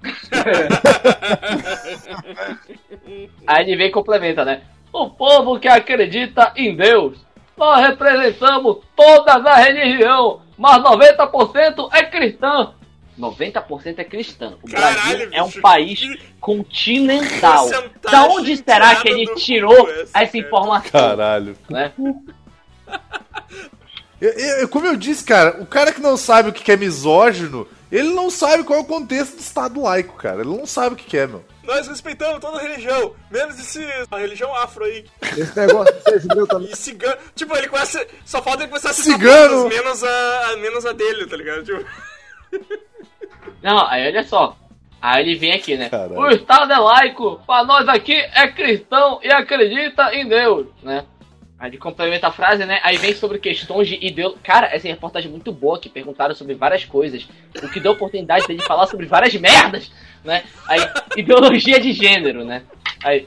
Aí 3.47 3.65
ele 3.65 3.77
vem 3.77 3.89
e 3.89 3.93
complementa, 3.93 4.45
né? 4.45 4.63
O 4.93 5.11
povo 5.11 5.59
que 5.59 5.69
acredita 5.69 6.53
em 6.57 6.77
Deus. 6.77 7.19
Nós 7.57 7.81
representamos 7.87 8.79
todas 8.97 9.45
as 9.47 9.65
religiões, 9.65 10.41
mas 10.59 10.83
90% 10.83 11.89
é 11.93 12.03
cristã. 12.05 12.73
90% 13.19 13.99
é 13.99 14.05
cristã. 14.05 14.55
O 14.63 14.69
Caralho, 14.69 15.19
Brasil 15.19 15.29
é 15.33 15.43
um 15.43 15.47
bicho, 15.47 15.61
país 15.61 16.01
continental. 16.41 17.63
porcentagem 17.69 17.91
Da 18.11 18.25
onde 18.27 18.57
será 18.57 18.97
que 18.97 19.09
ele 19.09 19.35
tirou 19.37 19.89
essa, 19.89 20.19
essa 20.21 20.37
informação? 20.37 20.91
Caralho. 20.91 21.57
Né? 21.71 21.93
Eu- 24.21 24.33
eu- 24.33 24.69
como 24.69 24.87
eu 24.87 24.97
disse, 24.97 25.25
cara, 25.25 25.63
o 25.63 25.67
cara 25.67 25.93
que 25.93 26.01
não 26.01 26.17
sabe 26.17 26.49
o 26.49 26.53
que 26.53 26.73
é 26.73 26.77
misógino, 26.77 27.69
ele 27.93 28.09
não 28.15 28.29
sabe 28.31 28.65
qual 28.65 28.79
é 28.79 28.83
o 28.83 28.87
contexto 28.87 29.35
do 29.37 29.41
Estado 29.41 29.81
laico, 29.83 30.17
cara. 30.17 30.41
Ele 30.41 30.57
não 30.57 30.67
sabe 30.67 30.95
o 30.95 30.97
que 30.97 31.05
que 31.05 31.19
é, 31.19 31.27
meu. 31.27 31.45
Nós 31.63 31.87
respeitamos 31.89 32.41
toda 32.41 32.61
religião, 32.61 33.15
menos 33.31 33.59
esse, 33.59 33.83
a 34.11 34.19
religião 34.19 34.55
afro 34.55 34.85
aí. 34.85 35.07
Esse 35.37 35.59
negócio 35.59 35.95
de 35.95 36.03
ser 36.03 36.21
judeu 36.21 36.47
também. 36.47 36.69
E 36.73 36.77
cigano. 36.77 37.17
Tipo, 37.35 37.57
ele 37.57 37.69
conhece. 37.69 38.07
Só 38.25 38.43
falta 38.43 38.63
ele 38.63 38.69
começar 38.69 38.91
a 38.91 38.93
citar 38.93 39.19
Cigano. 39.19 39.63
todas, 39.63 39.77
menos 39.79 40.05
a, 40.05 40.49
a- 40.51 40.57
menos 40.57 40.85
a 40.87 40.93
dele, 40.93 41.27
tá 41.27 41.37
ligado? 41.37 41.65
Tipo, 41.65 41.85
Não, 43.63 43.87
aí 43.89 44.07
olha 44.09 44.23
só. 44.25 44.57
Aí 45.01 45.23
ele 45.23 45.39
vem 45.39 45.53
aqui, 45.53 45.77
né? 45.77 45.89
Caralho. 45.91 46.19
O 46.19 46.29
Estado 46.29 46.73
é 46.73 46.79
laico, 46.79 47.41
pra 47.47 47.65
nós 47.65 47.87
aqui 47.89 48.15
é 48.15 48.49
cristão 48.49 49.21
e 49.23 49.31
acredita 49.33 50.15
em 50.15 50.27
Deus, 50.29 50.67
né? 50.83 51.05
Aí 51.65 51.71
ele 51.71 51.79
complementa 51.79 52.29
a 52.29 52.31
frase, 52.31 52.67
né? 52.67 52.79
Aí 52.83 52.99
vem 52.99 53.15
sobre 53.15 53.39
questões 53.39 53.89
de 53.89 53.95
ideologia. 53.95 54.39
Cara, 54.45 54.67
essa 54.67 54.87
reportagem 54.87 55.31
é 55.31 55.33
muito 55.33 55.51
boa 55.51 55.81
que 55.81 55.89
perguntaram 55.89 56.35
sobre 56.35 56.55
várias 56.55 56.85
coisas. 56.85 57.27
O 57.63 57.69
que 57.71 57.81
deu 57.81 57.93
oportunidade 57.93 58.47
dele 58.47 58.61
falar 58.61 58.87
sobre 58.87 59.07
várias 59.07 59.35
merdas, 59.37 59.91
né? 60.23 60.43
Aí, 60.69 60.81
ideologia 61.17 61.81
de 61.81 61.95
gênero, 61.95 62.45
né? 62.45 62.65
Aí. 63.03 63.27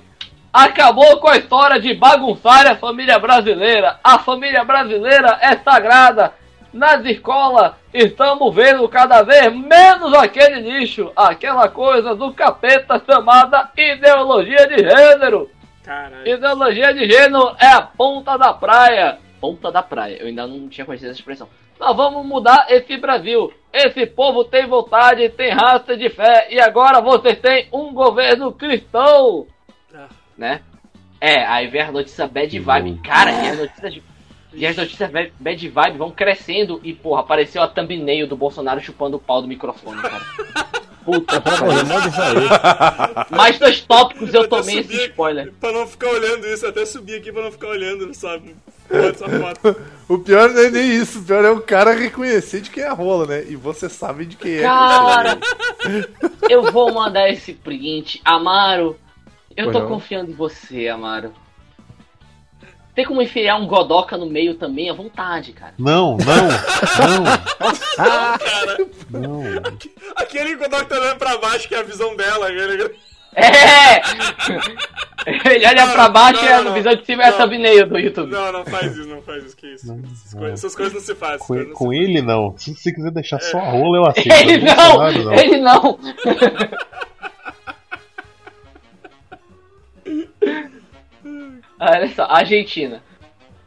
Acabou 0.54 1.18
com 1.18 1.28
a 1.28 1.38
história 1.38 1.82
de 1.82 1.96
bagunçar 1.96 2.68
a 2.68 2.76
família 2.76 3.18
brasileira. 3.18 4.00
A 4.04 4.20
família 4.20 4.64
brasileira 4.64 5.40
é 5.42 5.58
sagrada. 5.58 6.32
Nas 6.72 7.04
escolas 7.06 7.74
estamos 7.92 8.54
vendo 8.54 8.88
cada 8.88 9.24
vez 9.24 9.52
menos 9.52 10.14
aquele 10.14 10.60
lixo, 10.60 11.12
aquela 11.16 11.70
coisa 11.70 12.14
do 12.14 12.32
capeta 12.34 13.02
chamada 13.04 13.72
ideologia 13.76 14.68
de 14.68 14.78
gênero. 14.78 15.50
Caralho. 15.88 16.28
Ideologia 16.28 16.94
de 16.94 17.10
gênero 17.10 17.56
é 17.60 17.68
a 17.68 17.82
ponta 17.82 18.38
da 18.38 18.54
praia. 18.54 19.20
Ponta 19.40 19.72
da 19.72 19.82
praia, 19.82 20.18
eu 20.20 20.28
ainda 20.28 20.46
não 20.48 20.68
tinha 20.68 20.86
conhecido 20.86 21.12
essa 21.12 21.20
expressão. 21.20 21.48
Nós 21.80 21.96
vamos 21.96 22.26
mudar 22.26 22.66
esse 22.70 22.98
Brasil. 22.98 23.54
Esse 23.72 24.06
povo 24.08 24.44
tem 24.44 24.68
vontade, 24.68 25.30
tem 25.30 25.52
raça 25.52 25.96
de 25.96 26.10
fé. 26.10 26.48
E 26.50 26.60
agora 26.60 27.00
vocês 27.00 27.38
têm 27.40 27.68
um 27.72 27.94
governo 27.94 28.52
cristão. 28.52 29.46
Ah. 29.94 30.08
Né? 30.36 30.62
É, 31.22 31.46
aí 31.46 31.68
vem 31.68 31.82
a 31.82 31.92
notícia 31.92 32.28
bad 32.28 32.60
vibe. 32.60 33.00
Cara, 33.04 33.32
e 33.32 33.50
as 33.50 33.58
notícias, 33.60 34.04
e 34.54 34.66
as 34.66 34.76
notícias 34.76 35.12
bad- 35.12 35.34
bad 35.40 35.70
vibe 35.70 35.98
vão 35.98 36.10
crescendo. 36.12 36.82
E, 36.84 36.94
porra, 36.94 37.22
apareceu 37.22 37.62
a 37.62 37.68
thumbnail 37.68 38.28
do 38.28 38.36
Bolsonaro 38.36 38.82
chupando 38.82 39.18
o 39.18 39.20
pau 39.20 39.42
do 39.42 39.48
microfone, 39.48 40.02
cara. 40.02 40.26
Puta 41.08 41.40
pariu. 41.40 41.86
manda 41.86 42.10
isso 42.10 42.22
aí. 42.22 43.28
Mais 43.38 43.58
dois 43.58 43.80
tópicos 43.80 44.34
eu 44.34 44.42
até 44.42 44.50
tomei 44.50 44.80
esse 44.80 44.94
spoiler. 45.08 45.54
Pra 45.58 45.72
não 45.72 45.88
ficar 45.88 46.10
olhando 46.10 46.46
isso, 46.48 46.66
eu 46.66 46.70
até 46.70 46.86
subi 46.86 47.16
aqui 47.16 47.32
pra 47.32 47.44
não 47.44 47.52
ficar 47.52 47.70
olhando, 47.70 48.14
sabe? 48.14 48.54
O 50.10 50.18
pior 50.20 50.50
não 50.50 50.62
é 50.62 50.70
nem 50.70 50.90
isso, 50.96 51.20
o 51.20 51.24
pior 51.24 51.44
é 51.44 51.52
o 51.52 51.60
cara 51.62 51.94
reconhecer 51.94 52.62
de 52.62 52.70
quem 52.70 52.84
é 52.84 52.88
a 52.88 52.94
rola, 52.94 53.26
né? 53.26 53.44
E 53.50 53.56
você 53.56 53.90
sabe 53.90 54.26
de 54.26 54.36
quem 54.38 54.56
é. 54.58 54.62
Cara, 54.62 55.38
eu 56.50 56.72
vou 56.72 56.94
mandar 56.94 57.30
esse 57.30 57.54
print. 57.54 58.22
Amaro, 58.24 58.98
eu 59.56 59.66
Pois 59.66 59.76
tô 59.76 59.84
não. 59.84 59.90
confiando 59.90 60.32
em 60.32 60.34
você, 60.34 60.88
Amaro. 60.88 61.34
Tem 62.98 63.06
como 63.06 63.22
enfiar 63.22 63.58
um 63.58 63.68
Godoka 63.68 64.18
no 64.18 64.26
meio 64.26 64.56
também 64.56 64.90
à 64.90 64.94
vontade, 64.94 65.54
cara. 65.54 65.76
Não, 65.78 66.18
não, 66.18 66.48
Cara, 67.96 68.78
não, 69.12 69.22
não. 69.22 69.62
aquele 70.16 70.56
Godok 70.56 70.86
tá 70.86 70.96
olhando 71.00 71.20
pra 71.20 71.38
baixo, 71.38 71.68
que 71.68 71.76
é 71.76 71.80
a 71.80 71.84
visão 71.84 72.16
dela. 72.16 72.48
Aquele... 72.48 72.96
É! 73.36 74.02
Ele 75.28 75.68
olha 75.68 75.86
Não, 75.86 75.94
pra 75.94 76.10
baixo 76.10 76.42
não, 76.42 76.50
e 76.50 76.54
a 76.54 76.64
não, 76.64 76.74
visão 76.74 76.96
de 76.96 77.06
cima 77.06 77.22
é 77.22 77.28
a 77.28 77.32
não. 77.32 77.38
thumbnail 77.38 77.88
do 77.88 78.00
YouTube. 78.00 78.32
Não, 78.32 78.52
não 78.52 78.66
faz 78.66 78.98
isso, 78.98 79.08
não 79.08 79.22
faz 79.22 79.46
isso, 79.46 79.56
que 79.56 79.68
isso. 79.68 79.94
Essas, 79.94 80.34
não. 80.34 80.40
coisas, 80.40 80.60
essas 80.60 80.76
coisas 80.76 80.94
não 80.96 81.02
se 81.02 81.14
fazem. 81.14 81.46
Com, 81.46 81.54
não 81.54 81.74
com 81.74 81.90
se 81.92 81.98
ele 81.98 82.22
não. 82.24 82.56
Se 82.58 82.74
você 82.74 82.92
quiser 82.92 83.12
deixar 83.12 83.40
só 83.40 83.60
a 83.60 83.70
rola, 83.70 83.98
eu 83.98 84.08
aceito. 84.08 84.32
Ele 84.32 84.58
não! 84.58 84.98
Não. 84.98 85.34
Ele 85.34 85.58
não! 85.58 86.00
Olha 91.80 92.08
só, 92.10 92.24
Argentina. 92.24 93.04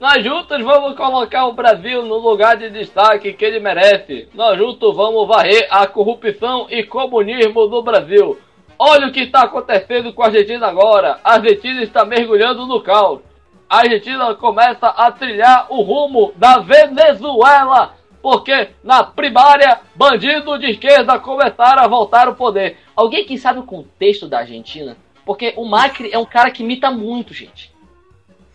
Nós 0.00 0.24
juntos 0.24 0.60
vamos 0.64 0.96
colocar 0.96 1.46
o 1.46 1.52
Brasil 1.52 2.04
no 2.04 2.16
lugar 2.16 2.56
de 2.56 2.70
destaque 2.70 3.34
que 3.34 3.44
ele 3.44 3.60
merece. 3.60 4.28
Nós 4.34 4.58
juntos 4.58 4.96
vamos 4.96 5.28
varrer 5.28 5.68
a 5.70 5.86
corrupção 5.86 6.66
e 6.70 6.82
comunismo 6.82 7.68
do 7.68 7.82
Brasil. 7.82 8.36
Olha 8.76 9.06
o 9.06 9.12
que 9.12 9.20
está 9.20 9.42
acontecendo 9.42 10.12
com 10.12 10.22
a 10.22 10.26
Argentina 10.26 10.66
agora. 10.66 11.20
A 11.22 11.34
Argentina 11.34 11.82
está 11.82 12.04
mergulhando 12.04 12.66
no 12.66 12.80
caos. 12.80 13.20
A 13.68 13.80
Argentina 13.80 14.34
começa 14.34 14.88
a 14.88 15.12
trilhar 15.12 15.66
o 15.68 15.82
rumo 15.82 16.32
da 16.34 16.58
Venezuela. 16.58 17.94
Porque 18.20 18.70
na 18.82 19.04
primária, 19.04 19.80
bandidos 19.94 20.58
de 20.58 20.70
esquerda 20.70 21.18
começaram 21.18 21.84
a 21.84 21.88
voltar 21.88 22.26
ao 22.26 22.34
poder. 22.34 22.78
Alguém 22.96 23.24
que 23.24 23.38
sabe 23.38 23.60
o 23.60 23.64
contexto 23.64 24.26
da 24.26 24.40
Argentina? 24.40 24.96
Porque 25.24 25.54
o 25.56 25.64
Macri 25.64 26.10
é 26.10 26.18
um 26.18 26.24
cara 26.24 26.50
que 26.50 26.62
imita 26.62 26.90
muito, 26.90 27.32
gente. 27.32 27.69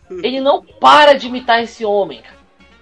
Ele 0.10 0.40
não 0.40 0.64
para 0.64 1.14
de 1.14 1.28
imitar 1.28 1.64
esse 1.64 1.84
homem. 1.84 2.22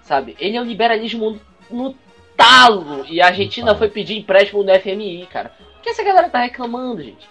Sabe? 0.04 0.36
Ele 0.40 0.58
é 0.58 0.62
o 0.62 0.66
liberalismo 0.66 1.40
no, 1.70 1.96
talo. 2.36 3.06
E 3.08 3.22
a 3.22 3.28
Argentina 3.28 3.76
foi 3.76 3.90
pedir 3.90 4.18
empréstimo 4.18 4.64
no 4.64 4.74
FMI, 4.80 5.28
cara. 5.32 5.54
O 5.78 5.82
que 5.82 5.90
essa 5.90 6.04
galera 6.04 6.30
tá 6.30 6.40
reclamando, 6.40 7.04
gente? 7.04 7.28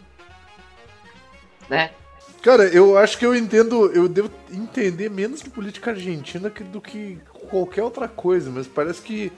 Né? 1.69 1.91
Cara, 2.43 2.65
eu 2.65 2.99
acho 2.99 3.19
que 3.19 3.25
eu 3.25 3.35
entendo, 3.35 3.87
eu 3.93 4.09
devo 4.09 4.31
entender 4.51 5.09
menos 5.09 5.43
de 5.43 5.51
política 5.51 5.93
argentina 5.93 6.51
que- 6.51 6.65
do 6.65 6.81
que 6.81 7.19
qualquer 7.51 7.83
outra 7.83 8.09
coisa, 8.09 8.51
mas 8.51 8.67
parece 8.67 9.01
que 9.01 9.31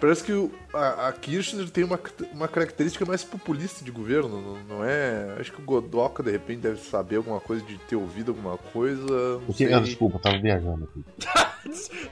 parece 0.00 0.22
que 0.24 0.32
o- 0.32 0.50
a, 0.74 1.08
a 1.08 1.12
Kirchner 1.12 1.68
tem 1.70 1.84
uma, 1.84 1.98
uma 2.32 2.46
característica 2.48 3.04
mais 3.04 3.24
populista 3.24 3.84
de 3.84 3.90
governo, 3.90 4.28
não, 4.68 4.78
não 4.78 4.84
é? 4.84 5.34
Acho 5.40 5.52
que 5.52 5.60
o 5.60 5.64
Godoka 5.64 6.22
de 6.22 6.30
repente 6.30 6.60
deve 6.60 6.78
saber 6.80 7.16
alguma 7.16 7.40
coisa 7.40 7.64
de 7.64 7.76
ter 7.78 7.96
ouvido 7.96 8.30
alguma 8.32 8.56
coisa. 8.56 9.06
Não 9.06 9.42
O 9.48 9.52
que, 9.52 9.64
sei. 9.66 9.72
ah, 9.72 9.80
desculpa, 9.80 10.16
eu 10.16 10.20
tava 10.20 10.38
viajando 10.38 10.84
aqui. 10.90 11.04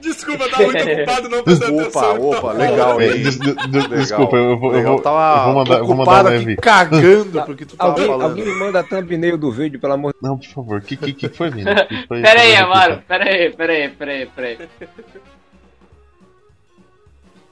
Desculpa, 0.01 0.43
eu 0.43 0.51
tava 0.51 0.63
muito 0.65 0.77
ocupado 0.91 1.29
não 1.29 1.43
prestando 1.43 1.73
Opa, 1.87 2.09
atenção. 2.11 2.29
opa, 2.29 2.51
legal, 2.51 3.01
É, 3.01 3.07
hein? 3.07 3.23
des- 3.23 3.39
des- 3.39 3.55
Legal. 3.55 3.89
Desculpa, 3.97 4.35
eu 4.37 4.59
vou, 4.59 4.71
eu 4.71 4.77
Legal, 4.77 4.93
vou, 4.93 5.01
tava 5.01 5.39
eu 5.39 5.45
vou 5.45 5.53
mandar, 5.55 5.77
eu 5.79 5.85
vou 5.87 5.95
mandar 5.95 6.25
um 6.25 6.37
aqui 6.37 6.55
cagando 6.57 7.41
porque 7.45 7.65
tu 7.65 7.75
tava 7.77 7.91
Alguém, 7.91 8.07
falando. 8.07 8.29
alguém 8.29 8.45
me 8.45 8.53
manda 8.59 8.79
a 8.81 8.83
thumbnail 8.83 9.37
do 9.37 9.51
vídeo, 9.51 9.79
pelo 9.79 9.93
amor 9.93 10.13
de 10.13 10.19
Não, 10.21 10.37
por 10.37 10.47
favor, 10.47 10.77
o 10.79 10.81
que, 10.81 10.95
que, 10.97 11.13
que 11.13 11.29
foi, 11.29 11.49
foi- 11.49 11.63
Pera 12.21 12.41
aí, 12.41 12.55
Amaro. 12.57 13.01
Pera 13.07 13.23
aí, 13.23 13.49
pera 13.55 13.73
aí, 13.73 13.89
pera 13.89 14.11
aí, 14.11 14.25
pera 14.27 14.47
aí. 14.47 14.57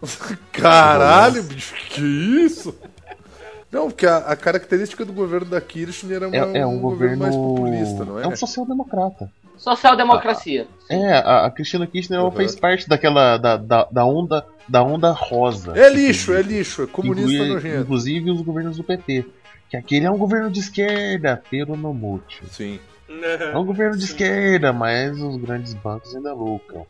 Caralho, 0.52 1.44
bicho, 1.44 1.74
que 1.90 2.02
isso? 2.02 2.76
Não, 3.72 3.88
porque 3.90 4.06
a, 4.06 4.18
a 4.18 4.36
característica 4.36 5.04
do 5.04 5.12
governo 5.12 5.48
da 5.48 5.60
Kirchner 5.60 6.16
era 6.18 6.28
uma- 6.28 6.36
É, 6.58 6.60
é 6.60 6.66
um, 6.66 6.80
governo 6.80 7.18
mais 7.24 7.36
populista, 7.36 8.06
não 8.06 8.20
é? 8.20 8.24
É 8.24 8.28
um 8.28 8.36
social-democrata. 8.36 9.30
Social-democracia. 9.58 10.68
É, 10.90 11.14
a, 11.14 11.46
a 11.46 11.52
Cristina 11.52 11.86
Kirchner 11.88 12.22
Uhum. 12.22 12.32
fez 12.32 12.56
parte 12.56 12.88
daquela 12.88 13.38
da, 13.38 13.58
da, 13.58 13.88
da 13.92 14.06
onda 14.06 14.46
da 14.68 14.82
onda 14.84 15.12
rosa. 15.12 15.74
É 15.78 15.90
lixo, 15.90 16.34
é 16.34 16.42
lixo, 16.42 16.84
é 16.84 16.88
comunista 16.88 17.32
inclui, 17.34 17.50
nojento. 17.50 17.82
Inclusive 17.82 18.32
os 18.32 18.42
governos 18.42 18.78
do 18.78 18.84
PT. 18.84 19.26
Que 19.70 19.78
aquele 19.78 20.06
é 20.06 20.12
um 20.12 20.18
governo 20.18 20.50
de 20.50 20.60
esquerda, 20.60 21.42
pero 21.50 21.76
no 21.76 21.94
mucho. 21.94 22.46
Sim. 22.50 22.80
É 23.52 23.58
um 23.58 23.66
governo 23.66 23.96
de 23.98 24.06
esquerda, 24.06 24.74
mas 24.74 25.20
os 25.22 25.38
grandes 25.38 25.74
bancos 25.74 26.16
ainda 26.16 26.34
lucram. 26.34 26.86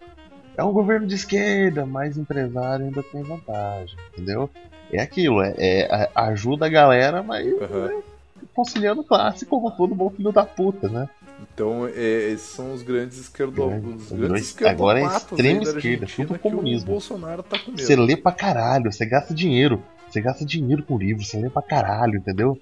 É 0.58 0.64
um 0.64 0.72
governo 0.72 1.06
de 1.08 1.16
esquerda, 1.16 1.86
mas 1.86 2.18
empresário 2.18 2.86
ainda 2.86 3.04
tem 3.04 3.22
vantagem, 3.24 3.96
entendeu? 4.14 4.50
É 4.92 5.02
aquilo, 5.02 5.42
é, 5.42 5.54
é- 5.58 6.10
ajuda 6.16 6.66
a 6.68 6.70
galera, 6.70 7.22
mas 7.22 7.46
Aham. 7.62 8.02
conciliando 8.54 9.04
classe 9.04 9.46
como 9.46 9.70
todo 9.72 9.94
bom 9.96 10.10
filho 10.10 10.32
da 10.32 10.46
puta, 10.46 10.88
né? 10.88 11.10
Então, 11.42 11.86
é, 11.88 12.30
esses 12.32 12.48
são 12.48 12.74
os 12.74 12.82
grandes 12.82 13.18
esquerdo... 13.18 13.52
Grande- 13.52 13.88
os 13.90 14.12
os 14.12 14.18
grandes 14.18 14.54
dois- 14.56 14.72
agora 14.72 15.02
é 15.02 15.06
extrema 15.06 15.64
esquerda, 15.64 16.08
tudo 16.16 16.40
comunismo. 16.40 16.88
O 16.90 16.92
Bolsonaro 16.94 17.44
tá 17.44 17.60
com 17.60 17.72
medo. 17.72 17.82
Você 17.84 17.96
lê 17.96 18.16
pra 18.16 18.32
caralho, 18.32 18.92
você 18.94 19.06
gasta 19.06 19.34
dinheiro. 19.34 19.84
Você 20.10 20.22
gasta 20.22 20.46
dinheiro 20.46 20.84
com 20.84 20.98
livro, 20.98 21.26
você 21.26 21.38
lê 21.38 21.50
pra 21.50 21.62
caralho, 21.62 22.16
entendeu? 22.18 22.58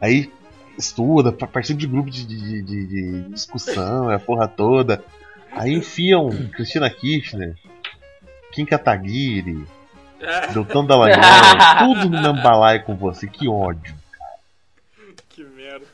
Aí 0.00 0.32
estuda, 0.76 1.30
pa- 1.30 1.46
participa 1.46 1.78
de 1.78 1.86
grupo 1.86 2.10
de, 2.10 2.26
de, 2.26 2.62
de- 2.62 2.86
de 2.86 3.22
discussão, 3.30 4.10
é 4.10 4.16
a 4.16 4.18
porra 4.18 4.48
toda. 4.48 5.04
Aí 5.58 5.74
enfiam 5.74 6.28
Cristina 6.52 6.88
Kirchner, 6.90 7.54
Kim 8.52 8.64
Kataguiri, 8.64 9.66
É, 10.20 10.48
Deltan 10.52 10.84
Dallagnol, 10.84 11.22
tudo 11.78 12.10
no 12.10 12.22
mesmo 12.22 12.42
balaio 12.42 12.82
com 12.84 12.94
você, 12.96 13.26
que 13.26 13.48
ódio. 13.48 13.94
que 15.28 15.44
merda. 15.44 15.86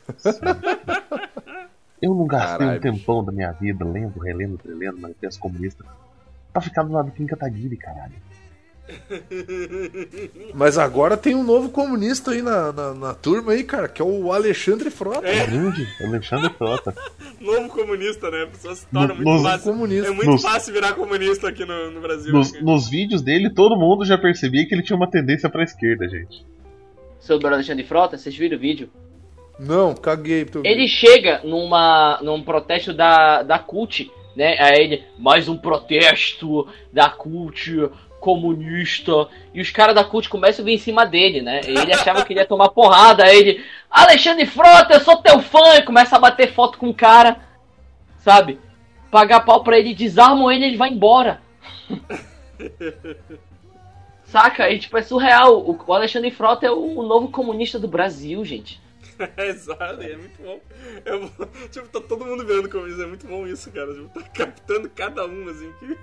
Eu 2.01 2.13
não 2.13 2.25
gastei 2.27 2.57
Caralho, 2.59 2.77
um 2.77 2.81
tempão 2.81 3.23
da 3.23 3.31
minha 3.31 3.51
vida 3.51 3.85
lendo, 3.85 4.19
relendo, 4.19 4.59
relendo 4.63 4.99
Manifesto 4.99 5.39
Comunista 5.39 5.83
pra 6.51 6.61
ficar 6.61 6.83
do 6.83 6.91
lado 6.91 7.05
do 7.07 7.11
Kim 7.11 7.25
Kataguiri, 7.25 7.77
caralho. 7.77 8.13
Mas 10.53 10.77
agora 10.77 11.17
tem 11.17 11.35
um 11.35 11.43
novo 11.43 11.69
comunista 11.69 12.31
aí 12.31 12.41
na, 12.41 12.71
na, 12.71 12.93
na 12.93 13.13
turma 13.13 13.51
aí, 13.53 13.63
cara, 13.63 13.87
que 13.87 14.01
é 14.01 14.05
o 14.05 14.31
Alexandre 14.31 14.89
Frota. 14.89 15.27
É. 15.27 15.45
Grande, 15.47 15.87
Alexandre 16.01 16.49
Frota. 16.53 16.93
Novo 17.41 17.67
comunista, 17.69 18.29
né? 18.31 18.43
A 18.43 18.47
pessoa 18.47 18.75
se 18.75 18.85
torna 18.87 19.07
No- 19.09 19.15
muito 19.15 19.29
nos- 19.29 19.41
fácil. 19.43 19.71
comunista. 19.71 20.07
É 20.07 20.11
muito 20.11 20.29
Nos- 20.31 20.41
fácil 20.41 20.73
virar 20.73 20.93
comunista 20.93 21.49
aqui 21.49 21.65
no, 21.65 21.91
no 21.91 22.01
Brasil. 22.01 22.31
Nos, 22.33 22.53
né? 22.53 22.59
nos 22.61 22.89
vídeos 22.89 23.21
dele, 23.21 23.49
todo 23.49 23.75
mundo 23.77 24.05
já 24.05 24.17
percebia 24.17 24.65
que 24.67 24.73
ele 24.73 24.83
tinha 24.83 24.95
uma 24.97 25.09
tendência 25.09 25.49
pra 25.49 25.63
esquerda, 25.63 26.07
gente. 26.07 26.45
Sobre 27.19 27.47
o 27.47 27.53
Alexandre 27.53 27.83
Frota, 27.83 28.17
vocês 28.17 28.35
viram 28.35 28.57
o 28.57 28.59
vídeo? 28.59 28.89
Não, 29.59 29.93
caguei. 29.95 30.45
Tô... 30.45 30.61
Ele 30.63 30.87
chega 30.87 31.41
numa, 31.43 32.19
num 32.21 32.41
protesto 32.43 32.93
da, 32.93 33.41
da 33.43 33.57
CUT, 33.59 34.11
né? 34.35 34.55
Aí 34.59 34.79
ele, 34.83 35.03
mais 35.17 35.47
um 35.47 35.57
protesto 35.57 36.67
da 36.91 37.09
CUT 37.09 37.89
comunista. 38.25 39.29
E 39.53 39.61
os 39.61 39.69
caras 39.69 39.93
da 39.93 40.03
CUT 40.03 40.27
começam 40.27 40.63
a 40.63 40.65
vir 40.65 40.73
em 40.73 40.79
cima 40.79 41.05
dele, 41.05 41.43
né? 41.43 41.61
Ele 41.63 41.93
achava 41.93 42.25
que 42.25 42.33
ele 42.33 42.39
ia 42.39 42.45
tomar 42.45 42.69
porrada. 42.69 43.23
Aí 43.23 43.37
ele, 43.37 43.63
Alexandre 43.87 44.47
Frota, 44.47 44.95
eu 44.95 44.99
sou 44.99 45.17
teu 45.17 45.39
fã. 45.39 45.75
E 45.75 45.83
começa 45.83 46.15
a 46.15 46.19
bater 46.19 46.51
foto 46.51 46.79
com 46.79 46.89
o 46.89 46.93
cara, 46.93 47.37
sabe? 48.17 48.59
Pagar 49.11 49.41
pau 49.41 49.63
pra 49.63 49.77
ele, 49.77 49.93
desarmam 49.93 50.51
ele 50.51 50.65
ele 50.65 50.77
vai 50.77 50.89
embora. 50.89 51.39
Saca? 54.25 54.71
E 54.71 54.79
tipo, 54.79 54.97
é 54.97 55.03
surreal. 55.03 55.63
O 55.63 55.93
Alexandre 55.93 56.31
Frota 56.31 56.65
é 56.65 56.71
o 56.71 57.03
novo 57.03 57.27
comunista 57.29 57.77
do 57.77 57.87
Brasil, 57.87 58.43
gente. 58.43 58.81
É, 59.37 59.47
exato, 59.47 60.01
é 60.01 60.15
muito 60.17 60.41
bom. 60.41 60.59
É 61.05 61.17
bom. 61.17 61.29
Tipo, 61.71 61.87
tá 61.87 62.01
todo 62.01 62.25
mundo 62.25 62.45
virando 62.45 62.69
comunista. 62.69 63.03
É 63.03 63.07
muito 63.07 63.25
bom 63.27 63.47
isso, 63.47 63.71
cara. 63.71 63.93
Tipo, 63.93 64.07
tá 64.09 64.21
captando 64.29 64.89
cada 64.89 65.25
um, 65.25 65.47
assim. 65.49 65.71
Que... 65.79 65.97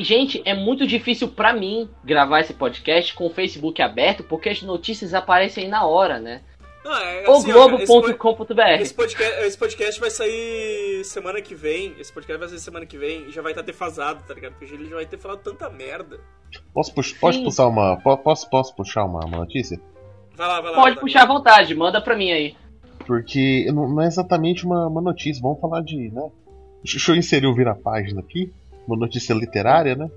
E, 0.00 0.04
gente, 0.04 0.42
é 0.44 0.54
muito 0.54 0.86
difícil 0.86 1.28
pra 1.28 1.52
mim 1.52 1.88
gravar 2.04 2.40
esse 2.40 2.54
podcast 2.54 3.14
com 3.14 3.26
o 3.26 3.30
Facebook 3.30 3.80
aberto, 3.82 4.22
porque 4.24 4.48
as 4.48 4.62
notícias 4.62 5.14
aparecem 5.14 5.68
na 5.68 5.84
hora, 5.86 6.18
né? 6.18 6.42
Não, 6.84 6.94
é, 6.94 7.28
assim, 7.28 7.50
Globo.com.br. 7.50 8.60
esse 8.80 8.94
podcast, 8.94 9.44
esse 9.44 9.58
podcast 9.58 10.00
vai 10.00 10.10
sair 10.10 11.02
semana 11.04 11.42
que 11.42 11.52
vem. 11.54 11.94
Esse 11.98 12.12
podcast 12.12 12.38
vai 12.38 12.48
sair 12.48 12.60
semana 12.60 12.86
que 12.86 12.96
vem 12.96 13.26
e 13.28 13.32
já 13.32 13.42
vai 13.42 13.50
estar 13.50 13.62
defasado, 13.62 14.22
tá 14.24 14.34
ligado? 14.34 14.52
Porque 14.52 14.72
ele 14.72 14.88
já 14.88 14.94
vai 14.94 15.06
ter 15.06 15.18
falado 15.18 15.40
tanta 15.40 15.68
merda. 15.68 16.20
Posso, 16.72 16.94
pux, 16.94 17.08
Sim. 17.08 17.42
puxar 17.44 17.66
uma. 17.66 17.96
po- 18.00 18.16
Posso, 18.18 18.48
posso 18.48 18.76
puxar 18.76 19.04
uma, 19.04 19.24
uma 19.24 19.38
notícia? 19.38 19.80
Vai 20.36 20.46
lá, 20.46 20.60
vai 20.60 20.70
lá. 20.72 20.76
Pode 20.76 21.00
puxar 21.00 21.22
à 21.22 21.26
vontade, 21.26 21.74
manda 21.74 22.00
pra 22.00 22.16
mim 22.16 22.30
aí. 22.30 22.54
Porque 23.06 23.66
não, 23.72 23.88
não 23.88 24.02
é 24.02 24.06
exatamente 24.06 24.64
uma, 24.66 24.88
uma 24.88 25.00
notícia, 25.00 25.40
vamos 25.42 25.60
falar 25.60 25.80
de. 25.82 26.10
Né? 26.10 26.28
Deixa 26.84 27.10
eu 27.12 27.16
inserir 27.16 27.46
o 27.46 27.54
vira-página 27.54 28.20
aqui, 28.20 28.52
uma 28.86 28.96
notícia 28.96 29.32
literária, 29.34 29.94
né? 29.94 30.10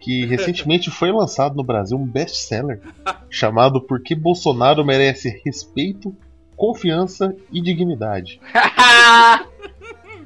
Que 0.00 0.24
recentemente 0.26 0.90
foi 0.90 1.10
lançado 1.10 1.56
no 1.56 1.64
Brasil 1.64 1.96
um 1.98 2.06
best-seller 2.06 2.80
chamado 3.28 3.80
Por 3.80 4.00
que 4.00 4.14
Bolsonaro 4.14 4.84
merece 4.84 5.40
respeito, 5.44 6.14
confiança 6.56 7.34
e 7.52 7.60
dignidade. 7.60 8.40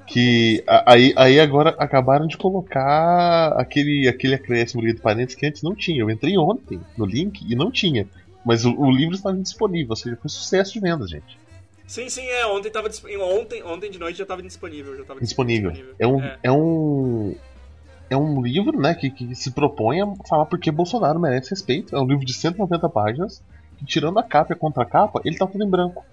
Que 0.06 0.62
a- 0.66 0.92
aí, 0.92 1.14
aí 1.16 1.40
agora 1.40 1.70
acabaram 1.78 2.26
de 2.26 2.36
colocar 2.36 3.54
aquele, 3.56 4.08
aquele 4.08 4.34
acréscimo 4.34 4.82
ali 4.82 4.92
do 4.92 5.00
parênteses 5.00 5.36
que 5.38 5.46
antes 5.46 5.62
não 5.62 5.74
tinha. 5.74 6.00
Eu 6.00 6.10
entrei 6.10 6.36
ontem 6.36 6.80
no 6.98 7.06
link 7.06 7.40
e 7.48 7.54
não 7.54 7.70
tinha. 7.70 8.06
Mas 8.44 8.64
o, 8.64 8.72
o 8.72 8.90
livro 8.90 9.14
estava 9.14 9.36
disponível, 9.36 9.90
ou 9.90 9.96
seja, 9.96 10.18
foi 10.20 10.28
sucesso 10.28 10.72
de 10.72 10.80
venda, 10.80 11.06
gente. 11.06 11.38
Sim, 11.86 12.08
sim, 12.08 12.26
é. 12.26 12.46
Ontem 12.46 12.70
tava 12.70 12.88
ontem, 13.20 13.62
ontem 13.62 13.90
de 13.90 13.98
noite 13.98 14.18
já 14.18 14.26
tava 14.26 14.42
disponível. 14.42 14.96
Já 14.96 15.04
tava 15.04 15.20
Disponível. 15.20 15.72
É 15.98 16.06
um, 16.06 16.22
É. 16.22 16.38
é 16.44 16.52
um, 16.52 17.34
é 18.08 18.16
um 18.16 18.40
livro 18.42 18.78
né, 18.80 18.94
que, 18.94 19.10
que 19.10 19.34
se 19.34 19.50
propõe 19.50 20.00
a 20.00 20.06
falar 20.26 20.46
porque 20.46 20.70
Bolsonaro 20.70 21.20
merece 21.20 21.50
respeito. 21.50 21.94
É 21.94 22.00
um 22.00 22.06
livro 22.06 22.24
de 22.24 22.32
190 22.32 22.88
páginas. 22.88 23.42
Que, 23.78 23.84
tirando 23.84 24.18
a 24.18 24.22
capa 24.22 24.52
e 24.52 24.56
a 24.56 24.58
contracapa, 24.58 25.20
ele 25.24 25.36
tá 25.36 25.46
tudo 25.46 25.64
em 25.64 25.68
branco. 25.68 26.04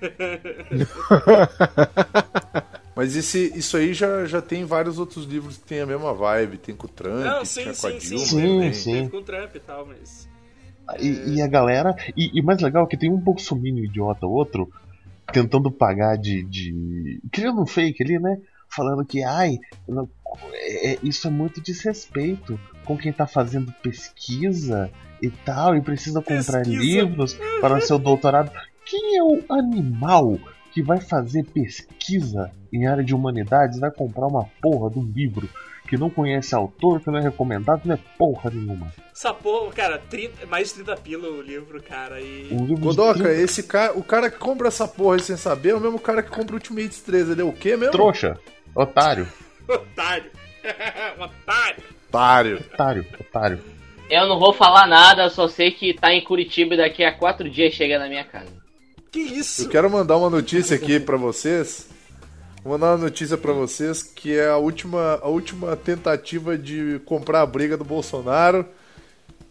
Mas 2.94 3.16
esse, 3.16 3.52
isso 3.56 3.76
aí 3.76 3.92
já, 3.94 4.24
já 4.26 4.40
tem 4.42 4.64
vários 4.64 4.98
outros 4.98 5.24
livros 5.24 5.56
que 5.56 5.64
tem 5.64 5.80
a 5.80 5.86
mesma 5.86 6.12
vibe. 6.14 6.58
Tem 6.58 6.76
com 6.76 6.86
o 6.86 6.90
Trump, 6.90 7.24
Não, 7.24 7.42
tinha 7.42 7.44
sim, 7.46 7.64
com 7.64 7.70
a 7.70 7.74
sim, 7.74 8.00
sim. 8.00 8.08
Dilma. 8.08 8.26
Sim, 8.26 8.42
também. 8.54 8.72
sim. 8.74 8.92
Teve 8.92 9.08
com 9.10 9.16
o 9.16 9.22
Trump 9.22 9.56
e 9.56 9.60
tal, 9.60 9.86
mas. 9.86 10.28
E, 10.98 11.36
e 11.36 11.42
a 11.42 11.46
galera. 11.46 11.94
E, 12.16 12.40
o 12.40 12.44
mais 12.44 12.60
legal 12.60 12.84
é 12.84 12.86
que 12.88 12.96
tem 12.96 13.10
um 13.10 13.16
bolsominion 13.18 13.84
idiota 13.84 14.26
outro 14.26 14.70
tentando 15.32 15.70
pagar 15.70 16.16
de, 16.16 16.42
de. 16.42 17.20
criando 17.30 17.62
um 17.62 17.66
fake 17.66 18.02
ali, 18.02 18.18
né? 18.18 18.38
Falando 18.68 19.04
que, 19.04 19.22
ai, 19.22 19.58
é- 20.52 20.92
é- 20.92 20.98
isso 21.02 21.26
é 21.26 21.30
muito 21.30 21.60
desrespeito 21.60 22.58
com 22.84 22.96
quem 22.96 23.12
tá 23.12 23.26
fazendo 23.26 23.72
pesquisa 23.82 24.90
e 25.22 25.28
tal, 25.30 25.76
e 25.76 25.80
precisa 25.80 26.20
comprar 26.22 26.60
Pesquisa. 26.64 26.80
livros 26.82 27.38
para 27.60 27.80
seu 27.80 27.98
doutorado. 27.98 28.50
Quem 28.86 29.16
é 29.18 29.22
o 29.22 29.40
animal 29.50 30.38
que 30.72 30.82
vai 30.82 31.00
fazer 31.00 31.44
pesquisa 31.44 32.50
em 32.72 32.86
área 32.86 33.02
de 33.04 33.14
humanidades 33.14 33.78
vai 33.78 33.90
comprar 33.90 34.26
uma 34.26 34.46
porra 34.62 34.90
de 34.90 34.98
um 34.98 35.04
livro 35.04 35.48
que 35.90 35.98
não 35.98 36.08
conhece 36.08 36.54
autor, 36.54 37.00
que 37.00 37.10
não 37.10 37.18
é 37.18 37.22
recomendado, 37.22 37.82
não 37.84 37.96
é 37.96 37.98
porra 38.16 38.48
nenhuma? 38.48 38.92
Essa 39.12 39.34
porra, 39.34 39.72
cara, 39.72 39.98
30, 39.98 40.46
mais 40.46 40.68
de 40.68 40.84
30 40.84 40.96
pila 40.98 41.28
o 41.28 41.42
livro, 41.42 41.82
cara. 41.82 42.20
E. 42.20 42.46
Um 42.52 42.64
livro 42.64 42.84
Godoka, 42.84 43.24
30 43.24 43.32
esse 43.32 43.64
cara, 43.64 43.98
o 43.98 44.04
cara 44.04 44.30
que 44.30 44.38
compra 44.38 44.68
essa 44.68 44.86
porra 44.86 45.16
aí 45.16 45.20
sem 45.20 45.36
saber 45.36 45.70
é 45.70 45.74
o 45.74 45.80
mesmo 45.80 45.98
cara 45.98 46.22
que 46.22 46.30
compra 46.30 46.54
Ultimate 46.54 47.02
3. 47.02 47.30
Ele 47.30 47.40
é 47.40 47.44
o 47.44 47.52
quê 47.52 47.76
mesmo? 47.76 47.90
Trouxa, 47.90 48.38
otário, 48.72 49.26
Otário. 49.68 50.30
otário. 51.18 51.82
Otário. 52.08 52.56
otário, 52.72 53.06
otário. 53.20 53.60
Eu 54.08 54.28
não 54.28 54.38
vou 54.38 54.52
falar 54.52 54.86
nada, 54.86 55.24
eu 55.24 55.30
só 55.30 55.48
sei 55.48 55.72
que 55.72 55.92
tá 55.92 56.14
em 56.14 56.22
Curitiba 56.22 56.74
e 56.74 56.78
daqui 56.78 57.02
a 57.02 57.12
quatro 57.12 57.50
dias 57.50 57.74
chega 57.74 57.98
na 57.98 58.08
minha 58.08 58.24
casa. 58.24 58.60
Que 59.10 59.18
isso? 59.18 59.64
Eu 59.64 59.68
quero 59.68 59.90
mandar 59.90 60.16
uma 60.16 60.30
notícia 60.30 60.76
aqui 60.76 61.00
pra 61.00 61.16
vocês. 61.16 61.88
Vou 62.62 62.72
mandar 62.74 62.92
uma 62.92 63.04
notícia 63.04 63.36
pra 63.38 63.52
vocês 63.52 64.02
que 64.02 64.36
é 64.36 64.48
a 64.48 64.56
última, 64.56 65.18
a 65.22 65.28
última 65.28 65.74
tentativa 65.76 66.58
de 66.58 67.00
comprar 67.06 67.40
a 67.42 67.46
briga 67.46 67.76
do 67.76 67.84
Bolsonaro. 67.84 68.66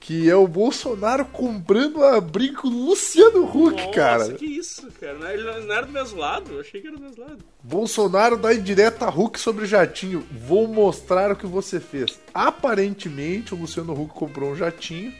Que 0.02 0.30
é 0.30 0.36
o 0.36 0.48
Bolsonaro 0.48 1.26
comprando 1.26 2.02
a 2.02 2.22
brinco 2.22 2.70
do 2.70 2.86
Luciano 2.86 3.44
Huck, 3.44 3.76
Nossa, 3.76 3.92
cara. 3.94 4.34
que 4.34 4.46
isso, 4.46 4.88
cara. 4.98 5.16
Não, 5.18 5.30
Ele 5.30 5.44
não 5.44 5.74
era 5.76 5.86
do 5.86 5.92
mesmo 5.92 6.18
lado? 6.18 6.54
Eu 6.54 6.62
achei 6.62 6.80
que 6.80 6.88
era 6.88 6.96
do 6.96 7.04
mesmo 7.04 7.22
lado. 7.22 7.40
Bolsonaro 7.62 8.38
dá 8.38 8.54
indireta 8.54 9.06
a 9.06 9.10
Huck 9.10 9.38
sobre 9.38 9.66
jatinho. 9.66 10.26
Vou 10.32 10.68
mostrar 10.70 11.32
o 11.32 11.36
que 11.36 11.46
você 11.46 11.82
fez. 11.82 12.18
Aparentemente, 12.34 13.54
o 13.54 13.58
Luciano 13.58 13.92
Huck 13.92 14.14
comprou 14.14 14.52
um 14.52 14.56
jatinho. 14.56 15.14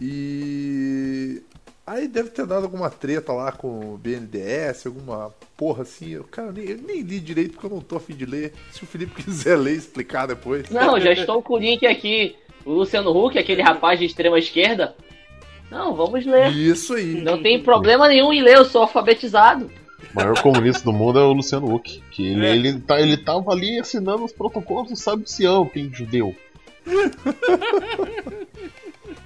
E. 0.00 1.42
Aí 1.90 2.06
deve 2.06 2.30
ter 2.30 2.46
dado 2.46 2.62
alguma 2.62 2.88
treta 2.88 3.32
lá 3.32 3.50
com 3.50 3.94
o 3.94 3.98
BNDES, 3.98 4.86
alguma 4.86 5.34
porra 5.56 5.82
assim. 5.82 6.10
Eu, 6.10 6.22
cara, 6.22 6.46
eu 6.50 6.52
nem, 6.52 6.68
eu 6.68 6.78
nem 6.78 7.00
li 7.00 7.18
direito 7.18 7.54
porque 7.54 7.66
eu 7.66 7.70
não 7.70 7.80
tô 7.80 7.96
afim 7.96 8.14
de 8.14 8.24
ler. 8.24 8.52
Se 8.70 8.84
o 8.84 8.86
Felipe 8.86 9.12
quiser 9.24 9.56
ler 9.56 9.74
e 9.74 9.78
explicar 9.78 10.26
depois. 10.26 10.70
Não, 10.70 11.00
já 11.00 11.10
estou 11.10 11.42
com 11.42 11.54
o 11.54 11.58
link 11.58 11.84
aqui. 11.84 12.36
O 12.64 12.74
Luciano 12.74 13.10
Huck, 13.10 13.36
aquele 13.36 13.60
rapaz 13.60 13.98
de 13.98 14.04
extrema 14.04 14.38
esquerda. 14.38 14.94
Não, 15.68 15.96
vamos 15.96 16.24
ler. 16.24 16.52
Isso 16.52 16.94
aí. 16.94 17.20
Não 17.22 17.42
tem 17.42 17.60
problema 17.60 18.06
nenhum 18.06 18.32
em 18.32 18.40
ler, 18.40 18.58
eu 18.58 18.64
sou 18.64 18.82
alfabetizado. 18.82 19.68
O 20.12 20.14
maior 20.14 20.40
comunista 20.40 20.84
do 20.84 20.92
mundo 20.92 21.18
é 21.18 21.24
o 21.24 21.32
Luciano 21.32 21.74
Huck. 21.74 22.00
Que 22.12 22.24
ele, 22.24 22.46
É. 22.46 22.54
ele, 22.54 22.78
tá, 22.78 23.00
ele 23.00 23.16
tava 23.16 23.50
ali 23.50 23.80
assinando 23.80 24.24
os 24.24 24.32
protocolos 24.32 24.90
do 24.90 24.96
Sábio 24.96 25.26
Sião, 25.26 25.64
aquele 25.64 25.90
judeu. 25.92 26.36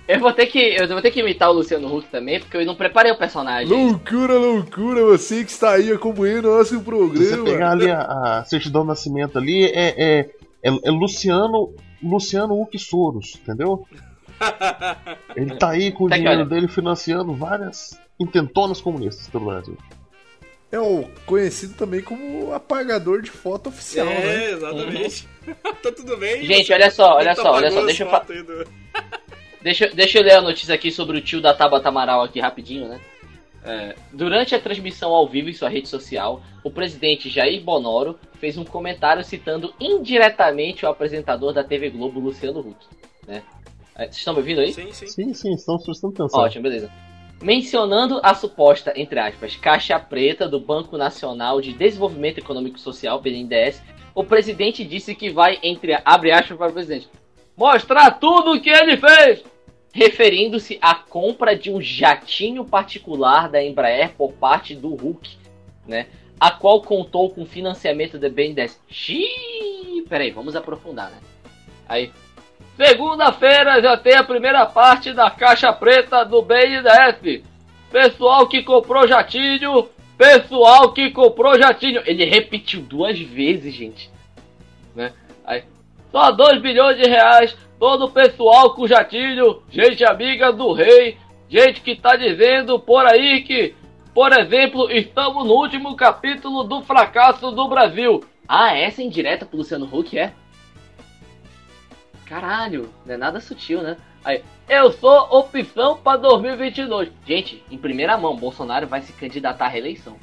Eu 0.07 0.21
vou 0.21 0.33
ter 0.35 0.47
que, 0.47 0.59
eu 0.59 0.87
vou 0.87 1.01
ter 1.01 1.11
que 1.11 1.21
imitar 1.21 1.49
o 1.51 1.55
Luciano 1.55 1.95
Huck 1.97 2.09
também, 2.09 2.39
porque 2.39 2.59
eu 2.59 2.67
não 2.67 2.75
preparei 2.75 3.11
o 3.11 3.17
personagem. 3.19 3.67
Loucura, 3.69 4.35
loucura, 4.39 5.03
você 5.03 5.43
que 5.43 5.51
está 5.51 5.73
aí 5.73 5.91
acompanhando 5.91 6.47
o 6.51 6.59
nosso 6.59 6.71
Se 6.71 6.77
você 6.77 6.85
programa. 6.85 7.45
pegar 7.45 7.71
ali 7.71 7.91
a, 7.91 8.01
a 8.41 8.45
certidão 8.45 8.83
de 8.83 8.89
nascimento 8.89 9.39
ali, 9.39 9.65
é, 9.65 9.95
é, 9.97 10.31
é, 10.63 10.69
é 10.85 10.91
Luciano, 10.91 11.75
Luciano 12.03 12.61
Huck 12.61 12.79
Soros, 12.79 13.39
entendeu? 13.43 13.87
Ele 15.35 15.57
tá 15.57 15.71
aí 15.71 15.91
com 15.91 16.05
o 16.05 16.09
Tá 16.09 16.17
aqui, 16.17 16.25
dinheiro 16.25 16.47
dele 16.49 16.69
financiando 16.69 17.33
várias 17.35 17.99
intentonas 18.21 18.81
comunistas 18.83 19.27
pelo 19.29 19.47
Brasil. 19.47 19.77
É 20.71 20.79
o 20.79 21.05
conhecido 21.25 21.75
também 21.75 22.03
como 22.03 22.53
apagador 22.53 23.23
de 23.23 23.31
foto 23.31 23.69
oficial, 23.69 24.07
é, 24.09 24.21
né? 24.27 24.51
exatamente. 24.51 25.29
tá 25.83 25.93
tudo 25.93 26.17
bem. 26.17 26.45
Gente, 26.45 26.73
olha 26.73 26.91
só, 26.91 27.15
olha 27.15 27.35
só, 27.35 27.53
olha 27.53 27.71
só, 27.71 27.83
deixa 27.85 28.03
eu, 28.05 28.11
fa- 28.11 28.21
fotos 28.21 28.37
aí 28.37 28.43
do- 28.43 28.67
deixa, 29.65 29.89
deixa 29.89 30.19
eu 30.19 30.23
ler 30.23 30.35
a 30.35 30.43
notícia 30.43 30.75
aqui 30.75 30.93
sobre 30.93 31.19
o 31.19 31.23
tio 31.23 31.41
da 31.41 31.55
Tabata 31.55 31.89
Amaral 31.89 32.23
aqui 32.23 32.39
rapidinho, 32.39 32.87
né? 32.87 33.01
É, 33.65 33.97
durante 34.13 34.55
a 34.55 34.61
transmissão 34.61 35.15
ao 35.15 35.27
vivo 35.27 35.49
em 35.49 35.55
sua 35.55 35.71
rede 35.71 35.89
social, 35.89 36.43
o 36.63 36.71
presidente 36.71 37.31
Jair 37.31 37.63
Bonoro 37.63 38.19
fez 38.35 38.59
um 38.59 38.65
comentário 38.65 39.25
citando 39.25 39.73
indiretamente 39.81 40.85
o 40.85 40.89
apresentador 40.89 41.55
da 41.55 41.65
TV 41.65 41.89
Globo, 41.89 42.21
Luciano 42.21 42.61
Huck. 42.61 42.87
Né? 43.27 43.43
É, 43.97 44.05
Vocês 44.05 44.19
estão 44.19 44.35
me 44.35 44.41
ouvindo 44.41 44.61
aí? 44.61 44.71
Sim, 44.71 44.93
sim. 44.93 45.07
Sim, 45.07 45.33
sim, 45.33 45.55
estamos 45.55 45.83
prestando 45.83 46.13
atenção. 46.13 46.41
Ótimo, 46.41 46.63
beleza. 46.63 46.91
Mencionando 47.43 48.21
a 48.23 48.35
suposta, 48.35 48.93
entre 48.97 49.19
aspas, 49.19 49.57
caixa 49.57 49.99
preta 49.99 50.47
do 50.47 50.61
Banco 50.61 50.99
Nacional 50.99 51.63
de 51.63 51.73
Desenvolvimento 51.73 52.39
Econômico 52.39 52.77
e 52.77 52.81
Social, 52.81 53.19
BNDES, 53.21 53.83
o 54.15 54.23
presidente 54.23 54.85
disse 54.85 55.15
que 55.15 55.31
vai, 55.31 55.59
entre 55.63 55.99
abre 56.05 56.33
aspas 56.33 56.59
para 56.59 56.71
o 56.71 56.73
presidente, 56.73 57.09
mostrar 57.57 58.11
tudo 58.13 58.53
o 58.53 58.61
que 58.61 58.71
ele 58.71 58.97
fez, 58.97 59.43
referindo-se 59.95 60.77
à 60.83 60.93
compra 60.97 61.57
de 61.57 61.71
um 61.71 61.81
jatinho 61.81 62.65
particular 62.65 63.49
da 63.49 63.63
Embraer 63.63 64.13
por 64.19 64.33
parte 64.33 64.75
do 64.75 64.93
Hulk, 64.95 65.39
né? 65.87 66.09
A 66.39 66.51
qual 66.51 66.83
contou 66.83 67.31
com 67.31 67.47
financiamento 67.47 68.19
da 68.19 68.29
BNDES. 68.29 68.81
Xiii, 68.91 70.05
peraí, 70.09 70.33
vamos 70.33 70.57
aprofundar, 70.57 71.11
né? 71.11 71.19
Aí, 71.89 72.13
Segunda-feira 72.77 73.81
já 73.81 73.97
tem 73.97 74.17
a 74.17 74.25
primeira 74.25 74.67
parte 74.67 75.13
da 75.13 75.31
caixa 75.31 75.73
preta 75.73 76.25
do 76.25 76.43
BNDES. 76.43 77.45
Pessoal 77.89 78.49
que 78.49 78.65
comprou 78.65 79.07
jatinho, 79.07 79.89
pessoal 80.19 80.93
que 80.93 81.11
comprou 81.11 81.57
jatinho. 81.57 82.03
Ele 82.05 82.25
repetiu 82.25 82.81
duas 82.81 83.17
vezes, 83.17 83.73
gente. 83.73 84.11
Né? 84.93 85.13
Aí, 85.45 85.63
só 86.11 86.33
2 86.33 86.61
bilhões 86.61 86.97
de 86.97 87.09
reais, 87.09 87.57
todo 87.85 88.07
o 88.07 88.11
pessoal 88.11 88.75
com 88.75 88.87
jatinho, 88.87 89.63
gente 89.69 90.03
amiga 90.07 90.51
do 90.51 90.73
rei, 90.73 91.19
gente 91.51 91.83
que 91.83 91.95
tá 91.95 92.17
dizendo 92.17 92.81
por 92.81 93.05
aí 93.05 93.43
que, 93.43 93.75
por 94.15 94.33
exemplo, 94.33 94.91
estamos 94.91 95.45
no 95.45 95.53
último 95.53 95.95
capítulo 95.95 96.65
do 96.65 96.83
fracasso 96.83 97.51
do 97.51 97.69
Brasil. 97.69 98.25
Ah, 98.49 98.75
essa 98.75 99.03
é 99.03 99.05
indireta 99.05 99.45
pro 99.45 99.59
Luciano 99.59 99.85
Huck, 99.85 100.19
é? 100.19 100.33
Caralho, 102.25 102.89
não 103.05 103.17
é 103.17 103.19
nada 103.19 103.39
sutil, 103.39 103.83
né? 103.83 103.99
Aí, 104.25 104.43
eu 104.67 104.91
sou 104.91 105.39
opção 105.39 105.99
pra 105.99 106.17
2022. 106.17 107.11
Gente, 107.27 107.63
em 107.71 107.77
primeira 107.77 108.17
mão, 108.17 108.35
Bolsonaro 108.35 108.87
vai 108.87 109.03
se 109.03 109.13
candidatar 109.13 109.67
à 109.67 109.69
reeleição. 109.69 110.17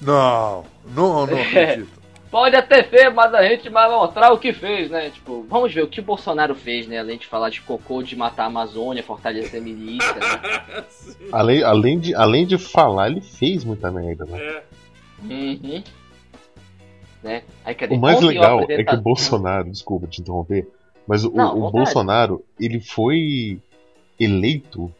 Não, 0.00 0.64
não, 0.92 1.24
não 1.24 1.38
acredito. 1.40 2.01
Pode 2.32 2.56
até 2.56 2.82
ser, 2.82 3.10
mas 3.10 3.34
a 3.34 3.42
gente 3.46 3.68
vai 3.68 3.90
mostrar 3.90 4.32
o 4.32 4.38
que 4.38 4.54
fez, 4.54 4.88
né? 4.90 5.10
Tipo, 5.10 5.44
vamos 5.50 5.74
ver 5.74 5.82
o 5.82 5.86
que 5.86 6.00
o 6.00 6.02
Bolsonaro 6.02 6.54
fez, 6.54 6.86
né? 6.86 6.98
Além 6.98 7.18
de 7.18 7.26
falar 7.26 7.50
de 7.50 7.60
cocô, 7.60 8.02
de 8.02 8.16
matar 8.16 8.44
a 8.44 8.46
Amazônia, 8.46 9.02
fortalecer 9.02 9.60
a 9.60 9.62
milícia, 9.62 10.14
né? 10.14 10.84
Além, 11.30 11.62
além, 11.62 11.98
de, 11.98 12.14
além 12.14 12.46
de 12.46 12.56
falar, 12.56 13.10
ele 13.10 13.20
fez 13.20 13.64
muita 13.64 13.90
merda, 13.90 14.24
né? 14.24 14.38
É. 14.40 14.62
Uhum. 15.22 15.82
Né? 17.22 17.42
Aí, 17.66 17.74
cadê? 17.74 17.96
O 17.96 18.00
mais 18.00 18.18
legal 18.22 18.64
é 18.66 18.82
que 18.82 18.94
o 18.94 19.00
Bolsonaro, 19.02 19.70
desculpa 19.70 20.06
te 20.06 20.22
interromper, 20.22 20.66
mas 21.06 21.24
o, 21.24 21.32
Não, 21.32 21.58
o. 21.58 21.70
Bolsonaro, 21.70 22.42
ele 22.58 22.80
foi 22.80 23.60
eleito 24.18 24.90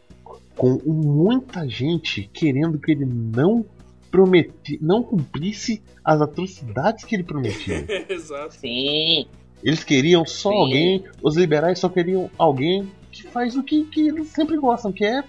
com 0.54 0.78
muita 0.84 1.66
gente 1.66 2.28
querendo 2.30 2.78
que 2.78 2.92
ele 2.92 3.06
não 3.06 3.64
prometi, 4.12 4.78
não 4.80 5.02
cumprisse 5.02 5.82
as 6.04 6.20
atrocidades 6.20 7.04
que 7.04 7.16
ele 7.16 7.24
prometia. 7.24 7.84
Exato. 8.08 8.54
Sim, 8.54 9.26
Eles 9.64 9.82
queriam 9.82 10.24
só 10.26 10.50
Sim. 10.50 10.56
alguém, 10.58 11.04
os 11.22 11.36
liberais 11.36 11.78
só 11.78 11.88
queriam 11.88 12.30
alguém 12.36 12.92
que 13.10 13.22
faz 13.24 13.56
o 13.56 13.62
que, 13.62 13.84
que 13.86 14.08
eles 14.08 14.28
sempre 14.28 14.56
gostam, 14.58 14.92
que 14.92 15.04
é 15.04 15.24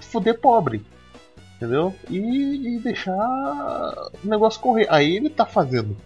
foder 0.00 0.40
pobre. 0.40 0.82
Entendeu? 1.56 1.94
E, 2.08 2.76
e 2.76 2.78
deixar 2.78 3.12
o 3.14 4.28
negócio 4.28 4.60
correr. 4.60 4.86
Aí 4.90 5.16
ele 5.16 5.28
tá 5.28 5.44
fazendo 5.44 5.96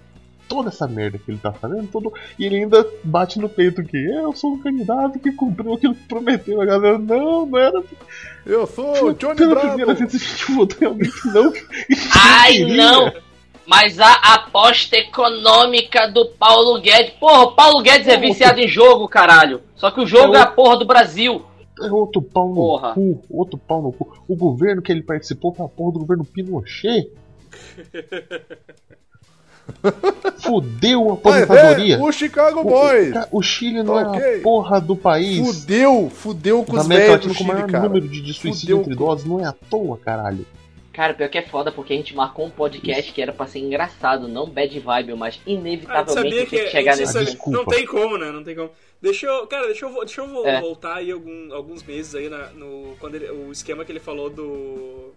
toda 0.53 0.69
essa 0.69 0.87
merda 0.87 1.19
que 1.19 1.31
ele 1.31 1.39
tá 1.39 1.51
fazendo, 1.51 1.89
todo, 1.89 2.13
e 2.39 2.45
ele 2.45 2.57
ainda 2.57 2.87
bate 3.03 3.39
no 3.39 3.49
peito 3.49 3.83
que 3.83 3.97
eu 3.97 4.35
sou 4.35 4.53
um 4.53 4.59
candidato 4.59 5.19
que 5.19 5.33
cumpriu 5.33 5.73
aquilo 5.73 5.95
que 5.95 6.07
prometeu. 6.07 6.61
A 6.61 6.67
galera, 6.67 6.99
não, 6.99 7.47
não 7.47 7.59
era. 7.59 7.83
Eu 8.45 8.67
sou 8.67 9.07
o 9.07 9.15
Johnny 9.15 9.37
Pela 9.37 9.55
Bravo. 9.55 9.69
primeira 9.69 9.95
vez 9.95 10.15
a 10.15 10.19
gente 10.19 10.53
votou 10.53 10.79
em 10.83 10.85
alguém 10.91 11.11
que 11.11 11.29
não. 11.29 11.53
Ai, 12.15 12.59
não! 12.77 13.13
Mas 13.67 13.99
a 13.99 14.13
aposta 14.35 14.97
econômica 14.97 16.11
do 16.11 16.27
Paulo 16.39 16.81
Guedes. 16.81 17.15
Porra, 17.15 17.43
o 17.45 17.53
Paulo 17.53 17.81
Guedes 17.83 18.09
é 18.09 18.19
viciado 18.19 18.61
em 18.61 18.69
jogo, 18.69 19.09
caralho. 19.09 19.63
Só 19.77 19.91
que 19.91 20.01
o 20.01 20.07
jogo 20.07 20.35
é 20.35 20.41
a 20.41 20.47
porra 20.47 20.79
do 20.79 20.85
Brasil. 20.85 21.43
É 21.81 21.91
outro 21.91 22.21
pau 22.21 22.49
no 22.49 22.55
Porra. 22.55 22.93
cu, 22.93 23.23
outro 23.31 23.57
pau 23.59 23.81
no 23.81 23.93
cu. 23.93 24.13
O 24.29 24.37
governo 24.37 24.83
que 24.83 24.93
ele 24.93 25.03
participou 25.03 25.55
foi 25.55 25.65
a 25.65 25.69
porra 25.69 25.93
do 25.93 26.01
governo 26.01 26.25
Pinochet. 26.25 27.11
Fudeu 30.41 31.11
a 31.11 31.15
aposentadoria. 31.15 31.97
é, 31.97 31.99
o 32.01 32.13
Chicago 32.13 32.65
Boys. 32.65 33.15
o, 33.31 33.39
o 33.39 33.43
Chile 33.43 33.83
não 33.83 33.99
é 33.99 34.05
Ok. 34.07 34.37
a 34.39 34.43
porra 34.43 34.81
do 34.81 34.97
país 34.97 35.39
Fudeu, 35.47 36.11
fudeu 36.11 36.65
com 36.65 36.75
da 36.75 36.81
os 36.81 36.87
América 36.87 37.09
velhos 37.19 37.23
do 37.25 37.29
Latina 37.29 37.35
com 37.35 37.45
o 37.45 37.47
Chile, 37.47 37.53
maior 37.53 37.71
cara. 37.71 37.85
número 37.89 38.09
de, 38.09 38.21
de 38.21 38.35
suicídio 38.35 38.79
entre 38.81 38.93
idosos. 38.93 39.25
Não 39.27 39.41
é 39.41 39.45
à 39.47 39.53
toa, 39.53 39.97
caralho. 39.99 40.45
Cara, 40.93 41.15
pior 41.15 41.29
que 41.31 41.39
é 41.39 41.43
foda, 41.43 41.73
porque 41.73 41.95
a 41.95 41.97
gente 41.97 42.15
marcou 42.15 42.45
um 42.45 42.51
podcast 42.51 43.13
que 43.13 43.23
era 43.23 43.33
pra 43.33 43.47
ser 43.47 43.61
engraçado, 43.61 44.29
não 44.29 44.47
bad 44.47 44.79
vibe, 44.79 45.15
mas 45.15 45.37
Ah, 45.39 45.51
inevitavelmente 45.51 46.13
sabia 46.13 46.47
tem 46.47 46.65
que 46.65 46.71
chegar 46.71 46.97
nesse 46.97 47.13
sabe- 47.15 47.25
Desculpa. 47.25 47.59
Não 47.59 47.65
tem 47.65 47.87
como, 47.87 48.19
né? 48.19 48.31
Não 48.31 48.45
tem 48.45 48.55
como. 48.55 48.71
Deixa 49.01 49.27
eu, 49.27 49.47
cara, 49.47 49.67
deixa 49.67 49.87
eu, 49.87 49.95
deixa 50.05 50.21
eu 50.21 50.47
É. 50.47 50.61
voltar 50.61 50.97
aí 50.97 51.11
algum- 51.11 51.53
alguns 51.55 51.83
meses 51.83 52.15
aí 52.15 52.29
na- 52.29 52.51
no 52.51 52.95
quando 53.01 53.15
ele- 53.15 53.31
o 53.31 53.51
esquema 53.51 53.85
que 53.87 53.91
ele 53.93 54.01
falou 54.01 54.29
do 54.29 55.13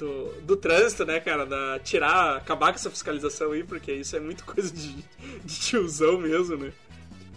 do, 0.00 0.32
do 0.42 0.56
trânsito, 0.56 1.04
né, 1.04 1.20
cara, 1.20 1.44
da 1.46 1.78
tirar, 1.78 2.36
acabar 2.38 2.72
com 2.72 2.76
essa 2.76 2.90
fiscalização 2.90 3.52
aí, 3.52 3.62
porque 3.62 3.92
isso 3.92 4.16
é 4.16 4.20
muito 4.20 4.44
coisa 4.46 4.72
de, 4.72 4.92
de 5.44 5.60
tiozão 5.60 6.18
mesmo, 6.18 6.56
né? 6.56 6.72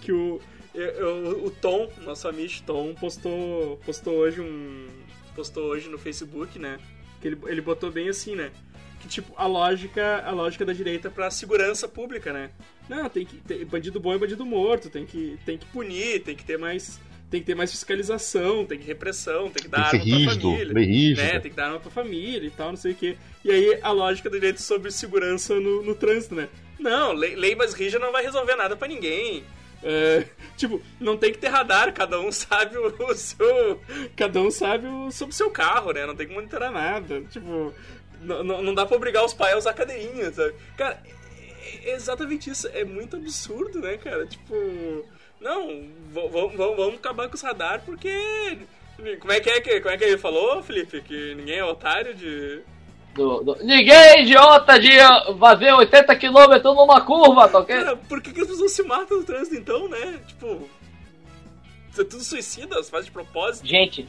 Que 0.01 0.11
o 0.11 0.39
eu- 0.73 1.45
o 1.45 1.51
Tom, 1.51 1.91
nosso 2.03 2.27
amigo 2.27 2.53
Tom, 2.65 2.95
postou 2.95 3.77
postou 3.85 4.15
hoje 4.15 4.41
um 4.41 4.87
postou 5.35 5.65
hoje 5.65 5.87
no 5.89 5.97
Facebook, 5.99 6.57
né? 6.57 6.79
Que 7.21 7.27
ele, 7.27 7.37
ele 7.45 7.61
botou 7.61 7.91
bem 7.91 8.09
assim, 8.09 8.35
né? 8.35 8.51
Que 8.99 9.07
tipo 9.07 9.33
a 9.37 9.45
lógica 9.45 10.23
a 10.25 10.31
lógica 10.31 10.65
da 10.65 10.73
direita 10.73 11.11
pra 11.11 11.29
segurança 11.29 11.87
pública, 11.87 12.31
né? 12.33 12.49
Não, 12.89 13.07
tem 13.09 13.25
que 13.25 13.37
ter, 13.37 13.63
bandido 13.65 13.99
bom 13.99 14.13
é 14.13 14.17
bandido 14.17 14.45
morto, 14.45 14.89
tem 14.89 15.05
que 15.05 15.37
tem 15.45 15.57
que 15.57 15.65
punir, 15.67 16.23
tem 16.23 16.35
que 16.35 16.43
ter 16.43 16.57
mais 16.57 16.99
tem 17.33 17.39
que 17.41 17.47
ter 17.47 17.55
mais 17.55 17.71
fiscalização, 17.71 18.63
tem 18.63 18.77
que 18.77 18.85
repressão, 18.85 19.49
tem 19.49 19.63
que 19.63 19.67
dar 19.67 19.89
Tem 19.89 19.99
que 19.99 20.11
arma 20.11 20.23
pra 20.25 20.33
rígido, 20.33 20.49
família. 20.51 20.73
bem 20.75 20.85
rígido. 20.85 21.17
Né, 21.23 21.39
tem 21.39 21.49
que 21.49 21.57
dar 21.57 21.65
arma 21.65 21.79
pra 21.79 21.89
família 21.89 22.45
e 22.47 22.51
tal, 22.51 22.69
não 22.69 22.75
sei 22.77 22.91
o 22.91 22.95
quê. 22.95 23.17
E 23.43 23.49
aí 23.49 23.79
a 23.81 23.91
lógica 23.91 24.29
do 24.29 24.39
direito 24.39 24.61
sobre 24.61 24.91
segurança 24.91 25.55
no, 25.59 25.81
no 25.81 25.95
trânsito, 25.95 26.35
né? 26.35 26.47
Não, 26.79 27.11
lei, 27.11 27.35
lei 27.35 27.55
mais 27.55 27.73
rígida 27.73 27.97
não 27.97 28.11
vai 28.11 28.21
resolver 28.23 28.55
nada 28.55 28.75
pra 28.75 28.87
ninguém. 28.87 29.43
É, 29.81 30.25
tipo, 30.55 30.79
não 30.99 31.17
tem 31.17 31.31
que 31.31 31.39
ter 31.39 31.47
radar, 31.47 31.91
cada 31.91 32.19
um 32.19 32.29
sabe 32.31 32.77
o, 32.77 32.85
o 33.03 33.15
seu. 33.15 33.81
Cada 34.15 34.39
um 34.39 34.51
sabe 34.51 34.85
o, 34.87 35.09
sobre 35.11 35.33
o 35.33 35.35
seu 35.35 35.49
carro, 35.49 35.91
né? 35.91 36.05
Não 36.05 36.15
tem 36.15 36.27
que 36.27 36.33
monitorar 36.35 36.71
nada. 36.71 37.19
Tipo, 37.31 37.73
não, 38.21 38.43
não 38.43 38.61
não 38.61 38.73
dá 38.75 38.85
pra 38.85 38.95
obrigar 38.95 39.25
os 39.25 39.33
pais 39.33 39.55
a 39.55 39.57
usar 39.57 39.73
cadeirinha, 39.73 40.31
sabe? 40.31 40.53
Cara, 40.77 41.01
é- 41.65 41.89
é 41.89 41.95
exatamente 41.95 42.51
isso. 42.51 42.67
É 42.67 42.85
muito 42.85 43.15
absurdo, 43.15 43.79
né, 43.79 43.97
cara? 43.97 44.25
Tipo. 44.27 45.03
Não, 45.43 45.83
vamos, 46.13 46.55
vamos 46.55 46.95
acabar 46.95 47.27
com 47.27 47.35
os 47.35 47.41
radar 47.41 47.81
porque. 47.85 48.09
Como 49.19 49.31
é 49.33 49.39
que 49.39 49.49
é 49.49 49.59
que, 49.59 49.81
como 49.81 49.93
é 49.93 49.97
que 49.97 50.03
ele 50.05 50.17
falou, 50.17 50.63
Felipe? 50.63 51.01
Que 51.01 51.35
ninguém 51.35 51.57
é 51.57 51.65
otário 51.65 52.13
de. 52.15 52.61
Do- 53.13 53.43
do- 53.43 53.57
Ninguém 53.63 53.93
é 53.93 54.21
idiota 54.23 54.79
de 54.79 54.89
fazer 55.39 55.71
80 55.73 56.15
km 56.15 56.63
numa 56.63 57.01
curva, 57.01 57.47
tá 57.49 57.59
ok? 57.59 57.75
Cara, 57.75 57.95
por 57.95 58.21
que, 58.21 58.31
que 58.33 58.41
as 58.41 58.47
pessoas 58.47 58.71
se 58.71 58.81
matam 58.83 59.17
no 59.19 59.23
trânsito 59.23 59.55
então, 59.55 59.87
né? 59.89 60.19
Tipo. 60.27 60.67
É 61.97 62.03
tudo 62.03 62.23
suicidas, 62.23 62.89
faz 62.89 63.05
de 63.05 63.11
propósito. 63.11 63.67
Gente, 63.67 64.07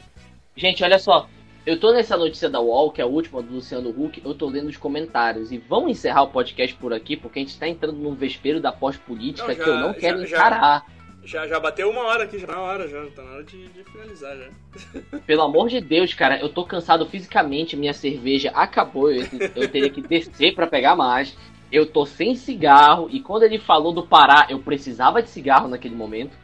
gente, 0.55 0.83
olha 0.83 0.97
só. 0.97 1.27
Eu 1.65 1.79
tô 1.79 1.91
nessa 1.91 2.15
notícia 2.15 2.49
da 2.49 2.59
UOL, 2.59 2.91
que 2.91 3.01
é 3.01 3.03
a 3.03 3.07
última 3.07 3.41
do 3.41 3.53
Luciano 3.55 3.89
Huck, 3.89 4.21
eu 4.23 4.33
tô 4.35 4.47
lendo 4.47 4.69
os 4.69 4.77
comentários. 4.77 5.51
E 5.51 5.57
vamos 5.57 5.91
encerrar 5.91 6.23
o 6.23 6.27
podcast 6.29 6.75
por 6.77 6.93
aqui, 6.93 7.15
porque 7.17 7.39
a 7.39 7.41
gente 7.41 7.57
tá 7.59 7.67
entrando 7.67 7.97
num 7.97 8.13
vespeiro 8.15 8.59
da 8.61 8.71
pós-política 8.71 9.53
que 9.55 9.61
eu 9.61 9.75
não 9.79 9.93
quero 9.93 10.25
já- 10.25 10.37
encarar. 10.37 10.85
Já, 10.87 10.94
já 11.25 11.59
bateu 11.59 11.89
uma 11.89 12.03
hora 12.03 12.23
aqui, 12.23 12.37
já 12.37 12.47
tá 12.47 12.53
na 12.53 12.61
hora, 12.61 12.87
já. 12.87 13.05
Tá 13.11 13.23
na 13.23 13.31
hora 13.31 13.43
de, 13.43 13.67
de 13.67 13.83
finalizar 13.83 14.37
já. 14.37 15.19
Pelo 15.25 15.41
amor 15.41 15.69
de 15.69 15.81
Deus, 15.81 16.13
cara, 16.13 16.39
eu 16.39 16.49
tô 16.49 16.65
cansado 16.65 17.05
fisicamente, 17.05 17.75
minha 17.75 17.93
cerveja 17.93 18.51
acabou, 18.51 19.11
eu, 19.11 19.25
eu 19.55 19.67
teria 19.67 19.89
que 19.89 20.01
descer 20.01 20.53
pra 20.53 20.67
pegar 20.67 20.95
mais. 20.95 21.37
Eu 21.71 21.85
tô 21.85 22.05
sem 22.05 22.35
cigarro, 22.35 23.09
e 23.11 23.19
quando 23.19 23.43
ele 23.43 23.57
falou 23.57 23.91
do 23.91 24.05
Pará, 24.05 24.47
eu 24.49 24.59
precisava 24.59 25.21
de 25.21 25.29
cigarro 25.29 25.67
naquele 25.67 25.95
momento, 25.95 26.37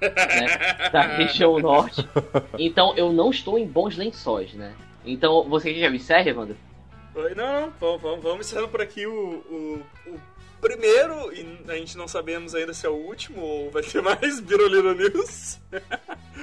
né? 0.00 0.46
Da 0.92 1.02
região 1.02 1.58
norte. 1.58 2.08
Então 2.58 2.94
eu 2.96 3.12
não 3.12 3.30
estou 3.30 3.58
em 3.58 3.66
bons 3.66 3.96
lençóis, 3.96 4.54
né? 4.54 4.72
Então, 5.04 5.48
você 5.48 5.72
quer 5.72 5.80
que 5.80 5.86
eu 5.86 5.94
encerre, 5.94 6.30
Evandro? 6.30 6.56
Não, 7.14 7.34
não, 7.34 7.72
vamos, 7.80 8.02
vamos, 8.02 8.22
vamos 8.22 8.46
encerrando 8.46 8.68
por 8.68 8.80
aqui 8.80 9.06
o, 9.06 9.12
o, 9.50 9.82
o 10.06 10.20
primeiro, 10.60 11.32
e 11.32 11.46
a 11.70 11.74
gente 11.74 11.96
não 11.96 12.08
sabemos 12.08 12.54
ainda 12.54 12.74
se 12.74 12.86
é 12.86 12.88
o 12.88 12.94
último 12.94 13.40
ou 13.40 13.70
vai 13.70 13.82
ter 13.82 14.00
mais 14.02 14.40
Biroliro 14.40 14.94
News. 14.94 15.58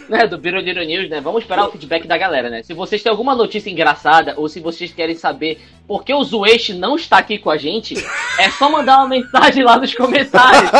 né, 0.09 0.27
do 0.27 0.37
Biroliro 0.37 0.83
News, 0.83 1.09
né? 1.09 1.21
Vamos 1.21 1.43
esperar 1.43 1.67
o 1.67 1.71
feedback 1.71 2.07
da 2.07 2.17
galera, 2.17 2.49
né? 2.49 2.63
Se 2.63 2.73
vocês 2.73 3.03
têm 3.03 3.09
alguma 3.09 3.35
notícia 3.35 3.69
engraçada 3.69 4.33
ou 4.37 4.47
se 4.47 4.59
vocês 4.59 4.91
querem 4.91 5.15
saber 5.15 5.59
por 5.87 6.03
que 6.03 6.13
o 6.13 6.23
Zueste 6.23 6.73
não 6.73 6.95
está 6.95 7.17
aqui 7.17 7.37
com 7.37 7.49
a 7.49 7.57
gente, 7.57 7.95
é 8.39 8.49
só 8.51 8.69
mandar 8.69 8.97
uma 8.97 9.09
mensagem 9.09 9.63
lá 9.63 9.77
nos 9.77 9.93
comentários, 9.93 10.71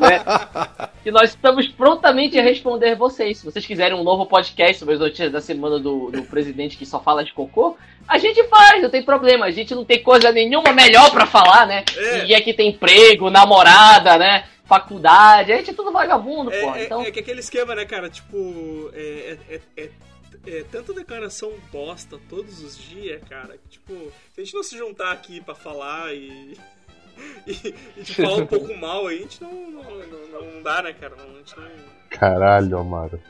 né? 0.00 0.88
Que 1.04 1.10
nós 1.10 1.30
estamos 1.30 1.68
prontamente 1.68 2.38
a 2.38 2.42
responder 2.42 2.96
vocês. 2.96 3.38
Se 3.38 3.44
vocês 3.44 3.64
quiserem 3.66 3.96
um 3.96 4.02
novo 4.02 4.24
podcast 4.26 4.78
sobre 4.78 4.94
as 4.94 5.00
notícias 5.00 5.30
da 5.30 5.40
semana 5.40 5.78
do, 5.78 6.10
do 6.10 6.22
presidente 6.24 6.76
que 6.78 6.86
só 6.86 6.98
fala 6.98 7.22
de 7.22 7.32
cocô, 7.32 7.76
a 8.08 8.16
gente 8.18 8.42
faz, 8.48 8.82
não 8.82 8.88
tem 8.90 9.02
problema. 9.04 9.44
A 9.44 9.50
gente 9.50 9.74
não 9.74 9.84
tem 9.84 10.02
coisa 10.02 10.32
nenhuma 10.32 10.72
melhor 10.72 11.10
pra 11.12 11.26
falar, 11.26 11.66
né? 11.66 11.84
É. 11.96 12.18
Ninguém 12.22 12.36
aqui 12.36 12.54
tem 12.54 12.70
emprego, 12.70 13.28
namorada, 13.30 14.16
né? 14.16 14.46
Faculdade, 14.64 15.52
a 15.52 15.56
gente 15.58 15.70
é 15.70 15.74
tudo 15.74 15.92
vagabundo, 15.92 16.50
É, 16.50 16.60
porra. 16.62 16.78
é- 16.78 16.84
Então, 16.84 17.02
é 17.02 17.10
que 17.10 17.20
aquele 17.20 17.40
esquema, 17.40 17.74
né, 17.74 17.84
cara? 17.84 18.08
Tipo, 18.08 18.90
é, 18.94 19.36
é, 19.50 19.54
é, 19.76 19.82
é, 19.84 19.90
é 20.60 20.64
tanta 20.72 20.94
declaração 20.94 21.52
bosta 21.70 22.18
todos 22.30 22.62
os 22.64 22.78
dias, 22.78 23.20
cara. 23.28 23.58
que, 23.58 23.68
Tipo, 23.78 23.92
se 24.32 24.40
a 24.40 24.44
gente 24.44 24.54
não 24.54 24.62
se 24.62 24.78
juntar 24.78 25.12
aqui 25.12 25.42
pra 25.42 25.54
falar 25.54 26.14
e. 26.14 26.56
E, 27.46 27.74
e 27.96 28.02
de 28.02 28.14
falar 28.14 28.36
um 28.36 28.46
pouco 28.46 28.74
mal 28.78 29.06
aí, 29.06 29.18
a 29.18 29.20
gente 29.20 29.42
não, 29.42 29.50
não, 29.52 29.82
não, 29.82 30.54
não 30.54 30.62
dá, 30.62 30.82
né, 30.82 30.94
cara? 30.98 31.12
Não, 31.16 31.24
a 31.34 31.38
gente 31.38 31.54
não. 31.58 31.64
Caralho, 32.10 32.78
Amaro. 32.78 33.20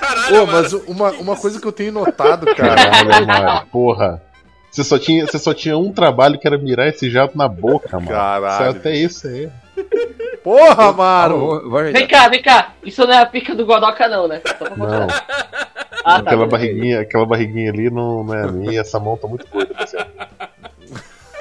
Caralho, 0.00 0.28
Pô, 0.28 0.46
mano. 0.46 0.52
mas 0.52 0.72
uma, 0.72 1.10
uma 1.22 1.36
coisa 1.36 1.60
que 1.60 1.66
eu 1.66 1.72
tenho 1.72 1.92
notado, 1.92 2.46
cara. 2.54 2.74
Caralho, 2.90 3.24
Amaro. 3.30 3.66
Porra. 3.68 4.22
Você 4.70 4.82
só, 4.82 4.98
tinha, 4.98 5.24
você 5.24 5.38
só 5.38 5.54
tinha 5.54 5.78
um 5.78 5.92
trabalho 5.92 6.36
que 6.36 6.48
era 6.48 6.58
mirar 6.58 6.88
esse 6.88 7.08
jato 7.08 7.38
na 7.38 7.46
boca, 7.46 7.96
mano. 7.96 8.08
Caralho. 8.10 8.64
Só 8.64 8.70
até 8.78 8.92
isso 8.96 9.28
aí. 9.28 9.48
Porra, 10.42 10.92
Maro! 10.92 11.38
Vou- 11.38 11.70
vou 11.70 11.78
ajeitar. 11.78 12.00
Vem 12.00 12.08
cá, 12.08 12.28
vem 12.28 12.42
cá. 12.42 12.72
Isso 12.82 13.06
não 13.06 13.14
é 13.14 13.18
a 13.22 13.26
pica 13.26 13.54
do 13.54 13.64
Godoka, 13.64 14.08
não, 14.08 14.26
né? 14.26 14.40
Só 14.46 14.54
pra 14.54 14.76
Não. 14.76 15.06
Ah, 16.04 16.20
tá. 16.22 16.30
aquela, 16.30 16.46
barriguinha, 16.46 17.00
aquela 17.00 17.24
barriguinha 17.24 17.70
ali 17.70 17.88
não, 17.88 18.24
não 18.24 18.34
é 18.34 18.50
minha, 18.50 18.80
essa 18.80 18.98
mão 19.00 19.16
tá 19.16 19.26
muito 19.28 19.46
gorda. 19.48 19.72
pra 19.72 19.86
ser. 19.86 20.06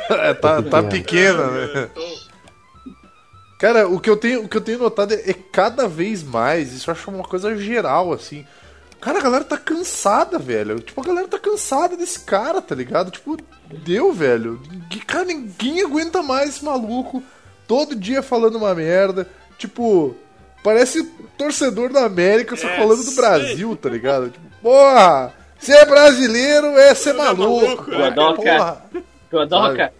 É, 0.09 0.33
tá, 0.33 0.61
tá 0.61 0.83
pequena, 0.83 1.47
né? 1.47 1.89
Cara, 3.57 3.87
o 3.87 3.99
que 3.99 4.09
eu 4.09 4.17
tenho, 4.17 4.43
o 4.43 4.49
que 4.49 4.57
eu 4.57 4.61
tenho 4.61 4.79
notado 4.79 5.13
é, 5.13 5.29
é 5.29 5.33
cada 5.33 5.87
vez 5.87 6.21
mais, 6.21 6.73
isso 6.73 6.89
eu 6.89 6.93
acho 6.93 7.09
uma 7.09 7.23
coisa 7.23 7.55
geral, 7.57 8.11
assim. 8.11 8.45
Cara, 8.99 9.19
a 9.19 9.21
galera 9.21 9.43
tá 9.43 9.57
cansada, 9.57 10.37
velho. 10.39 10.79
Tipo, 10.79 11.01
a 11.01 11.05
galera 11.05 11.27
tá 11.27 11.37
cansada 11.39 11.95
desse 11.95 12.19
cara, 12.21 12.61
tá 12.61 12.73
ligado? 12.75 13.11
Tipo, 13.11 13.37
deu, 13.85 14.11
velho. 14.13 14.61
Ninguém- 14.69 15.01
Cara, 15.05 15.25
ninguém 15.25 15.81
aguenta 15.81 16.21
mais 16.21 16.49
esse 16.49 16.63
maluco. 16.65 17.21
Todo 17.67 17.95
dia 17.95 18.21
falando 18.23 18.55
uma 18.55 18.73
merda. 18.73 19.27
Tipo, 19.57 20.15
parece 20.63 21.03
torcedor 21.37 21.91
da 21.91 22.05
América 22.05 22.55
só 22.55 22.67
É, 22.67 22.77
falando 22.77 22.97
do 23.03 23.11
sim. 23.11 23.15
Brasil, 23.15 23.75
tá 23.75 23.89
ligado? 23.89 24.29
Tipo, 24.29 24.45
porra, 24.61 25.33
ser 25.59 25.85
brasileiro 25.85 26.67
é 26.77 26.93
ser 26.95 27.13
maluco. 27.13 27.61
maluco, 27.65 27.91
cara. 27.91 28.09
Godoka. 28.09 28.41
Porra. 28.41 28.83
Godoka, 29.33 29.93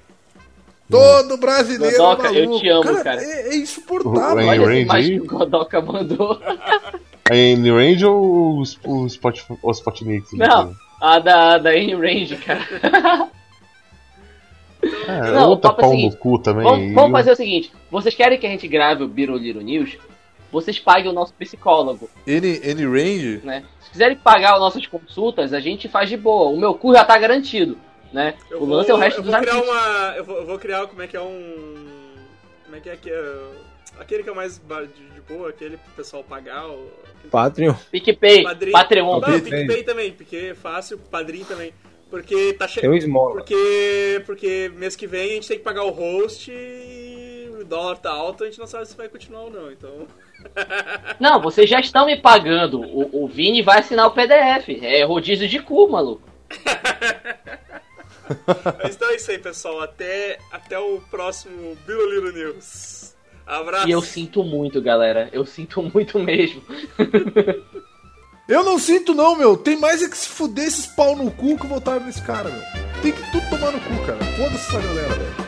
Todo 0.89 1.37
brasileiro 1.37 1.97
Godoka, 1.97 2.27
é 2.27 2.31
maluco. 2.31 2.53
eu 2.55 2.59
te 2.59 2.69
amo, 2.69 3.03
cara. 3.03 3.23
É, 3.23 3.47
é 3.47 3.49
O 3.49 3.53
insuportável. 3.55 4.35
Rain 4.35 4.47
olha 4.47 4.55
essa 4.61 4.65
Range 4.69 4.81
imagem 4.81 5.19
que 5.19 5.25
o 5.25 5.37
Godoka 5.39 5.81
mandou. 5.81 6.39
A 7.31 7.33
Anne 7.33 7.71
Range 7.71 8.05
ou 8.05 8.59
os, 8.59 8.77
os, 8.85 9.13
Spot, 9.13 9.39
os 9.63 9.77
Spotniks? 9.77 10.33
Não, 10.33 10.73
a 10.99 11.19
da, 11.19 11.57
da 11.57 11.73
N-Range, 11.75 12.35
cara. 12.37 13.29
É, 15.07 15.31
Não, 15.31 15.47
o 15.47 15.49
outra 15.51 15.71
é 15.71 15.73
o 15.73 15.77
pau 15.77 15.91
seguinte, 15.91 16.11
no 16.13 16.17
cu 16.19 16.39
também. 16.39 16.63
Vamos, 16.63 16.93
vamos 16.93 17.09
o- 17.09 17.13
fazer 17.13 17.31
o 17.31 17.35
seguinte: 17.37 17.71
vocês 17.89 18.13
querem 18.13 18.37
que 18.37 18.45
a 18.45 18.49
gente 18.49 18.67
grave 18.67 19.03
o 19.03 19.07
Biroliro 19.07 19.61
News? 19.61 19.97
Vocês 20.51 20.77
paguem 20.77 21.09
o 21.09 21.13
nosso 21.13 21.33
psicólogo, 21.33 22.09
N, 22.27 22.59
N 22.61 22.85
range? 22.85 23.41
né? 23.43 23.63
Se 23.81 23.91
quiserem 23.91 24.17
pagar 24.17 24.53
as 24.55 24.59
nossas 24.59 24.85
consultas, 24.85 25.53
a 25.53 25.59
gente 25.61 25.87
faz 25.87 26.09
de 26.09 26.17
boa. 26.17 26.49
O 26.51 26.59
meu 26.59 26.73
cu 26.75 26.93
já 26.93 27.03
tá 27.05 27.17
garantido, 27.17 27.77
né? 28.13 28.35
Eu 28.49 28.61
o 28.61 28.65
vou- 28.65 28.77
lance 28.77 28.91
é 28.91 28.93
o 28.93 28.97
resto 28.97 29.19
eu 29.19 29.23
dos 29.23 29.31
vou 29.31 29.41
criar 29.41 29.53
amigos. 29.53 29.69
uma. 29.69 30.13
Eu 30.15 30.23
vou, 30.23 30.37
eu 30.37 30.45
vou 30.45 30.59
criar 30.59 30.87
como 30.87 31.01
é 31.01 31.07
que 31.07 31.17
é 31.17 31.21
um. 31.21 31.87
Como 32.65 32.75
é 32.75 32.79
que 32.79 32.89
é 32.89 32.95
que 32.95 33.09
é. 33.11 33.41
Aquele 33.99 34.23
que 34.23 34.29
é 34.29 34.33
mais 34.33 34.59
de, 34.59 35.09
de 35.09 35.21
boa, 35.21 35.49
aquele 35.49 35.77
pro 35.77 35.91
pessoal 35.93 36.23
pagar. 36.23 36.67
O, 36.67 36.89
Patreon. 37.29 37.73
PicPay, 37.91 38.43
Padrinho. 38.43 38.71
Patreon. 38.73 39.11
Não, 39.11 39.21
PicPay. 39.21 39.65
PicPay 39.65 39.83
também, 39.83 40.11
porque 40.11 40.35
é 40.37 40.53
fácil, 40.55 40.97
padrinho 40.97 41.45
também. 41.45 41.73
Porque 42.09 42.53
tá 42.53 42.67
um 42.83 42.93
esmola. 42.93 43.33
Porque, 43.37 44.21
porque 44.25 44.71
mês 44.75 44.95
que 44.95 45.07
vem 45.07 45.31
a 45.31 45.33
gente 45.33 45.47
tem 45.47 45.57
que 45.57 45.63
pagar 45.63 45.83
o 45.83 45.89
host 45.89 46.51
e 46.51 47.49
o 47.59 47.63
dólar 47.65 47.97
tá 47.97 48.11
alto, 48.11 48.43
a 48.43 48.47
gente 48.47 48.59
não 48.59 48.67
sabe 48.67 48.87
se 48.87 48.95
vai 48.95 49.09
continuar 49.09 49.41
ou 49.43 49.49
não, 49.49 49.71
então. 49.71 50.07
Não, 51.19 51.41
vocês 51.41 51.69
já 51.69 51.79
estão 51.79 52.05
me 52.05 52.17
pagando. 52.17 52.81
O, 52.81 53.23
o 53.23 53.27
Vini 53.27 53.61
vai 53.61 53.79
assinar 53.79 54.07
o 54.07 54.11
PDF. 54.11 54.67
É 54.81 55.01
rodízio 55.03 55.47
de 55.47 55.59
cu, 55.59 55.87
maluco. 55.87 56.21
Mas 58.81 58.95
então 58.95 59.09
é 59.09 59.15
isso 59.15 59.31
aí, 59.31 59.37
pessoal. 59.37 59.81
Até, 59.81 60.39
até 60.51 60.77
o 60.79 61.01
próximo 61.09 61.75
Biroliro 61.85 62.31
News. 62.31 63.13
Abraço. 63.45 63.87
E 63.87 63.91
eu 63.91 64.01
sinto 64.01 64.43
muito, 64.43 64.81
galera. 64.81 65.29
Eu 65.33 65.45
sinto 65.45 65.81
muito 65.81 66.17
mesmo. 66.19 66.63
Eu 68.47 68.63
não 68.63 68.77
sinto, 68.77 69.13
não, 69.13 69.37
meu. 69.37 69.55
Tem 69.55 69.77
mais 69.77 70.03
é 70.03 70.09
que 70.09 70.17
se 70.17 70.27
fuder 70.27 70.65
esses 70.65 70.85
pau 70.85 71.15
no 71.15 71.31
cu 71.31 71.57
que 71.57 71.65
votaram 71.65 72.05
nesse 72.05 72.21
cara, 72.21 72.49
meu. 72.49 72.61
Tem 73.01 73.11
que 73.11 73.31
tudo 73.31 73.49
tomar 73.49 73.71
no 73.71 73.79
cu, 73.79 74.05
cara. 74.05 74.19
Foda-se 74.37 74.67
essa 74.67 74.81
galera, 74.81 75.13
velho. 75.13 75.42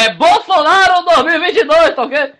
É 0.00 0.14
Bolsonaro 0.14 1.04
2022, 1.04 1.94
tá 1.94 2.02
ok? 2.04 2.32